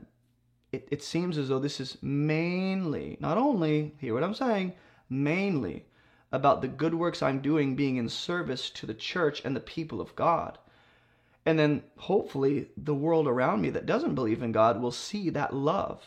it, 0.73 0.87
it 0.91 1.03
seems 1.03 1.39
as 1.39 1.49
though 1.49 1.59
this 1.59 1.81
is 1.81 1.97
mainly, 2.03 3.17
not 3.19 3.39
only, 3.39 3.95
hear 3.99 4.13
what 4.13 4.25
I'm 4.25 4.35
saying, 4.35 4.75
mainly 5.09 5.87
about 6.35 6.61
the 6.63 6.69
good 6.69 6.95
works 6.95 7.23
I'm 7.23 7.41
doing 7.41 7.77
being 7.77 7.97
in 7.97 8.09
service 8.09 8.69
to 8.71 8.87
the 8.87 8.93
church 8.93 9.41
and 9.45 9.55
the 9.55 9.61
people 9.61 10.01
of 10.01 10.17
God. 10.17 10.59
And 11.47 11.57
then 11.57 11.85
hopefully 11.97 12.71
the 12.77 12.95
world 12.95 13.29
around 13.29 13.61
me 13.61 13.71
that 13.71 13.87
doesn't 13.87 14.17
believe 14.17 14.43
in 14.43 14.51
God 14.51 14.83
will 14.83 14.91
see 14.91 15.31
that 15.31 15.55
love 15.55 16.03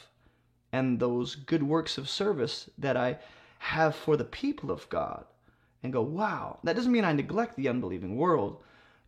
and 0.73 0.99
those 0.99 1.35
good 1.35 1.63
works 1.63 1.97
of 1.97 2.09
service 2.09 2.69
that 2.77 2.97
I 2.97 3.19
have 3.59 3.95
for 3.95 4.17
the 4.17 4.25
people 4.25 4.69
of 4.69 4.89
God 4.89 5.23
and 5.81 5.93
go, 5.93 6.01
wow. 6.01 6.59
That 6.63 6.75
doesn't 6.75 6.91
mean 6.91 7.05
I 7.05 7.13
neglect 7.13 7.55
the 7.55 7.69
unbelieving 7.69 8.17
world. 8.17 8.57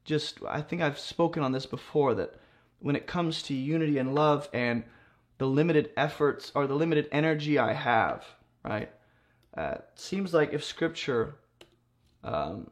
Just, 0.05 0.39
I 0.47 0.61
think 0.61 0.81
I've 0.81 0.99
spoken 0.99 1.43
on 1.43 1.51
this 1.51 1.65
before 1.65 2.15
that 2.15 2.39
when 2.79 2.95
it 2.95 3.07
comes 3.07 3.43
to 3.43 3.53
unity 3.53 3.97
and 3.97 4.15
love 4.15 4.47
and 4.53 4.85
the 5.37 5.47
limited 5.47 5.91
efforts 5.97 6.53
or 6.55 6.65
the 6.65 6.75
limited 6.75 7.09
energy 7.11 7.59
I 7.59 7.73
have, 7.73 8.23
right? 8.63 8.89
Uh, 9.55 9.77
seems 9.95 10.33
like 10.33 10.53
if 10.53 10.63
Scripture, 10.63 11.35
um, 12.23 12.69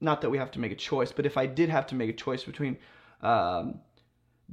not 0.00 0.20
that 0.22 0.30
we 0.30 0.38
have 0.38 0.50
to 0.52 0.60
make 0.60 0.72
a 0.72 0.76
choice, 0.76 1.12
but 1.12 1.26
if 1.26 1.36
I 1.36 1.46
did 1.46 1.68
have 1.68 1.86
to 1.88 1.94
make 1.94 2.10
a 2.10 2.14
choice 2.14 2.44
between 2.44 2.78
um, 3.20 3.80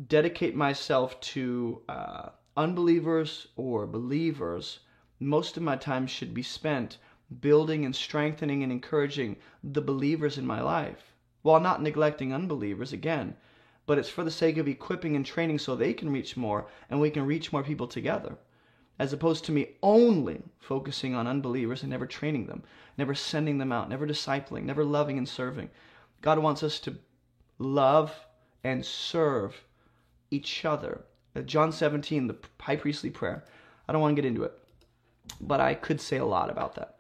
dedicate 0.08 0.56
myself 0.56 1.20
to 1.22 1.82
uh, 1.88 2.30
unbelievers 2.58 3.48
or 3.56 3.88
believers, 3.88 4.80
most 5.20 5.58
of 5.58 5.64
my 5.64 5.76
time 5.76 6.08
should 6.08 6.34
be 6.34 6.44
spent 6.44 6.98
building 7.42 7.86
and 7.86 7.96
strengthening 7.96 8.64
and 8.64 8.72
encouraging 8.72 9.38
the 9.64 9.82
believers 9.82 10.38
in 10.38 10.46
my 10.46 10.62
life 10.62 11.14
while 11.42 11.60
not 11.60 11.82
neglecting 11.82 12.34
unbelievers 12.34 12.94
again. 12.94 13.36
But 13.86 13.98
it's 13.98 14.10
for 14.10 14.24
the 14.26 14.32
sake 14.32 14.58
of 14.58 14.68
equipping 14.68 15.16
and 15.16 15.26
training 15.26 15.60
so 15.60 15.76
they 15.76 15.94
can 15.94 16.12
reach 16.12 16.36
more 16.36 16.68
and 16.90 17.00
we 17.00 17.10
can 17.10 17.26
reach 17.26 17.54
more 17.54 17.64
people 17.64 17.88
together 17.88 18.38
as 19.00 19.14
opposed 19.14 19.46
to 19.46 19.52
me 19.52 19.70
only 19.84 20.42
focusing 20.60 21.14
on 21.14 21.28
unbelievers 21.28 21.84
and 21.84 21.92
never 21.92 22.06
training 22.06 22.48
them, 22.48 22.64
never 22.98 23.14
sending 23.14 23.58
them 23.58 23.72
out, 23.72 23.90
never 23.90 24.08
discipling, 24.08 24.64
never 24.64 24.84
loving 24.84 25.18
and 25.18 25.30
serving. 25.30 25.70
God 26.22 26.40
wants 26.40 26.64
us 26.64 26.80
to 26.82 26.98
love 27.60 28.14
and 28.64 28.86
serve 28.86 29.64
each 30.32 30.66
other. 30.66 31.06
Uh, 31.36 31.42
John 31.42 31.72
17, 31.72 32.28
the 32.28 32.38
high 32.60 32.76
priestly 32.76 33.10
prayer. 33.10 33.46
I 33.88 33.94
don't 33.94 34.02
want 34.02 34.16
to 34.16 34.22
get 34.22 34.28
into 34.28 34.44
it, 34.44 34.54
but 35.40 35.62
I 35.62 35.74
could 35.74 36.02
say 36.02 36.18
a 36.18 36.26
lot 36.26 36.50
about 36.50 36.76
that. 36.76 36.96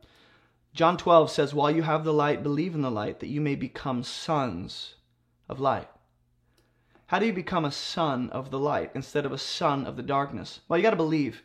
John 0.74 0.96
12 0.96 1.32
says, 1.32 1.54
While 1.54 1.72
you 1.72 1.82
have 1.82 2.04
the 2.04 2.14
light, 2.14 2.44
believe 2.44 2.76
in 2.76 2.82
the 2.82 2.92
light, 2.92 3.20
that 3.20 3.30
you 3.30 3.42
may 3.42 3.56
become 3.56 4.04
sons 4.04 4.94
of 5.50 5.60
light. 5.60 5.90
How 7.08 7.20
do 7.20 7.26
you 7.26 7.34
become 7.34 7.66
a 7.66 7.72
son 7.72 8.30
of 8.30 8.52
the 8.52 8.60
light 8.60 8.92
instead 8.94 9.26
of 9.26 9.32
a 9.32 9.38
son 9.38 9.86
of 9.86 9.96
the 9.96 10.04
darkness? 10.04 10.60
Well, 10.68 10.78
you 10.78 10.84
got 10.84 10.92
to 10.92 10.96
believe 10.96 11.42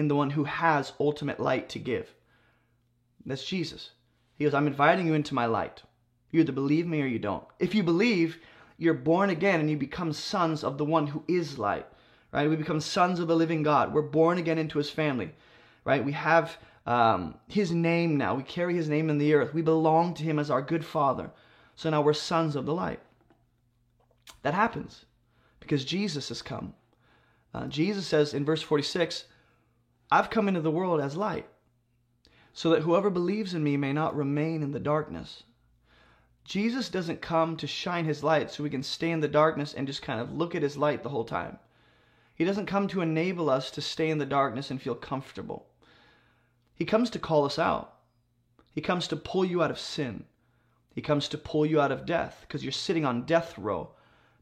in 0.00 0.08
the 0.08 0.16
one 0.16 0.30
who 0.30 0.44
has 0.44 0.94
ultimate 0.98 1.38
light 1.38 1.68
to 1.68 1.78
give. 1.78 2.14
That's 3.26 3.44
Jesus. 3.44 3.90
He 4.34 4.44
goes, 4.44 4.54
I'm 4.54 4.66
inviting 4.66 5.06
you 5.06 5.12
into 5.12 5.34
my 5.34 5.44
light. 5.44 5.82
You 6.30 6.40
either 6.40 6.52
believe 6.52 6.86
me 6.86 7.02
or 7.02 7.06
you 7.06 7.18
don't. 7.18 7.44
If 7.58 7.74
you 7.74 7.82
believe, 7.82 8.38
you're 8.78 8.94
born 8.94 9.28
again 9.28 9.60
and 9.60 9.68
you 9.68 9.76
become 9.76 10.14
sons 10.14 10.64
of 10.64 10.78
the 10.78 10.86
one 10.86 11.06
who 11.06 11.22
is 11.28 11.58
light. 11.58 11.86
Right? 12.32 12.48
We 12.48 12.56
become 12.56 12.80
sons 12.80 13.20
of 13.20 13.28
the 13.28 13.36
living 13.36 13.62
God. 13.62 13.92
We're 13.92 14.00
born 14.00 14.38
again 14.38 14.56
into 14.56 14.78
his 14.78 14.88
family. 14.88 15.34
Right? 15.84 16.02
We 16.02 16.12
have 16.12 16.56
um, 16.86 17.34
his 17.46 17.70
name 17.70 18.16
now. 18.16 18.34
We 18.34 18.42
carry 18.42 18.74
his 18.74 18.88
name 18.88 19.10
in 19.10 19.18
the 19.18 19.34
earth. 19.34 19.52
We 19.52 19.60
belong 19.60 20.14
to 20.14 20.22
him 20.22 20.38
as 20.38 20.50
our 20.50 20.62
good 20.62 20.84
father. 20.84 21.30
So 21.76 21.90
now 21.90 22.00
we're 22.00 22.14
sons 22.14 22.56
of 22.56 22.64
the 22.64 22.74
light. 22.74 23.00
That 24.42 24.54
happens 24.54 25.04
because 25.58 25.84
Jesus 25.84 26.30
has 26.30 26.40
come. 26.40 26.72
Uh, 27.52 27.66
Jesus 27.66 28.06
says 28.06 28.32
in 28.32 28.46
verse 28.46 28.62
46 28.62 29.24
I've 30.12 30.30
come 30.30 30.48
into 30.48 30.60
the 30.60 30.70
world 30.70 31.00
as 31.00 31.16
light, 31.16 31.46
so 32.52 32.70
that 32.70 32.82
whoever 32.82 33.10
believes 33.10 33.54
in 33.54 33.62
me 33.62 33.76
may 33.76 33.92
not 33.92 34.16
remain 34.16 34.62
in 34.62 34.72
the 34.72 34.80
darkness. 34.80 35.44
Jesus 36.44 36.88
doesn't 36.88 37.22
come 37.22 37.56
to 37.56 37.66
shine 37.66 38.06
his 38.06 38.24
light 38.24 38.50
so 38.50 38.64
we 38.64 38.70
can 38.70 38.82
stay 38.82 39.10
in 39.10 39.20
the 39.20 39.28
darkness 39.28 39.72
and 39.72 39.86
just 39.86 40.02
kind 40.02 40.20
of 40.20 40.32
look 40.32 40.54
at 40.54 40.62
his 40.62 40.76
light 40.76 41.02
the 41.02 41.10
whole 41.10 41.24
time. 41.24 41.58
He 42.34 42.44
doesn't 42.44 42.66
come 42.66 42.88
to 42.88 43.02
enable 43.02 43.48
us 43.50 43.70
to 43.70 43.80
stay 43.80 44.10
in 44.10 44.18
the 44.18 44.26
darkness 44.26 44.70
and 44.70 44.80
feel 44.80 44.94
comfortable. 44.94 45.66
He 46.74 46.84
comes 46.84 47.10
to 47.10 47.18
call 47.18 47.44
us 47.44 47.58
out. 47.58 47.98
He 48.72 48.80
comes 48.80 49.06
to 49.08 49.16
pull 49.16 49.44
you 49.44 49.62
out 49.62 49.70
of 49.70 49.78
sin. 49.78 50.24
He 50.94 51.02
comes 51.02 51.28
to 51.28 51.38
pull 51.38 51.66
you 51.66 51.80
out 51.80 51.92
of 51.92 52.06
death 52.06 52.38
because 52.40 52.64
you're 52.64 52.72
sitting 52.72 53.04
on 53.04 53.26
death 53.26 53.56
row 53.58 53.90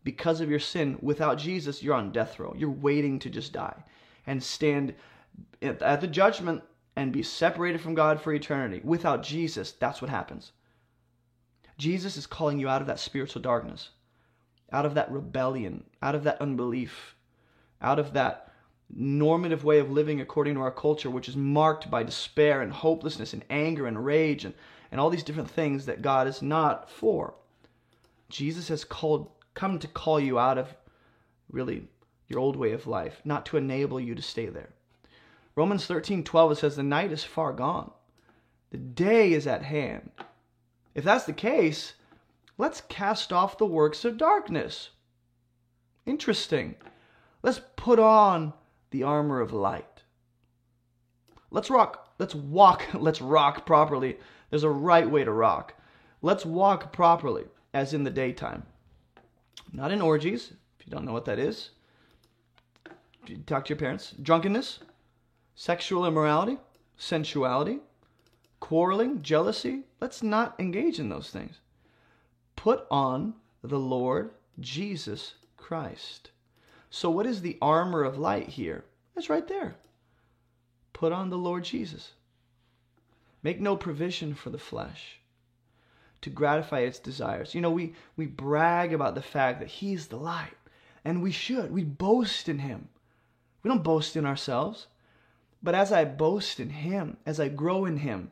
because 0.05 0.41
of 0.41 0.49
your 0.49 0.61
sin. 0.61 0.97
Without 1.03 1.39
Jesus, 1.39 1.83
you're 1.83 1.95
on 1.95 2.13
death 2.13 2.39
row. 2.39 2.55
You're 2.57 2.71
waiting 2.71 3.19
to 3.19 3.29
just 3.29 3.53
die 3.53 3.85
and 4.27 4.43
stand 4.43 4.95
at 5.63 6.01
the 6.01 6.07
judgment 6.07 6.63
and 6.97 7.13
be 7.13 7.23
separated 7.23 7.81
from 7.81 7.95
God 7.95 8.21
for 8.21 8.33
eternity. 8.33 8.81
Without 8.85 9.23
Jesus, 9.23 9.73
that's 9.73 10.03
what 10.03 10.11
happens. 10.11 10.53
Jesus 11.77 12.17
is 12.17 12.27
calling 12.27 12.59
you 12.59 12.69
out 12.69 12.81
of 12.81 12.89
that 12.89 12.99
spiritual 12.99 13.41
darkness, 13.41 13.91
out 14.73 14.85
of 14.85 14.95
that 14.95 15.11
rebellion, 15.11 15.85
out 16.03 16.17
of 16.17 16.25
that 16.25 16.41
unbelief, 16.41 17.15
out 17.81 18.01
of 18.01 18.13
that 18.15 18.53
normative 18.91 19.65
way 19.65 19.79
of 19.79 19.91
living 19.91 20.21
according 20.21 20.55
to 20.55 20.61
our 20.61 20.73
culture, 20.73 21.11
which 21.11 21.29
is 21.29 21.37
marked 21.37 21.91
by 21.91 22.03
despair 22.03 22.63
and 22.63 22.73
hopelessness 22.73 23.33
and 23.33 23.45
anger 23.49 23.87
and 23.87 24.05
rage 24.05 24.45
and, 24.45 24.55
and 24.91 25.01
all 25.01 25.11
these 25.11 25.23
different 25.23 25.51
things 25.51 25.87
that 25.87 26.03
God 26.03 26.27
is 26.27 26.43
not 26.43 26.91
for. 26.91 27.35
Jesus 28.29 28.69
has 28.69 28.85
called 28.85 29.31
come 29.55 29.79
to 29.79 29.89
call 29.89 30.21
you 30.21 30.39
out 30.39 30.59
of 30.59 30.75
really 31.51 31.89
your 32.29 32.39
old 32.39 32.57
way 32.57 32.73
of 32.73 32.87
life, 32.87 33.21
not 33.25 33.47
to 33.47 33.57
enable 33.57 34.01
you 34.01 34.15
to 34.15 34.23
stay 34.23 34.47
there. 34.47 34.71
Romans 35.59 35.87
13 35.87 36.23
12, 36.23 36.53
it 36.53 36.55
says, 36.55 36.77
The 36.77 36.85
night 36.85 37.11
is 37.11 37.25
far 37.25 37.53
gone, 37.53 37.91
the 38.71 38.79
day 38.79 39.33
is 39.33 39.45
at 39.45 39.65
hand. 39.65 40.13
If 40.95 41.03
that's 41.03 41.25
the 41.25 41.33
case, 41.33 41.95
let's 42.59 42.83
cast 42.83 43.33
off 43.33 43.59
the 43.59 43.67
works 43.67 44.05
of 44.05 44.19
darkness. 44.19 44.91
Interesting. 46.07 46.77
Let's 47.43 47.61
put 47.75 47.99
on 47.99 48.53
the 48.91 49.03
armor 49.03 49.41
of 49.41 49.53
light. 49.53 50.05
Let's 51.51 51.71
rock, 51.71 52.13
let's 52.21 52.37
walk, 52.37 52.87
let's 52.95 53.21
rock 53.21 53.67
properly. 53.67 54.17
There's 54.51 54.63
a 54.63 54.71
right 54.71 55.11
way 55.11 55.25
to 55.25 55.33
rock. 55.33 55.75
Let's 56.23 56.47
walk 56.47 56.93
properly, 56.93 57.47
as 57.75 57.93
in 57.93 58.05
the 58.05 58.11
daytime. 58.11 58.63
Not 59.73 59.91
in 59.91 60.03
orgies, 60.03 60.53
if 60.79 60.87
you 60.87 60.93
don't 60.93 61.05
know 61.05 61.13
what 61.13 61.25
that 61.25 61.41
is. 61.41 61.71
Talk 63.47 63.65
to 63.65 63.71
your 63.71 63.79
parents. 63.79 64.15
Drunkenness, 64.23 64.79
sexual 65.59 66.07
immorality, 66.07 66.57
sensuality, 66.97 67.81
quarreling, 68.61 69.21
jealousy. 69.23 69.83
Let's 70.01 70.23
not 70.23 70.55
engage 70.61 71.01
in 71.01 71.09
those 71.09 71.31
things. 71.31 71.59
Put 72.55 72.87
on 72.93 73.35
the 73.65 73.79
Lord 73.79 74.31
Jesus 74.61 75.35
Christ. 75.57 76.31
So, 76.91 77.11
what 77.11 77.27
is 77.27 77.41
the 77.41 77.59
armor 77.61 78.05
of 78.05 78.17
light 78.17 78.51
here? 78.51 78.85
It's 79.17 79.29
right 79.29 79.49
there. 79.49 79.75
Put 80.93 81.11
on 81.11 81.29
the 81.29 81.37
Lord 81.37 81.65
Jesus. 81.65 82.13
Make 83.43 83.61
no 83.61 83.77
provision 83.77 84.35
for 84.35 84.51
the 84.51 84.59
flesh 84.59 85.19
to 86.21 86.31
gratify 86.31 86.81
its 86.81 87.01
desires. 87.01 87.53
You 87.57 87.63
know, 87.63 87.71
we, 87.71 87.95
we 88.17 88.27
brag 88.27 88.93
about 88.93 89.17
the 89.17 89.23
fact 89.23 89.59
that 89.59 89.69
He's 89.69 90.07
the 90.07 90.19
light, 90.19 90.57
and 91.05 91.21
we 91.21 91.33
should. 91.33 91.73
We 91.73 91.83
boast 91.83 92.49
in 92.49 92.61
Him. 92.61 92.89
We 93.65 93.69
don't 93.69 93.83
boast 93.83 94.15
in 94.15 94.25
ourselves. 94.25 94.87
But 95.69 95.75
as 95.75 95.93
I 95.93 96.07
boast 96.07 96.61
in 96.61 96.71
Him, 96.71 97.19
as 97.27 97.39
I 97.39 97.49
grow 97.51 97.85
in 97.85 97.99
Him, 97.99 98.31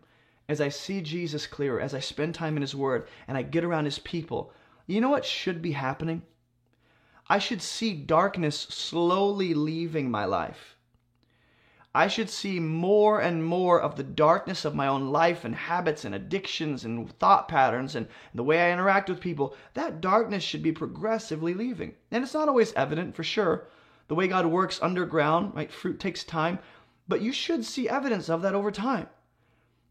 as 0.49 0.59
I 0.59 0.71
see 0.71 1.03
Jesus 1.03 1.47
clearer, 1.47 1.79
as 1.79 1.93
I 1.93 2.01
spend 2.01 2.35
time 2.35 2.57
in 2.57 2.63
His 2.63 2.75
Word, 2.75 3.07
and 3.29 3.37
I 3.37 3.43
get 3.43 3.63
around 3.63 3.85
His 3.85 3.99
people, 3.99 4.55
you 4.87 5.03
know 5.03 5.11
what 5.11 5.27
should 5.27 5.61
be 5.61 5.73
happening? 5.73 6.23
I 7.29 7.39
should 7.39 7.61
see 7.61 7.93
darkness 7.93 8.59
slowly 8.59 9.53
leaving 9.53 10.11
my 10.11 10.25
life. 10.25 10.77
I 11.95 12.09
should 12.09 12.31
see 12.31 12.59
more 12.59 13.21
and 13.21 13.45
more 13.45 13.83
of 13.83 13.97
the 13.97 14.03
darkness 14.03 14.65
of 14.65 14.75
my 14.75 14.87
own 14.87 15.11
life 15.11 15.45
and 15.45 15.55
habits 15.55 16.07
and 16.07 16.15
addictions 16.15 16.87
and 16.87 17.07
thought 17.19 17.49
patterns 17.49 17.95
and 17.95 18.09
the 18.35 18.45
way 18.45 18.63
I 18.63 18.73
interact 18.73 19.11
with 19.11 19.21
people. 19.21 19.55
That 19.75 20.01
darkness 20.01 20.43
should 20.43 20.63
be 20.63 20.73
progressively 20.73 21.53
leaving. 21.53 21.97
And 22.11 22.25
it's 22.25 22.33
not 22.33 22.49
always 22.49 22.73
evident 22.73 23.15
for 23.15 23.25
sure. 23.25 23.69
The 24.09 24.15
way 24.15 24.27
God 24.27 24.47
works 24.47 24.81
underground, 24.81 25.55
right? 25.55 25.71
Fruit 25.71 26.01
takes 26.01 26.25
time, 26.25 26.61
but 27.09 27.21
you 27.21 27.33
should 27.33 27.65
see 27.65 27.89
evidence 27.89 28.29
of 28.29 28.43
that 28.43 28.55
over 28.55 28.71
time. 28.71 29.09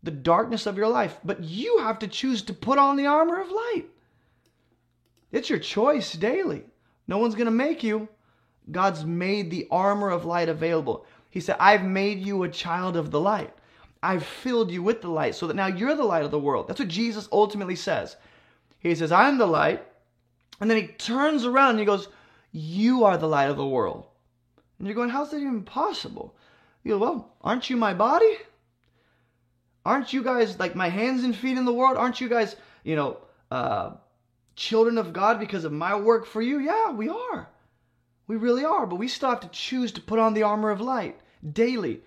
The 0.03 0.11
darkness 0.11 0.65
of 0.65 0.77
your 0.77 0.87
life, 0.87 1.17
but 1.23 1.43
you 1.43 1.79
have 1.79 1.99
to 1.99 2.07
choose 2.07 2.41
to 2.43 2.53
put 2.53 2.77
on 2.77 2.95
the 2.95 3.07
armor 3.07 3.41
of 3.41 3.49
light. 3.49 3.85
It's 5.31 5.49
your 5.49 5.59
choice 5.59 6.13
daily. 6.13 6.63
No 7.07 7.17
one's 7.17 7.35
going 7.35 7.45
to 7.45 7.51
make 7.51 7.83
you. 7.83 8.07
God's 8.71 9.05
made 9.05 9.51
the 9.51 9.67
armor 9.71 10.09
of 10.09 10.25
light 10.25 10.49
available. 10.49 11.05
He 11.29 11.39
said, 11.39 11.57
I've 11.59 11.83
made 11.83 12.19
you 12.19 12.43
a 12.43 12.49
child 12.49 12.95
of 12.95 13.11
the 13.11 13.19
light. 13.19 13.53
I've 14.01 14.25
filled 14.25 14.71
you 14.71 14.83
with 14.83 15.01
the 15.01 15.09
light 15.09 15.35
so 15.35 15.47
that 15.47 15.55
now 15.55 15.67
you're 15.67 15.95
the 15.95 16.03
light 16.03 16.23
of 16.23 16.31
the 16.31 16.39
world. 16.39 16.67
That's 16.67 16.79
what 16.79 16.89
Jesus 16.89 17.27
ultimately 17.31 17.75
says. 17.75 18.15
He 18.79 18.93
says, 18.93 19.11
I'm 19.11 19.37
the 19.37 19.47
light. 19.47 19.83
And 20.61 20.69
then 20.69 20.77
he 20.77 20.87
turns 20.87 21.43
around 21.43 21.71
and 21.71 21.79
he 21.79 21.85
goes, 21.85 22.07
You 22.51 23.03
are 23.03 23.17
the 23.17 23.27
light 23.27 23.49
of 23.49 23.57
the 23.57 23.65
world. 23.65 24.05
And 24.77 24.87
you're 24.87 24.95
going, 24.95 25.09
How's 25.09 25.31
that 25.31 25.41
even 25.41 25.63
possible? 25.63 26.35
You 26.85 26.91
go, 26.91 26.97
Well, 26.99 27.33
aren't 27.41 27.69
you 27.69 27.75
my 27.75 27.93
body? 27.93 28.37
Aren't 29.85 30.13
you 30.13 30.23
guys 30.23 30.57
like 30.59 30.75
my 30.75 30.87
hands 30.87 31.23
and 31.23 31.35
feet 31.35 31.57
in 31.57 31.65
the 31.65 31.73
world? 31.73 31.97
Aren't 31.97 32.21
you 32.21 32.29
guys, 32.29 32.55
you 32.83 32.95
know, 32.95 33.17
uh, 33.51 33.91
children 34.55 34.97
of 34.97 35.11
God 35.11 35.39
because 35.39 35.65
of 35.65 35.71
my 35.71 35.95
work 35.95 36.25
for 36.25 36.41
you? 36.41 36.59
Yeah, 36.59 36.91
we 36.91 37.09
are. 37.09 37.49
We 38.27 38.35
really 38.35 38.63
are. 38.63 38.85
But 38.85 38.95
we 38.95 39.07
still 39.07 39.29
have 39.29 39.41
to 39.41 39.47
choose 39.49 39.91
to 39.93 40.01
put 40.01 40.19
on 40.19 40.33
the 40.33 40.43
armor 40.43 40.69
of 40.69 40.79
light 40.79 41.19
daily. 41.53 42.01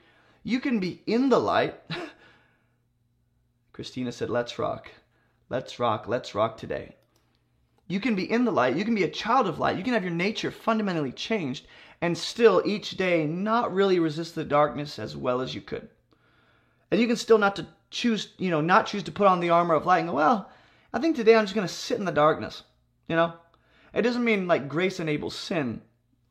You 0.45 0.61
can 0.61 0.81
be 0.81 1.03
in 1.07 1.29
the 1.29 1.41
light. 1.41 1.79
Christina 3.73 4.13
said, 4.13 4.31
Let's 4.31 4.59
rock. 4.59 4.91
Let's 5.51 5.79
rock. 5.79 6.07
Let's 6.07 6.35
rock 6.35 6.57
today. 6.57 6.97
You 7.89 8.01
can 8.01 8.15
be 8.15 8.31
in 8.31 8.45
the 8.45 8.53
light. 8.53 8.77
You 8.77 8.85
can 8.85 8.95
be 8.95 9.05
a 9.05 9.11
child 9.11 9.49
of 9.49 9.59
light. 9.59 9.77
You 9.77 9.83
can 9.83 9.95
have 9.95 10.05
your 10.05 10.13
nature 10.13 10.51
fundamentally 10.51 11.13
changed 11.13 11.67
and 12.01 12.17
still 12.17 12.63
each 12.65 12.93
day 12.93 13.27
not 13.27 13.73
really 13.73 13.99
resist 13.99 14.35
the 14.35 14.45
darkness 14.45 14.99
as 14.99 15.17
well 15.17 15.41
as 15.41 15.55
you 15.55 15.61
could. 15.61 15.89
And 16.91 17.01
you 17.01 17.07
can 17.07 17.17
still 17.17 17.39
not 17.39 17.57
to 17.57 17.67
choose, 17.91 18.33
you 18.39 18.51
know, 18.51 18.61
not 18.61 18.87
choose 18.87 19.03
to 19.05 19.13
put 19.13 19.27
on 19.27 19.41
the 19.41 19.51
armor 19.51 19.75
of 19.75 19.87
light 19.87 20.01
and 20.01 20.09
go, 20.09 20.15
well, 20.15 20.51
I 20.93 21.01
think 21.01 21.17
today 21.17 21.35
I'm 21.35 21.45
just 21.45 21.55
going 21.55 21.67
to 21.67 21.73
sit 21.73 21.99
in 21.99 22.05
the 22.05 22.13
darkness. 22.13 22.63
You 23.09 23.17
know, 23.17 23.35
it 23.93 24.03
doesn't 24.03 24.25
mean 24.25 24.47
like 24.47 24.69
grace 24.69 25.01
enables 25.01 25.35
sin. 25.35 25.83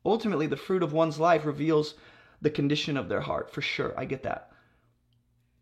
Ultimately, 0.04 0.46
the 0.46 0.56
fruit 0.56 0.82
of 0.82 0.92
one's 0.92 1.18
life 1.18 1.44
reveals 1.44 1.94
the 2.40 2.50
condition 2.50 2.96
of 2.96 3.08
their 3.08 3.20
heart, 3.20 3.50
for 3.52 3.60
sure. 3.60 3.92
I 3.96 4.04
get 4.04 4.22
that. 4.22 4.52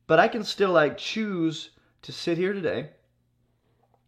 But 0.06 0.20
I 0.20 0.28
can 0.28 0.44
still 0.44 0.70
like 0.70 0.98
choose 0.98 1.70
to 2.02 2.12
sit 2.12 2.38
here 2.38 2.52
today 2.52 2.90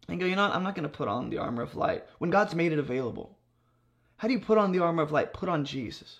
and 0.07 0.19
go, 0.19 0.25
you 0.25 0.35
know 0.35 0.47
what? 0.47 0.55
I'm 0.55 0.63
not 0.63 0.75
going 0.75 0.83
to 0.83 0.89
put 0.89 1.07
on 1.07 1.29
the 1.29 1.39
armor 1.39 1.61
of 1.61 1.75
light 1.75 2.05
when 2.19 2.29
God's 2.29 2.55
made 2.55 2.71
it 2.71 2.79
available. 2.79 3.37
How 4.19 4.27
do 4.27 4.33
you 4.33 4.39
put 4.41 4.57
on 4.57 4.73
the 4.73 4.79
armor 4.79 5.01
of 5.01 5.13
light? 5.13 5.31
Put 5.31 5.47
on 5.47 5.63
Jesus. 5.63 6.19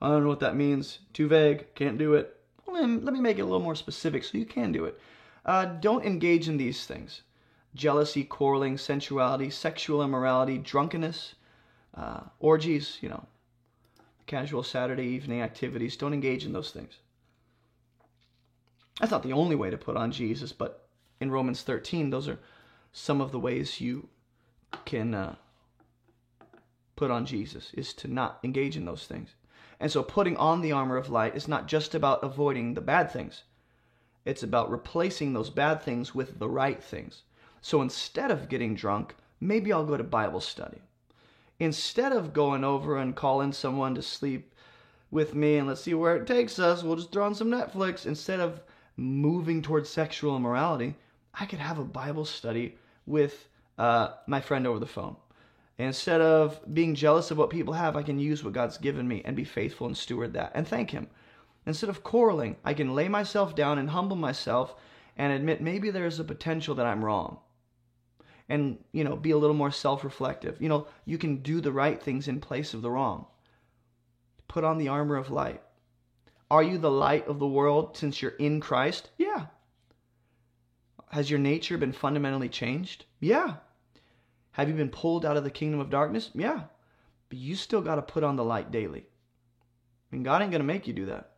I 0.00 0.08
don't 0.08 0.22
know 0.22 0.30
what 0.30 0.40
that 0.40 0.56
means. 0.56 1.00
Too 1.12 1.28
vague. 1.28 1.66
Can't 1.74 1.98
do 1.98 2.14
it. 2.14 2.34
Well, 2.64 2.80
then 2.80 3.04
let 3.04 3.12
me 3.12 3.20
make 3.20 3.38
it 3.38 3.42
a 3.42 3.44
little 3.44 3.60
more 3.60 3.74
specific 3.74 4.24
so 4.24 4.38
you 4.38 4.46
can 4.46 4.72
do 4.72 4.86
it. 4.86 4.98
Uh, 5.44 5.66
don't 5.66 6.06
engage 6.06 6.48
in 6.48 6.56
these 6.56 6.86
things 6.86 7.20
jealousy, 7.74 8.24
quarreling, 8.24 8.78
sensuality, 8.78 9.50
sexual 9.50 10.02
immorality, 10.02 10.56
drunkenness, 10.56 11.34
uh, 11.94 12.20
orgies, 12.40 12.96
you 13.02 13.10
know, 13.10 13.26
casual 14.26 14.62
Saturday 14.62 15.04
evening 15.04 15.42
activities. 15.42 15.94
Don't 15.94 16.14
engage 16.14 16.46
in 16.46 16.54
those 16.54 16.70
things. 16.70 17.00
That's 18.98 19.12
not 19.12 19.22
the 19.22 19.34
only 19.34 19.56
way 19.56 19.68
to 19.68 19.76
put 19.76 19.98
on 19.98 20.10
Jesus, 20.10 20.52
but 20.52 20.88
in 21.20 21.30
Romans 21.30 21.60
13, 21.60 22.08
those 22.08 22.28
are 22.28 22.38
some 22.92 23.20
of 23.20 23.30
the 23.30 23.38
ways 23.38 23.78
you 23.78 24.08
can 24.86 25.14
uh, 25.14 25.34
put 26.96 27.10
on 27.10 27.26
Jesus, 27.26 27.72
is 27.74 27.92
to 27.94 28.08
not 28.08 28.40
engage 28.42 28.76
in 28.76 28.84
those 28.84 29.06
things. 29.06 29.34
And 29.78 29.92
so 29.92 30.02
putting 30.02 30.36
on 30.36 30.60
the 30.60 30.72
armor 30.72 30.96
of 30.96 31.10
light 31.10 31.36
is 31.36 31.46
not 31.46 31.68
just 31.68 31.94
about 31.94 32.24
avoiding 32.24 32.74
the 32.74 32.80
bad 32.80 33.10
things, 33.10 33.44
it's 34.24 34.42
about 34.42 34.70
replacing 34.70 35.32
those 35.32 35.50
bad 35.50 35.82
things 35.82 36.14
with 36.14 36.38
the 36.38 36.48
right 36.48 36.82
things. 36.82 37.22
So 37.60 37.80
instead 37.80 38.30
of 38.30 38.48
getting 38.48 38.74
drunk, 38.74 39.14
maybe 39.40 39.72
I'll 39.72 39.84
go 39.84 39.96
to 39.96 40.02
Bible 40.02 40.40
study 40.40 40.80
instead 41.58 42.12
of 42.12 42.32
going 42.32 42.64
over 42.64 42.98
and 42.98 43.16
calling 43.16 43.52
someone 43.52 43.94
to 43.94 44.02
sleep 44.02 44.54
with 45.10 45.34
me 45.34 45.56
and 45.56 45.68
let's 45.68 45.80
see 45.80 45.94
where 45.94 46.16
it 46.16 46.26
takes 46.26 46.58
us, 46.58 46.82
we'll 46.82 46.96
just 46.96 47.12
throw 47.12 47.24
on 47.24 47.34
some 47.34 47.50
Netflix. 47.50 48.06
Instead 48.06 48.40
of 48.40 48.60
moving 48.96 49.62
towards 49.62 49.88
sexual 49.88 50.36
immorality, 50.36 50.94
I 51.34 51.46
could 51.46 51.58
have 51.58 51.78
a 51.78 51.84
Bible 51.84 52.24
study 52.24 52.76
with 53.06 53.48
uh, 53.78 54.14
my 54.26 54.40
friend 54.40 54.66
over 54.66 54.78
the 54.78 54.86
phone. 54.86 55.16
Instead 55.78 56.22
of 56.22 56.58
being 56.72 56.94
jealous 56.94 57.30
of 57.30 57.36
what 57.36 57.50
people 57.50 57.74
have, 57.74 57.96
I 57.96 58.02
can 58.02 58.18
use 58.18 58.42
what 58.42 58.54
God's 58.54 58.78
given 58.78 59.06
me 59.06 59.20
and 59.24 59.36
be 59.36 59.44
faithful 59.44 59.86
and 59.86 59.96
steward 59.96 60.32
that 60.32 60.52
and 60.54 60.66
thank 60.66 60.90
Him. 60.90 61.08
Instead 61.66 61.90
of 61.90 62.02
quarreling, 62.02 62.56
I 62.64 62.72
can 62.72 62.94
lay 62.94 63.08
myself 63.08 63.54
down 63.54 63.78
and 63.78 63.90
humble 63.90 64.16
myself 64.16 64.74
and 65.16 65.32
admit 65.32 65.60
maybe 65.60 65.90
there's 65.90 66.18
a 66.18 66.24
potential 66.24 66.74
that 66.76 66.86
I'm 66.86 67.04
wrong. 67.04 67.38
And 68.48 68.78
you 68.92 69.04
know 69.04 69.16
be 69.16 69.32
a 69.32 69.36
little 69.36 69.56
more 69.56 69.70
self-reflective. 69.70 70.62
You 70.62 70.68
know 70.68 70.86
you 71.04 71.18
can 71.18 71.38
do 71.42 71.60
the 71.60 71.72
right 71.72 72.02
things 72.02 72.28
in 72.28 72.40
place 72.40 72.72
of 72.72 72.80
the 72.80 72.90
wrong. 72.90 73.26
Put 74.48 74.64
on 74.64 74.78
the 74.78 74.88
armor 74.88 75.16
of 75.16 75.30
light. 75.30 75.62
Are 76.50 76.62
you 76.62 76.78
the 76.78 76.90
light 76.90 77.26
of 77.26 77.38
the 77.38 77.46
world 77.46 77.96
since 77.96 78.22
you're 78.22 78.30
in 78.30 78.60
Christ? 78.60 79.10
Yeah. 79.18 79.46
Has 81.10 81.28
your 81.28 81.40
nature 81.40 81.76
been 81.76 81.92
fundamentally 81.92 82.48
changed? 82.48 83.04
Yeah 83.20 83.56
have 84.56 84.70
you 84.70 84.74
been 84.74 84.88
pulled 84.88 85.26
out 85.26 85.36
of 85.36 85.44
the 85.44 85.50
kingdom 85.50 85.80
of 85.80 85.90
darkness? 85.90 86.30
Yeah. 86.34 86.62
But 87.28 87.38
you 87.38 87.54
still 87.56 87.82
got 87.82 87.96
to 87.96 88.02
put 88.02 88.24
on 88.24 88.36
the 88.36 88.44
light 88.44 88.70
daily. 88.70 89.04
And 90.10 90.24
God 90.24 90.40
ain't 90.40 90.50
going 90.50 90.62
to 90.62 90.66
make 90.66 90.86
you 90.86 90.94
do 90.94 91.04
that. 91.04 91.32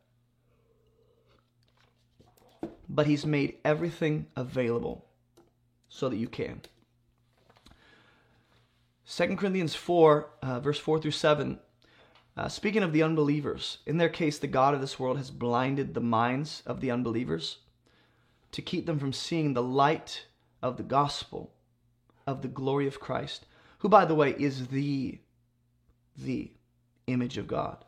But 2.87 3.07
he's 3.07 3.25
made 3.25 3.57
everything 3.65 4.27
available 4.37 5.05
so 5.89 6.07
that 6.07 6.15
you 6.15 6.29
can. 6.29 6.61
2 9.05 9.35
Corinthians 9.35 9.75
4, 9.75 10.29
uh, 10.41 10.59
verse 10.61 10.79
4 10.79 11.01
through 11.01 11.11
7, 11.11 11.59
uh, 12.37 12.47
speaking 12.47 12.83
of 12.83 12.93
the 12.93 13.03
unbelievers, 13.03 13.79
in 13.85 13.97
their 13.97 14.07
case, 14.07 14.39
the 14.39 14.47
God 14.47 14.73
of 14.73 14.79
this 14.79 14.97
world 14.97 15.17
has 15.17 15.29
blinded 15.29 15.93
the 15.93 15.99
minds 15.99 16.63
of 16.65 16.79
the 16.79 16.89
unbelievers 16.89 17.57
to 18.53 18.61
keep 18.61 18.85
them 18.85 18.97
from 18.97 19.11
seeing 19.11 19.53
the 19.53 19.61
light 19.61 20.27
of 20.61 20.77
the 20.77 20.83
gospel 20.83 21.51
of 22.29 22.41
the 22.41 22.47
glory 22.47 22.87
of 22.87 22.99
Christ, 22.99 23.45
who, 23.79 23.89
by 23.89 24.05
the 24.05 24.15
way, 24.15 24.35
is 24.37 24.67
the, 24.67 25.19
the 26.17 26.51
image 27.07 27.37
of 27.37 27.47
God. 27.47 27.83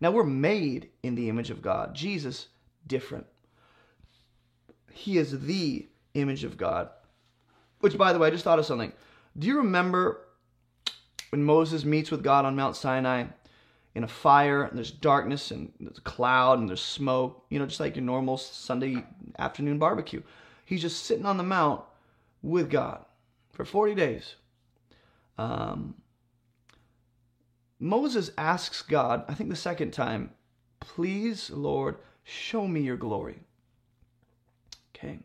Now, 0.00 0.10
we're 0.10 0.24
made 0.24 0.90
in 1.02 1.14
the 1.14 1.28
image 1.28 1.50
of 1.50 1.62
God. 1.62 1.94
Jesus, 1.94 2.48
different. 2.86 3.26
He 4.92 5.18
is 5.18 5.46
the 5.46 5.88
image 6.14 6.44
of 6.44 6.56
God. 6.56 6.90
Which, 7.80 7.96
by 7.96 8.12
the 8.12 8.18
way, 8.18 8.28
I 8.28 8.30
just 8.30 8.44
thought 8.44 8.58
of 8.58 8.66
something. 8.66 8.92
Do 9.38 9.46
you 9.46 9.58
remember 9.58 10.26
when 11.30 11.42
Moses 11.42 11.84
meets 11.84 12.10
with 12.10 12.22
God 12.22 12.44
on 12.44 12.56
Mount 12.56 12.76
Sinai 12.76 13.24
in 13.94 14.04
a 14.04 14.08
fire 14.08 14.64
and 14.64 14.76
there's 14.76 14.90
darkness 14.90 15.50
and 15.50 15.72
there's 15.80 15.98
a 15.98 16.02
cloud 16.02 16.58
and 16.58 16.68
there's 16.68 16.82
smoke, 16.82 17.44
you 17.48 17.58
know, 17.58 17.66
just 17.66 17.80
like 17.80 17.96
your 17.96 18.04
normal 18.04 18.36
Sunday 18.36 19.04
afternoon 19.38 19.78
barbecue. 19.78 20.22
He's 20.66 20.82
just 20.82 21.04
sitting 21.06 21.26
on 21.26 21.38
the 21.38 21.42
mount 21.42 21.82
with 22.42 22.70
God 22.70 23.04
for 23.52 23.64
40 23.64 23.94
days. 23.94 24.34
Um, 25.38 25.94
Moses 27.78 28.30
asks 28.36 28.82
God, 28.82 29.24
I 29.28 29.34
think 29.34 29.50
the 29.50 29.56
second 29.56 29.92
time, 29.92 30.30
please, 30.80 31.50
Lord, 31.50 31.96
show 32.24 32.68
me 32.68 32.80
your 32.80 32.96
glory. 32.96 33.40
Okay. 34.94 35.20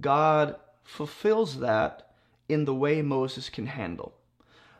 God 0.00 0.56
fulfills 0.84 1.58
that 1.60 2.12
in 2.48 2.64
the 2.64 2.74
way 2.74 3.02
Moses 3.02 3.48
can 3.48 3.66
handle. 3.66 4.14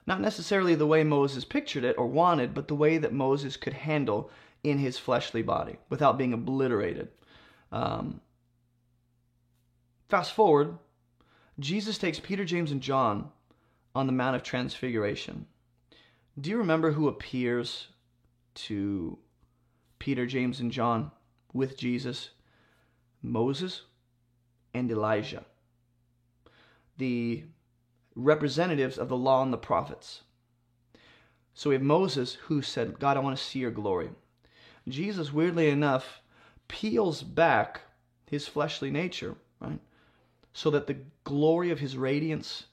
Not 0.07 0.21
necessarily 0.21 0.75
the 0.75 0.87
way 0.87 1.05
Moses 1.05 1.45
pictured 1.45 1.85
it 1.85 1.97
or 1.99 2.07
wanted, 2.07 2.55
but 2.55 2.69
the 2.69 2.75
way 2.75 2.99
that 2.99 3.13
Moses 3.13 3.57
could 3.57 3.73
handle 3.73 4.31
in 4.63 4.79
his 4.79 4.99
fleshly 4.99 5.43
body 5.43 5.79
without 5.89 6.19
being 6.19 6.33
obliterated. 6.33 7.09
Um, 7.73 8.21
fast 10.09 10.33
forward, 10.33 10.79
Jesus 11.59 11.99
takes 11.99 12.21
Peter, 12.21 12.45
James, 12.45 12.71
and 12.71 12.81
John 12.81 13.31
on 13.95 14.07
the 14.07 14.13
Mount 14.13 14.37
of 14.37 14.43
Transfiguration. 14.43 15.47
Do 16.41 16.51
you 16.51 16.57
remember 16.57 16.93
who 16.93 17.09
appears 17.09 17.89
to 18.55 19.19
Peter, 19.99 20.27
James, 20.27 20.61
and 20.61 20.71
John 20.71 21.11
with 21.53 21.77
Jesus? 21.77 22.31
Moses 23.23 23.83
and 24.73 24.91
Elijah, 24.91 25.45
the 26.97 27.45
representatives 28.15 28.97
of 28.97 29.09
the 29.09 29.17
law 29.17 29.43
and 29.43 29.53
the 29.53 29.59
prophets. 29.59 30.23
So 31.53 31.71
we 31.71 31.75
have 31.75 31.83
Moses 31.83 32.35
who 32.47 32.63
said, 32.63 32.99
God, 32.99 33.17
I 33.17 33.21
want 33.21 33.37
to 33.37 33.43
see 33.43 33.59
your 33.59 33.71
glory. 33.71 34.11
Jesus, 34.89 35.33
weirdly 35.33 35.69
enough, 35.69 36.23
peels 36.69 37.23
back 37.23 37.83
his 38.27 38.49
fleshly 38.49 38.91
nature? 38.91 39.37
So 40.53 40.71
that 40.71 40.87
the 40.87 40.99
glory 41.25 41.71
of 41.71 41.79
his 41.79 41.97
radiance 41.97 42.65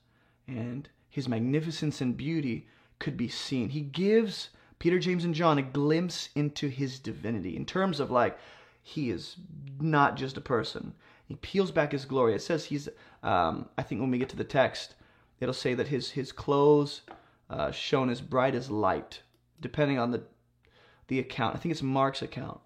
and 0.47 0.89
his 1.09 1.27
magnificence 1.27 2.01
and 2.01 2.17
beauty 2.17 2.67
could 2.99 3.17
be 3.17 3.27
seen. 3.27 3.69
He 3.69 3.81
gives 3.81 4.49
Peter, 4.79 4.99
James, 4.99 5.25
and 5.25 5.33
John 5.33 5.57
a 5.57 5.61
glimpse 5.61 6.29
into 6.35 6.67
his 6.67 6.99
divinity 6.99 7.55
in 7.55 7.65
terms 7.65 7.99
of 7.99 8.11
like, 8.11 8.37
he 8.81 9.09
is 9.09 9.35
not 9.79 10.15
just 10.15 10.37
a 10.37 10.41
person. 10.41 10.93
He 11.25 11.35
peels 11.35 11.71
back 11.71 11.91
his 11.91 12.05
glory. 12.05 12.33
It 12.33 12.41
says 12.41 12.65
he's, 12.65 12.87
um, 13.21 13.67
I 13.77 13.83
think 13.83 13.99
when 13.99 14.11
we 14.11 14.17
get 14.17 14.29
to 14.29 14.37
the 14.37 14.43
text, 14.43 14.95
it'll 15.39 15.53
say 15.53 15.73
that 15.73 15.89
his, 15.89 16.11
his 16.11 16.31
clothes 16.31 17.01
uh, 17.49 17.71
shone 17.71 18.09
as 18.09 18.21
bright 18.21 18.55
as 18.55 18.71
light, 18.71 19.21
depending 19.59 19.99
on 19.99 20.11
the, 20.11 20.23
the 21.07 21.19
account. 21.19 21.55
I 21.55 21.59
think 21.59 21.71
it's 21.71 21.83
Mark's 21.83 22.21
account. 22.21 22.59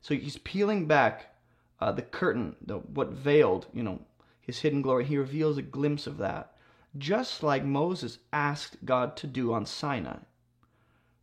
So 0.00 0.14
he's 0.14 0.38
peeling 0.38 0.86
back 0.86 1.34
uh, 1.80 1.92
the 1.92 2.02
curtain, 2.02 2.56
the, 2.64 2.78
what 2.78 3.10
veiled, 3.10 3.66
you 3.74 3.82
know, 3.82 4.00
his 4.46 4.60
hidden 4.60 4.80
glory. 4.80 5.04
He 5.04 5.18
reveals 5.18 5.58
a 5.58 5.62
glimpse 5.62 6.06
of 6.06 6.18
that, 6.18 6.52
just 6.96 7.42
like 7.42 7.64
Moses 7.64 8.18
asked 8.32 8.84
God 8.84 9.16
to 9.18 9.26
do 9.26 9.52
on 9.52 9.66
Sinai. 9.66 10.18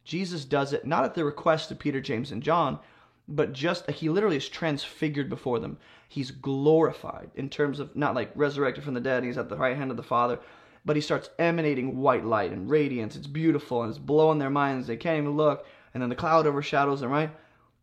Jesus 0.03 0.43
does 0.43 0.73
it 0.73 0.85
not 0.85 1.05
at 1.05 1.15
the 1.15 1.23
request 1.23 1.71
of 1.71 1.79
Peter, 1.79 2.01
James, 2.01 2.31
and 2.31 2.43
John, 2.43 2.79
but 3.27 3.53
just 3.53 3.89
he 3.89 4.09
literally 4.09 4.35
is 4.35 4.49
transfigured 4.49 5.29
before 5.29 5.59
them. 5.59 5.77
He's 6.09 6.31
glorified 6.31 7.31
in 7.35 7.49
terms 7.49 7.79
of 7.79 7.95
not 7.95 8.13
like 8.13 8.31
resurrected 8.35 8.83
from 8.83 8.93
the 8.93 8.99
dead, 8.99 9.23
he's 9.23 9.37
at 9.37 9.47
the 9.47 9.55
right 9.55 9.77
hand 9.77 9.91
of 9.91 9.97
the 9.97 10.03
Father, 10.03 10.39
but 10.83 10.97
he 10.97 11.01
starts 11.01 11.29
emanating 11.39 11.97
white 11.97 12.25
light 12.25 12.51
and 12.51 12.69
radiance. 12.69 13.15
It's 13.15 13.27
beautiful 13.27 13.81
and 13.81 13.89
it's 13.89 13.99
blowing 13.99 14.39
their 14.39 14.49
minds. 14.49 14.87
They 14.87 14.97
can't 14.97 15.23
even 15.23 15.37
look. 15.37 15.65
And 15.93 16.03
then 16.03 16.09
the 16.09 16.15
cloud 16.15 16.45
overshadows 16.45 16.99
them, 16.99 17.09
right? 17.09 17.31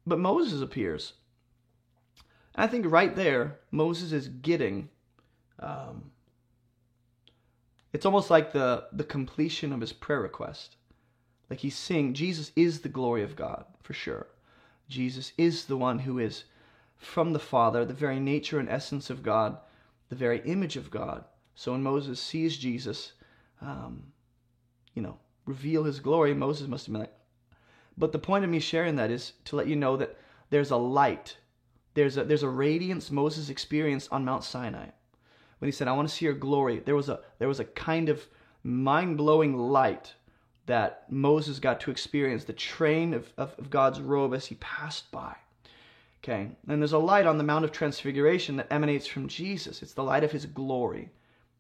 But 0.07 0.19
Moses 0.19 0.61
appears. 0.61 1.15
And 2.55 2.65
I 2.65 2.67
think 2.67 2.85
right 2.87 3.17
there, 3.17 3.61
Moses 3.71 4.13
is 4.13 4.29
getting. 4.29 4.91
Um, 5.61 6.11
it's 7.93 8.07
almost 8.07 8.31
like 8.31 8.53
the, 8.53 8.85
the 8.93 9.05
completion 9.05 9.73
of 9.73 9.81
his 9.81 9.93
prayer 9.93 10.21
request. 10.21 10.77
Like 11.49 11.61
he's 11.61 11.77
saying, 11.77 12.15
Jesus 12.15 12.53
is 12.55 12.81
the 12.81 12.89
glory 12.89 13.23
of 13.23 13.37
God, 13.37 13.65
for 13.83 13.93
sure. 13.93 14.29
Jesus 14.89 15.33
is 15.37 15.65
the 15.65 15.77
one 15.77 16.01
who 16.01 16.19
is 16.19 16.45
from 16.97 17.33
the 17.33 17.39
Father, 17.39 17.85
the 17.85 17.95
very 17.95 18.21
nature 18.21 18.59
and 18.59 18.69
essence 18.69 19.11
of 19.11 19.23
God, 19.23 19.59
the 20.09 20.17
very 20.17 20.41
image 20.45 20.77
of 20.77 20.91
God. 20.91 21.25
So 21.55 21.73
when 21.73 21.83
Moses 21.83 22.21
sees 22.21 22.57
Jesus, 22.57 23.13
um, 23.61 24.05
you 24.95 25.03
know, 25.03 25.19
reveal 25.47 25.85
his 25.85 26.01
glory, 26.01 26.35
Moses 26.35 26.69
must 26.69 26.87
have 26.87 26.93
been 26.93 27.03
like, 27.03 27.15
but 27.99 28.13
the 28.13 28.19
point 28.19 28.45
of 28.45 28.51
me 28.51 28.61
sharing 28.61 28.97
that 28.97 29.11
is 29.11 29.33
to 29.47 29.57
let 29.57 29.67
you 29.67 29.77
know 29.77 29.97
that 29.97 30.17
there's 30.51 30.71
a 30.71 30.77
light, 30.77 31.37
there's 31.95 32.17
a, 32.17 32.25
there's 32.25 32.43
a 32.43 32.49
radiance 32.49 33.11
Moses 33.11 33.51
experienced 33.51 34.09
on 34.13 34.25
Mount 34.25 34.45
Sinai. 34.45 34.87
When 35.61 35.69
he 35.69 35.73
said, 35.73 35.89
I 35.89 35.93
want 35.93 36.09
to 36.09 36.15
see 36.15 36.25
your 36.25 36.35
glory, 36.35 36.81
there 36.81 36.97
was 36.97 37.09
a, 37.09 37.21
there 37.39 37.49
was 37.49 37.61
a 37.61 37.65
kind 37.65 38.09
of 38.09 38.27
mind 38.65 39.19
blowing 39.19 39.57
light 39.57 40.15
that 40.67 41.05
Moses 41.11 41.59
got 41.59 41.81
to 41.81 41.91
experience 41.91 42.45
the 42.45 42.53
train 42.55 43.13
of, 43.13 43.31
of, 43.37 43.55
of, 43.59 43.71
God's 43.71 44.01
robe 44.01 44.35
as 44.35 44.47
he 44.47 44.55
passed 44.57 45.11
by. 45.11 45.35
Okay, 46.23 46.51
and 46.67 46.81
there's 46.81 46.93
a 46.93 46.99
light 46.99 47.27
on 47.27 47.39
the 47.39 47.45
Mount 47.45 47.65
of 47.65 47.73
Transfiguration 47.73 48.57
that 48.57 48.73
emanates 48.73 49.07
from 49.07 49.29
Jesus. 49.29 49.83
It's 49.83 49.93
the 49.93 50.03
light 50.03 50.25
of 50.25 50.33
his 50.33 50.47
glory. 50.47 51.11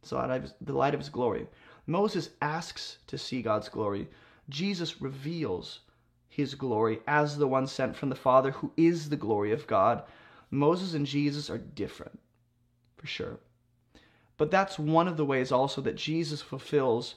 It's 0.01 0.10
the 0.10 0.16
light 0.16 0.31
of 0.31 0.43
his, 0.43 0.55
the 0.60 0.72
light 0.72 0.94
of 0.94 1.01
his 1.01 1.09
glory. 1.09 1.47
Moses 1.86 2.31
asks 2.40 2.98
to 3.06 3.18
see 3.18 3.43
God's 3.43 3.68
glory. 3.68 4.09
Jesus 4.48 5.02
reveals 5.02 5.81
his 6.28 6.55
glory 6.55 7.01
as 7.06 7.36
the 7.36 7.48
one 7.48 7.66
sent 7.66 7.97
from 7.97 8.09
the 8.09 8.14
Father 8.14 8.52
who 8.52 8.72
is 8.77 9.10
the 9.10 9.16
glory 9.16 9.52
of 9.52 9.66
God. 9.66 10.05
Moses 10.51 10.94
and 10.94 11.05
Jesus 11.05 11.51
are 11.51 11.59
different, 11.59 12.18
for 12.97 13.06
sure. 13.06 13.39
But 14.41 14.51
that's 14.51 14.79
one 14.79 15.07
of 15.07 15.19
the 15.19 15.25
ways 15.27 15.53
also 15.53 15.83
that 15.83 15.97
Jesus 15.97 16.41
fulfills 16.41 17.17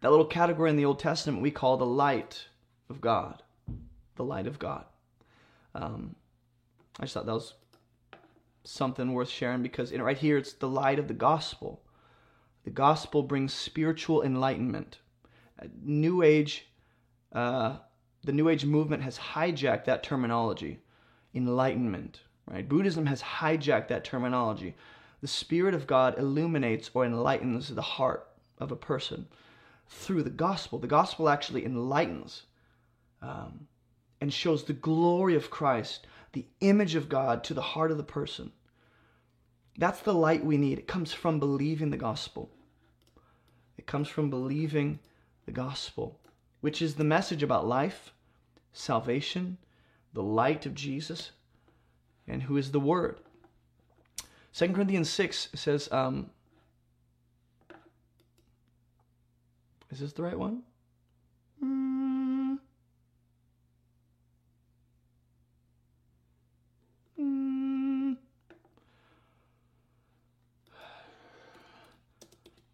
that 0.00 0.08
little 0.08 0.24
category 0.24 0.70
in 0.70 0.76
the 0.76 0.86
Old 0.86 0.98
Testament 0.98 1.42
we 1.42 1.50
call 1.50 1.76
the 1.76 1.84
light 1.84 2.46
of 2.88 3.02
God. 3.02 3.42
The 4.16 4.24
light 4.24 4.46
of 4.46 4.58
God. 4.58 4.86
Um, 5.74 6.16
I 6.98 7.02
just 7.02 7.12
thought 7.12 7.26
that 7.26 7.34
was 7.34 7.52
something 8.64 9.12
worth 9.12 9.28
sharing 9.28 9.62
because 9.62 9.92
in, 9.92 10.00
right 10.00 10.16
here 10.16 10.38
it's 10.38 10.54
the 10.54 10.70
light 10.70 10.98
of 10.98 11.06
the 11.06 11.12
gospel. 11.12 11.82
The 12.64 12.70
gospel 12.70 13.22
brings 13.22 13.52
spiritual 13.52 14.22
enlightenment. 14.22 15.00
New 15.82 16.22
Age, 16.22 16.66
uh, 17.34 17.76
the 18.24 18.32
New 18.32 18.48
Age 18.48 18.64
movement 18.64 19.02
has 19.02 19.18
hijacked 19.18 19.84
that 19.84 20.02
terminology, 20.02 20.80
enlightenment. 21.34 22.22
Right? 22.50 22.66
Buddhism 22.66 23.04
has 23.04 23.20
hijacked 23.20 23.88
that 23.88 24.04
terminology. 24.04 24.74
The 25.20 25.28
Spirit 25.28 25.74
of 25.74 25.86
God 25.86 26.18
illuminates 26.18 26.90
or 26.94 27.04
enlightens 27.04 27.68
the 27.68 27.82
heart 27.82 28.28
of 28.58 28.70
a 28.70 28.76
person 28.76 29.26
through 29.88 30.22
the 30.22 30.30
gospel. 30.30 30.78
The 30.78 30.86
gospel 30.86 31.28
actually 31.28 31.64
enlightens 31.64 32.44
um, 33.20 33.66
and 34.20 34.32
shows 34.32 34.64
the 34.64 34.72
glory 34.72 35.34
of 35.34 35.50
Christ, 35.50 36.06
the 36.32 36.46
image 36.60 36.94
of 36.94 37.08
God 37.08 37.42
to 37.44 37.54
the 37.54 37.62
heart 37.62 37.90
of 37.90 37.96
the 37.96 38.04
person. 38.04 38.52
That's 39.76 40.00
the 40.00 40.14
light 40.14 40.44
we 40.44 40.56
need. 40.56 40.78
It 40.78 40.88
comes 40.88 41.12
from 41.12 41.38
believing 41.38 41.90
the 41.90 41.96
gospel. 41.96 42.50
It 43.76 43.86
comes 43.86 44.08
from 44.08 44.28
believing 44.28 44.98
the 45.46 45.52
gospel, 45.52 46.20
which 46.60 46.82
is 46.82 46.94
the 46.94 47.04
message 47.04 47.42
about 47.42 47.66
life, 47.66 48.12
salvation, 48.72 49.56
the 50.12 50.22
light 50.22 50.66
of 50.66 50.74
Jesus, 50.74 51.30
and 52.26 52.42
who 52.42 52.56
is 52.56 52.72
the 52.72 52.80
Word. 52.80 53.20
2 54.54 54.72
Corinthians 54.72 55.10
6 55.10 55.48
says, 55.54 55.88
um, 55.92 56.30
Is 59.90 60.00
this 60.00 60.12
the 60.12 60.22
right 60.22 60.38
one? 60.38 60.62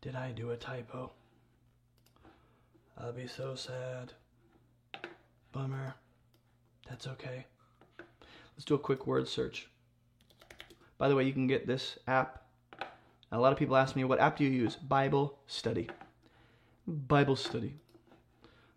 Did 0.01 0.17
I 0.17 0.33
do 0.33 0.51
a 0.51 0.57
typo? 0.57 1.13
I'll 2.99 3.13
be 3.13 3.29
so 3.29 3.55
sad. 3.55 4.13
Bummer. 5.53 5.95
That's 6.89 7.07
okay. 7.07 7.47
Let's 8.57 8.65
do 8.65 8.75
a 8.75 8.79
quick 8.79 9.07
word 9.07 9.29
search. 9.29 9.69
By 11.05 11.09
the 11.11 11.17
way, 11.17 11.25
you 11.25 11.35
can 11.35 11.47
get 11.47 11.67
this 11.67 11.99
app. 12.07 12.45
A 13.31 13.39
lot 13.39 13.53
of 13.53 13.59
people 13.59 13.77
ask 13.77 13.95
me, 13.95 14.05
what 14.05 14.21
app 14.21 14.39
do 14.39 14.45
you 14.45 14.49
use? 14.49 14.77
Bible 14.77 15.39
Study. 15.47 15.91
Bible 16.87 17.37
study. 17.37 17.75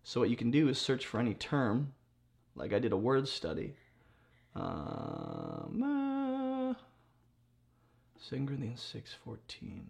So 0.03 0.19
what 0.19 0.29
you 0.29 0.35
can 0.35 0.51
do 0.51 0.67
is 0.67 0.77
search 0.77 1.05
for 1.05 1.21
any 1.21 1.33
term, 1.35 1.93
like 2.53 2.73
I 2.73 2.79
did 2.79 2.91
a 2.91 2.97
word 2.97 3.29
study. 3.29 3.75
Um, 4.55 5.81
uh, 5.81 6.73
2 8.27 8.45
Corinthians 8.45 8.93
6.14. 8.93 9.83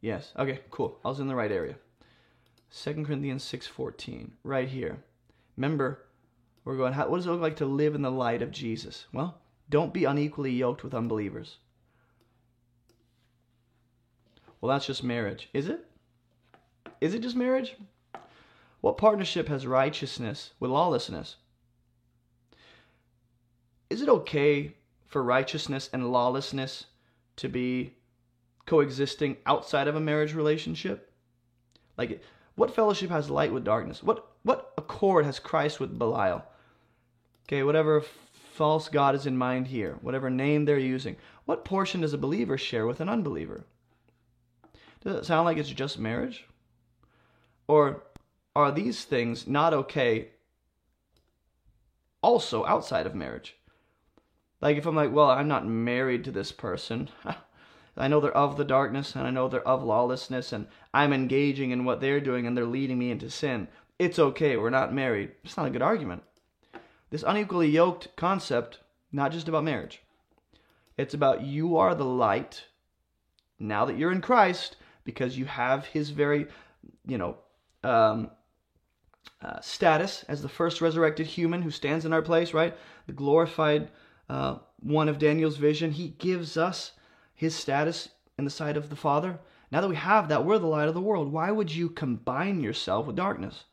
Yes. 0.00 0.32
Okay, 0.38 0.60
cool. 0.70 1.00
I 1.04 1.08
was 1.08 1.20
in 1.20 1.28
the 1.28 1.36
right 1.36 1.52
area. 1.52 1.74
2 2.74 3.04
Corinthians 3.04 3.44
6:14, 3.44 4.30
right 4.42 4.70
here. 4.70 5.04
Remember, 5.58 6.06
we're 6.64 6.78
going 6.78 6.94
how, 6.94 7.08
what 7.08 7.18
does 7.18 7.26
it 7.26 7.30
look 7.30 7.42
like 7.42 7.56
to 7.56 7.66
live 7.66 7.94
in 7.94 8.00
the 8.00 8.10
light 8.10 8.40
of 8.40 8.50
Jesus? 8.50 9.04
Well, 9.12 9.38
don't 9.70 9.92
be 9.92 10.04
unequally 10.04 10.52
yoked 10.52 10.82
with 10.82 10.94
unbelievers. 10.94 11.58
Well, 14.60 14.72
that's 14.72 14.86
just 14.86 15.04
marriage. 15.04 15.48
Is 15.52 15.68
it? 15.68 15.84
Is 17.00 17.14
it 17.14 17.22
just 17.22 17.36
marriage? 17.36 17.76
What 18.80 18.98
partnership 18.98 19.48
has 19.48 19.66
righteousness 19.66 20.52
with 20.58 20.70
lawlessness? 20.70 21.36
Is 23.90 24.02
it 24.02 24.08
okay 24.08 24.74
for 25.06 25.22
righteousness 25.22 25.88
and 25.92 26.12
lawlessness 26.12 26.86
to 27.36 27.48
be 27.48 27.94
coexisting 28.66 29.36
outside 29.46 29.88
of 29.88 29.96
a 29.96 30.00
marriage 30.00 30.34
relationship? 30.34 31.12
Like, 31.96 32.22
what 32.54 32.74
fellowship 32.74 33.10
has 33.10 33.30
light 33.30 33.52
with 33.52 33.64
darkness? 33.64 34.02
What 34.02 34.24
what 34.42 34.72
accord 34.78 35.24
has 35.24 35.38
Christ 35.38 35.80
with 35.80 35.98
Belial? 35.98 36.44
Okay, 37.46 37.62
whatever 37.62 38.02
false 38.58 38.88
god 38.88 39.14
is 39.14 39.24
in 39.24 39.36
mind 39.36 39.68
here, 39.68 39.98
whatever 40.02 40.28
name 40.28 40.64
they're 40.64 40.80
using, 40.80 41.14
what 41.44 41.64
portion 41.64 42.00
does 42.00 42.12
a 42.12 42.18
believer 42.18 42.58
share 42.58 42.88
with 42.88 43.00
an 43.00 43.08
unbeliever? 43.08 43.64
Does 45.00 45.14
it 45.14 45.24
sound 45.24 45.44
like 45.44 45.58
it's 45.58 45.68
just 45.68 45.96
marriage? 45.96 46.44
Or 47.68 48.02
are 48.56 48.72
these 48.72 49.04
things 49.04 49.46
not 49.46 49.72
okay 49.72 50.30
also 52.20 52.66
outside 52.66 53.06
of 53.06 53.14
marriage? 53.14 53.54
Like 54.60 54.76
if 54.76 54.86
I'm 54.86 54.96
like, 54.96 55.12
well, 55.12 55.30
I'm 55.30 55.46
not 55.46 55.64
married 55.64 56.24
to 56.24 56.32
this 56.32 56.50
person. 56.50 57.10
I 57.96 58.08
know 58.08 58.18
they're 58.18 58.36
of 58.36 58.56
the 58.56 58.64
darkness 58.64 59.14
and 59.14 59.24
I 59.24 59.30
know 59.30 59.46
they're 59.46 59.68
of 59.68 59.84
lawlessness 59.84 60.52
and 60.52 60.66
I'm 60.92 61.12
engaging 61.12 61.70
in 61.70 61.84
what 61.84 62.00
they're 62.00 62.20
doing 62.20 62.44
and 62.44 62.56
they're 62.56 62.64
leading 62.64 62.98
me 62.98 63.12
into 63.12 63.30
sin. 63.30 63.68
It's 64.00 64.18
okay, 64.18 64.56
we're 64.56 64.70
not 64.70 64.92
married. 64.92 65.30
It's 65.44 65.56
not 65.56 65.66
a 65.66 65.70
good 65.70 65.80
argument. 65.82 66.24
This 67.10 67.24
unequally 67.26 67.68
yoked 67.68 68.14
concept, 68.16 68.80
not 69.12 69.32
just 69.32 69.48
about 69.48 69.64
marriage. 69.64 70.02
It's 70.96 71.14
about 71.14 71.42
you 71.42 71.76
are 71.76 71.94
the 71.94 72.04
light 72.04 72.64
now 73.58 73.84
that 73.84 73.96
you're 73.96 74.12
in 74.12 74.20
Christ 74.20 74.76
because 75.04 75.38
you 75.38 75.46
have 75.46 75.86
his 75.86 76.10
very, 76.10 76.46
you 77.06 77.18
know, 77.18 77.36
um, 77.82 78.30
uh, 79.40 79.60
status 79.60 80.24
as 80.28 80.42
the 80.42 80.48
first 80.48 80.80
resurrected 80.80 81.26
human 81.26 81.62
who 81.62 81.70
stands 81.70 82.04
in 82.04 82.12
our 82.12 82.22
place, 82.22 82.52
right? 82.52 82.76
The 83.06 83.12
glorified 83.12 83.90
uh, 84.28 84.58
one 84.80 85.08
of 85.08 85.18
Daniel's 85.18 85.56
vision. 85.56 85.92
He 85.92 86.08
gives 86.08 86.56
us 86.56 86.92
his 87.34 87.54
status 87.54 88.10
in 88.36 88.44
the 88.44 88.50
sight 88.50 88.76
of 88.76 88.90
the 88.90 88.96
Father. 88.96 89.38
Now 89.70 89.80
that 89.80 89.88
we 89.88 89.96
have 89.96 90.28
that, 90.28 90.44
we're 90.44 90.58
the 90.58 90.66
light 90.66 90.88
of 90.88 90.94
the 90.94 91.00
world. 91.00 91.32
Why 91.32 91.50
would 91.50 91.72
you 91.72 91.88
combine 91.88 92.60
yourself 92.60 93.06
with 93.06 93.16
darkness? 93.16 93.64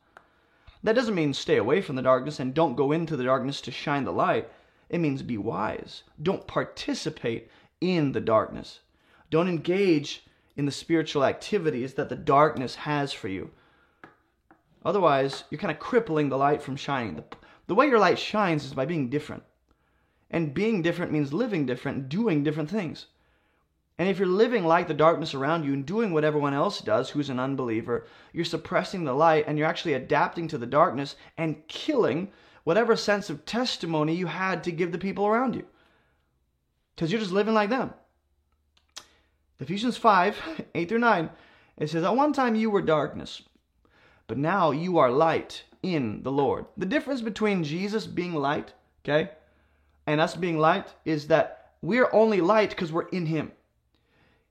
That 0.86 0.94
doesn't 0.94 1.16
mean 1.16 1.34
stay 1.34 1.56
away 1.56 1.82
from 1.82 1.96
the 1.96 2.02
darkness 2.02 2.38
and 2.38 2.54
don't 2.54 2.76
go 2.76 2.92
into 2.92 3.16
the 3.16 3.24
darkness 3.24 3.60
to 3.62 3.72
shine 3.72 4.04
the 4.04 4.12
light. 4.12 4.48
It 4.88 5.00
means 5.00 5.20
be 5.20 5.36
wise. 5.36 6.04
Don't 6.22 6.46
participate 6.46 7.50
in 7.80 8.12
the 8.12 8.20
darkness. 8.20 8.78
Don't 9.28 9.48
engage 9.48 10.24
in 10.54 10.64
the 10.64 10.70
spiritual 10.70 11.24
activities 11.24 11.94
that 11.94 12.08
the 12.08 12.14
darkness 12.14 12.76
has 12.76 13.12
for 13.12 13.26
you. 13.26 13.50
Otherwise, 14.84 15.42
you're 15.50 15.58
kind 15.58 15.72
of 15.72 15.80
crippling 15.80 16.28
the 16.28 16.38
light 16.38 16.62
from 16.62 16.76
shining. 16.76 17.16
The, 17.16 17.24
the 17.66 17.74
way 17.74 17.88
your 17.88 17.98
light 17.98 18.20
shines 18.20 18.64
is 18.64 18.72
by 18.72 18.86
being 18.86 19.10
different. 19.10 19.42
And 20.30 20.54
being 20.54 20.82
different 20.82 21.10
means 21.10 21.32
living 21.32 21.66
different, 21.66 22.08
doing 22.08 22.44
different 22.44 22.70
things. 22.70 23.06
And 23.98 24.08
if 24.08 24.18
you're 24.18 24.28
living 24.28 24.66
like 24.66 24.88
the 24.88 24.94
darkness 24.94 25.32
around 25.32 25.64
you 25.64 25.72
and 25.72 25.86
doing 25.86 26.12
what 26.12 26.24
everyone 26.24 26.52
else 26.52 26.80
does 26.80 27.10
who's 27.10 27.30
an 27.30 27.40
unbeliever, 27.40 28.06
you're 28.32 28.44
suppressing 28.44 29.04
the 29.04 29.14
light 29.14 29.44
and 29.46 29.56
you're 29.56 29.66
actually 29.66 29.94
adapting 29.94 30.48
to 30.48 30.58
the 30.58 30.66
darkness 30.66 31.16
and 31.38 31.66
killing 31.66 32.30
whatever 32.64 32.94
sense 32.96 33.30
of 33.30 33.46
testimony 33.46 34.14
you 34.14 34.26
had 34.26 34.64
to 34.64 34.72
give 34.72 34.92
the 34.92 34.98
people 34.98 35.26
around 35.26 35.54
you. 35.54 35.64
Because 36.94 37.10
you're 37.10 37.20
just 37.20 37.32
living 37.32 37.54
like 37.54 37.70
them. 37.70 37.94
Ephesians 39.60 39.96
5 39.96 40.64
8 40.74 40.88
through 40.88 40.98
9, 40.98 41.30
it 41.78 41.88
says, 41.88 42.04
At 42.04 42.16
one 42.16 42.32
time 42.32 42.54
you 42.54 42.70
were 42.70 42.82
darkness, 42.82 43.42
but 44.26 44.36
now 44.36 44.72
you 44.72 44.98
are 44.98 45.10
light 45.10 45.64
in 45.82 46.22
the 46.22 46.32
Lord. 46.32 46.66
The 46.76 46.86
difference 46.86 47.22
between 47.22 47.64
Jesus 47.64 48.06
being 48.06 48.34
light, 48.34 48.72
okay, 49.04 49.30
and 50.06 50.20
us 50.20 50.34
being 50.34 50.58
light 50.58 50.92
is 51.04 51.28
that 51.28 51.72
we're 51.80 52.10
only 52.12 52.40
light 52.40 52.70
because 52.70 52.92
we're 52.92 53.08
in 53.08 53.26
Him. 53.26 53.52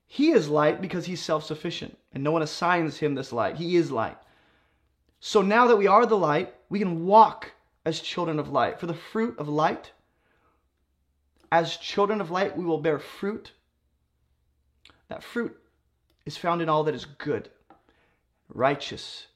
He 0.07 0.31
is 0.31 0.49
light 0.49 0.81
because 0.81 1.05
He's 1.05 1.21
self 1.21 1.43
sufficient, 1.43 1.97
and 2.13 2.23
no 2.23 2.31
one 2.31 2.41
assigns 2.41 2.97
Him 2.97 3.15
this 3.15 3.33
light. 3.33 3.55
He 3.55 3.75
is 3.75 3.91
light. 3.91 4.17
So 5.19 5.41
now 5.41 5.67
that 5.67 5.77
we 5.77 5.87
are 5.87 6.05
the 6.05 6.17
light, 6.17 6.53
we 6.69 6.79
can 6.79 7.05
walk 7.05 7.51
as 7.85 7.99
children 7.99 8.39
of 8.39 8.49
light. 8.49 8.79
For 8.79 8.87
the 8.87 8.93
fruit 8.93 9.37
of 9.39 9.47
light, 9.47 9.91
as 11.51 11.77
children 11.77 12.21
of 12.21 12.31
light, 12.31 12.57
we 12.57 12.65
will 12.65 12.79
bear 12.79 12.99
fruit. 12.99 13.51
That 15.07 15.23
fruit 15.23 15.57
is 16.25 16.37
found 16.37 16.61
in 16.61 16.69
all 16.69 16.83
that 16.83 16.95
is 16.95 17.05
good, 17.05 17.49
righteous, 18.49 19.27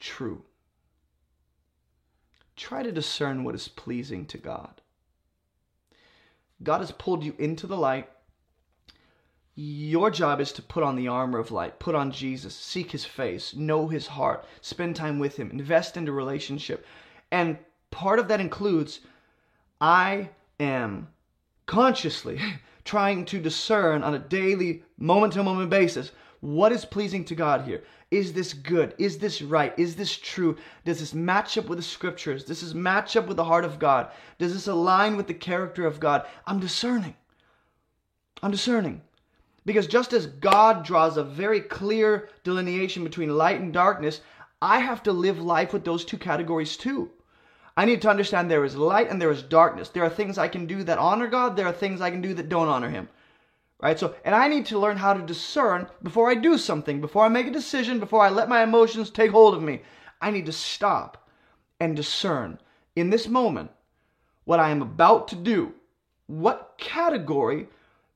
true. 0.00 0.42
Try 2.56 2.82
to 2.82 2.90
discern 2.90 3.44
what 3.44 3.54
is 3.54 3.68
pleasing 3.68 4.26
to 4.26 4.38
God. 4.38 4.80
God 6.62 6.78
has 6.78 6.90
pulled 6.90 7.22
you 7.22 7.34
into 7.38 7.66
the 7.66 7.76
light. 7.76 8.08
Your 9.60 10.08
job 10.08 10.40
is 10.40 10.52
to 10.52 10.62
put 10.62 10.84
on 10.84 10.94
the 10.94 11.08
armor 11.08 11.40
of 11.40 11.50
light, 11.50 11.80
put 11.80 11.96
on 11.96 12.12
Jesus, 12.12 12.54
seek 12.54 12.92
his 12.92 13.04
face, 13.04 13.56
know 13.56 13.88
his 13.88 14.06
heart, 14.06 14.44
spend 14.60 14.94
time 14.94 15.18
with 15.18 15.36
him, 15.36 15.50
invest 15.50 15.96
into 15.96 16.12
relationship. 16.12 16.86
And 17.32 17.58
part 17.90 18.20
of 18.20 18.28
that 18.28 18.40
includes 18.40 19.00
I 19.80 20.30
am 20.60 21.08
consciously 21.66 22.40
trying 22.84 23.24
to 23.24 23.40
discern 23.40 24.04
on 24.04 24.14
a 24.14 24.20
daily, 24.20 24.84
moment 24.96 25.32
to 25.32 25.42
moment 25.42 25.70
basis 25.70 26.12
what 26.38 26.70
is 26.70 26.84
pleasing 26.84 27.24
to 27.24 27.34
God 27.34 27.62
here. 27.62 27.82
Is 28.12 28.34
this 28.34 28.54
good? 28.54 28.94
Is 28.96 29.18
this 29.18 29.42
right? 29.42 29.76
Is 29.76 29.96
this 29.96 30.16
true? 30.16 30.56
Does 30.84 31.00
this 31.00 31.14
match 31.14 31.58
up 31.58 31.66
with 31.66 31.78
the 31.78 31.82
scriptures? 31.82 32.44
Does 32.44 32.60
this 32.60 32.74
match 32.74 33.16
up 33.16 33.26
with 33.26 33.36
the 33.36 33.42
heart 33.42 33.64
of 33.64 33.80
God? 33.80 34.12
Does 34.38 34.54
this 34.54 34.68
align 34.68 35.16
with 35.16 35.26
the 35.26 35.34
character 35.34 35.84
of 35.84 35.98
God? 35.98 36.24
I'm 36.46 36.60
discerning. 36.60 37.16
I'm 38.40 38.52
discerning. 38.52 39.02
Because 39.68 39.86
just 39.86 40.14
as 40.14 40.24
God 40.24 40.82
draws 40.82 41.18
a 41.18 41.22
very 41.22 41.60
clear 41.60 42.30
delineation 42.42 43.04
between 43.04 43.36
light 43.36 43.60
and 43.60 43.70
darkness, 43.70 44.22
I 44.62 44.78
have 44.78 45.02
to 45.02 45.12
live 45.12 45.38
life 45.38 45.74
with 45.74 45.84
those 45.84 46.06
two 46.06 46.16
categories 46.16 46.78
too. 46.78 47.10
I 47.76 47.84
need 47.84 48.00
to 48.00 48.08
understand 48.08 48.50
there 48.50 48.64
is 48.64 48.76
light 48.76 49.10
and 49.10 49.20
there 49.20 49.30
is 49.30 49.42
darkness. 49.42 49.90
There 49.90 50.04
are 50.04 50.08
things 50.08 50.38
I 50.38 50.48
can 50.48 50.64
do 50.64 50.82
that 50.84 50.96
honor 50.96 51.26
God, 51.26 51.54
there 51.54 51.66
are 51.66 51.72
things 51.72 52.00
I 52.00 52.10
can 52.10 52.22
do 52.22 52.32
that 52.32 52.48
don't 52.48 52.68
honor 52.68 52.88
Him 52.88 53.10
right? 53.80 53.98
So, 53.98 54.14
and 54.24 54.34
I 54.34 54.48
need 54.48 54.66
to 54.66 54.78
learn 54.78 54.96
how 54.96 55.14
to 55.14 55.22
discern 55.22 55.86
before 56.02 56.30
I 56.30 56.34
do 56.34 56.58
something, 56.58 57.00
before 57.00 57.24
I 57.24 57.28
make 57.28 57.46
a 57.46 57.52
decision, 57.52 58.00
before 58.00 58.22
I 58.22 58.28
let 58.28 58.48
my 58.48 58.62
emotions 58.62 59.10
take 59.10 59.30
hold 59.30 59.54
of 59.54 59.62
me. 59.62 59.82
I 60.20 60.30
need 60.30 60.46
to 60.46 60.52
stop 60.52 61.28
and 61.78 61.94
discern 61.94 62.58
in 62.96 63.10
this 63.10 63.28
moment 63.28 63.70
what 64.44 64.58
I 64.58 64.70
am 64.70 64.82
about 64.82 65.28
to 65.28 65.36
do. 65.36 65.74
What 66.26 66.74
category 66.78 67.68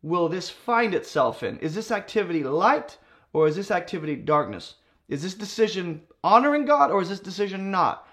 will 0.02 0.28
this 0.28 0.50
find 0.50 0.94
itself 0.94 1.42
in? 1.42 1.58
Is 1.58 1.74
this 1.74 1.90
activity 1.90 2.44
light 2.44 2.98
or 3.32 3.46
is 3.46 3.56
this 3.56 3.70
activity 3.70 4.16
darkness? 4.16 4.76
Is 5.08 5.22
this 5.22 5.34
decision 5.34 6.02
honoring 6.24 6.64
God 6.64 6.90
or 6.90 7.02
is 7.02 7.08
this 7.08 7.20
decision 7.20 7.70
not? 7.70 8.06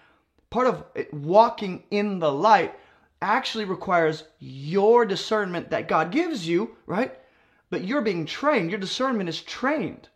Part 0.50 0.68
of 0.68 0.86
it, 0.96 1.14
walking 1.14 1.84
in 1.92 2.20
the 2.20 2.32
light 2.32 2.74
actually 3.22 3.66
requires 3.66 4.24
your 4.40 5.06
discernment 5.06 5.70
that 5.70 5.88
God 5.88 6.12
gives 6.12 6.48
you, 6.48 6.76
right? 6.86 7.20
but 7.70 7.84
you're 7.84 8.02
being 8.02 8.26
trained. 8.26 8.70
Your 8.70 8.80
discernment 8.80 9.30
is 9.30 9.42
trained. 9.42 10.10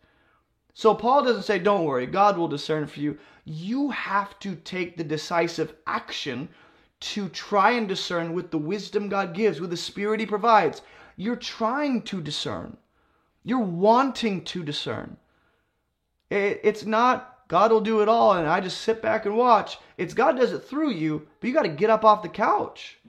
So 0.74 0.96
Paul 0.96 1.24
doesn't 1.24 1.44
say, 1.44 1.60
don't 1.60 1.86
worry, 1.86 2.08
God 2.08 2.38
will 2.38 2.48
discern 2.48 2.88
for 2.88 3.00
you. 3.00 3.18
You 3.46 3.92
have 3.92 4.40
to 4.40 4.56
take 4.56 4.98
the 4.98 5.04
decisive 5.04 5.76
action 5.86 6.50
to 7.00 7.30
try 7.30 7.72
and 7.72 7.88
discern 7.88 8.34
with 8.34 8.50
the 8.50 8.58
wisdom 8.58 9.10
God 9.10 9.34
gives, 9.36 9.62
with 9.62 9.70
the 9.70 9.78
spirit 9.78 10.20
he 10.20 10.26
provides. 10.26 10.82
You're 11.16 11.36
trying 11.36 12.02
to 12.04 12.22
discern. 12.22 12.78
You're 13.44 13.60
wanting 13.60 14.44
to 14.46 14.64
discern. 14.64 15.18
It's 16.30 16.86
not 16.86 17.48
God 17.48 17.72
will 17.72 17.82
do 17.82 18.02
it 18.02 18.10
all 18.10 18.34
and 18.34 18.48
I 18.48 18.62
just 18.62 18.82
sit 18.82 19.02
back 19.02 19.26
and 19.26 19.38
watch. 19.38 19.78
It's 19.98 20.14
God 20.14 20.38
does 20.38 20.54
it 20.54 20.64
through 20.64 20.92
you, 20.92 21.28
but 21.40 21.48
you 21.48 21.54
got 21.54 21.64
to 21.64 21.70
get 21.70 21.90
up 21.90 22.04
off 22.04 22.24
the 22.24 22.30
couch 22.30 23.00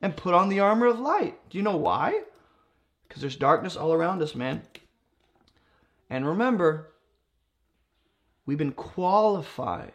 and 0.00 0.16
put 0.16 0.34
on 0.34 0.48
the 0.48 0.60
armor 0.60 0.86
of 0.86 1.00
light. 1.00 1.38
Do 1.50 1.58
you 1.58 1.64
know 1.64 1.76
why? 1.76 2.22
Because 3.08 3.20
there's 3.20 3.36
darkness 3.36 3.76
all 3.76 3.92
around 3.92 4.22
us, 4.22 4.34
man. 4.34 4.62
And 6.08 6.26
remember, 6.26 6.92
we've 8.46 8.58
been 8.58 8.72
qualified 8.72 9.92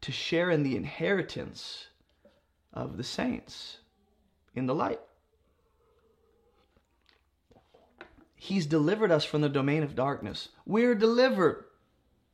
to 0.00 0.10
share 0.10 0.50
in 0.50 0.64
the 0.64 0.76
inheritance 0.76 1.86
of 2.72 2.96
the 2.96 3.04
saints 3.04 3.78
in 4.54 4.66
the 4.66 4.74
light. 4.74 5.00
He's 8.44 8.66
delivered 8.66 9.12
us 9.12 9.24
from 9.24 9.40
the 9.40 9.48
domain 9.48 9.84
of 9.84 9.94
darkness. 9.94 10.48
We're 10.66 10.96
delivered. 10.96 11.66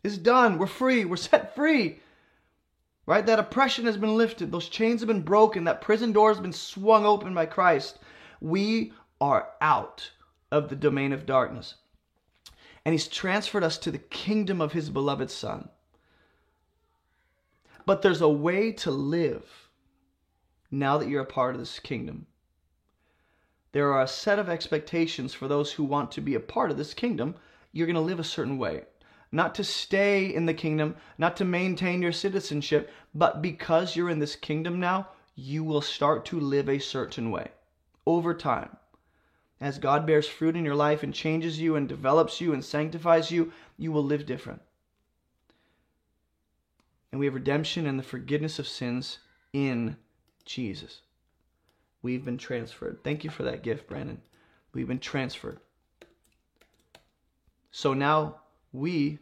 It's 0.03 0.17
done. 0.17 0.57
We're 0.57 0.67
free. 0.67 1.05
We're 1.05 1.17
set 1.17 1.55
free. 1.55 2.01
Right? 3.05 3.27
That 3.27 3.39
oppression 3.39 3.85
has 3.85 3.99
been 3.99 4.17
lifted. 4.17 4.51
Those 4.51 4.71
chains 4.71 5.03
have 5.03 5.09
been 5.09 5.21
broken. 5.21 5.65
That 5.65 5.83
prison 5.83 6.13
door 6.13 6.33
has 6.33 6.41
been 6.41 6.55
swung 6.55 7.05
open 7.05 7.35
by 7.35 7.45
Christ. 7.45 7.99
We 8.41 8.95
are 9.21 9.51
out 9.61 10.11
of 10.51 10.71
the 10.71 10.77
domain 10.77 11.13
of 11.13 11.27
darkness. 11.27 11.75
And 12.87 12.95
He's 12.95 13.07
transferred 13.07 13.63
us 13.63 13.77
to 13.77 13.91
the 13.91 13.99
kingdom 13.99 14.63
of 14.63 14.73
His 14.73 14.89
beloved 14.89 15.31
Son. 15.31 15.69
But 17.85 18.01
there's 18.01 18.23
a 18.23 18.31
way 18.31 18.73
to 18.73 18.91
live 18.91 19.69
now 20.71 20.97
that 20.97 21.11
you're 21.11 21.21
a 21.21 21.27
part 21.27 21.55
of 21.55 21.61
this 21.61 21.79
kingdom. 21.79 22.28
There 23.73 23.93
are 23.93 24.03
a 24.03 24.09
set 24.09 24.39
of 24.39 24.49
expectations 24.49 25.35
for 25.35 25.47
those 25.47 25.73
who 25.73 25.85
want 25.85 26.11
to 26.13 26.21
be 26.21 26.35
a 26.35 26.41
part 26.41 26.71
of 26.71 26.77
this 26.77 26.95
kingdom. 26.95 27.35
You're 27.73 27.87
going 27.87 27.95
to 27.95 28.01
live 28.01 28.21
a 28.21 28.25
certain 28.25 28.59
way. 28.59 28.85
Not 29.31 29.55
to 29.57 29.65
stay 29.65 30.35
in 30.35 30.47
the 30.47 30.55
kingdom, 30.55 30.97
not 31.19 31.37
to 31.37 31.45
maintain 31.45 32.01
your 32.01 32.13
citizenship, 32.13 32.91
but 33.15 33.43
because 33.43 33.95
you're 33.95 34.09
in 34.09 34.21
this 34.21 34.37
kingdom 34.37 34.81
now, 34.81 35.09
you 35.35 35.63
will 35.63 35.83
start 35.83 36.25
to 36.27 36.41
live 36.41 36.69
a 36.69 36.79
certain 36.79 37.31
way 37.31 37.51
over 38.07 38.33
time. 38.33 38.77
As 39.61 39.79
God 39.79 40.07
bears 40.07 40.27
fruit 40.27 40.57
in 40.57 40.65
your 40.65 40.75
life 40.75 41.03
and 41.03 41.13
changes 41.13 41.61
you 41.61 41.77
and 41.77 41.89
develops 41.89 42.41
you 42.41 42.53
and 42.53 42.65
sanctifies 42.65 43.31
you, 43.31 43.53
you 43.77 43.93
will 43.93 44.05
live 44.05 44.25
different. 44.25 44.63
And 47.13 47.19
we 47.19 47.27
have 47.27 47.35
redemption 47.35 47.87
and 47.87 47.99
the 47.99 48.05
forgiveness 48.05 48.59
of 48.59 48.69
sins 48.69 49.19
in 49.53 49.97
Jesus. 50.45 51.03
We've 52.03 52.25
been 52.25 52.39
transferred. 52.39 53.03
Thank 53.03 53.25
you 53.25 53.31
for 53.31 53.43
that 53.43 53.63
gift, 53.63 53.89
Brandon. 53.89 54.21
We've 54.73 54.87
been 54.87 55.01
transferred. 55.01 55.59
So 57.71 57.95
now 57.95 58.37
we 58.73 59.19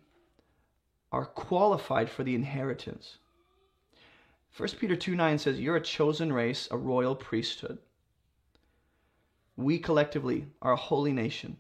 are 1.13 1.25
qualified 1.25 2.11
for 2.11 2.25
the 2.25 2.35
inheritance. 2.35 3.19
1 4.57 4.69
Peter 4.81 4.97
2 4.97 5.15
9 5.15 5.39
says, 5.39 5.61
You're 5.61 5.77
a 5.77 5.81
chosen 5.81 6.33
race, 6.33 6.69
a 6.71 6.77
royal 6.77 7.15
priesthood. 7.15 7.79
We 9.57 9.79
collectively 9.79 10.47
are 10.61 10.73
a 10.73 10.77
holy 10.77 11.13
nation, 11.13 11.57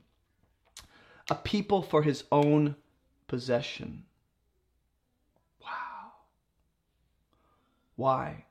a 1.31 1.35
people 1.35 1.83
for 1.83 2.03
his 2.03 2.25
own 2.31 2.77
possession. 3.27 4.05
Wow. 5.63 6.13
Why? 7.97 8.45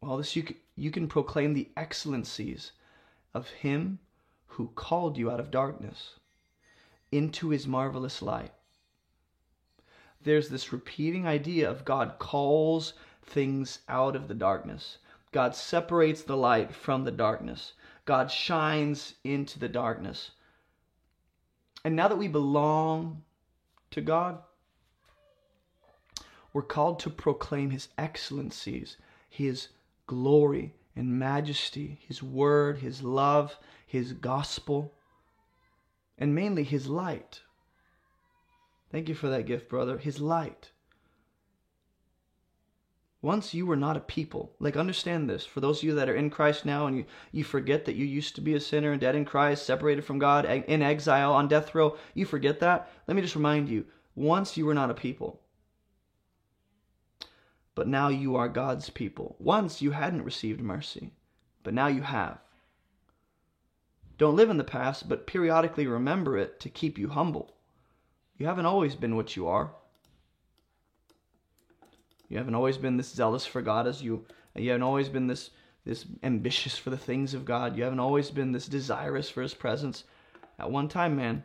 Well, 0.00 0.16
this 0.16 0.36
you 0.36 0.42
can, 0.42 0.56
you 0.80 0.90
can 0.90 1.06
proclaim 1.06 1.52
the 1.52 1.68
excellencies 1.76 2.72
of 3.34 3.50
him 3.50 3.98
who 4.46 4.68
called 4.74 5.18
you 5.18 5.30
out 5.30 5.38
of 5.38 5.50
darkness 5.50 6.14
into 7.12 7.50
his 7.50 7.66
marvelous 7.66 8.22
light. 8.22 8.54
There's 10.22 10.48
this 10.48 10.72
repeating 10.72 11.26
idea 11.26 11.70
of 11.70 11.84
God 11.84 12.14
calls 12.18 12.94
things 13.22 13.80
out 13.90 14.16
of 14.16 14.26
the 14.26 14.34
darkness. 14.34 14.96
God 15.32 15.54
separates 15.54 16.22
the 16.22 16.36
light 16.36 16.74
from 16.74 17.04
the 17.04 17.10
darkness. 17.10 17.74
God 18.06 18.30
shines 18.30 19.16
into 19.22 19.58
the 19.58 19.68
darkness. 19.68 20.30
And 21.84 21.94
now 21.94 22.08
that 22.08 22.16
we 22.16 22.26
belong 22.26 23.22
to 23.90 24.00
God, 24.00 24.38
we're 26.54 26.62
called 26.62 27.00
to 27.00 27.10
proclaim 27.10 27.68
his 27.68 27.88
excellencies, 27.98 28.96
his 29.28 29.68
glory 30.10 30.74
and 30.96 31.20
majesty, 31.20 32.00
His 32.08 32.20
word, 32.20 32.78
His 32.78 33.00
love, 33.00 33.56
His 33.86 34.12
gospel, 34.12 34.92
and 36.18 36.34
mainly 36.34 36.64
His 36.64 36.88
light. 36.88 37.42
Thank 38.90 39.08
you 39.08 39.14
for 39.14 39.28
that 39.28 39.46
gift, 39.46 39.68
brother. 39.68 39.98
His 39.98 40.20
light. 40.20 40.72
Once 43.22 43.54
you 43.54 43.64
were 43.64 43.76
not 43.76 43.96
a 43.96 44.00
people. 44.00 44.56
Like, 44.58 44.76
understand 44.76 45.30
this. 45.30 45.46
For 45.46 45.60
those 45.60 45.78
of 45.78 45.84
you 45.84 45.94
that 45.94 46.08
are 46.08 46.16
in 46.16 46.28
Christ 46.28 46.66
now 46.66 46.88
and 46.88 46.96
you, 46.96 47.04
you 47.30 47.44
forget 47.44 47.84
that 47.84 47.94
you 47.94 48.04
used 48.04 48.34
to 48.34 48.40
be 48.40 48.54
a 48.54 48.60
sinner 48.60 48.90
and 48.90 49.00
dead 49.00 49.14
in 49.14 49.24
Christ, 49.24 49.64
separated 49.64 50.04
from 50.04 50.18
God, 50.18 50.44
in 50.44 50.82
exile, 50.82 51.32
on 51.32 51.46
death 51.46 51.72
row, 51.72 51.96
you 52.14 52.26
forget 52.26 52.58
that. 52.58 52.90
Let 53.06 53.14
me 53.14 53.22
just 53.22 53.36
remind 53.36 53.68
you 53.68 53.84
once 54.16 54.56
you 54.56 54.66
were 54.66 54.74
not 54.74 54.90
a 54.90 54.94
people 54.94 55.40
but 57.74 57.88
now 57.88 58.08
you 58.08 58.36
are 58.36 58.48
God's 58.48 58.90
people. 58.90 59.36
Once 59.38 59.80
you 59.80 59.92
hadn't 59.92 60.24
received 60.24 60.60
mercy, 60.60 61.12
but 61.62 61.74
now 61.74 61.86
you 61.86 62.02
have. 62.02 62.38
Don't 64.18 64.36
live 64.36 64.50
in 64.50 64.58
the 64.58 64.64
past, 64.64 65.08
but 65.08 65.26
periodically 65.26 65.86
remember 65.86 66.36
it 66.36 66.60
to 66.60 66.68
keep 66.68 66.98
you 66.98 67.08
humble. 67.08 67.54
You 68.36 68.46
haven't 68.46 68.66
always 68.66 68.94
been 68.94 69.16
what 69.16 69.36
you 69.36 69.48
are. 69.48 69.72
You 72.28 72.38
haven't 72.38 72.54
always 72.54 72.76
been 72.76 72.96
this 72.96 73.08
zealous 73.08 73.44
for 73.46 73.60
God 73.60 73.86
as 73.86 74.02
you 74.02 74.24
you 74.54 74.70
haven't 74.70 74.82
always 74.82 75.08
been 75.08 75.26
this 75.26 75.50
this 75.84 76.06
ambitious 76.22 76.76
for 76.76 76.90
the 76.90 76.98
things 76.98 77.34
of 77.34 77.44
God. 77.44 77.76
You 77.76 77.84
haven't 77.84 78.00
always 78.00 78.30
been 78.30 78.52
this 78.52 78.66
desirous 78.66 79.30
for 79.30 79.42
his 79.42 79.54
presence. 79.54 80.04
At 80.58 80.70
one 80.70 80.88
time, 80.88 81.16
man, 81.16 81.44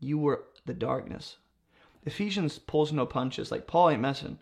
you 0.00 0.18
were 0.18 0.44
the 0.64 0.74
darkness. 0.74 1.36
Ephesians 2.04 2.58
pulls 2.58 2.92
no 2.92 3.06
punches. 3.06 3.50
Like 3.50 3.66
Paul 3.66 3.90
ain't 3.90 4.00
messing. 4.00 4.38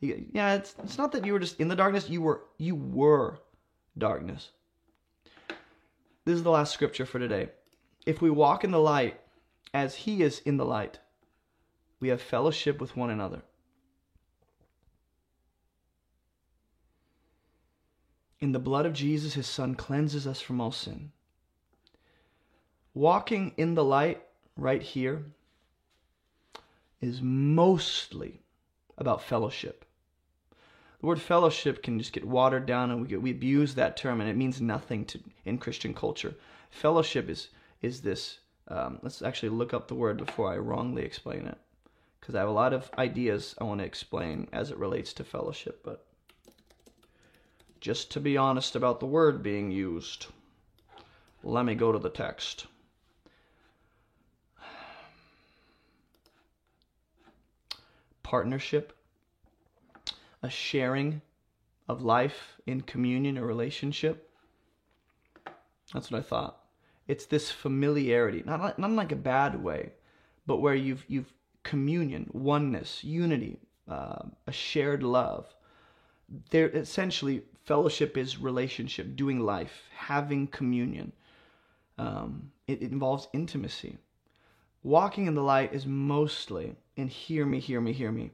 Yeah, 0.00 0.54
it's 0.54 0.74
it's 0.82 0.98
not 0.98 1.12
that 1.12 1.24
you 1.24 1.32
were 1.32 1.38
just 1.38 1.58
in 1.58 1.68
the 1.68 1.76
darkness. 1.76 2.08
You 2.08 2.22
were 2.22 2.42
you 2.58 2.74
were 2.74 3.38
darkness. 3.96 4.50
This 6.24 6.34
is 6.34 6.42
the 6.42 6.50
last 6.50 6.74
scripture 6.74 7.06
for 7.06 7.18
today. 7.18 7.50
If 8.04 8.20
we 8.20 8.30
walk 8.30 8.62
in 8.62 8.70
the 8.72 8.80
light 8.80 9.20
as 9.72 9.94
he 9.94 10.22
is 10.22 10.40
in 10.40 10.58
the 10.58 10.64
light, 10.64 10.98
we 11.98 12.08
have 12.08 12.20
fellowship 12.20 12.80
with 12.80 12.96
one 12.96 13.10
another. 13.10 13.42
In 18.38 18.52
the 18.52 18.58
blood 18.58 18.84
of 18.84 18.92
Jesus, 18.92 19.34
his 19.34 19.46
son 19.46 19.74
cleanses 19.74 20.26
us 20.26 20.40
from 20.40 20.60
all 20.60 20.72
sin. 20.72 21.10
Walking 22.92 23.54
in 23.56 23.74
the 23.74 23.84
light 23.84 24.22
right 24.56 24.82
here 24.82 25.24
is 27.00 27.22
mostly 27.22 28.42
about 28.98 29.22
fellowship. 29.22 29.85
The 31.00 31.06
word 31.06 31.20
fellowship 31.20 31.82
can 31.82 31.98
just 31.98 32.12
get 32.12 32.24
watered 32.24 32.64
down, 32.64 32.90
and 32.90 33.02
we 33.02 33.08
get, 33.08 33.20
we 33.20 33.30
abuse 33.30 33.74
that 33.74 33.96
term, 33.96 34.20
and 34.20 34.30
it 34.30 34.36
means 34.36 34.60
nothing 34.60 35.04
to 35.06 35.20
in 35.44 35.58
Christian 35.58 35.92
culture. 35.92 36.34
Fellowship 36.70 37.28
is 37.28 37.48
is 37.82 38.00
this. 38.00 38.38
Um, 38.68 38.98
let's 39.02 39.22
actually 39.22 39.50
look 39.50 39.72
up 39.74 39.86
the 39.86 39.94
word 39.94 40.16
before 40.16 40.52
I 40.52 40.56
wrongly 40.56 41.04
explain 41.04 41.46
it, 41.46 41.58
because 42.18 42.34
I 42.34 42.40
have 42.40 42.48
a 42.48 42.52
lot 42.52 42.72
of 42.72 42.90
ideas 42.98 43.54
I 43.60 43.64
want 43.64 43.80
to 43.80 43.86
explain 43.86 44.48
as 44.52 44.70
it 44.70 44.78
relates 44.78 45.12
to 45.14 45.24
fellowship. 45.24 45.82
But 45.84 46.04
just 47.80 48.10
to 48.12 48.20
be 48.20 48.36
honest 48.36 48.74
about 48.74 48.98
the 48.98 49.06
word 49.06 49.42
being 49.42 49.70
used, 49.70 50.26
let 51.44 51.64
me 51.64 51.74
go 51.74 51.92
to 51.92 51.98
the 51.98 52.08
text. 52.08 52.66
Partnership 58.24 58.95
a 60.46 60.50
sharing 60.50 61.20
of 61.88 62.02
life 62.02 62.56
in 62.66 62.80
communion 62.80 63.36
or 63.36 63.44
relationship. 63.44 64.30
That's 65.92 66.10
what 66.10 66.20
I 66.20 66.22
thought. 66.22 66.60
It's 67.08 67.26
this 67.26 67.50
familiarity, 67.50 68.42
not 68.46 68.78
not 68.78 68.90
in 68.90 68.96
like 68.96 69.12
a 69.12 69.16
bad 69.16 69.62
way, 69.62 69.92
but 70.46 70.58
where 70.58 70.74
you've 70.74 71.04
you've 71.08 71.32
communion, 71.62 72.30
oneness, 72.32 73.02
unity, 73.02 73.58
uh, 73.88 74.22
a 74.46 74.52
shared 74.52 75.02
love. 75.02 75.54
There 76.50 76.68
essentially 76.70 77.42
fellowship 77.64 78.16
is 78.16 78.38
relationship, 78.38 79.16
doing 79.16 79.40
life, 79.40 79.82
having 79.94 80.46
communion. 80.46 81.12
Um, 81.98 82.50
it, 82.66 82.82
it 82.82 82.92
involves 82.92 83.28
intimacy. 83.32 83.98
Walking 84.82 85.26
in 85.26 85.34
the 85.34 85.42
light 85.42 85.72
is 85.72 85.86
mostly, 85.86 86.76
and 86.96 87.10
hear 87.10 87.46
me, 87.46 87.58
hear 87.58 87.80
me, 87.80 87.92
hear 87.92 88.12
me 88.12 88.30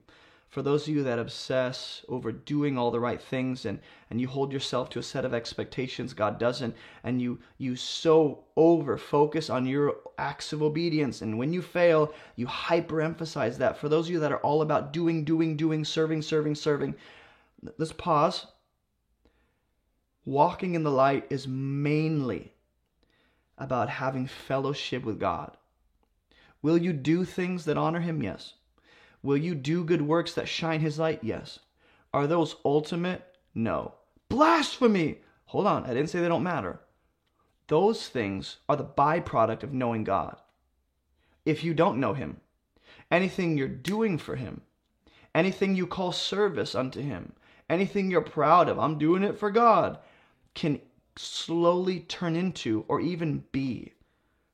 for 0.53 0.61
those 0.61 0.87
of 0.87 0.95
you 0.95 1.03
that 1.03 1.19
obsess 1.19 2.05
over 2.11 2.31
doing 2.31 2.77
all 2.77 2.91
the 2.91 3.01
right 3.01 3.23
things 3.23 3.65
and, 3.65 3.81
and 4.11 4.21
you 4.21 4.29
hold 4.29 4.53
yourself 4.53 4.91
to 4.91 4.99
a 4.99 5.03
set 5.03 5.25
of 5.25 5.33
expectations 5.33 6.13
God 6.13 6.39
doesn't, 6.39 6.77
and 7.05 7.23
you, 7.23 7.39
you 7.57 7.75
so 7.75 8.45
over 8.55 8.99
focus 8.99 9.49
on 9.49 9.65
your 9.65 9.97
acts 10.19 10.53
of 10.53 10.63
obedience, 10.63 11.23
and 11.23 11.39
when 11.39 11.55
you 11.55 11.63
fail, 11.63 12.13
you 12.37 12.47
hyper 12.47 13.01
emphasize 13.01 13.57
that. 13.57 13.79
For 13.79 13.89
those 13.89 14.09
of 14.09 14.13
you 14.13 14.21
that 14.21 14.31
are 14.31 14.43
all 14.43 14.61
about 14.61 14.93
doing, 14.93 15.25
doing, 15.25 15.57
doing, 15.57 15.87
serving, 15.87 16.21
serving, 16.21 16.57
serving, 16.57 16.97
let's 17.79 17.95
pause. 17.95 18.47
Walking 20.27 20.75
in 20.75 20.83
the 20.83 20.91
light 20.91 21.25
is 21.31 21.49
mainly 21.49 22.53
about 23.57 23.89
having 23.89 24.27
fellowship 24.27 25.03
with 25.03 25.19
God. 25.19 25.57
Will 26.61 26.77
you 26.77 26.93
do 26.93 27.25
things 27.25 27.65
that 27.65 27.79
honor 27.79 28.01
Him? 28.01 28.23
Yes. 28.23 28.53
Will 29.23 29.37
you 29.37 29.55
do 29.55 29.85
good 29.85 30.03
works 30.03 30.35
that 30.35 30.49
shine 30.49 30.81
his 30.81 30.99
light? 30.99 31.21
Yes. 31.23 31.59
Are 32.13 32.27
those 32.27 32.57
ultimate? 32.65 33.23
No. 33.55 33.95
Blasphemy! 34.29 35.19
Hold 35.47 35.67
on, 35.67 35.85
I 35.85 35.89
didn't 35.89 36.09
say 36.09 36.21
they 36.21 36.29
don't 36.29 36.43
matter. 36.43 36.81
those 37.69 38.09
things 38.09 38.59
are 38.69 38.77
the 38.77 38.85
byproduct 38.85 39.63
of 39.63 39.73
knowing 39.73 40.05
God. 40.05 40.37
If 41.45 41.65
you 41.65 41.75
don't 41.75 42.01
know 42.01 42.15
Him, 42.15 42.41
anything 43.11 43.57
you're 43.57 43.69
doing 43.69 44.19
for 44.19 44.37
Him, 44.37 44.61
anything 45.35 45.75
you 45.75 45.87
call 45.87 46.13
service 46.13 46.75
unto 46.75 47.01
Him, 47.01 47.33
anything 47.71 48.11
you're 48.11 48.21
proud 48.21 48.69
of, 48.69 48.79
I'm 48.79 48.99
doing 48.99 49.23
it 49.23 49.39
for 49.39 49.51
God, 49.51 49.99
can 50.55 50.81
slowly 51.17 52.01
turn 52.01 52.37
into 52.37 52.85
or 52.89 53.01
even 53.01 53.45
be 53.53 53.93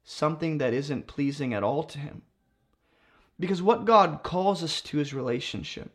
something 0.04 0.58
that 0.58 0.72
isn't 0.72 1.06
pleasing 1.06 1.52
at 1.54 1.64
all 1.64 1.82
to 1.82 1.98
Him. 1.98 2.22
Because 3.40 3.62
what 3.62 3.84
God 3.84 4.22
calls 4.22 4.62
us 4.62 4.80
to 4.82 5.00
is 5.00 5.14
relationship. 5.14 5.90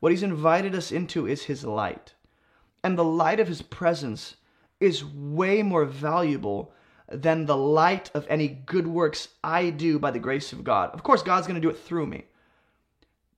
What 0.00 0.12
He's 0.12 0.22
invited 0.22 0.74
us 0.74 0.90
into 0.92 1.26
is 1.26 1.44
His 1.44 1.64
light. 1.64 2.14
And 2.82 2.96
the 2.96 3.04
light 3.04 3.40
of 3.40 3.48
His 3.48 3.62
presence 3.62 4.36
is 4.80 5.04
way 5.04 5.62
more 5.62 5.84
valuable 5.84 6.72
than 7.10 7.46
the 7.46 7.56
light 7.56 8.10
of 8.14 8.26
any 8.28 8.48
good 8.48 8.86
works 8.86 9.28
I 9.42 9.70
do 9.70 9.98
by 9.98 10.10
the 10.10 10.18
grace 10.18 10.52
of 10.52 10.64
God. 10.64 10.90
Of 10.90 11.02
course, 11.02 11.22
God's 11.22 11.46
going 11.46 11.60
to 11.60 11.66
do 11.66 11.70
it 11.70 11.78
through 11.78 12.06
me. 12.06 12.24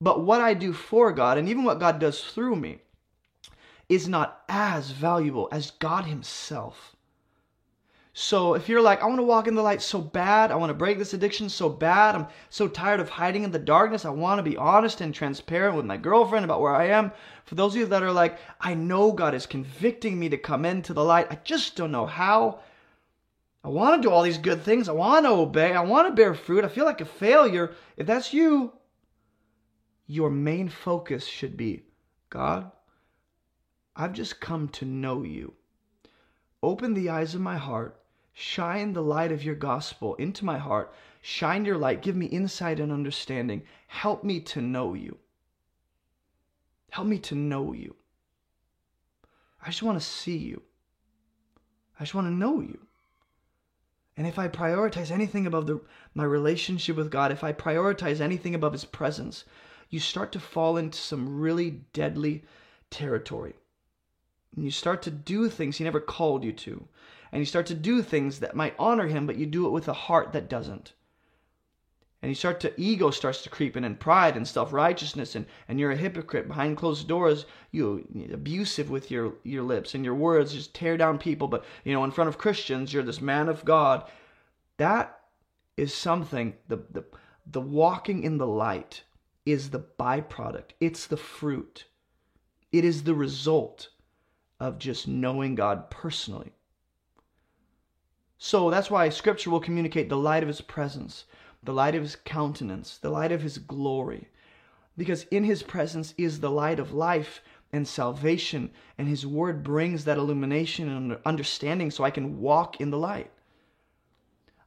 But 0.00 0.24
what 0.24 0.40
I 0.40 0.54
do 0.54 0.72
for 0.72 1.12
God, 1.12 1.38
and 1.38 1.48
even 1.48 1.64
what 1.64 1.78
God 1.78 1.98
does 1.98 2.22
through 2.22 2.56
me, 2.56 2.80
is 3.88 4.08
not 4.08 4.42
as 4.48 4.90
valuable 4.90 5.48
as 5.52 5.72
God 5.72 6.04
Himself. 6.04 6.96
So 8.12 8.54
if 8.54 8.68
you're 8.68 8.82
like, 8.82 9.02
I 9.02 9.06
want 9.06 9.18
to 9.18 9.24
walk 9.24 9.46
in 9.46 9.54
the 9.54 9.62
light 9.62 9.80
so 9.80 10.00
bad, 10.00 10.50
I 10.50 10.56
want 10.56 10.70
to 10.70 10.74
break 10.74 10.98
this 10.98 11.14
addiction 11.14 11.48
so 11.48 11.68
bad, 11.68 12.16
I'm 12.16 12.26
so 12.48 12.66
tired 12.66 12.98
of 12.98 13.08
hiding 13.08 13.44
in 13.44 13.52
the 13.52 13.58
darkness, 13.58 14.04
I 14.04 14.10
want 14.10 14.40
to 14.40 14.42
be 14.42 14.56
honest 14.56 15.00
and 15.00 15.14
transparent 15.14 15.76
with 15.76 15.84
my 15.84 15.96
girlfriend 15.96 16.44
about 16.44 16.60
where 16.60 16.74
I 16.74 16.86
am. 16.86 17.12
For 17.44 17.54
those 17.54 17.74
of 17.74 17.80
you 17.80 17.86
that 17.86 18.02
are 18.02 18.10
like, 18.10 18.38
I 18.60 18.74
know 18.74 19.12
God 19.12 19.32
is 19.32 19.46
convicting 19.46 20.18
me 20.18 20.28
to 20.28 20.36
come 20.36 20.64
into 20.64 20.92
the 20.92 21.04
light, 21.04 21.28
I 21.30 21.36
just 21.44 21.76
don't 21.76 21.92
know 21.92 22.06
how. 22.06 22.60
I 23.62 23.68
want 23.68 24.02
to 24.02 24.08
do 24.08 24.12
all 24.12 24.22
these 24.22 24.38
good 24.38 24.62
things, 24.62 24.88
I 24.88 24.92
want 24.92 25.24
to 25.24 25.30
obey, 25.30 25.72
I 25.72 25.82
want 25.82 26.08
to 26.08 26.14
bear 26.14 26.34
fruit, 26.34 26.64
I 26.64 26.68
feel 26.68 26.86
like 26.86 27.00
a 27.00 27.04
failure. 27.04 27.74
If 27.96 28.08
that's 28.08 28.34
you, 28.34 28.72
your 30.08 30.30
main 30.30 30.68
focus 30.68 31.26
should 31.26 31.56
be 31.56 31.84
God, 32.28 32.72
I've 33.94 34.14
just 34.14 34.40
come 34.40 34.68
to 34.70 34.84
know 34.84 35.22
you. 35.22 35.54
Open 36.60 36.94
the 36.94 37.08
eyes 37.08 37.36
of 37.36 37.40
my 37.40 37.56
heart 37.56 37.99
Shine 38.42 38.94
the 38.94 39.02
light 39.02 39.32
of 39.32 39.44
your 39.44 39.54
gospel 39.54 40.14
into 40.14 40.46
my 40.46 40.56
heart. 40.56 40.94
Shine 41.20 41.66
your 41.66 41.76
light. 41.76 42.00
Give 42.00 42.16
me 42.16 42.24
insight 42.24 42.80
and 42.80 42.90
understanding. 42.90 43.64
Help 43.86 44.24
me 44.24 44.40
to 44.40 44.62
know 44.62 44.94
you. 44.94 45.18
Help 46.88 47.06
me 47.06 47.18
to 47.18 47.34
know 47.34 47.74
you. 47.74 47.96
I 49.62 49.66
just 49.66 49.82
want 49.82 50.00
to 50.00 50.06
see 50.06 50.38
you. 50.38 50.62
I 51.98 52.04
just 52.04 52.14
want 52.14 52.28
to 52.28 52.32
know 52.32 52.60
you. 52.60 52.78
And 54.16 54.26
if 54.26 54.38
I 54.38 54.48
prioritize 54.48 55.10
anything 55.10 55.46
above 55.46 55.66
the, 55.66 55.82
my 56.14 56.24
relationship 56.24 56.96
with 56.96 57.10
God, 57.10 57.32
if 57.32 57.44
I 57.44 57.52
prioritize 57.52 58.22
anything 58.22 58.54
above 58.54 58.72
His 58.72 58.86
presence, 58.86 59.44
you 59.90 60.00
start 60.00 60.32
to 60.32 60.40
fall 60.40 60.78
into 60.78 60.96
some 60.96 61.40
really 61.40 61.82
deadly 61.92 62.44
territory. 62.88 63.56
And 64.56 64.64
you 64.64 64.70
start 64.70 65.02
to 65.02 65.10
do 65.10 65.50
things 65.50 65.76
He 65.76 65.84
never 65.84 66.00
called 66.00 66.42
you 66.42 66.54
to 66.54 66.88
and 67.32 67.40
you 67.40 67.46
start 67.46 67.66
to 67.66 67.74
do 67.74 68.02
things 68.02 68.40
that 68.40 68.56
might 68.56 68.74
honor 68.78 69.06
him, 69.06 69.26
but 69.26 69.36
you 69.36 69.46
do 69.46 69.66
it 69.66 69.70
with 69.70 69.88
a 69.88 69.92
heart 69.92 70.32
that 70.32 70.48
doesn't. 70.48 70.92
And 72.22 72.28
you 72.28 72.34
start 72.34 72.60
to, 72.60 72.78
ego 72.78 73.10
starts 73.10 73.42
to 73.42 73.50
creep 73.50 73.76
in, 73.76 73.84
and 73.84 73.98
pride 73.98 74.36
and 74.36 74.46
self 74.46 74.72
righteousness, 74.72 75.34
and, 75.34 75.46
and 75.68 75.80
you're 75.80 75.92
a 75.92 75.96
hypocrite. 75.96 76.48
Behind 76.48 76.76
closed 76.76 77.08
doors, 77.08 77.46
you 77.70 78.06
abusive 78.32 78.90
with 78.90 79.10
your, 79.10 79.34
your 79.42 79.62
lips 79.62 79.94
and 79.94 80.04
your 80.04 80.14
words, 80.14 80.52
just 80.52 80.74
tear 80.74 80.98
down 80.98 81.18
people. 81.18 81.48
But, 81.48 81.64
you 81.84 81.94
know, 81.94 82.04
in 82.04 82.10
front 82.10 82.28
of 82.28 82.36
Christians, 82.36 82.92
you're 82.92 83.02
this 83.02 83.22
man 83.22 83.48
of 83.48 83.64
God. 83.64 84.04
That 84.76 85.20
is 85.78 85.94
something, 85.94 86.54
the, 86.68 86.76
the, 86.90 87.04
the 87.46 87.60
walking 87.60 88.22
in 88.22 88.36
the 88.36 88.46
light 88.46 89.02
is 89.46 89.70
the 89.70 89.80
byproduct, 89.80 90.72
it's 90.78 91.06
the 91.06 91.16
fruit, 91.16 91.86
it 92.70 92.84
is 92.84 93.04
the 93.04 93.14
result 93.14 93.88
of 94.60 94.78
just 94.78 95.08
knowing 95.08 95.54
God 95.54 95.90
personally. 95.90 96.52
So 98.42 98.70
that's 98.70 98.90
why 98.90 99.10
Scripture 99.10 99.50
will 99.50 99.60
communicate 99.60 100.08
the 100.08 100.16
light 100.16 100.42
of 100.42 100.48
His 100.48 100.62
presence, 100.62 101.26
the 101.62 101.74
light 101.74 101.94
of 101.94 102.02
His 102.02 102.16
countenance, 102.16 102.96
the 102.96 103.10
light 103.10 103.32
of 103.32 103.42
His 103.42 103.58
glory. 103.58 104.28
Because 104.96 105.24
in 105.24 105.44
His 105.44 105.62
presence 105.62 106.14
is 106.16 106.40
the 106.40 106.50
light 106.50 106.80
of 106.80 106.94
life 106.94 107.42
and 107.70 107.86
salvation, 107.86 108.70
and 108.96 109.06
His 109.06 109.26
Word 109.26 109.62
brings 109.62 110.06
that 110.06 110.16
illumination 110.16 110.88
and 110.88 111.18
understanding 111.26 111.90
so 111.90 112.02
I 112.02 112.10
can 112.10 112.40
walk 112.40 112.80
in 112.80 112.90
the 112.90 112.96
light. 112.96 113.30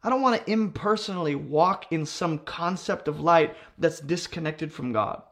I 0.04 0.10
don't 0.12 0.22
want 0.22 0.46
to 0.46 0.52
impersonally 0.52 1.34
walk 1.34 1.92
in 1.92 2.06
some 2.06 2.38
concept 2.38 3.08
of 3.08 3.22
light 3.22 3.56
that's 3.80 4.00
disconnected 4.00 4.72
from 4.72 4.94
God. 4.94 5.24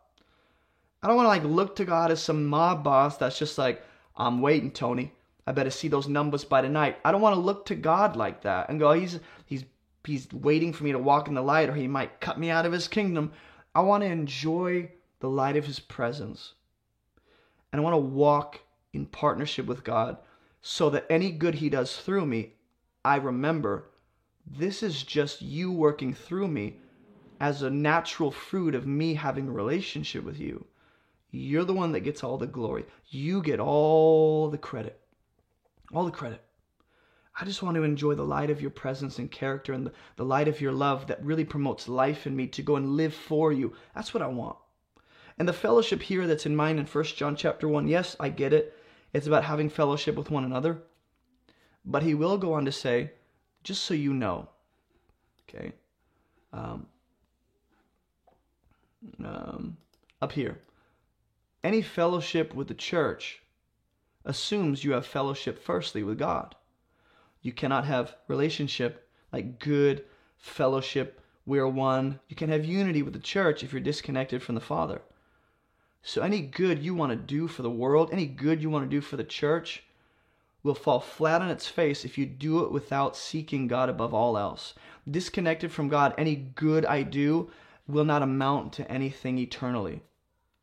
I 1.04 1.08
don't 1.08 1.16
want 1.16 1.26
to 1.26 1.30
like 1.30 1.44
look 1.44 1.76
to 1.76 1.86
God 1.86 2.10
as 2.10 2.24
some 2.24 2.48
mob 2.48 2.84
boss 2.84 3.18
that's 3.18 3.38
just 3.38 3.60
like, 3.60 3.84
I'm 4.18 4.42
waiting, 4.42 4.72
Tony. 4.72 5.14
I 5.52 5.54
better 5.54 5.70
see 5.70 5.90
those 5.90 6.08
numbers 6.08 6.46
by 6.46 6.62
tonight. 6.62 6.98
I 7.04 7.12
don't 7.12 7.20
want 7.20 7.36
to 7.36 7.42
look 7.42 7.66
to 7.66 7.76
God 7.76 8.16
like 8.16 8.44
that 8.44 8.70
and 8.70 8.80
go, 8.80 8.92
oh, 8.92 8.94
he's 8.94 9.20
he's 9.46 9.66
he's 10.06 10.32
waiting 10.32 10.72
for 10.72 10.86
me 10.86 10.94
to 10.94 10.98
walk 10.98 11.28
in 11.28 11.34
the 11.34 11.42
light 11.42 11.68
or 11.68 11.76
he 11.76 11.90
might 11.90 12.22
cut 12.22 12.40
me 12.40 12.50
out 12.50 12.66
of 12.66 12.72
his 12.72 12.88
kingdom. 12.88 13.34
I 13.76 13.82
want 13.82 14.02
to 14.04 14.08
enjoy 14.08 14.92
the 15.20 15.28
light 15.28 15.58
of 15.58 15.66
his 15.66 15.78
presence. 15.78 16.54
And 17.70 17.82
I 17.82 17.84
want 17.84 17.96
to 17.96 17.98
walk 17.98 18.62
in 18.94 19.06
partnership 19.08 19.66
with 19.66 19.84
God 19.84 20.16
so 20.62 20.90
that 20.92 21.06
any 21.10 21.34
good 21.34 21.56
he 21.56 21.70
does 21.70 21.98
through 21.98 22.28
me, 22.28 22.54
I 23.04 23.18
remember 23.18 23.90
this 24.48 24.82
is 24.82 25.04
just 25.04 25.42
you 25.42 25.70
working 25.70 26.14
through 26.14 26.48
me 26.48 26.78
as 27.42 27.62
a 27.62 27.70
natural 27.70 28.32
fruit 28.32 28.74
of 28.74 28.88
me 28.88 29.16
having 29.16 29.50
a 29.50 29.52
relationship 29.52 30.24
with 30.24 30.40
you. 30.40 30.64
You're 31.30 31.66
the 31.66 31.74
one 31.74 31.92
that 31.92 32.06
gets 32.06 32.24
all 32.24 32.38
the 32.38 32.48
glory. 32.48 32.86
You 33.10 33.42
get 33.42 33.60
all 33.60 34.50
the 34.50 34.58
credit 34.58 35.01
all 35.94 36.06
the 36.06 36.12
credit. 36.12 36.44
I 37.40 37.46
just 37.46 37.64
want 37.64 37.76
to 37.76 37.84
enjoy 37.84 38.16
the 38.16 38.24
light 38.24 38.50
of 38.50 38.62
your 38.62 38.72
presence 38.72 39.18
and 39.18 39.32
character 39.32 39.74
and 39.74 39.86
the, 39.86 39.94
the 40.18 40.26
light 40.26 40.48
of 40.48 40.60
your 40.60 40.74
love 40.74 41.08
that 41.08 41.24
really 41.24 41.46
promotes 41.46 41.88
life 41.88 42.28
in 42.28 42.36
me 42.36 42.48
to 42.48 42.62
go 42.62 42.76
and 42.76 42.98
live 42.98 43.14
for 43.14 43.54
you. 43.54 43.74
That's 43.96 44.14
what 44.14 44.24
I 44.24 44.28
want. 44.28 44.58
And 45.38 45.48
the 45.48 45.54
fellowship 45.54 46.02
here 46.02 46.28
that's 46.28 46.46
in 46.46 46.56
mind 46.56 46.80
in 46.80 46.86
1 46.86 47.04
John 47.04 47.36
chapter 47.36 47.68
1, 47.68 47.88
yes, 47.88 48.16
I 48.20 48.30
get 48.30 48.54
it. 48.54 48.78
It's 49.14 49.28
about 49.28 49.44
having 49.44 49.70
fellowship 49.70 50.16
with 50.16 50.30
one 50.30 50.44
another. 50.44 50.84
But 51.86 52.04
he 52.04 52.14
will 52.14 52.38
go 52.38 52.54
on 52.54 52.66
to 52.66 52.72
say, 52.72 53.12
just 53.64 53.84
so 53.84 53.94
you 53.94 54.14
know, 54.14 54.50
okay, 55.50 55.72
um, 56.54 56.86
um, 59.24 59.78
up 60.22 60.32
here, 60.32 60.60
any 61.64 61.82
fellowship 61.82 62.54
with 62.54 62.68
the 62.68 62.74
church 62.74 63.41
assumes 64.26 64.84
you 64.84 64.92
have 64.92 65.06
fellowship 65.06 65.58
firstly 65.58 66.04
with 66.04 66.20
God. 66.20 66.56
You 67.42 67.52
cannot 67.52 67.86
have 67.86 68.16
relationship 68.28 69.10
like 69.32 69.60
good 69.60 70.06
fellowship. 70.38 71.22
We're 71.46 71.68
one. 71.68 72.20
You 72.30 72.36
can 72.36 72.50
have 72.50 72.66
unity 72.66 73.02
with 73.02 73.14
the 73.14 73.20
church 73.20 73.64
if 73.64 73.72
you're 73.72 73.82
disconnected 73.82 74.44
from 74.44 74.56
the 74.56 74.62
Father. 74.62 75.02
So 76.04 76.22
any 76.22 76.42
good 76.42 76.84
you 76.84 76.96
want 76.96 77.12
to 77.12 77.16
do 77.16 77.48
for 77.48 77.62
the 77.62 77.70
world, 77.70 78.10
any 78.12 78.26
good 78.26 78.62
you 78.62 78.70
want 78.70 78.86
to 78.86 78.90
do 78.90 79.02
for 79.02 79.18
the 79.18 79.24
church, 79.24 79.84
will 80.64 80.76
fall 80.76 81.00
flat 81.00 81.42
on 81.42 81.50
its 81.50 81.68
face 81.68 82.06
if 82.06 82.18
you 82.18 82.26
do 82.26 82.64
it 82.64 82.72
without 82.72 83.18
seeking 83.18 83.68
God 83.68 83.90
above 83.90 84.14
all 84.14 84.38
else. 84.38 84.74
Disconnected 85.10 85.72
from 85.72 85.90
God, 85.90 86.14
any 86.18 86.36
good 86.36 86.86
I 86.86 87.04
do 87.04 87.52
will 87.88 88.06
not 88.06 88.22
amount 88.22 88.74
to 88.74 88.92
anything 88.92 89.38
eternally. 89.38 90.02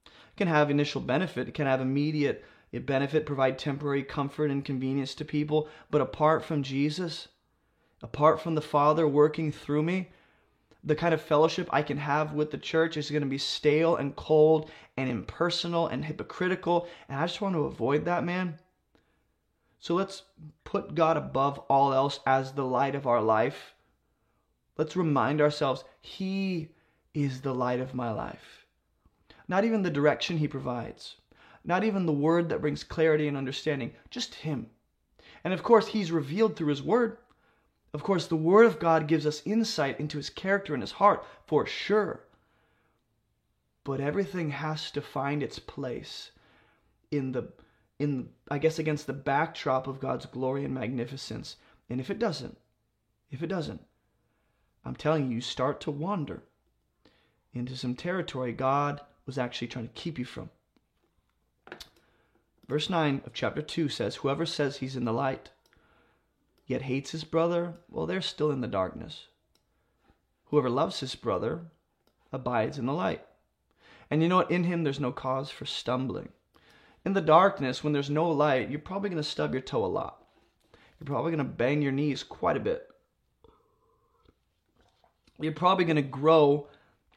It 0.07 0.37
can 0.37 0.49
have 0.49 0.71
initial 0.71 1.01
benefit, 1.01 1.49
it 1.49 1.55
can 1.55 1.67
have 1.67 1.81
immediate 1.81 2.45
it 2.71 2.87
benefit, 2.87 3.25
provide 3.25 3.59
temporary 3.59 4.03
comfort 4.03 4.51
and 4.51 4.65
convenience 4.65 5.15
to 5.15 5.25
people. 5.25 5.69
But 5.91 6.01
apart 6.01 6.45
from 6.45 6.63
Jesus, 6.63 7.29
apart 8.03 8.41
from 8.41 8.55
the 8.55 8.61
Father 8.61 9.09
working 9.09 9.51
through 9.51 9.83
me, 9.83 10.11
the 10.85 10.95
kind 10.95 11.13
of 11.13 11.21
fellowship 11.21 11.69
I 11.73 11.83
can 11.83 11.99
have 11.99 12.35
with 12.35 12.51
the 12.51 12.59
church 12.59 12.97
is 12.97 13.11
going 13.11 13.23
to 13.23 13.29
be 13.29 13.39
stale 13.39 13.97
and 13.97 14.15
cold 14.15 14.71
and 14.97 15.11
impersonal 15.11 15.87
and 15.87 16.05
hypocritical. 16.05 16.87
And 17.09 17.19
I 17.19 17.27
just 17.27 17.41
want 17.41 17.55
to 17.55 17.65
avoid 17.65 18.05
that, 18.05 18.25
man. 18.25 18.59
So 19.81 19.95
let's 19.95 20.23
put 20.65 20.95
God 20.95 21.17
above 21.17 21.59
all 21.71 21.93
else 21.95 22.21
as 22.27 22.53
the 22.53 22.65
light 22.65 22.95
of 22.95 23.07
our 23.07 23.23
life. 23.23 23.75
Let's 24.77 24.97
remind 24.97 25.41
ourselves 25.41 25.85
He 26.01 26.69
is 27.15 27.41
the 27.41 27.55
light 27.55 27.81
of 27.81 27.95
my 27.95 28.11
life, 28.11 28.67
not 29.49 29.65
even 29.65 29.83
the 29.83 29.91
direction 29.91 30.39
He 30.39 30.49
provides 30.49 31.17
not 31.69 31.85
even 31.85 32.07
the 32.07 32.13
word 32.13 32.49
that 32.49 32.63
brings 32.63 32.83
clarity 32.83 33.29
and 33.29 33.37
understanding, 33.37 33.93
just 34.09 34.37
Him. 34.37 34.71
And 35.45 35.53
of 35.53 35.63
course, 35.63 35.89
He's 35.89 36.11
revealed 36.11 36.57
through 36.57 36.69
His 36.71 36.83
word. 36.83 37.19
Of 37.93 38.03
course, 38.03 38.27
the 38.27 38.37
Word 38.37 38.65
of 38.65 38.81
God 38.81 39.07
gives 39.07 39.27
us 39.27 39.43
insight 39.45 40.01
into 40.01 40.17
His 40.17 40.31
character 40.31 40.73
and 40.73 40.83
His 40.83 40.93
heart, 40.93 41.25
for 41.47 41.67
sure. 41.67 42.25
But 43.85 44.01
everything 44.01 44.51
has 44.51 44.91
to 44.93 45.03
find 45.03 45.43
its 45.43 45.59
place 45.59 46.31
in 47.11 47.33
the 47.33 47.53
in 47.99 48.31
I 48.51 48.59
guess 48.59 48.79
against 48.79 49.07
the 49.07 49.13
backdrop 49.13 49.87
of 49.87 50.01
God's 50.01 50.27
glory 50.27 50.65
and 50.65 50.73
magnificence 50.73 51.57
And 51.91 52.01
if 52.01 52.11
it 52.11 52.19
doesn't, 52.19 52.57
if 53.31 53.43
it 53.43 53.49
doesn't, 53.49 53.83
I'm 54.85 54.97
telling 54.97 55.29
you, 55.29 55.37
you 55.37 55.41
start 55.43 55.81
to 55.83 55.91
wander 55.91 56.43
into 57.53 57.77
some 57.77 57.95
territory 57.95 58.53
God 58.53 59.03
was 59.27 59.37
actually 59.37 59.69
trying 59.69 59.89
to 59.89 59.95
keep 59.95 60.19
you 60.19 60.25
from. 60.25 60.49
Verse 62.69 62.91
9 62.91 63.23
of 63.25 63.33
chapter 63.33 63.63
2 63.63 63.89
says, 63.89 64.17
Whoever 64.17 64.45
says 64.45 64.77
he's 64.77 64.97
in 64.97 65.07
the 65.07 65.13
light, 65.13 65.51
yet 66.67 66.83
hates 66.83 67.13
his 67.13 67.25
brother, 67.25 67.75
well, 67.91 68.05
they're 68.05 68.21
still 68.21 68.51
in 68.51 68.61
the 68.61 68.69
darkness. 68.69 69.29
Whoever 70.47 70.69
loves 70.69 71.01
his 71.01 71.15
brother 71.15 71.63
abides 72.31 72.79
in 72.79 72.85
the 72.85 72.93
light. 72.93 73.25
And 74.11 74.23
you 74.23 74.29
know 74.29 74.37
what? 74.37 74.51
In 74.51 74.65
him, 74.65 74.85
there's 74.85 75.01
no 75.01 75.13
cause 75.13 75.51
for 75.51 75.65
stumbling. 75.65 76.29
In 77.05 77.15
the 77.15 77.21
darkness, 77.23 77.83
when 77.83 77.95
there's 77.95 78.11
no 78.11 78.31
light, 78.31 78.69
you're 78.69 78.81
probably 78.81 79.09
going 79.09 79.23
to 79.23 79.29
stub 79.29 79.53
your 79.55 79.63
toe 79.63 79.85
a 79.85 79.87
lot. 79.87 80.27
You're 80.99 81.07
probably 81.07 81.31
going 81.31 81.47
to 81.47 81.53
bang 81.53 81.81
your 81.81 81.93
knees 81.93 82.23
quite 82.23 82.57
a 82.57 82.61
bit. 82.61 82.87
You're 85.41 85.53
probably 85.53 85.85
going 85.85 85.97
to 85.97 86.03
grow 86.03 86.69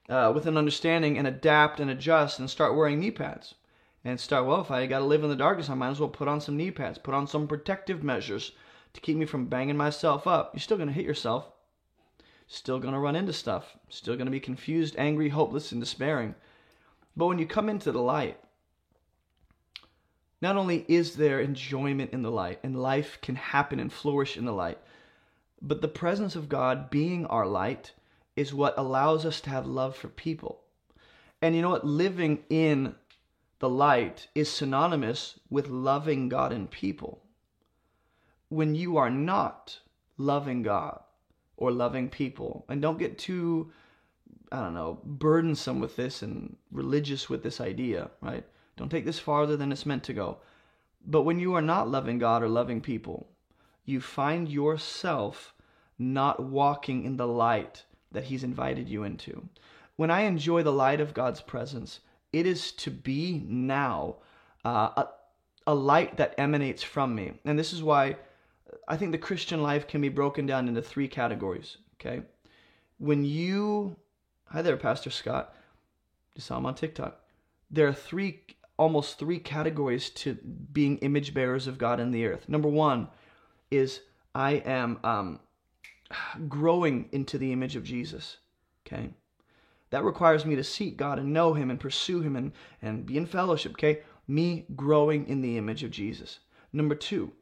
uh, 0.07 0.31
with 0.33 0.45
an 0.45 0.55
understanding 0.55 1.17
and 1.17 1.27
adapt 1.27 1.79
and 1.79 1.89
adjust 1.89 2.39
and 2.39 2.49
start 2.49 2.75
wearing 2.75 2.99
knee 2.99 3.11
pads. 3.11 3.55
And 4.03 4.19
start, 4.19 4.45
well, 4.45 4.61
if 4.61 4.71
I 4.71 4.87
got 4.87 4.99
to 4.99 5.05
live 5.05 5.23
in 5.23 5.29
the 5.29 5.35
darkness, 5.35 5.69
I 5.69 5.75
might 5.75 5.91
as 5.91 5.99
well 5.99 6.09
put 6.09 6.27
on 6.27 6.41
some 6.41 6.57
knee 6.57 6.71
pads, 6.71 6.97
put 6.97 7.13
on 7.13 7.27
some 7.27 7.47
protective 7.47 8.03
measures 8.03 8.51
to 8.93 9.01
keep 9.01 9.15
me 9.15 9.25
from 9.25 9.45
banging 9.45 9.77
myself 9.77 10.25
up. 10.25 10.51
You're 10.53 10.61
still 10.61 10.77
going 10.77 10.89
to 10.89 10.93
hit 10.93 11.05
yourself. 11.05 11.51
Still 12.47 12.79
going 12.79 12.93
to 12.93 12.99
run 12.99 13.15
into 13.15 13.31
stuff. 13.31 13.77
Still 13.89 14.15
going 14.15 14.25
to 14.25 14.31
be 14.31 14.39
confused, 14.39 14.95
angry, 14.97 15.29
hopeless, 15.29 15.71
and 15.71 15.79
despairing. 15.79 16.35
But 17.15 17.27
when 17.27 17.39
you 17.39 17.45
come 17.45 17.69
into 17.69 17.91
the 17.91 18.01
light, 18.01 18.39
not 20.41 20.57
only 20.57 20.83
is 20.87 21.15
there 21.15 21.39
enjoyment 21.39 22.11
in 22.11 22.23
the 22.23 22.31
light 22.31 22.59
and 22.63 22.81
life 22.81 23.19
can 23.21 23.35
happen 23.35 23.79
and 23.79 23.93
flourish 23.93 24.35
in 24.35 24.45
the 24.45 24.51
light, 24.51 24.79
but 25.61 25.81
the 25.81 25.87
presence 25.87 26.35
of 26.35 26.49
God 26.49 26.89
being 26.89 27.27
our 27.27 27.45
light 27.45 27.93
is 28.35 28.53
what 28.53 28.73
allows 28.77 29.25
us 29.25 29.39
to 29.41 29.49
have 29.51 29.67
love 29.67 29.95
for 29.95 30.07
people. 30.07 30.61
And 31.41 31.55
you 31.55 31.61
know 31.61 31.69
what? 31.69 31.85
Living 31.85 32.43
in 32.49 32.95
the 33.61 33.69
light 33.69 34.27
is 34.33 34.51
synonymous 34.51 35.39
with 35.51 35.69
loving 35.69 36.27
God 36.29 36.51
and 36.51 36.69
people. 36.69 37.21
When 38.49 38.73
you 38.73 38.97
are 38.97 39.11
not 39.11 39.77
loving 40.17 40.63
God 40.63 40.99
or 41.57 41.71
loving 41.71 42.09
people, 42.09 42.65
and 42.67 42.81
don't 42.81 42.97
get 42.97 43.19
too, 43.19 43.71
I 44.51 44.61
don't 44.61 44.73
know, 44.73 44.99
burdensome 45.05 45.79
with 45.79 45.95
this 45.95 46.23
and 46.23 46.57
religious 46.71 47.29
with 47.29 47.43
this 47.43 47.61
idea, 47.61 48.09
right? 48.19 48.43
Don't 48.77 48.89
take 48.89 49.05
this 49.05 49.19
farther 49.19 49.55
than 49.55 49.71
it's 49.71 49.85
meant 49.85 50.03
to 50.05 50.13
go. 50.13 50.39
But 51.05 51.21
when 51.21 51.39
you 51.39 51.53
are 51.53 51.61
not 51.61 51.87
loving 51.87 52.17
God 52.17 52.41
or 52.41 52.49
loving 52.49 52.81
people, 52.81 53.29
you 53.85 54.01
find 54.01 54.49
yourself 54.49 55.53
not 55.99 56.43
walking 56.43 57.03
in 57.03 57.17
the 57.17 57.27
light 57.27 57.83
that 58.11 58.23
He's 58.23 58.43
invited 58.43 58.89
you 58.89 59.03
into. 59.03 59.49
When 59.97 60.09
I 60.09 60.21
enjoy 60.21 60.63
the 60.63 60.73
light 60.73 60.99
of 60.99 61.13
God's 61.13 61.41
presence, 61.41 61.99
it 62.33 62.45
is 62.45 62.71
to 62.73 62.91
be 62.91 63.43
now 63.47 64.15
uh, 64.63 64.89
a, 64.97 65.07
a 65.67 65.75
light 65.75 66.17
that 66.17 66.35
emanates 66.37 66.83
from 66.83 67.13
me. 67.15 67.33
And 67.45 67.57
this 67.57 67.73
is 67.73 67.83
why 67.83 68.17
I 68.87 68.97
think 68.97 69.11
the 69.11 69.17
Christian 69.17 69.61
life 69.61 69.87
can 69.87 70.01
be 70.01 70.09
broken 70.09 70.45
down 70.45 70.67
into 70.67 70.81
three 70.81 71.07
categories. 71.07 71.77
Okay. 71.99 72.23
When 72.97 73.25
you, 73.25 73.95
hi 74.45 74.61
there, 74.61 74.77
Pastor 74.77 75.09
Scott, 75.09 75.55
you 76.35 76.41
saw 76.41 76.57
him 76.57 76.65
on 76.65 76.75
TikTok. 76.75 77.19
There 77.69 77.87
are 77.87 77.93
three, 77.93 78.41
almost 78.77 79.17
three 79.19 79.39
categories 79.39 80.09
to 80.11 80.35
being 80.71 80.97
image 80.99 81.33
bearers 81.33 81.67
of 81.67 81.77
God 81.77 81.99
in 81.99 82.11
the 82.11 82.25
earth. 82.25 82.47
Number 82.47 82.69
one 82.69 83.07
is 83.69 84.01
I 84.33 84.53
am 84.53 84.99
um, 85.03 85.39
growing 86.47 87.09
into 87.11 87.37
the 87.37 87.51
image 87.51 87.75
of 87.75 87.83
Jesus. 87.83 88.37
Okay. 88.85 89.09
That 89.91 90.03
requires 90.03 90.45
me 90.45 90.55
to 90.55 90.63
seek 90.63 90.97
God 90.97 91.19
and 91.19 91.31
know 91.31 91.53
Him 91.53 91.69
and 91.69 91.79
pursue 91.79 92.21
Him 92.21 92.35
and, 92.35 92.51
and 92.81 93.05
be 93.05 93.17
in 93.17 93.25
fellowship. 93.25 93.73
Okay. 93.73 94.01
Me 94.27 94.65
growing 94.75 95.27
in 95.27 95.41
the 95.41 95.57
image 95.57 95.83
of 95.83 95.91
Jesus. 95.91 96.39
Number 96.73 96.95
two, 96.95 97.33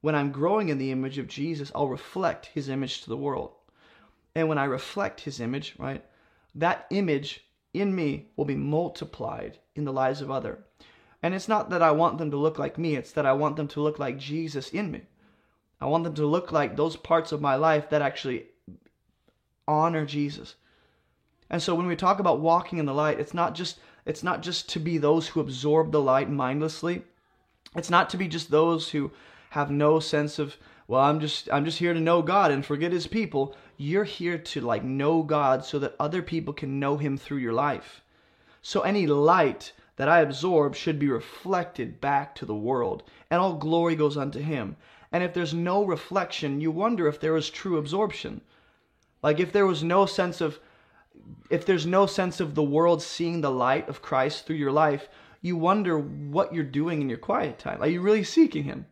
when 0.00 0.14
I'm 0.14 0.32
growing 0.32 0.70
in 0.70 0.78
the 0.78 0.90
image 0.90 1.18
of 1.18 1.28
Jesus, 1.28 1.70
I'll 1.74 1.88
reflect 1.88 2.46
His 2.46 2.68
image 2.68 3.02
to 3.02 3.10
the 3.10 3.16
world. 3.16 3.52
And 4.34 4.48
when 4.48 4.58
I 4.58 4.64
reflect 4.64 5.20
His 5.20 5.40
image, 5.40 5.74
right, 5.78 6.04
that 6.54 6.86
image 6.90 7.44
in 7.74 7.94
me 7.94 8.30
will 8.36 8.46
be 8.46 8.56
multiplied 8.56 9.58
in 9.74 9.84
the 9.84 9.92
lives 9.92 10.20
of 10.20 10.30
other. 10.30 10.64
And 11.22 11.34
it's 11.34 11.48
not 11.48 11.70
that 11.70 11.82
I 11.82 11.90
want 11.90 12.18
them 12.18 12.30
to 12.30 12.36
look 12.36 12.58
like 12.58 12.78
me, 12.78 12.96
it's 12.96 13.12
that 13.12 13.26
I 13.26 13.34
want 13.34 13.56
them 13.56 13.68
to 13.68 13.82
look 13.82 13.98
like 13.98 14.18
Jesus 14.18 14.70
in 14.70 14.90
me. 14.90 15.02
I 15.80 15.86
want 15.86 16.04
them 16.04 16.14
to 16.14 16.26
look 16.26 16.50
like 16.52 16.76
those 16.76 16.96
parts 16.96 17.32
of 17.32 17.40
my 17.40 17.56
life 17.56 17.90
that 17.90 18.02
actually 18.02 18.46
honor 19.68 20.06
Jesus. 20.06 20.54
And 21.50 21.60
so 21.60 21.74
when 21.74 21.86
we 21.86 21.96
talk 21.96 22.20
about 22.20 22.40
walking 22.40 22.78
in 22.78 22.86
the 22.86 22.94
light, 22.94 23.18
it's 23.18 23.34
not 23.34 23.54
just 23.54 23.80
it's 24.06 24.22
not 24.22 24.40
just 24.42 24.68
to 24.70 24.78
be 24.78 24.96
those 24.96 25.28
who 25.28 25.40
absorb 25.40 25.92
the 25.92 26.00
light 26.00 26.30
mindlessly. 26.30 27.02
It's 27.76 27.90
not 27.90 28.08
to 28.10 28.16
be 28.16 28.28
just 28.28 28.50
those 28.50 28.90
who 28.90 29.10
have 29.50 29.70
no 29.70 30.00
sense 30.00 30.38
of 30.38 30.56
well, 30.86 31.02
I'm 31.02 31.20
just 31.20 31.48
I'm 31.52 31.64
just 31.64 31.78
here 31.78 31.94
to 31.94 32.00
know 32.00 32.22
God 32.22 32.50
and 32.50 32.64
forget 32.64 32.92
his 32.92 33.06
people. 33.06 33.54
You're 33.76 34.04
here 34.04 34.38
to 34.38 34.60
like 34.60 34.84
know 34.84 35.22
God 35.22 35.64
so 35.64 35.78
that 35.80 35.94
other 36.00 36.22
people 36.22 36.52
can 36.52 36.80
know 36.80 36.96
him 36.96 37.16
through 37.16 37.38
your 37.38 37.52
life. 37.52 38.02
So 38.62 38.80
any 38.82 39.06
light 39.06 39.72
that 39.96 40.08
I 40.08 40.20
absorb 40.20 40.74
should 40.74 40.98
be 40.98 41.08
reflected 41.08 42.00
back 42.00 42.34
to 42.36 42.46
the 42.46 42.54
world, 42.54 43.02
and 43.30 43.40
all 43.40 43.54
glory 43.54 43.96
goes 43.96 44.16
unto 44.16 44.40
him. 44.40 44.76
And 45.12 45.22
if 45.22 45.34
there's 45.34 45.54
no 45.54 45.84
reflection, 45.84 46.60
you 46.60 46.70
wonder 46.70 47.06
if 47.06 47.20
there 47.20 47.36
is 47.36 47.50
true 47.50 47.76
absorption. 47.76 48.40
Like 49.22 49.40
if 49.40 49.52
there 49.52 49.66
was 49.66 49.84
no 49.84 50.06
sense 50.06 50.40
of 50.40 50.58
if 51.50 51.66
there's 51.66 51.86
no 51.86 52.06
sense 52.06 52.40
of 52.40 52.54
the 52.54 52.62
world 52.62 53.02
seeing 53.02 53.40
the 53.40 53.50
light 53.50 53.88
of 53.88 54.02
Christ 54.02 54.46
through 54.46 54.56
your 54.56 54.72
life, 54.72 55.08
you 55.42 55.56
wonder 55.56 55.98
what 55.98 56.54
you're 56.54 56.64
doing 56.64 57.00
in 57.00 57.08
your 57.08 57.18
quiet 57.18 57.58
time. 57.58 57.82
Are 57.82 57.88
you 57.88 58.00
really 58.00 58.24
seeking 58.24 58.64
him? 58.64 58.86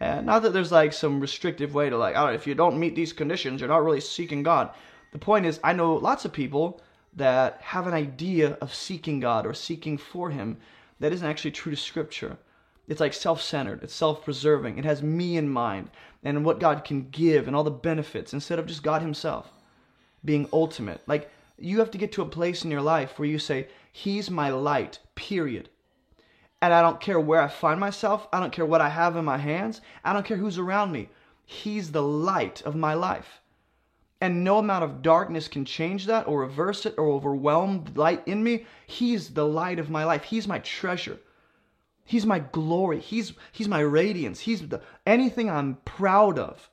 And 0.00 0.26
not 0.26 0.42
that 0.42 0.52
there's 0.52 0.72
like 0.72 0.92
some 0.92 1.20
restrictive 1.20 1.74
way 1.74 1.88
to 1.88 1.96
like, 1.96 2.16
oh, 2.16 2.26
if 2.26 2.46
you 2.46 2.54
don't 2.54 2.80
meet 2.80 2.94
these 2.94 3.12
conditions, 3.12 3.60
you're 3.60 3.68
not 3.68 3.84
really 3.84 4.00
seeking 4.00 4.42
God. 4.42 4.70
The 5.12 5.18
point 5.18 5.46
is, 5.46 5.60
I 5.62 5.72
know 5.72 5.94
lots 5.94 6.24
of 6.24 6.32
people 6.32 6.82
that 7.14 7.60
have 7.62 7.86
an 7.86 7.94
idea 7.94 8.58
of 8.60 8.74
seeking 8.74 9.20
God 9.20 9.46
or 9.46 9.54
seeking 9.54 9.96
for 9.96 10.30
Him 10.30 10.56
that 10.98 11.12
isn't 11.12 11.26
actually 11.26 11.52
true 11.52 11.70
to 11.70 11.76
Scripture. 11.76 12.36
It's 12.88 13.00
like 13.00 13.14
self 13.14 13.40
centered, 13.40 13.82
it's 13.82 13.94
self 13.94 14.24
preserving, 14.24 14.78
it 14.78 14.84
has 14.84 15.02
me 15.02 15.36
in 15.36 15.48
mind 15.48 15.90
and 16.24 16.44
what 16.44 16.58
God 16.58 16.84
can 16.84 17.08
give 17.10 17.46
and 17.46 17.54
all 17.54 17.64
the 17.64 17.70
benefits 17.70 18.32
instead 18.32 18.58
of 18.58 18.66
just 18.66 18.82
God 18.82 19.00
Himself 19.00 19.52
being 20.24 20.48
ultimate. 20.52 21.00
Like, 21.06 21.30
you 21.58 21.78
have 21.78 21.90
to 21.92 21.98
get 21.98 22.12
to 22.12 22.22
a 22.22 22.26
place 22.26 22.64
in 22.64 22.70
your 22.70 22.82
life 22.82 23.18
where 23.18 23.28
you 23.28 23.38
say, 23.38 23.68
He's 23.92 24.30
my 24.30 24.50
light, 24.50 24.98
period. 25.14 25.68
And 26.60 26.72
I 26.72 26.82
don't 26.82 27.00
care 27.00 27.20
where 27.20 27.40
I 27.40 27.48
find 27.48 27.78
myself, 27.78 28.26
I 28.32 28.40
don't 28.40 28.52
care 28.52 28.66
what 28.66 28.80
I 28.80 28.88
have 28.88 29.16
in 29.16 29.24
my 29.24 29.38
hands, 29.38 29.80
I 30.04 30.12
don't 30.12 30.26
care 30.26 30.36
who's 30.36 30.58
around 30.58 30.92
me. 30.92 31.10
He's 31.46 31.92
the 31.92 32.02
light 32.02 32.62
of 32.62 32.74
my 32.74 32.94
life. 32.94 33.40
And 34.20 34.42
no 34.42 34.58
amount 34.58 34.84
of 34.84 35.02
darkness 35.02 35.48
can 35.48 35.66
change 35.66 36.06
that 36.06 36.26
or 36.26 36.40
reverse 36.40 36.86
it 36.86 36.94
or 36.96 37.08
overwhelm 37.08 37.84
the 37.84 38.00
light 38.00 38.22
in 38.26 38.42
me. 38.42 38.64
He's 38.86 39.30
the 39.34 39.46
light 39.46 39.78
of 39.78 39.90
my 39.90 40.04
life. 40.04 40.24
He's 40.24 40.48
my 40.48 40.60
treasure. 40.60 41.18
He's 42.04 42.24
my 42.24 42.38
glory. 42.38 43.00
He's 43.00 43.34
he's 43.52 43.68
my 43.68 43.80
radiance. 43.80 44.40
He's 44.40 44.66
the 44.66 44.80
anything 45.06 45.50
I'm 45.50 45.76
proud 45.84 46.38
of 46.38 46.70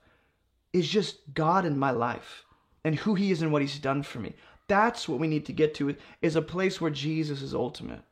is 0.71 0.87
just 0.87 1.33
God 1.33 1.65
in 1.65 1.77
my 1.77 1.91
life 1.91 2.45
and 2.83 2.95
who 2.95 3.15
he 3.15 3.31
is 3.31 3.41
and 3.41 3.51
what 3.51 3.61
he's 3.61 3.79
done 3.79 4.03
for 4.03 4.19
me. 4.19 4.35
That's 4.71 5.09
what 5.09 5.19
we 5.19 5.27
need 5.27 5.45
to 5.47 5.51
get 5.51 5.75
to 5.75 5.97
is 6.21 6.37
a 6.37 6.41
place 6.41 6.79
where 6.79 6.91
Jesus 6.91 7.41
is 7.41 7.53
ultimate. 7.53 8.03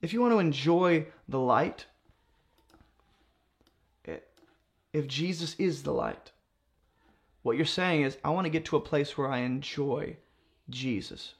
If 0.00 0.12
you 0.12 0.20
want 0.20 0.32
to 0.32 0.38
enjoy 0.38 1.06
the 1.28 1.40
light, 1.40 1.86
if 4.92 5.08
Jesus 5.08 5.56
is 5.58 5.82
the 5.82 5.92
light, 5.92 6.30
what 7.42 7.56
you're 7.56 7.66
saying 7.66 8.02
is, 8.02 8.16
I 8.24 8.30
want 8.30 8.44
to 8.44 8.50
get 8.50 8.64
to 8.66 8.76
a 8.76 8.80
place 8.80 9.18
where 9.18 9.28
I 9.28 9.38
enjoy 9.38 10.18
Jesus. 10.70 11.34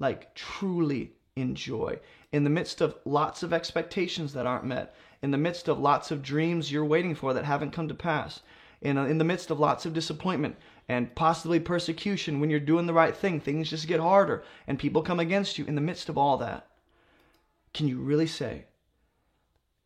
Like, 0.00 0.34
truly 0.34 1.12
enjoy. 1.36 2.00
In 2.32 2.42
the 2.42 2.50
midst 2.50 2.80
of 2.80 2.96
lots 3.04 3.44
of 3.44 3.52
expectations 3.52 4.32
that 4.32 4.46
aren't 4.46 4.64
met, 4.64 4.96
in 5.22 5.30
the 5.30 5.38
midst 5.38 5.68
of 5.68 5.78
lots 5.78 6.10
of 6.10 6.24
dreams 6.24 6.72
you're 6.72 6.84
waiting 6.84 7.14
for 7.14 7.32
that 7.34 7.44
haven't 7.44 7.70
come 7.70 7.86
to 7.86 7.94
pass, 7.94 8.40
in, 8.82 8.96
in 8.96 9.18
the 9.18 9.24
midst 9.24 9.50
of 9.50 9.60
lots 9.60 9.84
of 9.86 9.92
disappointment 9.92 10.56
and 10.88 11.14
possibly 11.14 11.60
persecution 11.60 12.40
when 12.40 12.50
you're 12.50 12.60
doing 12.60 12.86
the 12.86 12.94
right 12.94 13.16
thing, 13.16 13.40
things 13.40 13.70
just 13.70 13.86
get 13.86 14.00
harder 14.00 14.42
and 14.66 14.78
people 14.78 15.02
come 15.02 15.20
against 15.20 15.58
you. 15.58 15.64
In 15.66 15.74
the 15.74 15.80
midst 15.80 16.08
of 16.08 16.18
all 16.18 16.36
that, 16.38 16.66
can 17.72 17.86
you 17.86 17.98
really 17.98 18.26
say, 18.26 18.64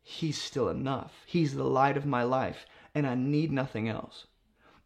He's 0.01 0.39
still 0.39 0.69
enough? 0.69 1.23
He's 1.25 1.55
the 1.55 1.63
light 1.63 1.97
of 1.97 2.05
my 2.05 2.23
life, 2.23 2.65
and 2.93 3.07
I 3.07 3.15
need 3.15 3.51
nothing 3.51 3.89
else. 3.89 4.27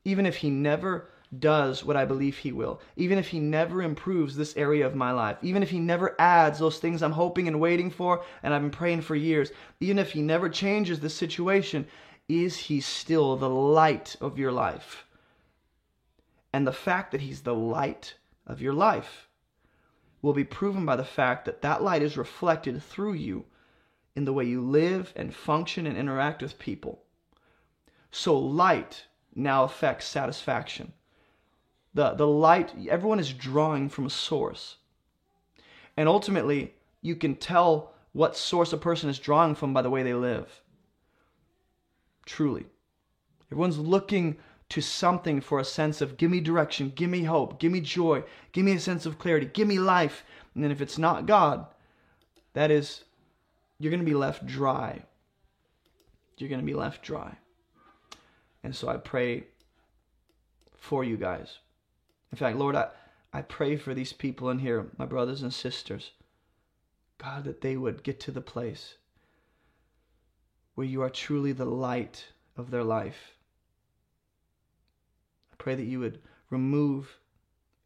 Even 0.06 0.26
if 0.26 0.38
He 0.38 0.50
never 0.50 1.10
does 1.38 1.84
what 1.84 1.98
I 1.98 2.06
believe 2.06 2.38
He 2.38 2.52
will, 2.52 2.82
even 2.96 3.18
if 3.18 3.28
He 3.28 3.40
never 3.40 3.84
improves 3.84 4.36
this 4.36 4.56
area 4.58 4.86
of 4.86 4.96
my 4.96 5.12
life, 5.12 5.38
even 5.42 5.62
if 5.62 5.70
He 5.70 5.80
never 5.80 6.16
adds 6.20 6.60
those 6.60 6.80
things 6.80 7.04
I'm 7.04 7.12
hoping 7.12 7.48
and 7.48 7.60
waiting 7.60 7.92
for 7.92 8.24
and 8.42 8.54
I've 8.54 8.62
been 8.62 8.72
praying 8.72 9.02
for 9.02 9.16
years, 9.16 9.52
even 9.80 10.00
if 10.00 10.12
He 10.12 10.22
never 10.22 10.50
changes 10.50 11.00
the 11.00 11.10
situation, 11.10 11.86
is 12.30 12.58
he 12.58 12.80
still 12.80 13.36
the 13.36 13.50
light 13.50 14.16
of 14.22 14.38
your 14.38 14.52
life? 14.52 15.06
And 16.54 16.66
the 16.66 16.72
fact 16.72 17.12
that 17.12 17.22
he's 17.22 17.42
the 17.42 17.56
light 17.56 18.14
of 18.46 18.62
your 18.62 18.74
life 18.74 19.28
will 20.22 20.34
be 20.34 20.44
proven 20.44 20.86
by 20.86 20.96
the 20.96 21.04
fact 21.04 21.46
that 21.46 21.62
that 21.64 21.82
light 21.82 22.04
is 22.04 22.18
reflected 22.18 22.82
through 22.82 23.14
you 23.14 23.46
in 24.16 24.26
the 24.26 24.34
way 24.34 24.46
you 24.46 24.62
live 24.62 25.12
and 25.16 25.34
function 25.34 25.88
and 25.88 25.98
interact 25.98 26.42
with 26.42 26.60
people. 26.60 27.04
So 28.12 28.38
light 28.38 29.06
now 29.36 29.64
affects 29.64 30.06
satisfaction. 30.06 30.94
The, 31.94 32.12
the 32.12 32.28
light, 32.28 32.74
everyone 32.90 33.20
is 33.20 33.34
drawing 33.34 33.90
from 33.90 34.06
a 34.06 34.10
source. 34.10 34.78
And 35.98 36.08
ultimately, 36.08 36.76
you 37.02 37.16
can 37.16 37.36
tell 37.36 37.94
what 38.14 38.36
source 38.36 38.74
a 38.74 38.78
person 38.78 39.10
is 39.10 39.20
drawing 39.20 39.56
from 39.56 39.74
by 39.74 39.82
the 39.82 39.90
way 39.90 40.04
they 40.04 40.14
live. 40.14 40.62
Truly. 42.30 42.68
Everyone's 43.52 43.80
looking 43.80 44.38
to 44.70 44.82
something 44.82 45.42
for 45.42 45.60
a 45.60 45.66
sense 45.66 46.00
of 46.00 46.16
give 46.16 46.30
me 46.30 46.40
direction, 46.40 46.94
give 46.96 47.10
me 47.10 47.24
hope, 47.24 47.60
give 47.60 47.72
me 47.72 47.82
joy, 47.82 48.24
give 48.52 48.64
me 48.66 48.74
a 48.74 48.80
sense 48.80 49.08
of 49.08 49.18
clarity, 49.18 49.50
give 49.52 49.68
me 49.68 49.80
life. 49.80 50.24
And 50.54 50.64
then 50.64 50.70
if 50.70 50.80
it's 50.80 51.00
not 51.00 51.26
God, 51.26 51.66
that 52.54 52.70
is, 52.70 53.04
you're 53.80 53.90
going 53.90 54.06
to 54.06 54.06
be 54.06 54.14
left 54.14 54.46
dry. 54.46 55.02
You're 56.38 56.50
going 56.50 56.62
to 56.62 56.66
be 56.66 56.76
left 56.76 57.02
dry. 57.02 57.36
And 58.64 58.76
so 58.76 58.90
I 58.90 58.98
pray 58.98 59.46
for 60.76 61.04
you 61.04 61.18
guys. 61.18 61.58
In 62.32 62.38
fact, 62.38 62.60
Lord, 62.60 62.76
I, 62.76 62.90
I 63.34 63.42
pray 63.42 63.76
for 63.76 63.96
these 63.96 64.14
people 64.14 64.52
in 64.52 64.60
here, 64.60 64.86
my 65.00 65.08
brothers 65.08 65.42
and 65.42 65.52
sisters. 65.52 66.12
God, 67.18 67.44
that 67.46 67.62
they 67.62 67.76
would 67.76 68.04
get 68.04 68.20
to 68.20 68.32
the 68.32 68.40
place 68.40 68.98
where 70.80 70.88
you 70.88 71.02
are 71.02 71.10
truly 71.10 71.52
the 71.52 71.66
light 71.66 72.26
of 72.56 72.72
their 72.72 72.86
life. 72.86 73.34
I 75.52 75.56
pray 75.58 75.76
that 75.76 75.84
you 75.84 76.00
would 76.00 76.22
remove 76.50 77.18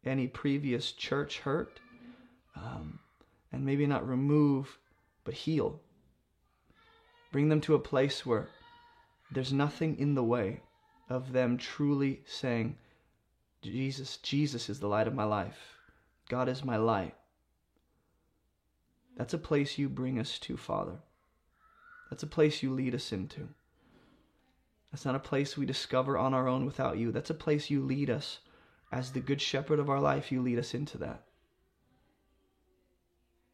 any 0.04 0.28
previous 0.28 0.92
church 0.92 1.40
hurt, 1.40 1.80
um, 2.54 3.00
and 3.50 3.66
maybe 3.66 3.84
not 3.84 4.06
remove, 4.08 4.78
but 5.24 5.34
heal. 5.34 5.80
Bring 7.32 7.48
them 7.48 7.60
to 7.62 7.74
a 7.74 7.80
place 7.80 8.24
where 8.24 8.46
there's 9.32 9.52
nothing 9.52 9.98
in 9.98 10.14
the 10.14 10.22
way 10.22 10.60
of 11.10 11.32
them 11.32 11.58
truly 11.58 12.22
saying, 12.26 12.76
Jesus, 13.60 14.18
Jesus 14.18 14.68
is 14.68 14.78
the 14.78 14.86
light 14.86 15.08
of 15.08 15.16
my 15.16 15.24
life. 15.24 15.78
God 16.28 16.48
is 16.48 16.62
my 16.62 16.76
light. 16.76 17.16
That's 19.16 19.34
a 19.34 19.48
place 19.50 19.78
you 19.78 19.88
bring 19.88 20.20
us 20.20 20.38
to, 20.38 20.56
Father. 20.56 21.00
That's 22.14 22.22
a 22.22 22.28
place 22.28 22.62
you 22.62 22.72
lead 22.72 22.94
us 22.94 23.10
into. 23.12 23.48
That's 24.92 25.04
not 25.04 25.16
a 25.16 25.18
place 25.18 25.56
we 25.56 25.66
discover 25.66 26.16
on 26.16 26.32
our 26.32 26.46
own 26.46 26.64
without 26.64 26.96
you. 26.96 27.10
That's 27.10 27.30
a 27.30 27.34
place 27.34 27.70
you 27.70 27.82
lead 27.82 28.08
us. 28.08 28.38
As 28.92 29.10
the 29.10 29.18
good 29.18 29.40
shepherd 29.40 29.80
of 29.80 29.90
our 29.90 29.98
life, 29.98 30.30
you 30.30 30.40
lead 30.40 30.60
us 30.60 30.74
into 30.74 30.96
that. 30.98 31.24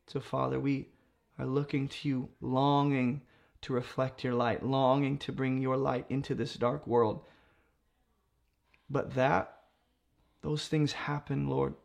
So, 0.08 0.20
Father, 0.20 0.60
we 0.60 0.88
are 1.38 1.46
looking 1.46 1.88
to 1.88 2.06
you, 2.06 2.28
longing 2.42 3.22
to 3.62 3.72
reflect 3.72 4.24
your 4.24 4.34
light, 4.34 4.62
longing 4.62 5.16
to 5.20 5.32
bring 5.32 5.62
your 5.62 5.78
light 5.78 6.04
into 6.10 6.34
this 6.34 6.52
dark 6.52 6.86
world. 6.86 7.24
But 8.90 9.14
that, 9.14 9.56
those 10.42 10.68
things 10.68 10.92
happen, 10.92 11.48
Lord, 11.48 11.76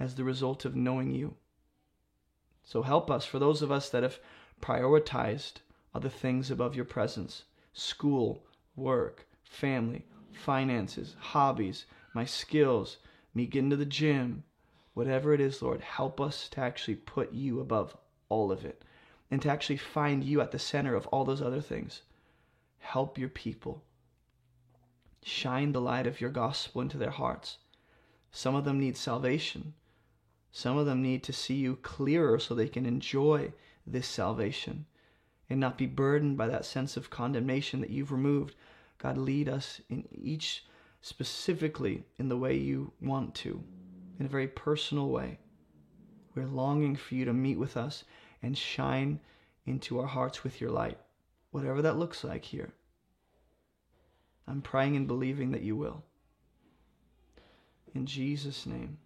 as 0.00 0.16
the 0.16 0.24
result 0.24 0.64
of 0.64 0.74
knowing 0.74 1.12
you. 1.12 1.36
So 2.64 2.82
help 2.82 3.12
us, 3.12 3.24
for 3.24 3.38
those 3.38 3.62
of 3.62 3.70
us 3.70 3.88
that 3.90 4.02
have 4.02 4.18
prioritized 4.60 5.58
other 5.94 6.08
things 6.08 6.50
above 6.50 6.76
your 6.76 6.84
presence 6.84 7.44
school, 7.72 8.44
work, 8.76 9.26
family, 9.42 10.04
finances, 10.32 11.16
hobbies, 11.18 11.86
my 12.14 12.24
skills, 12.24 12.98
me 13.34 13.46
getting 13.46 13.70
to 13.70 13.76
the 13.76 13.86
gym, 13.86 14.42
whatever 14.94 15.32
it 15.32 15.40
is, 15.40 15.62
Lord, 15.62 15.80
help 15.80 16.20
us 16.20 16.48
to 16.50 16.60
actually 16.60 16.96
put 16.96 17.32
you 17.32 17.60
above 17.60 17.96
all 18.28 18.50
of 18.50 18.64
it 18.64 18.82
and 19.30 19.40
to 19.42 19.48
actually 19.48 19.76
find 19.76 20.24
you 20.24 20.40
at 20.40 20.50
the 20.50 20.58
center 20.58 20.94
of 20.94 21.06
all 21.08 21.24
those 21.24 21.42
other 21.42 21.60
things. 21.60 22.02
Help 22.78 23.18
your 23.18 23.28
people. 23.28 23.82
Shine 25.22 25.72
the 25.72 25.80
light 25.80 26.06
of 26.06 26.20
your 26.20 26.30
gospel 26.30 26.80
into 26.80 26.98
their 26.98 27.10
hearts. 27.10 27.58
Some 28.30 28.54
of 28.54 28.64
them 28.64 28.78
need 28.78 28.96
salvation. 28.96 29.74
Some 30.52 30.78
of 30.78 30.86
them 30.86 31.02
need 31.02 31.22
to 31.24 31.32
see 31.32 31.54
you 31.54 31.76
clearer 31.76 32.38
so 32.38 32.54
they 32.54 32.68
can 32.68 32.86
enjoy 32.86 33.52
this 33.86 34.06
salvation 34.06 34.86
and 35.50 35.58
not 35.58 35.78
be 35.78 35.86
burdened 35.86 36.36
by 36.36 36.46
that 36.48 36.64
sense 36.64 36.96
of 36.96 37.10
condemnation 37.10 37.80
that 37.80 37.90
you've 37.90 38.12
removed. 38.12 38.54
God, 38.98 39.16
lead 39.16 39.48
us 39.48 39.80
in 39.88 40.06
each 40.10 40.64
specifically 41.00 42.04
in 42.18 42.28
the 42.28 42.36
way 42.36 42.56
you 42.56 42.92
want 43.00 43.34
to, 43.36 43.62
in 44.18 44.26
a 44.26 44.28
very 44.28 44.48
personal 44.48 45.08
way. 45.08 45.38
We're 46.34 46.46
longing 46.46 46.96
for 46.96 47.14
you 47.14 47.24
to 47.24 47.32
meet 47.32 47.58
with 47.58 47.76
us 47.76 48.04
and 48.42 48.56
shine 48.56 49.20
into 49.66 49.98
our 49.98 50.06
hearts 50.06 50.44
with 50.44 50.60
your 50.60 50.70
light, 50.70 50.98
whatever 51.50 51.82
that 51.82 51.98
looks 51.98 52.24
like 52.24 52.44
here. 52.44 52.72
I'm 54.46 54.62
praying 54.62 54.96
and 54.96 55.06
believing 55.06 55.52
that 55.52 55.62
you 55.62 55.76
will. 55.76 56.04
In 57.94 58.06
Jesus' 58.06 58.66
name, 58.66 58.98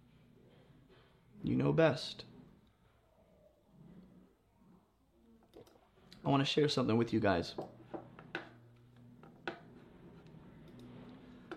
you 1.41 1.55
know 1.55 1.73
best. 1.73 2.25
I 6.25 6.29
want 6.29 6.41
to 6.41 6.45
share 6.45 6.69
something 6.69 6.95
with 6.95 7.11
you 7.11 7.19
guys. 7.19 7.53
I 9.47 9.51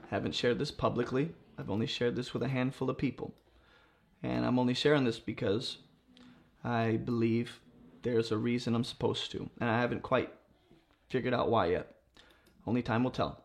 haven't 0.09 0.35
shared 0.35 0.59
this 0.59 0.73
publicly. 0.73 1.31
I've 1.59 1.71
only 1.71 1.87
shared 1.87 2.17
this 2.17 2.35
with 2.35 2.43
a 2.43 2.49
handful 2.49 2.91
of 2.91 2.99
people. 2.99 3.33
And 4.23 4.45
I'm 4.45 4.59
only 4.59 4.75
sharing 4.75 5.05
this 5.05 5.21
because 5.21 5.79
I 6.65 6.97
believe 6.97 7.61
there's 8.03 8.33
a 8.33 8.37
reason 8.37 8.75
I'm 8.75 8.85
supposed 8.85 9.31
to. 9.33 9.49
And 9.61 9.71
I 9.71 9.79
haven't 9.81 10.03
quite 10.03 10.33
figured 11.11 11.35
out 11.35 11.49
why 11.49 11.67
yet. 11.67 11.95
Only 12.67 12.83
time 12.83 13.05
will 13.05 13.13
tell. 13.13 13.45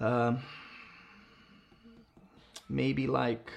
Um, 0.00 0.40
maybe 2.68 3.06
like, 3.06 3.52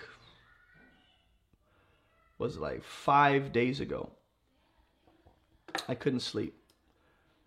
was 2.38 2.58
it 2.58 2.62
like 2.62 2.84
five 2.84 3.52
days 3.52 3.80
ago? 3.80 4.12
I 5.88 5.96
couldn't 5.96 6.22
sleep. 6.22 6.56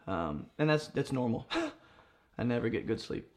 Um, 0.06 0.47
and 0.59 0.70
that's 0.70 0.89
that's 0.89 1.12
normal. 1.12 1.48
I 2.39 2.44
never 2.44 2.69
get 2.69 2.86
good 2.86 3.01
sleep. 3.01 3.31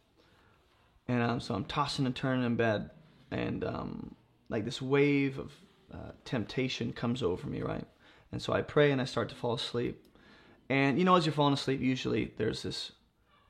And 1.08 1.22
um, 1.22 1.40
so 1.40 1.56
I'm 1.56 1.66
tossing 1.66 2.06
and 2.06 2.16
turning 2.16 2.46
in 2.46 2.56
bed, 2.56 2.92
and 3.32 3.64
um, 3.64 4.16
like 4.50 4.66
this 4.66 4.82
wave 4.82 5.40
of 5.40 5.52
uh, 5.94 6.12
temptation 6.24 6.94
comes 6.94 7.24
over 7.24 7.48
me, 7.48 7.62
right? 7.62 7.86
And 8.32 8.42
so 8.42 8.54
I 8.54 8.62
pray 8.62 8.92
and 8.92 9.02
I 9.02 9.06
start 9.06 9.30
to 9.30 9.36
fall 9.36 9.54
asleep. 9.54 10.06
And 10.70 10.98
you 10.98 11.04
know, 11.04 11.16
as 11.16 11.26
you're 11.26 11.34
falling 11.34 11.54
asleep, 11.54 11.82
usually 11.82 12.34
there's 12.38 12.64
this, 12.64 12.94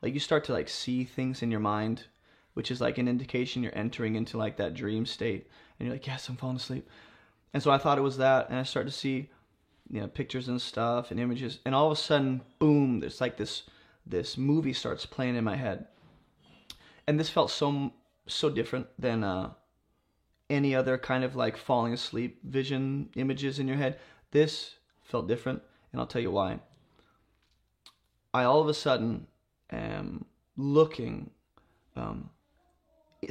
like 0.01 0.13
you 0.13 0.19
start 0.19 0.43
to 0.45 0.53
like 0.53 0.69
see 0.69 1.03
things 1.03 1.43
in 1.43 1.51
your 1.51 1.59
mind, 1.59 2.05
which 2.53 2.71
is 2.71 2.81
like 2.81 2.97
an 2.97 3.07
indication 3.07 3.61
you're 3.61 3.77
entering 3.77 4.15
into 4.15 4.37
like 4.37 4.57
that 4.57 4.73
dream 4.73 5.05
state. 5.05 5.47
And 5.77 5.87
you're 5.87 5.95
like, 5.95 6.07
yes, 6.07 6.29
I'm 6.29 6.37
falling 6.37 6.55
asleep. 6.55 6.89
And 7.53 7.61
so 7.61 7.69
I 7.69 7.77
thought 7.77 7.97
it 7.97 8.01
was 8.01 8.17
that, 8.17 8.49
and 8.49 8.57
I 8.57 8.63
start 8.63 8.87
to 8.87 8.91
see, 8.91 9.29
you 9.91 9.99
know, 9.99 10.07
pictures 10.07 10.47
and 10.47 10.61
stuff 10.61 11.11
and 11.11 11.19
images, 11.19 11.59
and 11.65 11.75
all 11.75 11.87
of 11.87 11.97
a 11.97 12.01
sudden, 12.01 12.41
boom! 12.59 12.99
There's 12.99 13.19
like 13.19 13.37
this 13.37 13.63
this 14.05 14.37
movie 14.37 14.73
starts 14.73 15.05
playing 15.05 15.35
in 15.35 15.43
my 15.43 15.57
head, 15.57 15.87
and 17.07 17.19
this 17.19 17.29
felt 17.29 17.51
so 17.51 17.91
so 18.25 18.49
different 18.49 18.87
than 18.97 19.23
uh, 19.23 19.51
any 20.49 20.73
other 20.73 20.97
kind 20.97 21.23
of 21.23 21.35
like 21.35 21.57
falling 21.57 21.93
asleep 21.93 22.39
vision 22.43 23.09
images 23.15 23.59
in 23.59 23.67
your 23.67 23.77
head. 23.77 23.99
This 24.31 24.75
felt 25.03 25.27
different, 25.27 25.61
and 25.91 25.99
I'll 25.99 26.07
tell 26.07 26.21
you 26.21 26.31
why. 26.31 26.59
I 28.33 28.45
all 28.45 28.61
of 28.61 28.69
a 28.69 28.73
sudden 28.73 29.27
am 29.71 30.25
looking 30.55 31.31
um, 31.97 32.29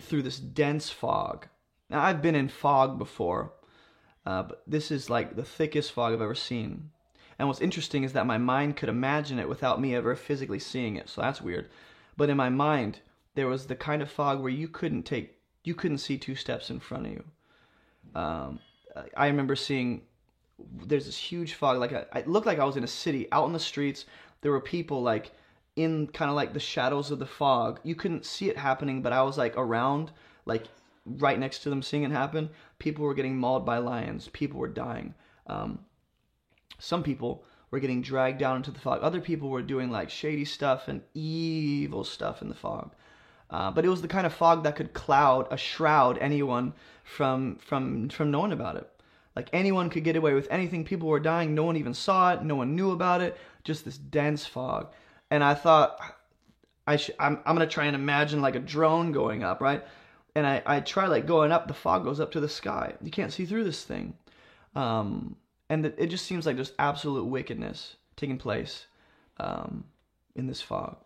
through 0.01 0.23
this 0.23 0.39
dense 0.39 0.91
fog. 0.91 1.47
Now, 1.89 2.03
I've 2.03 2.23
been 2.23 2.35
in 2.35 2.49
fog 2.49 2.99
before, 2.99 3.53
uh, 4.26 4.42
but 4.44 4.62
this 4.66 4.90
is 4.90 5.10
like 5.10 5.36
the 5.36 5.44
thickest 5.44 5.92
fog 5.92 6.12
I've 6.12 6.20
ever 6.20 6.34
seen. 6.34 6.90
And 7.38 7.48
what's 7.48 7.60
interesting 7.60 8.05
is 8.05 8.12
that 8.12 8.26
my 8.26 8.38
mind 8.38 8.76
could 8.76 8.90
imagine 8.90 9.38
it 9.38 9.48
without 9.48 9.80
me 9.80 9.94
ever 9.94 10.14
physically 10.14 10.59
seeing 10.59 10.97
it, 10.97 11.09
so 11.09 11.22
that's 11.22 11.40
weird. 11.40 11.70
But 12.16 12.28
in 12.28 12.36
my 12.36 12.51
mind, 12.51 13.01
there 13.34 13.48
was 13.48 13.66
the 13.66 13.76
kind 13.76 14.02
of 14.02 14.10
fog 14.10 14.40
where 14.40 14.52
you 14.52 14.68
couldn't 14.68 15.05
take, 15.05 15.38
you 15.64 15.74
couldn't 15.74 15.98
see 15.98 16.18
two 16.18 16.34
steps 16.34 16.68
in 16.68 16.80
front 16.80 17.06
of 17.06 17.12
you. 17.12 17.24
Um, 18.14 18.60
I 19.16 19.26
remember 19.28 19.56
seeing 19.56 20.02
there's 20.84 21.06
this 21.06 21.16
huge 21.16 21.55
fog. 21.55 21.78
Like 21.78 21.92
I, 21.92 22.18
it 22.18 22.28
looked 22.28 22.47
like 22.47 22.59
I 22.59 22.64
was 22.64 22.76
in 22.76 22.84
a 22.84 22.88
city, 22.88 23.28
out 23.32 23.47
in 23.47 23.52
the 23.52 23.60
streets. 23.60 24.05
There 24.42 24.52
were 24.52 24.60
people 24.60 25.02
like 25.02 25.32
in 25.76 26.09
kind 26.09 26.30
of 26.30 26.36
like 26.36 26.52
the 26.52 26.60
shadows 26.60 27.10
of 27.10 27.18
the 27.18 27.26
fog. 27.26 27.80
You 27.82 27.94
couldn't 27.94 28.26
see 28.26 28.51
it 28.51 28.59
happening, 28.59 29.02
but 29.02 29.12
I 29.12 29.22
was 29.22 29.38
like 29.38 29.56
around, 29.56 30.10
like 30.44 30.64
right 31.05 31.39
next 31.39 31.60
to 31.60 31.70
them, 31.70 31.82
seeing 31.82 32.02
it 32.02 32.10
happen. 32.10 32.51
People 32.78 33.05
were 33.05 33.14
getting 33.14 33.36
mauled 33.36 33.64
by 33.66 33.78
lions. 33.78 34.28
People 34.32 34.60
were 34.60 34.68
dying. 34.68 35.14
Um, 35.47 35.81
some 36.78 37.02
people 37.02 37.44
were 37.70 37.81
getting 37.81 38.02
dragged 38.02 38.39
down 38.39 38.56
into 38.56 38.70
the 38.70 38.81
fog. 38.81 39.01
Other 39.02 39.20
people 39.20 39.48
were 39.48 39.62
doing 39.62 39.90
like 39.90 40.10
shady 40.10 40.44
stuff 40.44 40.89
and 40.89 41.02
evil 41.14 42.05
stuff 42.05 42.43
in 42.43 42.48
the 42.48 42.55
fog. 42.55 42.93
Uh, 43.51 43.70
but 43.70 43.85
it 43.85 43.89
was 43.89 44.02
the 44.02 44.09
kind 44.09 44.27
of 44.27 44.32
fog 44.32 44.62
that 44.62 44.77
could 44.77 44.93
cloud, 44.93 45.48
a 45.51 45.56
shroud 45.56 46.18
anyone 46.18 46.72
from 47.05 47.56
from 47.56 48.09
from 48.09 48.31
knowing 48.31 48.52
about 48.52 48.77
it. 48.77 48.89
Like 49.35 49.48
anyone 49.52 49.90
could 49.90 50.05
get 50.05 50.16
away 50.16 50.35
with 50.35 50.48
anything. 50.51 50.85
People 50.85 51.09
were 51.09 51.20
dying. 51.20 51.55
No 51.55 51.64
one 51.64 51.77
even 51.77 51.94
saw 51.94 52.32
it. 52.32 52.43
No 52.43 52.56
one 52.56 52.77
knew 52.77 52.90
about 52.93 53.20
it. 53.20 53.36
Just 53.64 53.85
this 53.85 53.98
dense 53.98 54.47
fog. 54.47 54.93
And 55.31 55.43
I 55.44 55.55
thought, 55.55 55.98
I 56.86 56.97
sh- 56.97 57.10
I'm 57.18 57.39
I'm 57.44 57.55
gonna 57.55 57.66
try 57.66 57.86
and 57.86 57.97
imagine 57.97 58.40
like 58.40 58.56
a 58.56 58.60
drone 58.60 59.12
going 59.12 59.43
up, 59.43 59.60
right? 59.60 59.85
And 60.35 60.47
I 60.47 60.62
I 60.66 60.81
try 60.81 61.07
like 61.07 61.27
going 61.27 61.52
up. 61.52 61.69
The 61.69 61.74
fog 61.74 62.05
goes 62.05 62.20
up 62.20 62.32
to 62.32 62.40
the 62.40 62.48
sky. 62.48 62.94
You 63.02 63.11
can't 63.11 63.32
see 63.32 63.44
through 63.44 63.65
this 63.65 63.85
thing. 63.85 64.15
Um, 64.74 65.36
and 65.69 65.86
it 65.86 66.07
just 66.07 66.27
seems 66.27 66.47
like 66.47 66.57
there's 66.57 66.73
absolute 66.78 67.24
wickedness 67.24 67.97
taking 68.16 68.39
place 68.39 68.86
um, 69.39 69.85
in 70.35 70.47
this 70.47 70.61
fog. 70.61 70.97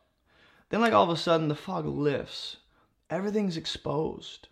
Then, 0.71 0.81
like 0.81 0.93
all 0.93 1.05
of 1.05 1.11
a 1.11 1.17
sudden, 1.17 1.49
the 1.49 1.55
fog 1.55 1.87
lifts. 1.87 2.57
Everything's 3.11 3.57
exposed. 3.57 4.49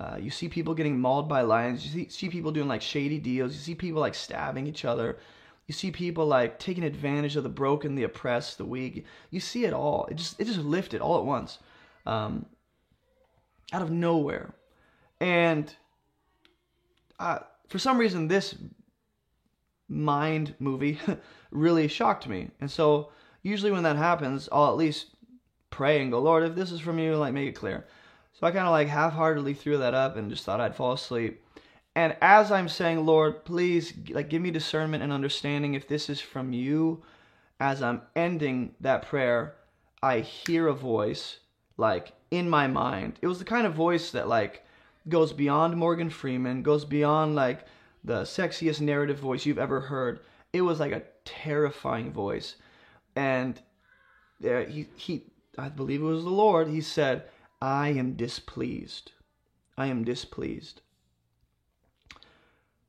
Uh, 0.00 0.16
you 0.18 0.30
see 0.30 0.48
people 0.48 0.74
getting 0.74 0.98
mauled 0.98 1.28
by 1.28 1.42
lions. 1.42 1.84
You 1.84 1.92
see, 1.92 2.08
see 2.08 2.28
people 2.30 2.52
doing 2.52 2.68
like 2.68 2.80
shady 2.80 3.18
deals. 3.18 3.52
You 3.52 3.60
see 3.60 3.74
people 3.74 4.00
like 4.00 4.14
stabbing 4.14 4.66
each 4.66 4.86
other. 4.86 5.18
You 5.66 5.74
see 5.74 5.90
people 5.90 6.26
like 6.26 6.58
taking 6.58 6.82
advantage 6.82 7.36
of 7.36 7.42
the 7.42 7.50
broken, 7.50 7.94
the 7.94 8.04
oppressed, 8.04 8.58
the 8.58 8.64
weak. 8.64 9.04
You 9.30 9.40
see 9.40 9.66
it 9.66 9.74
all. 9.74 10.06
It 10.10 10.16
just 10.16 10.40
it 10.40 10.46
just 10.46 10.60
lifted 10.60 11.02
all 11.02 11.18
at 11.18 11.24
once, 11.24 11.58
um, 12.06 12.46
out 13.72 13.82
of 13.82 13.90
nowhere, 13.90 14.54
and 15.20 15.74
uh, 17.18 17.40
for 17.68 17.78
some 17.78 17.98
reason 17.98 18.28
this 18.28 18.54
mind 19.88 20.54
movie 20.58 20.98
really 21.50 21.88
shocked 21.88 22.26
me. 22.28 22.50
And 22.60 22.70
so 22.70 23.10
usually 23.42 23.72
when 23.72 23.82
that 23.82 23.96
happens, 23.96 24.48
I'll 24.50 24.70
at 24.70 24.76
least 24.76 25.06
pray 25.70 26.00
and 26.00 26.10
go, 26.10 26.20
Lord, 26.20 26.44
if 26.44 26.54
this 26.54 26.72
is 26.72 26.80
from 26.80 26.98
you, 26.98 27.16
like 27.16 27.34
make 27.34 27.48
it 27.48 27.56
clear. 27.56 27.86
So 28.32 28.46
I 28.46 28.52
kind 28.52 28.66
of 28.66 28.70
like 28.70 28.88
half-heartedly 28.88 29.54
threw 29.54 29.78
that 29.78 29.94
up 29.94 30.16
and 30.16 30.30
just 30.30 30.44
thought 30.44 30.60
I'd 30.60 30.76
fall 30.76 30.92
asleep. 30.92 31.44
And 31.96 32.16
as 32.22 32.52
I'm 32.52 32.68
saying, 32.68 33.04
Lord, 33.04 33.44
please 33.44 33.92
like 34.10 34.30
give 34.30 34.40
me 34.40 34.50
discernment 34.50 35.02
and 35.02 35.12
understanding 35.12 35.74
if 35.74 35.88
this 35.88 36.08
is 36.08 36.20
from 36.20 36.52
you, 36.52 37.02
as 37.58 37.82
I'm 37.82 38.02
ending 38.16 38.74
that 38.80 39.06
prayer, 39.06 39.56
I 40.02 40.20
hear 40.20 40.68
a 40.68 40.72
voice 40.72 41.40
like 41.76 42.12
in 42.30 42.48
my 42.48 42.66
mind. 42.66 43.18
It 43.22 43.26
was 43.26 43.38
the 43.38 43.44
kind 43.44 43.66
of 43.66 43.74
voice 43.74 44.10
that 44.12 44.28
like 44.28 44.64
goes 45.08 45.32
beyond 45.32 45.76
Morgan 45.76 46.10
Freeman, 46.10 46.62
goes 46.62 46.84
beyond 46.84 47.34
like 47.34 47.66
the 48.04 48.22
sexiest 48.22 48.80
narrative 48.80 49.18
voice 49.18 49.46
you've 49.46 49.58
ever 49.58 49.80
heard. 49.80 50.20
It 50.52 50.62
was 50.62 50.80
like 50.80 50.92
a 50.92 51.02
terrifying 51.24 52.12
voice. 52.12 52.56
And 53.16 53.60
there 54.40 54.64
he 54.64 54.86
he 54.96 55.24
I 55.58 55.68
believe 55.68 56.00
it 56.00 56.04
was 56.04 56.24
the 56.24 56.30
Lord, 56.30 56.68
he 56.68 56.80
said, 56.80 57.24
I 57.60 57.88
am 57.88 58.14
displeased. 58.14 59.12
I 59.76 59.86
am 59.86 60.04
displeased. 60.04 60.80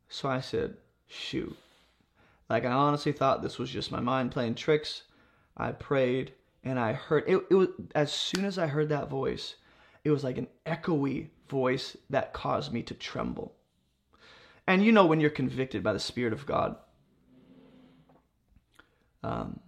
So 0.08 0.30
I 0.30 0.42
said, 0.42 0.78
shoot. 1.08 1.58
Like 2.50 2.66
I 2.66 2.72
honestly 2.72 3.12
thought 3.12 3.42
this 3.42 3.58
was 3.58 3.70
just 3.70 3.92
my 3.92 4.00
mind 4.00 4.32
playing 4.32 4.56
tricks. 4.56 5.04
I 5.58 5.72
prayed 5.72 6.34
and 6.64 6.80
I 6.80 6.94
heard 6.94 7.24
it, 7.28 7.44
it 7.50 7.56
was 7.56 7.70
as 7.96 8.12
soon 8.12 8.46
as 8.46 8.58
I 8.58 8.68
heard 8.68 8.90
that 8.90 9.10
voice, 9.10 9.56
it 10.04 10.12
was 10.12 10.24
like 10.24 10.38
an 10.38 10.48
echoey 10.66 11.30
voice 11.50 11.98
that 12.10 12.34
caused 12.34 12.72
me 12.72 12.84
to 12.84 12.94
tremble. 12.94 13.56
And 14.68 14.84
you 14.84 14.92
know 14.92 15.06
when 15.06 15.20
you're 15.20 15.30
convicted 15.30 15.84
by 15.84 15.94
the 15.94 16.00
Spirit 16.00 16.34
of 16.34 16.46
God, 16.46 16.76
um, 19.24 19.60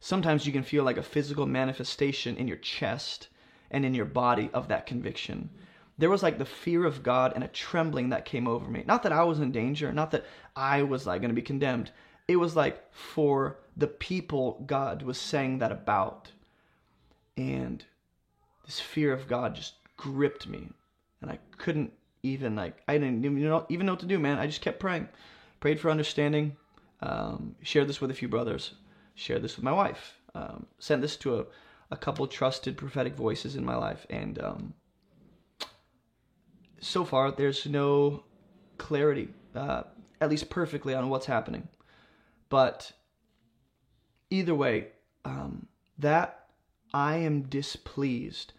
sometimes 0.00 0.46
you 0.46 0.52
can 0.52 0.62
feel 0.62 0.84
like 0.84 0.96
a 0.96 1.02
physical 1.02 1.46
manifestation 1.46 2.36
in 2.36 2.48
your 2.48 2.56
chest 2.58 3.28
and 3.70 3.84
in 3.84 3.94
your 3.94 4.04
body 4.04 4.50
of 4.52 4.68
that 4.68 4.86
conviction. 4.86 5.50
There 5.98 6.10
was 6.10 6.22
like 6.22 6.38
the 6.38 6.44
fear 6.44 6.84
of 6.84 7.02
God 7.02 7.32
and 7.34 7.42
a 7.42 7.48
trembling 7.48 8.10
that 8.10 8.24
came 8.24 8.46
over 8.46 8.68
me. 8.68 8.84
Not 8.86 9.02
that 9.04 9.12
I 9.12 9.24
was 9.24 9.40
in 9.40 9.52
danger, 9.52 9.92
not 9.92 10.10
that 10.10 10.26
I 10.54 10.82
was 10.82 11.06
like 11.06 11.20
going 11.20 11.30
to 11.30 11.34
be 11.34 11.42
condemned. 11.42 11.90
It 12.28 12.36
was 12.36 12.54
like 12.54 12.92
for 12.92 13.58
the 13.76 13.86
people 13.86 14.64
God 14.66 15.02
was 15.02 15.18
saying 15.18 15.58
that 15.58 15.72
about. 15.72 16.32
And 17.36 17.84
this 18.64 18.80
fear 18.80 19.12
of 19.12 19.28
God 19.28 19.54
just 19.54 19.74
gripped 19.96 20.46
me. 20.48 20.68
And 21.20 21.30
I 21.30 21.38
couldn't 21.58 21.92
even 22.22 22.56
like 22.56 22.82
I 22.88 22.94
didn't 22.94 23.24
even 23.24 23.42
know 23.42 23.66
even 23.68 23.86
know 23.86 23.92
what 23.92 24.00
to 24.00 24.06
do, 24.06 24.18
man. 24.18 24.38
I 24.38 24.46
just 24.46 24.60
kept 24.60 24.80
praying, 24.80 25.08
prayed 25.60 25.80
for 25.80 25.90
understanding. 25.90 26.56
Um, 27.02 27.56
shared 27.62 27.88
this 27.88 28.00
with 28.00 28.10
a 28.10 28.14
few 28.14 28.28
brothers. 28.28 28.74
Shared 29.14 29.42
this 29.42 29.56
with 29.56 29.64
my 29.64 29.72
wife. 29.72 30.18
Um, 30.34 30.66
sent 30.78 31.02
this 31.02 31.16
to 31.18 31.40
a, 31.40 31.44
a 31.90 31.96
couple 31.96 32.26
trusted 32.26 32.76
prophetic 32.76 33.14
voices 33.14 33.56
in 33.56 33.64
my 33.64 33.76
life, 33.76 34.06
and 34.10 34.42
um, 34.42 34.74
so 36.80 37.04
far 37.04 37.30
there's 37.30 37.66
no 37.66 38.24
clarity, 38.78 39.28
uh, 39.54 39.84
at 40.20 40.28
least 40.28 40.50
perfectly, 40.50 40.94
on 40.94 41.08
what's 41.08 41.26
happening. 41.26 41.68
But 42.48 42.92
either 44.30 44.54
way, 44.54 44.88
um, 45.24 45.66
that 45.98 46.46
I 46.92 47.16
am 47.16 47.42
displeased 47.42 48.52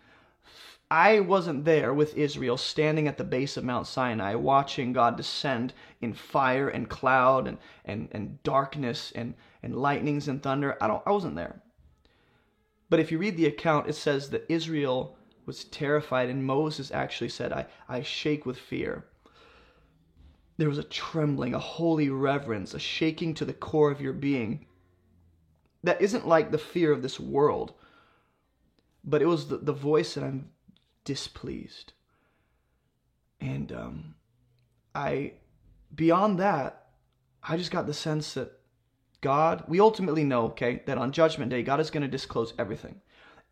I 0.90 1.20
wasn't 1.20 1.66
there 1.66 1.94
with 1.94 2.16
Israel 2.16 2.56
standing 2.56 3.10
at 3.10 3.18
the 3.18 3.26
base 3.26 3.58
of 3.58 3.66
Mount 3.66 3.88
Sinai 3.88 4.36
watching 4.36 4.94
God 4.94 5.18
descend 5.18 5.74
in 6.00 6.14
fire 6.14 6.70
and 6.70 6.90
cloud 6.90 7.46
and, 7.46 7.58
and, 7.84 8.08
and 8.14 8.42
darkness 8.44 9.12
and, 9.14 9.34
and 9.62 9.76
lightnings 9.76 10.30
and 10.30 10.42
thunder. 10.42 10.78
I, 10.82 10.88
don't, 10.88 11.04
I 11.06 11.12
wasn't 11.12 11.36
there. 11.36 11.62
But 12.90 13.02
if 13.02 13.12
you 13.12 13.18
read 13.18 13.36
the 13.36 13.48
account, 13.48 13.90
it 13.90 13.96
says 13.96 14.30
that 14.30 14.46
Israel 14.48 15.18
was 15.46 15.66
terrified, 15.66 16.30
and 16.30 16.46
Moses 16.46 16.90
actually 16.92 17.30
said, 17.30 17.52
I, 17.52 17.66
I 17.90 18.02
shake 18.02 18.46
with 18.46 18.58
fear. 18.58 19.08
There 20.56 20.70
was 20.70 20.78
a 20.78 20.84
trembling, 20.84 21.54
a 21.54 21.60
holy 21.60 22.10
reverence, 22.10 22.74
a 22.74 22.80
shaking 22.80 23.34
to 23.36 23.46
the 23.46 23.54
core 23.54 23.92
of 23.92 24.00
your 24.00 24.14
being 24.14 24.67
that 25.84 26.02
isn't 26.02 26.28
like 26.28 26.52
the 26.52 26.58
fear 26.58 26.92
of 26.92 27.02
this 27.02 27.20
world, 27.20 27.74
but 29.04 29.22
it 29.22 29.28
was 29.28 29.48
the, 29.48 29.58
the 29.58 29.74
voice 29.74 30.16
that 30.16 30.24
I'm 30.24 30.50
displeased. 31.06 31.94
And 33.40 33.72
um, 33.72 34.16
I, 34.94 35.34
beyond 35.94 36.40
that, 36.40 36.88
I 37.44 37.56
just 37.58 37.72
got 37.72 37.86
the 37.86 37.94
sense 37.94 38.34
that 38.34 38.52
God, 39.22 39.64
we 39.68 39.80
ultimately 39.80 40.24
know, 40.24 40.46
okay, 40.48 40.84
that 40.86 40.98
on 40.98 41.12
Judgment 41.12 41.50
Day, 41.50 41.64
God 41.64 41.80
is 41.80 41.90
going 41.90 42.02
to 42.02 42.08
disclose 42.08 42.54
everything. 42.60 43.02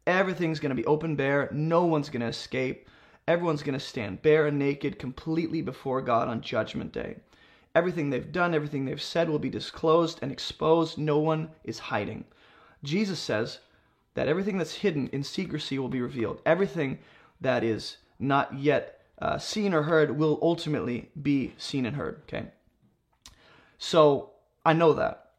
Everything's 0.05 0.59
going 0.59 0.69
to 0.69 0.75
be 0.75 0.85
open 0.85 1.15
bare. 1.15 1.49
No 1.51 1.85
one's 1.85 2.09
going 2.09 2.21
to 2.21 2.27
escape. 2.27 2.89
Everyone's 3.27 3.63
going 3.63 3.77
to 3.77 3.83
stand 3.83 4.21
bare 4.21 4.47
and 4.47 4.59
naked 4.59 4.99
completely 4.99 5.61
before 5.61 6.01
God 6.01 6.27
on 6.27 6.41
Judgment 6.41 6.91
Day. 6.91 7.17
Everything 7.75 8.09
they've 8.09 8.31
done, 8.31 8.55
everything 8.55 8.85
they've 8.85 9.01
said 9.01 9.29
will 9.29 9.39
be 9.39 9.49
disclosed 9.49 10.19
and 10.21 10.31
exposed. 10.31 10.97
No 10.97 11.19
one 11.19 11.49
is 11.63 11.77
hiding. 11.77 12.23
Jesus 12.83 13.19
says 13.19 13.59
that 14.13 14.29
everything 14.29 14.57
that's 14.57 14.75
hidden 14.75 15.09
in 15.11 15.23
secrecy 15.23 15.77
will 15.77 15.89
be 15.89 16.01
revealed. 16.01 16.41
Everything 16.45 16.99
that 17.41 17.63
is 17.63 17.97
not 18.17 18.57
yet 18.57 19.01
uh, 19.21 19.37
seen 19.37 19.73
or 19.73 19.83
heard 19.83 20.17
will 20.17 20.39
ultimately 20.41 21.09
be 21.21 21.53
seen 21.57 21.85
and 21.85 21.97
heard. 21.97 22.21
Okay. 22.23 22.47
So 23.77 24.31
I 24.65 24.73
know 24.73 24.93
that. 24.93 25.31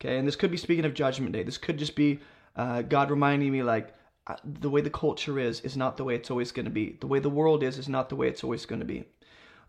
Okay. 0.00 0.18
And 0.18 0.26
this 0.26 0.36
could 0.36 0.50
be 0.50 0.56
speaking 0.56 0.84
of 0.84 0.92
Judgment 0.94 1.32
Day. 1.32 1.44
This 1.44 1.58
could 1.58 1.78
just 1.78 1.94
be 1.94 2.18
uh, 2.56 2.82
God 2.82 3.10
reminding 3.10 3.52
me, 3.52 3.62
like, 3.62 3.94
uh, 4.26 4.36
the 4.44 4.70
way 4.70 4.80
the 4.80 4.90
culture 4.90 5.38
is, 5.38 5.60
is 5.60 5.76
not 5.76 5.96
the 5.96 6.04
way 6.04 6.16
it's 6.16 6.30
always 6.30 6.50
going 6.50 6.64
to 6.64 6.70
be. 6.70 6.96
The 7.00 7.06
way 7.06 7.20
the 7.20 7.30
world 7.30 7.62
is, 7.62 7.78
is 7.78 7.88
not 7.88 8.08
the 8.08 8.16
way 8.16 8.28
it's 8.28 8.42
always 8.42 8.66
going 8.66 8.80
to 8.80 8.86
be. 8.86 9.04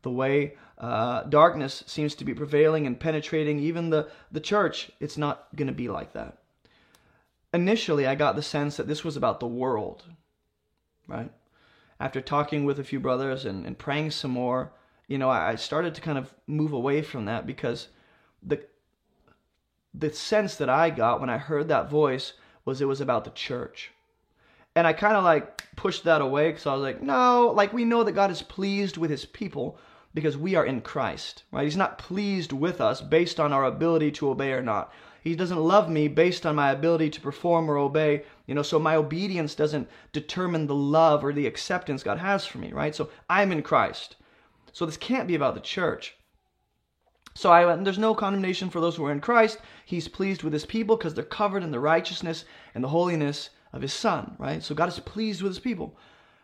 The 0.02 0.12
way 0.12 0.56
uh, 0.78 1.24
darkness 1.24 1.84
seems 1.88 2.16
to 2.16 2.26
be 2.26 2.34
prevailing 2.34 2.86
and 2.86 3.00
penetrating 3.00 3.60
even 3.60 3.90
the, 3.90 4.10
the 4.32 4.40
church, 4.40 4.92
it's 5.00 5.18
not 5.18 5.48
going 5.56 5.68
to 5.68 5.74
be 5.74 5.90
like 5.90 6.14
that. 6.14 6.38
Initially, 7.54 8.06
I 8.06 8.16
got 8.16 8.36
the 8.36 8.42
sense 8.42 8.78
that 8.78 8.88
this 8.88 9.04
was 9.04 9.18
about 9.18 9.40
the 9.40 9.48
world, 9.48 10.04
right? 11.08 11.32
after 12.00 12.22
talking 12.22 12.66
with 12.66 12.80
a 12.80 12.84
few 12.84 13.00
brothers 13.00 13.46
and, 13.46 13.66
and 13.66 13.78
praying 13.78 14.12
some 14.12 14.32
more, 14.32 14.72
you 15.08 15.18
know, 15.18 15.30
I, 15.30 15.52
I 15.52 15.56
started 15.56 15.96
to 15.96 16.02
kind 16.02 16.18
of 16.18 16.34
move 16.46 16.74
away 16.74 17.02
from 17.02 17.26
that 17.26 17.46
because 17.46 17.88
the 18.44 18.64
the 19.94 20.14
sense 20.14 20.56
that 20.56 20.70
I 20.70 20.92
got 20.92 21.20
when 21.20 21.30
I 21.30 21.40
heard 21.40 21.70
that 21.70 21.90
voice 21.90 22.34
was 22.66 22.82
it 22.82 22.88
was 22.88 23.02
about 23.02 23.24
the 23.24 23.32
church. 23.32 23.92
And 24.78 24.86
I 24.86 24.94
kind 24.94 25.18
of 25.18 25.24
like 25.24 25.64
pushed 25.76 26.04
that 26.04 26.22
away 26.22 26.50
because 26.50 26.68
I 26.68 26.74
was 26.76 26.84
like, 26.84 27.02
no, 27.02 27.52
like 27.56 27.74
we 27.74 27.84
know 27.84 28.04
that 28.04 28.12
God 28.12 28.30
is 28.30 28.44
pleased 28.44 28.96
with 28.96 29.10
his 29.10 29.26
people 29.26 29.80
because 30.14 30.38
we 30.38 30.54
are 30.54 30.68
in 30.68 30.82
Christ, 30.82 31.46
right? 31.52 31.64
He's 31.64 31.76
not 31.76 31.98
pleased 31.98 32.52
with 32.52 32.80
us 32.80 33.02
based 33.02 33.40
on 33.40 33.52
our 33.52 33.66
ability 33.66 34.12
to 34.12 34.30
obey 34.30 34.52
or 34.52 34.62
not. 34.62 34.94
He 35.24 35.36
doesn't 35.36 35.58
love 35.58 35.90
me 35.90 36.08
based 36.08 36.46
on 36.46 36.56
my 36.56 36.70
ability 36.70 37.10
to 37.10 37.22
perform 37.22 37.72
or 37.72 37.78
obey. 37.78 38.22
You 38.46 38.54
know, 38.54 38.62
so 38.62 38.78
my 38.78 38.96
obedience 38.96 39.56
doesn't 39.56 39.90
determine 40.12 40.68
the 40.68 40.76
love 40.76 41.26
or 41.26 41.34
the 41.34 41.48
acceptance 41.48 42.04
God 42.04 42.20
has 42.20 42.46
for 42.46 42.60
me, 42.60 42.72
right? 42.72 42.94
So 42.94 43.10
I'm 43.28 43.52
in 43.52 43.64
Christ. 43.64 44.16
So 44.74 44.86
this 44.86 44.96
can't 44.96 45.28
be 45.28 45.34
about 45.34 45.56
the 45.56 45.60
church. 45.60 46.18
So 47.34 47.52
I 47.52 47.66
went, 47.66 47.84
there's 47.84 47.98
no 47.98 48.14
condemnation 48.14 48.70
for 48.70 48.80
those 48.80 48.96
who 48.96 49.06
are 49.06 49.12
in 49.12 49.22
Christ. 49.22 49.58
He's 49.88 50.08
pleased 50.08 50.44
with 50.44 50.54
his 50.54 50.68
people 50.68 50.98
because 50.98 51.16
they're 51.16 51.24
covered 51.24 51.64
in 51.64 51.72
the 51.72 51.80
righteousness 51.80 52.46
and 52.76 52.84
the 52.84 52.90
holiness 52.90 53.50
of 53.74 53.82
his 53.82 53.94
son, 53.94 54.36
right? 54.38 54.64
So 54.64 54.76
God 54.76 54.90
is 54.90 55.00
pleased 55.00 55.42
with 55.42 55.52
his 55.52 55.60
people. 55.60 55.98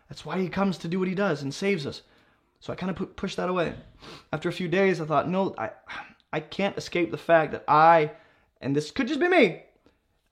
That's 0.08 0.24
why 0.24 0.40
he 0.40 0.48
comes 0.48 0.78
to 0.78 0.88
do 0.88 0.98
what 0.98 1.08
he 1.08 1.14
does 1.14 1.42
and 1.42 1.52
saves 1.52 1.86
us. 1.86 2.02
So 2.60 2.72
I 2.72 2.76
kind 2.76 2.96
of 2.96 3.16
pushed 3.16 3.36
that 3.36 3.48
away. 3.48 3.74
After 4.32 4.48
a 4.48 4.52
few 4.52 4.68
days, 4.68 5.00
I 5.00 5.04
thought, 5.04 5.28
no, 5.28 5.54
I, 5.58 5.70
I 6.32 6.40
can't 6.40 6.78
escape 6.78 7.10
the 7.10 7.18
fact 7.18 7.52
that 7.52 7.64
I, 7.68 8.12
and 8.60 8.74
this 8.74 8.90
could 8.90 9.08
just 9.08 9.20
be 9.20 9.28
me, 9.28 9.62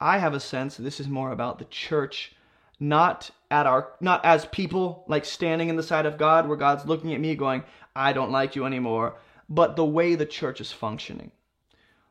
I 0.00 0.18
have 0.18 0.34
a 0.34 0.40
sense 0.40 0.76
this 0.76 0.98
is 0.98 1.08
more 1.08 1.30
about 1.30 1.58
the 1.58 1.64
church, 1.66 2.34
not 2.80 3.30
at 3.50 3.66
our, 3.66 3.92
not 4.00 4.24
as 4.24 4.46
people 4.46 5.04
like 5.08 5.24
standing 5.24 5.68
in 5.68 5.76
the 5.76 5.82
side 5.82 6.06
of 6.06 6.18
God, 6.18 6.48
where 6.48 6.56
God's 6.56 6.86
looking 6.86 7.14
at 7.14 7.20
me 7.20 7.36
going, 7.36 7.62
I 7.94 8.12
don't 8.12 8.32
like 8.32 8.56
you 8.56 8.64
anymore, 8.64 9.16
but 9.48 9.76
the 9.76 9.84
way 9.84 10.14
the 10.14 10.26
church 10.26 10.60
is 10.60 10.72
functioning, 10.72 11.30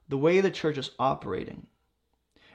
the 0.07 0.17
way 0.17 0.39
the 0.39 0.51
church 0.51 0.77
is 0.77 0.91
operating. 0.99 1.65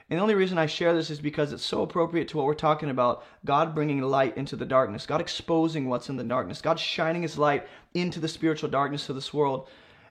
And 0.09 0.17
the 0.17 0.21
only 0.21 0.35
reason 0.35 0.57
I 0.57 0.67
share 0.67 0.93
this 0.93 1.09
is 1.09 1.19
because 1.19 1.51
it's 1.51 1.65
so 1.65 1.81
appropriate 1.81 2.29
to 2.29 2.37
what 2.37 2.45
we're 2.45 2.53
talking 2.53 2.89
about 2.89 3.25
God 3.43 3.75
bringing 3.75 4.01
light 4.01 4.37
into 4.37 4.55
the 4.55 4.65
darkness, 4.65 5.05
God 5.05 5.19
exposing 5.19 5.89
what's 5.89 6.07
in 6.07 6.15
the 6.15 6.23
darkness, 6.23 6.61
God 6.61 6.79
shining 6.79 7.23
His 7.23 7.37
light 7.37 7.67
into 7.93 8.19
the 8.21 8.29
spiritual 8.29 8.69
darkness 8.69 9.09
of 9.09 9.15
this 9.15 9.33
world. 9.33 9.67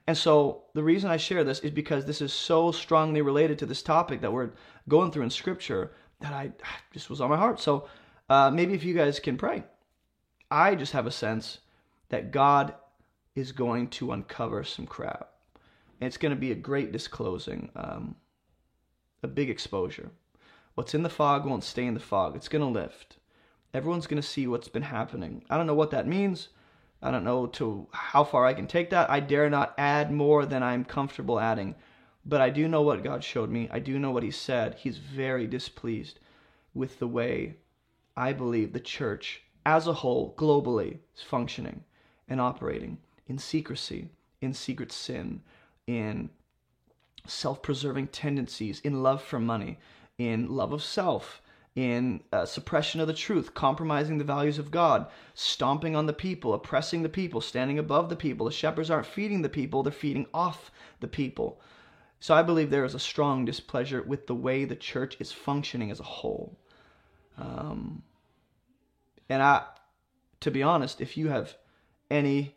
And 0.07 0.17
so 0.17 0.65
the 0.75 0.85
reason 0.85 1.11
I 1.11 1.17
share 1.17 1.45
this 1.45 1.61
is 1.61 1.71
because 1.71 2.05
this 2.05 2.21
is 2.21 2.33
so 2.33 2.73
strongly 2.73 3.23
related 3.23 3.59
to 3.61 3.67
this 3.67 3.83
topic 3.83 4.21
that 4.21 4.33
we're 4.33 4.51
going 4.87 5.11
through 5.11 5.25
in 5.25 5.31
Scripture 5.31 5.93
that 6.21 6.33
I 6.33 6.53
just 6.93 7.09
was 7.09 7.21
on 7.21 7.31
my 7.31 7.37
heart. 7.37 7.59
So 7.59 7.89
uh, 8.29 8.51
maybe 8.51 8.75
if 8.75 8.85
you 8.85 8.95
guys 8.95 9.19
can 9.19 9.39
pray, 9.39 9.65
I 10.51 10.75
just 10.75 10.93
have 10.93 11.07
a 11.07 11.11
sense 11.11 11.59
that 12.11 12.31
God 12.31 12.75
is 13.35 13.51
going 13.51 13.89
to 13.89 14.13
uncover 14.13 14.63
some 14.63 14.87
crap. 14.87 15.31
It's 16.01 16.19
going 16.19 16.35
to 16.35 16.41
be 16.41 16.53
a 16.53 16.57
great 16.57 16.93
disclosing. 16.93 17.71
Um, 17.75 18.17
a 19.27 19.29
big 19.29 19.51
exposure. 19.51 20.11
What's 20.75 20.95
in 20.95 21.03
the 21.03 21.11
fog 21.11 21.45
won't 21.45 21.65
stay 21.65 21.85
in 21.85 21.95
the 21.95 22.01
fog. 22.01 22.37
It's 22.37 22.49
going 22.49 22.63
to 22.63 22.81
lift. 22.81 23.17
Everyone's 23.75 24.07
going 24.07 24.23
to 24.23 24.27
see 24.27 24.47
what's 24.47 24.69
been 24.69 24.83
happening. 24.83 25.45
I 25.51 25.57
don't 25.57 25.67
know 25.67 25.75
what 25.75 25.91
that 25.91 26.07
means. 26.07 26.49
I 27.03 27.11
don't 27.11 27.25
know 27.25 27.47
to 27.47 27.89
how 27.93 28.25
far 28.25 28.47
I 28.47 28.55
can 28.55 28.67
take 28.67 28.91
that. 28.91 29.11
I 29.11 29.21
dare 29.21 29.51
not 29.51 29.75
add 29.77 30.11
more 30.11 30.47
than 30.47 30.63
I'm 30.63 30.85
comfortable 30.85 31.39
adding. 31.39 31.75
But 32.25 32.41
I 32.41 32.51
do 32.51 32.69
know 32.69 32.83
what 32.83 33.05
God 33.05 33.23
showed 33.23 33.51
me. 33.51 33.69
I 33.71 33.79
do 33.79 33.99
know 33.99 34.11
what 34.11 34.23
He 34.23 34.31
said. 34.31 34.75
He's 34.75 34.99
very 34.99 35.47
displeased 35.47 36.19
with 36.75 36.99
the 36.99 37.09
way 37.09 37.57
I 38.17 38.33
believe 38.33 38.73
the 38.73 38.81
church 38.81 39.43
as 39.65 39.87
a 39.87 39.93
whole, 39.93 40.35
globally, 40.37 40.99
is 41.17 41.23
functioning 41.23 41.85
and 42.29 42.41
operating 42.41 42.99
in 43.27 43.39
secrecy, 43.39 44.09
in 44.41 44.55
secret 44.55 44.93
sin, 44.93 45.43
in 45.87 46.31
self 47.29 47.63
preserving 47.63 48.09
tendencies, 48.09 48.81
in 48.81 49.03
love 49.03 49.23
for 49.23 49.39
money, 49.39 49.79
in 50.19 50.49
love 50.49 50.73
of 50.73 50.83
self, 50.83 51.43
in 51.75 52.23
uh, 52.33 52.47
suppression 52.47 53.01
of 53.01 53.07
the 53.07 53.13
truth, 53.13 53.53
compromising 53.55 54.19
the 54.19 54.25
values 54.25 54.59
of 54.59 54.71
God, 54.71 55.07
stomping 55.35 55.95
on 55.95 56.07
the 56.07 56.13
people, 56.13 56.55
oppressing 56.55 57.03
the 57.03 57.09
people, 57.09 57.41
standing 57.41 57.79
above 57.79 58.09
the 58.09 58.17
people. 58.17 58.47
The 58.47 58.53
shepherds 58.53 58.91
aren't 58.91 59.07
feeding 59.07 59.43
the 59.43 59.49
people, 59.49 59.83
they're 59.83 59.93
feeding 59.93 60.27
off 60.33 60.71
the 61.01 61.09
people. 61.09 61.61
So 62.19 62.35
I 62.35 62.43
believe 62.43 62.71
there 62.71 62.85
is 62.85 62.95
a 62.95 62.99
strong 62.99 63.45
displeasure 63.45 64.03
with 64.03 64.27
the 64.27 64.35
way 64.35 64.65
the 64.65 64.75
church 64.75 65.17
is 65.21 65.33
functioning 65.33 65.91
as 65.91 66.01
a 66.01 66.05
whole. 66.05 66.57
Um, 67.37 68.03
and 69.29 69.43
I, 69.43 69.65
to 70.41 70.51
be 70.51 70.63
honest, 70.63 71.03
if 71.03 71.19
you 71.19 71.29
have 71.29 71.55
any, 72.11 72.57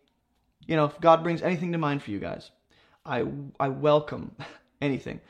you 0.66 0.78
know, 0.78 0.86
if 0.86 1.00
God 1.02 1.24
brings 1.24 1.42
anything 1.42 1.74
to 1.74 1.78
mind 1.78 2.02
for 2.02 2.12
you 2.12 2.20
guys, 2.20 2.52
I 3.06 3.26
I 3.60 3.70
welcome 3.70 4.36
anything. 4.82 5.22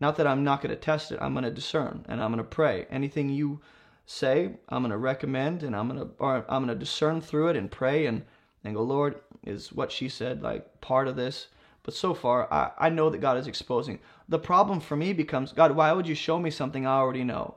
Not 0.00 0.16
that 0.16 0.26
I'm 0.26 0.44
not 0.44 0.60
going 0.60 0.74
to 0.74 0.80
test 0.80 1.12
it. 1.12 1.18
I'm 1.20 1.32
going 1.32 1.44
to 1.44 1.50
discern 1.50 2.04
and 2.08 2.22
I'm 2.22 2.30
going 2.32 2.44
to 2.44 2.44
pray. 2.44 2.86
Anything 2.90 3.28
you 3.28 3.60
say, 4.04 4.56
I'm 4.68 4.82
going 4.82 4.90
to 4.90 4.98
recommend 4.98 5.62
and 5.62 5.74
I'm 5.74 5.88
going 5.88 6.00
to 6.00 6.10
or 6.18 6.44
I'm 6.48 6.64
going 6.64 6.76
to 6.76 6.84
discern 6.84 7.20
through 7.20 7.48
it 7.48 7.56
and 7.56 7.70
pray 7.70 8.06
and 8.06 8.24
and 8.64 8.74
go, 8.74 8.82
Lord, 8.82 9.20
is 9.44 9.72
what 9.72 9.92
she 9.92 10.08
said 10.08 10.42
like 10.42 10.80
part 10.80 11.08
of 11.08 11.16
this? 11.16 11.48
But 11.82 11.94
so 11.94 12.14
far, 12.14 12.52
I, 12.52 12.72
I 12.78 12.88
know 12.90 13.10
that 13.10 13.20
God 13.20 13.38
is 13.38 13.46
exposing. 13.46 14.00
The 14.28 14.40
problem 14.40 14.80
for 14.80 14.96
me 14.96 15.12
becomes, 15.12 15.52
God, 15.52 15.70
why 15.76 15.92
would 15.92 16.08
you 16.08 16.16
show 16.16 16.38
me 16.40 16.50
something 16.50 16.84
I 16.84 16.96
already 16.96 17.22
know? 17.22 17.54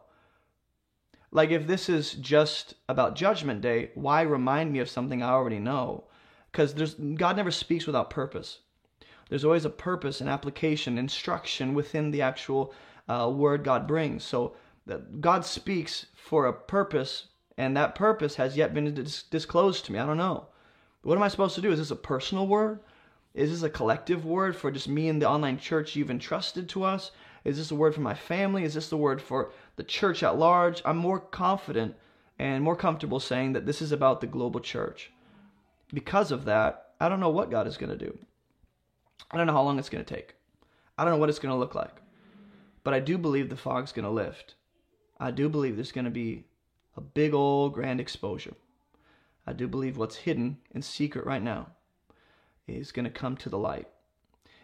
Like 1.32 1.50
if 1.50 1.66
this 1.66 1.90
is 1.90 2.14
just 2.14 2.76
about 2.88 3.16
judgment 3.16 3.62
day, 3.62 3.90
why 3.96 4.22
remind 4.22 4.72
me 4.72 4.80
of 4.80 4.90
something 4.90 5.24
I 5.24 5.30
already 5.30 5.60
know? 5.60 6.06
Because 6.52 6.74
there's 6.74 6.94
God 6.94 7.36
never 7.36 7.52
speaks 7.52 7.86
without 7.86 8.10
purpose. 8.10 8.60
There's 9.30 9.45
always 9.45 9.65
a 9.65 9.69
purpose 9.69 10.22
and 10.22 10.30
application, 10.30 10.97
instruction 10.97 11.73
within 11.73 12.11
the 12.11 12.22
actual 12.22 12.73
uh, 13.07 13.31
word 13.34 13.64
God 13.64 13.88
brings. 13.88 14.23
So 14.23 14.56
God 15.19 15.45
speaks 15.45 16.07
for 16.15 16.47
a 16.47 16.53
purpose, 16.53 17.27
and 17.57 17.77
that 17.77 17.95
purpose 17.95 18.35
has 18.35 18.57
yet 18.57 18.73
been 18.73 18.93
dis- 18.93 19.23
disclosed 19.23 19.85
to 19.85 19.91
me. 19.91 19.99
I 19.99 20.06
don't 20.06 20.18
know. 20.18 20.47
What 21.03 21.15
am 21.15 21.23
I 21.23 21.27
supposed 21.27 21.56
to 21.56 21.61
do? 21.61 21.72
Is 21.72 21.80
this 21.80 21.91
a 21.91 21.95
personal 21.95 22.47
word? 22.47 22.80
Is 23.34 23.51
this 23.51 23.64
a 23.64 23.69
collective 23.69 24.26
word 24.26 24.56
for 24.56 24.72
just 24.72 24.89
me 24.89 25.07
and 25.07 25.22
the 25.22 25.30
online 25.30 25.60
church 25.60 25.95
you've 25.95 26.11
entrusted 26.11 26.68
to 26.69 26.84
us? 26.84 27.11
Is 27.45 27.57
this 27.57 27.72
a 27.72 27.76
word 27.76 27.95
for 27.95 28.01
my 28.01 28.15
family? 28.15 28.64
Is 28.64 28.73
this 28.73 28.89
the 28.89 28.97
word 28.97 29.22
for 29.22 29.51
the 29.76 29.84
church 29.84 30.23
at 30.23 30.38
large? 30.38 30.81
I'm 30.84 30.97
more 30.97 31.19
confident 31.19 31.95
and 32.38 32.64
more 32.64 32.76
comfortable 32.76 33.19
saying 33.19 33.53
that 33.53 33.65
this 33.65 33.81
is 33.81 33.91
about 33.91 34.22
the 34.22 34.27
global 34.27 34.60
church. 34.60 35.11
Because 35.93 36.31
of 36.31 36.45
that, 36.45 36.93
I 36.99 37.07
don't 37.07 37.19
know 37.19 37.30
what 37.30 37.51
God 37.51 37.68
is 37.68 37.77
going 37.77 37.97
to 37.97 38.06
do. 38.06 38.18
I 39.31 39.38
don't 39.38 39.47
know 39.47 39.53
how 39.53 39.64
long 39.64 39.80
it's 39.80 39.89
going 39.89 40.03
to 40.03 40.15
take. 40.15 40.35
I 40.97 41.03
don't 41.03 41.14
know 41.14 41.19
what 41.19 41.30
it's 41.30 41.39
going 41.39 41.53
to 41.53 41.60
look 41.60 41.76
like. 41.76 42.01
But 42.84 42.93
I 42.93 42.99
do 42.99 43.18
believe 43.18 43.49
the 43.49 43.57
fog's 43.57 43.91
going 43.91 44.06
to 44.06 44.11
lift. 44.11 44.56
I 45.19 45.31
do 45.31 45.49
believe 45.49 45.76
there's 45.76 45.91
going 45.91 46.06
to 46.06 46.11
be 46.11 46.45
a 46.95 47.01
big 47.01 47.34
old 47.34 47.73
grand 47.73 47.99
exposure. 47.99 48.53
I 49.45 49.53
do 49.53 49.68
believe 49.68 49.97
what's 49.97 50.15
hidden 50.15 50.57
in 50.72 50.81
secret 50.81 51.26
right 51.26 51.41
now 51.41 51.68
is 52.68 52.91
going 52.91 53.06
to 53.06 53.11
come 53.11 53.35
to 53.38 53.49
the 53.49 53.57
light. 53.57 53.88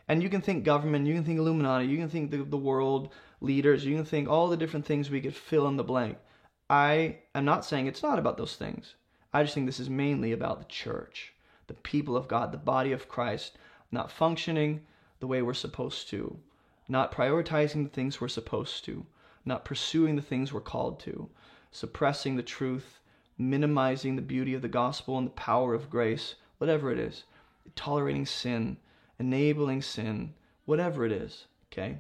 And 0.07 0.21
you 0.21 0.29
can 0.29 0.41
think 0.41 0.63
government, 0.63 1.07
you 1.07 1.15
can 1.15 1.23
think 1.23 1.39
Illuminati, 1.39 1.87
you 1.87 1.97
can 1.97 2.09
think 2.09 2.31
the, 2.31 2.43
the 2.43 2.57
world 2.57 3.11
leaders, 3.41 3.85
you 3.85 3.95
can 3.95 4.05
think 4.05 4.29
all 4.29 4.47
the 4.47 4.57
different 4.57 4.85
things 4.85 5.09
we 5.09 5.21
could 5.21 5.35
fill 5.35 5.67
in 5.67 5.77
the 5.77 5.83
blank. 5.83 6.17
I 6.69 7.19
am 7.33 7.45
not 7.45 7.65
saying 7.65 7.87
it's 7.87 8.03
not 8.03 8.19
about 8.19 8.37
those 8.37 8.55
things. 8.55 8.95
I 9.33 9.43
just 9.43 9.53
think 9.53 9.65
this 9.65 9.79
is 9.79 9.89
mainly 9.89 10.31
about 10.31 10.59
the 10.59 10.65
church, 10.65 11.33
the 11.67 11.73
people 11.73 12.15
of 12.15 12.27
God, 12.27 12.51
the 12.51 12.57
body 12.57 12.91
of 12.91 13.09
Christ, 13.09 13.57
not 13.91 14.11
functioning 14.11 14.81
the 15.19 15.27
way 15.27 15.41
we're 15.41 15.53
supposed 15.53 16.09
to, 16.09 16.37
not 16.87 17.11
prioritizing 17.11 17.83
the 17.83 17.89
things 17.89 18.19
we're 18.19 18.27
supposed 18.27 18.85
to, 18.85 19.05
not 19.45 19.65
pursuing 19.65 20.15
the 20.15 20.21
things 20.21 20.51
we're 20.51 20.61
called 20.61 20.99
to, 20.99 21.29
suppressing 21.71 22.35
the 22.35 22.43
truth, 22.43 22.99
minimizing 23.37 24.15
the 24.15 24.21
beauty 24.21 24.53
of 24.53 24.61
the 24.61 24.67
gospel 24.67 25.17
and 25.17 25.27
the 25.27 25.31
power 25.31 25.73
of 25.73 25.89
grace, 25.89 26.35
whatever 26.57 26.91
it 26.91 26.99
is, 26.99 27.23
tolerating 27.75 28.25
sin, 28.25 28.77
enabling 29.19 29.81
sin, 29.81 30.33
whatever 30.65 31.05
it 31.05 31.11
is. 31.11 31.45
Okay? 31.71 31.97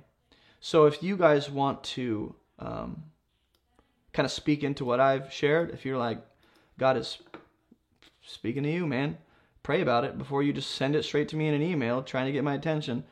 So 0.59 0.85
if 0.85 1.03
you 1.03 1.17
guys 1.17 1.49
want 1.49 1.83
to 1.83 2.35
um, 2.59 3.03
kind 4.13 4.25
of 4.25 4.31
speak 4.31 4.63
into 4.63 4.85
what 4.85 4.99
I've 4.99 5.31
shared, 5.31 5.71
if 5.71 5.85
you're 5.85 5.97
like, 5.97 6.19
God 6.79 6.97
is 6.97 7.19
speaking 8.23 8.63
to 8.63 8.71
you, 8.71 8.87
man, 8.87 9.17
pray 9.65 9.81
about 9.81 10.03
it 10.03 10.15
before 10.15 10.43
you 10.43 10.53
just 10.53 10.75
send 10.75 10.95
it 10.95 11.03
straight 11.03 11.27
to 11.27 11.35
me 11.35 11.47
in 11.47 11.55
an 11.55 11.61
email 11.63 12.03
trying 12.03 12.27
to 12.27 12.31
get 12.31 12.43
my 12.43 12.53
attention. 12.53 13.03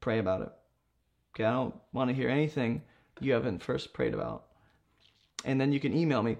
Pray 0.00 0.18
about 0.18 0.40
it. 0.40 0.48
Okay, 1.34 1.44
I 1.44 1.52
don't 1.52 1.74
want 1.92 2.08
to 2.08 2.14
hear 2.14 2.30
anything 2.30 2.80
you 3.20 3.34
haven't 3.34 3.62
first 3.62 3.92
prayed 3.92 4.14
about. 4.14 4.46
And 5.44 5.60
then 5.60 5.70
you 5.70 5.78
can 5.78 5.94
email 5.94 6.22
me 6.22 6.38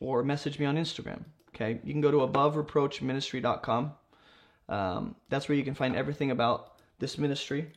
or 0.00 0.24
message 0.24 0.58
me 0.58 0.66
on 0.66 0.76
Instagram. 0.76 1.22
Okay, 1.54 1.78
you 1.84 1.92
can 1.92 2.00
go 2.00 2.10
to 2.10 2.26
abovereproachministry.com. 2.26 3.92
Um, 4.68 5.14
that's 5.28 5.48
where 5.48 5.56
you 5.56 5.62
can 5.62 5.74
find 5.74 5.94
everything 5.94 6.32
about 6.32 6.72
this 6.98 7.18
ministry. 7.18 7.70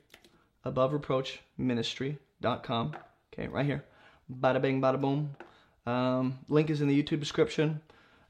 Abovereproachministry.com. 0.65 2.95
Okay, 3.31 3.47
right 3.47 3.65
here. 3.67 3.85
Bada 4.41 4.59
bing, 4.59 4.81
bada 4.81 4.99
boom. 4.99 5.35
Um, 5.85 6.39
link 6.47 6.71
is 6.71 6.81
in 6.81 6.87
the 6.87 6.99
YouTube 6.99 7.19
description. 7.19 7.79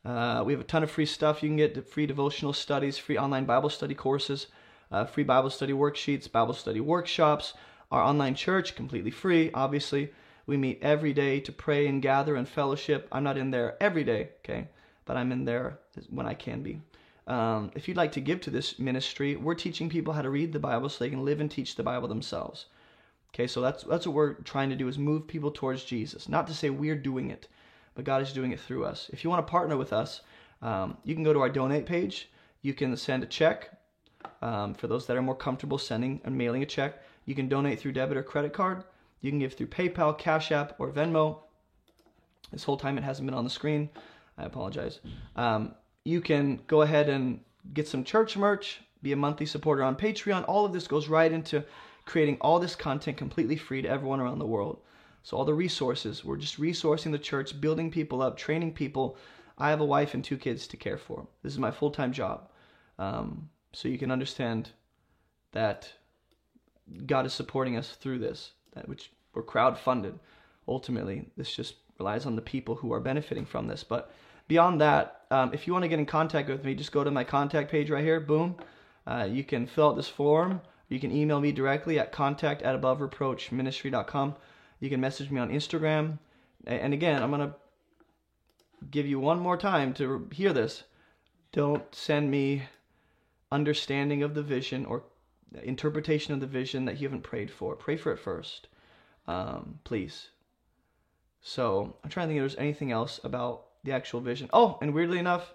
Uh, 0.09 0.43
we 0.43 0.53
have 0.53 0.59
a 0.59 0.63
ton 0.63 0.81
of 0.81 0.89
free 0.89 1.05
stuff. 1.05 1.43
You 1.43 1.49
can 1.49 1.57
get 1.57 1.87
free 1.87 2.07
devotional 2.07 2.51
studies, 2.51 2.97
free 2.97 3.17
online 3.17 3.45
Bible 3.45 3.69
study 3.69 3.93
courses, 3.93 4.47
uh, 4.91 5.05
free 5.05 5.23
Bible 5.23 5.51
study 5.51 5.71
worksheets, 5.71 6.31
Bible 6.31 6.55
study 6.55 6.79
workshops. 6.79 7.53
Our 7.91 8.01
online 8.01 8.33
church, 8.33 8.75
completely 8.75 9.11
free, 9.11 9.51
obviously. 9.53 10.11
We 10.47 10.57
meet 10.57 10.79
every 10.81 11.13
day 11.13 11.39
to 11.41 11.51
pray 11.51 11.85
and 11.85 12.01
gather 12.01 12.35
and 12.35 12.49
fellowship. 12.49 13.07
I'm 13.11 13.23
not 13.23 13.37
in 13.37 13.51
there 13.51 13.77
every 13.79 14.03
day, 14.03 14.29
okay, 14.39 14.69
but 15.05 15.15
I'm 15.15 15.31
in 15.31 15.45
there 15.45 15.77
when 16.09 16.25
I 16.25 16.33
can 16.33 16.63
be. 16.63 16.81
Um, 17.27 17.69
if 17.75 17.87
you'd 17.87 17.97
like 17.97 18.13
to 18.13 18.21
give 18.21 18.41
to 18.41 18.49
this 18.49 18.79
ministry, 18.79 19.35
we're 19.35 19.53
teaching 19.53 19.89
people 19.89 20.13
how 20.13 20.23
to 20.23 20.31
read 20.31 20.53
the 20.53 20.59
Bible 20.59 20.89
so 20.89 21.03
they 21.03 21.11
can 21.11 21.23
live 21.23 21.39
and 21.39 21.51
teach 21.51 21.75
the 21.75 21.83
Bible 21.83 22.07
themselves. 22.07 22.65
Okay, 23.31 23.45
so 23.45 23.61
that's 23.61 23.83
that's 23.83 24.07
what 24.07 24.15
we're 24.15 24.33
trying 24.33 24.71
to 24.71 24.75
do 24.75 24.87
is 24.87 24.97
move 24.97 25.27
people 25.27 25.51
towards 25.51 25.83
Jesus. 25.83 26.27
Not 26.27 26.47
to 26.47 26.55
say 26.55 26.71
we're 26.71 26.95
doing 26.95 27.29
it, 27.29 27.47
but 27.99 28.05
God 28.05 28.21
is 28.21 28.31
doing 28.31 28.53
it 28.53 28.61
through 28.61 28.85
us. 28.85 29.09
If 29.11 29.25
you 29.25 29.29
want 29.29 29.45
to 29.45 29.51
partner 29.51 29.75
with 29.75 29.91
us, 29.91 30.21
um, 30.61 30.95
you 31.03 31.15
can 31.15 31.23
go 31.25 31.33
to 31.33 31.41
our 31.41 31.49
donate 31.49 31.85
page. 31.85 32.29
You 32.61 32.73
can 32.73 32.95
send 32.95 33.23
a 33.23 33.25
check 33.25 33.77
Um, 34.41 34.73
for 34.73 34.87
those 34.87 35.05
that 35.07 35.17
are 35.17 35.21
more 35.21 35.35
comfortable 35.35 35.77
sending 35.77 36.21
and 36.23 36.37
mailing 36.37 36.63
a 36.63 36.65
check, 36.65 37.03
you 37.25 37.35
can 37.35 37.49
donate 37.49 37.77
through 37.79 37.91
debit 37.91 38.17
or 38.17 38.23
credit 38.23 38.53
card. 38.53 38.85
You 39.21 39.31
can 39.31 39.39
give 39.39 39.53
through 39.53 39.67
PayPal, 39.67 40.17
Cash 40.17 40.51
App, 40.51 40.79
or 40.79 40.91
Venmo. 40.91 41.39
This 42.51 42.63
whole 42.63 42.77
time 42.77 42.97
it 42.97 43.03
hasn't 43.03 43.27
been 43.27 43.37
on 43.37 43.43
the 43.43 43.49
screen. 43.49 43.89
I 44.37 44.45
apologize. 44.45 45.01
Um, 45.35 45.75
you 46.05 46.21
can 46.21 46.61
go 46.67 46.81
ahead 46.83 47.09
and 47.09 47.41
get 47.73 47.87
some 47.87 48.05
church 48.05 48.37
merch, 48.37 48.81
be 49.01 49.11
a 49.11 49.17
monthly 49.17 49.45
supporter 49.45 49.83
on 49.83 49.95
Patreon. 49.97 50.45
All 50.47 50.65
of 50.65 50.71
this 50.71 50.87
goes 50.87 51.09
right 51.09 51.31
into 51.31 51.65
creating 52.05 52.37
all 52.39 52.59
this 52.59 52.75
content 52.75 53.17
completely 53.17 53.57
free 53.57 53.81
to 53.81 53.89
everyone 53.89 54.21
around 54.21 54.39
the 54.39 54.47
world. 54.55 54.79
So, 55.29 55.37
all 55.37 55.45
the 55.45 55.53
resources, 55.53 56.25
we're 56.25 56.37
just 56.37 56.59
resourcing 56.59 57.11
the 57.11 57.19
church, 57.19 57.61
building 57.61 57.91
people 57.91 58.23
up, 58.23 58.35
training 58.35 58.73
people. 58.73 59.15
I 59.59 59.69
have 59.69 59.79
a 59.79 59.85
wife 59.85 60.15
and 60.15 60.23
two 60.23 60.37
kids 60.37 60.65
to 60.65 60.75
care 60.75 60.97
for. 60.97 61.27
This 61.43 61.53
is 61.53 61.59
my 61.59 61.69
full 61.69 61.91
time 61.91 62.11
job. 62.11 62.49
Um, 62.97 63.47
so, 63.71 63.87
you 63.89 63.99
can 63.99 64.09
understand 64.09 64.71
that 65.51 65.93
God 67.05 67.27
is 67.27 67.33
supporting 67.33 67.77
us 67.77 67.91
through 67.91 68.17
this, 68.17 68.53
that 68.73 68.89
which 68.89 69.11
we're 69.35 69.43
crowd 69.43 69.77
funded. 69.77 70.17
Ultimately, 70.67 71.27
this 71.37 71.55
just 71.55 71.75
relies 71.99 72.25
on 72.25 72.35
the 72.35 72.41
people 72.41 72.73
who 72.73 72.91
are 72.91 72.99
benefiting 72.99 73.45
from 73.45 73.67
this. 73.67 73.83
But 73.83 74.11
beyond 74.47 74.81
that, 74.81 75.27
um, 75.29 75.53
if 75.53 75.67
you 75.67 75.73
want 75.73 75.83
to 75.83 75.89
get 75.89 75.99
in 75.99 76.07
contact 76.07 76.49
with 76.49 76.65
me, 76.65 76.73
just 76.73 76.91
go 76.91 77.03
to 77.03 77.11
my 77.11 77.23
contact 77.23 77.69
page 77.69 77.91
right 77.91 78.03
here. 78.03 78.19
Boom. 78.19 78.55
Uh, 79.05 79.27
you 79.29 79.43
can 79.43 79.67
fill 79.67 79.89
out 79.89 79.95
this 79.95 80.09
form. 80.09 80.59
You 80.87 80.99
can 80.99 81.11
email 81.11 81.39
me 81.39 81.51
directly 81.51 81.99
at 81.99 82.11
contact 82.11 82.63
at 82.63 82.81
abovereproachministry.com. 82.81 84.35
You 84.79 84.89
can 84.89 85.01
message 85.01 85.29
me 85.29 85.39
on 85.39 85.49
Instagram. 85.49 86.19
And 86.65 86.93
again, 86.93 87.21
I'm 87.21 87.31
going 87.31 87.49
to 87.49 87.55
give 88.91 89.05
you 89.05 89.19
one 89.19 89.39
more 89.39 89.57
time 89.57 89.93
to 89.95 90.27
hear 90.31 90.53
this. 90.53 90.83
Don't 91.51 91.83
send 91.93 92.29
me 92.29 92.63
understanding 93.51 94.23
of 94.23 94.35
the 94.35 94.43
vision 94.43 94.85
or 94.85 95.03
interpretation 95.63 96.33
of 96.33 96.39
the 96.39 96.47
vision 96.47 96.85
that 96.85 96.99
you 96.99 97.07
haven't 97.07 97.23
prayed 97.23 97.49
for. 97.49 97.75
Pray 97.75 97.97
for 97.97 98.11
it 98.11 98.19
first, 98.19 98.67
um, 99.27 99.79
please. 99.83 100.29
So 101.41 101.95
I'm 102.03 102.09
trying 102.09 102.27
to 102.27 102.33
think 102.33 102.37
if 102.37 102.41
there's 102.41 102.61
anything 102.61 102.91
else 102.91 103.19
about 103.23 103.65
the 103.83 103.91
actual 103.93 104.21
vision. 104.21 104.49
Oh, 104.53 104.77
and 104.81 104.93
weirdly 104.93 105.19
enough, 105.19 105.53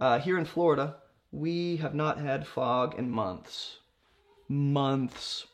uh, 0.00 0.18
here 0.18 0.38
in 0.38 0.44
Florida, 0.44 0.96
we 1.32 1.76
have 1.78 1.94
not 1.94 2.18
had 2.18 2.46
fog 2.46 2.98
in 2.98 3.10
months. 3.10 3.78
Months. 4.48 5.46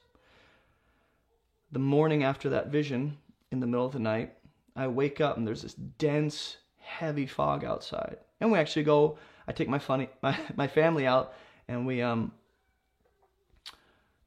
The 1.70 1.78
morning 1.78 2.22
after 2.22 2.48
that 2.50 2.68
vision, 2.68 3.18
in 3.50 3.60
the 3.60 3.66
middle 3.66 3.86
of 3.86 3.92
the 3.92 3.98
night, 3.98 4.34
I 4.76 4.86
wake 4.86 5.20
up 5.20 5.36
and 5.36 5.46
there's 5.46 5.62
this 5.62 5.74
dense, 5.74 6.56
heavy 6.78 7.26
fog 7.26 7.64
outside. 7.64 8.18
And 8.40 8.52
we 8.52 8.58
actually 8.58 8.84
go, 8.84 9.18
I 9.46 9.52
take 9.52 9.68
my 9.68 9.78
funny 9.78 10.08
my, 10.22 10.38
my 10.56 10.68
family 10.68 11.06
out 11.06 11.34
and 11.66 11.86
we 11.86 12.02
um 12.02 12.32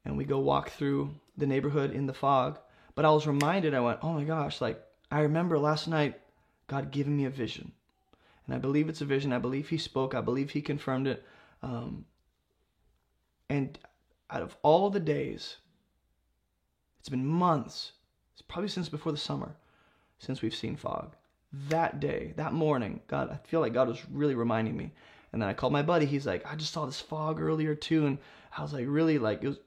and 0.04 0.16
we 0.16 0.24
go 0.24 0.40
walk 0.40 0.70
through 0.70 1.14
the 1.36 1.46
neighborhood 1.46 1.92
in 1.92 2.06
the 2.06 2.14
fog. 2.14 2.58
But 2.94 3.04
I 3.04 3.10
was 3.10 3.26
reminded, 3.26 3.74
I 3.74 3.80
went, 3.80 4.00
oh 4.02 4.12
my 4.12 4.24
gosh, 4.24 4.60
like 4.60 4.82
I 5.10 5.20
remember 5.20 5.58
last 5.58 5.88
night 5.88 6.20
God 6.66 6.90
giving 6.90 7.16
me 7.16 7.24
a 7.24 7.30
vision. 7.30 7.72
And 8.46 8.54
I 8.54 8.58
believe 8.58 8.88
it's 8.88 9.00
a 9.00 9.06
vision. 9.06 9.32
I 9.32 9.38
believe 9.38 9.68
He 9.68 9.78
spoke. 9.78 10.14
I 10.14 10.20
believe 10.20 10.50
He 10.50 10.60
confirmed 10.60 11.06
it. 11.06 11.24
Um, 11.62 12.04
and 13.48 13.78
out 14.30 14.42
of 14.42 14.56
all 14.62 14.90
the 14.90 15.00
days, 15.00 15.58
it's 17.02 17.08
been 17.08 17.26
months, 17.26 17.90
it's 18.32 18.42
probably 18.42 18.68
since 18.68 18.88
before 18.88 19.10
the 19.10 19.18
summer, 19.18 19.56
since 20.20 20.40
we've 20.40 20.54
seen 20.54 20.76
fog. 20.76 21.16
That 21.68 21.98
day, 21.98 22.32
that 22.36 22.52
morning, 22.52 23.00
God, 23.08 23.28
I 23.28 23.36
feel 23.48 23.58
like 23.58 23.74
God 23.74 23.88
was 23.88 24.00
really 24.08 24.36
reminding 24.36 24.76
me. 24.76 24.92
And 25.32 25.42
then 25.42 25.48
I 25.48 25.52
called 25.52 25.72
my 25.72 25.82
buddy. 25.82 26.06
He's 26.06 26.26
like, 26.26 26.46
I 26.46 26.54
just 26.54 26.72
saw 26.72 26.86
this 26.86 27.00
fog 27.00 27.40
earlier 27.40 27.74
too. 27.74 28.06
And 28.06 28.18
I 28.56 28.62
was 28.62 28.72
like, 28.72 28.84
really, 28.86 29.18
like, 29.18 29.42
it 29.42 29.48
was 29.48 29.58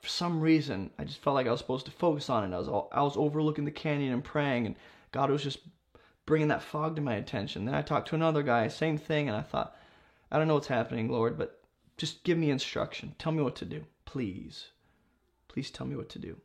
for 0.00 0.08
some 0.08 0.40
reason, 0.40 0.90
I 0.98 1.04
just 1.04 1.22
felt 1.22 1.34
like 1.34 1.46
I 1.46 1.52
was 1.52 1.60
supposed 1.60 1.86
to 1.86 1.92
focus 1.92 2.28
on 2.28 2.42
it. 2.42 2.52
I 2.52 2.58
was 2.58 2.66
all, 2.66 2.88
I 2.90 3.02
was 3.02 3.16
overlooking 3.16 3.64
the 3.64 3.70
canyon 3.70 4.12
and 4.12 4.24
praying, 4.24 4.66
and 4.66 4.74
God 5.12 5.30
was 5.30 5.44
just 5.44 5.60
bringing 6.26 6.48
that 6.48 6.62
fog 6.62 6.96
to 6.96 7.02
my 7.02 7.14
attention. 7.14 7.64
Then 7.64 7.76
I 7.76 7.82
talked 7.82 8.08
to 8.08 8.16
another 8.16 8.42
guy, 8.42 8.66
same 8.66 8.98
thing, 8.98 9.28
and 9.28 9.36
I 9.36 9.42
thought, 9.42 9.76
I 10.32 10.38
don't 10.38 10.48
know 10.48 10.54
what's 10.54 10.66
happening, 10.66 11.08
Lord, 11.08 11.38
but 11.38 11.60
just 11.96 12.24
give 12.24 12.36
me 12.36 12.50
instruction. 12.50 13.14
Tell 13.18 13.30
me 13.30 13.44
what 13.44 13.54
to 13.56 13.64
do, 13.64 13.84
please. 14.04 14.70
Please 15.46 15.70
tell 15.70 15.86
me 15.86 15.94
what 15.94 16.08
to 16.10 16.18
do. 16.18 16.36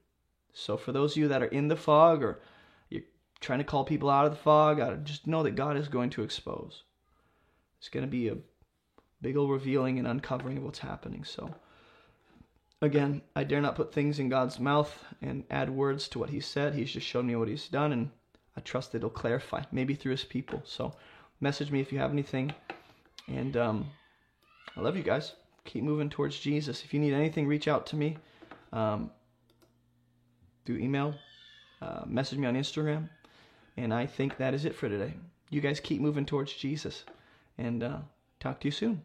So 0.58 0.76
for 0.76 0.92
those 0.92 1.12
of 1.14 1.18
you 1.18 1.28
that 1.28 1.44
are 1.44 1.48
in 1.48 1.68
the 1.68 1.76
fog 1.76 2.24
or 2.24 2.40
you're 2.90 3.04
trying 3.40 3.60
to 3.60 3.66
call 3.66 3.84
people 3.84 4.10
out 4.10 4.26
of 4.26 4.32
the 4.32 4.38
fog, 4.38 5.06
just 5.06 5.28
know 5.28 5.44
that 5.44 5.52
God 5.52 5.78
is 5.78 5.88
going 5.88 6.10
to 6.12 6.24
expose. 6.24 6.84
It's 7.80 7.90
going 7.90 8.06
to 8.06 8.10
be 8.10 8.28
a 8.28 8.38
big 9.22 9.38
old 9.38 9.52
revealing 9.52 10.00
and 10.00 10.08
uncovering 10.08 10.58
of 10.58 10.64
what's 10.64 10.80
happening. 10.80 11.24
So. 11.24 11.54
Again, 12.80 13.24
I 13.36 13.44
dare 13.44 13.62
not 13.62 13.76
put 13.76 13.92
things 13.92 14.20
in 14.20 14.30
God's 14.30 14.60
mouth 14.60 15.04
and 15.20 15.44
add 15.50 15.70
words 15.72 16.08
to 16.10 16.20
what 16.20 16.30
He 16.30 16.40
said. 16.40 16.76
He's 16.76 16.92
just 16.92 17.08
shown 17.08 17.26
me 17.26 17.36
what 17.36 17.48
He's 17.48 17.68
done, 17.68 17.92
and 17.92 18.12
I 18.56 18.62
trust 18.62 18.92
that 18.92 19.02
He'll 19.02 19.10
clarify, 19.10 19.64
maybe 19.72 19.96
through 19.96 20.12
His 20.12 20.24
people. 20.24 20.62
So, 20.64 20.94
message 21.40 21.72
me 21.72 21.80
if 21.80 21.92
you 21.92 21.98
have 21.98 22.12
anything. 22.12 22.54
And 23.28 23.58
um, 23.58 23.88
I 24.76 24.82
love 24.82 24.96
you 24.96 25.02
guys. 25.02 25.34
Keep 25.66 25.86
moving 25.86 26.08
towards 26.08 26.40
Jesus. 26.40 26.84
If 26.84 26.94
you 26.94 27.00
need 27.00 27.14
anything, 27.14 27.48
reach 27.48 27.68
out 27.68 27.88
to 27.88 27.96
me 27.96 28.18
um, 28.72 29.10
through 30.68 30.78
email, 30.78 31.16
uh, 31.82 32.02
message 32.06 32.38
me 32.38 32.46
on 32.46 32.56
Instagram. 32.56 33.10
And 33.78 33.94
I 33.94 34.06
think 34.06 34.38
that 34.38 34.54
is 34.54 34.66
it 34.66 34.76
for 34.76 34.90
today. 34.90 35.14
You 35.50 35.62
guys 35.62 35.80
keep 35.80 36.02
moving 36.02 36.26
towards 36.26 36.54
Jesus. 36.54 37.06
And 37.58 37.82
uh, 37.82 38.00
talk 38.40 38.60
to 38.60 38.68
you 38.68 38.72
soon. 38.72 39.02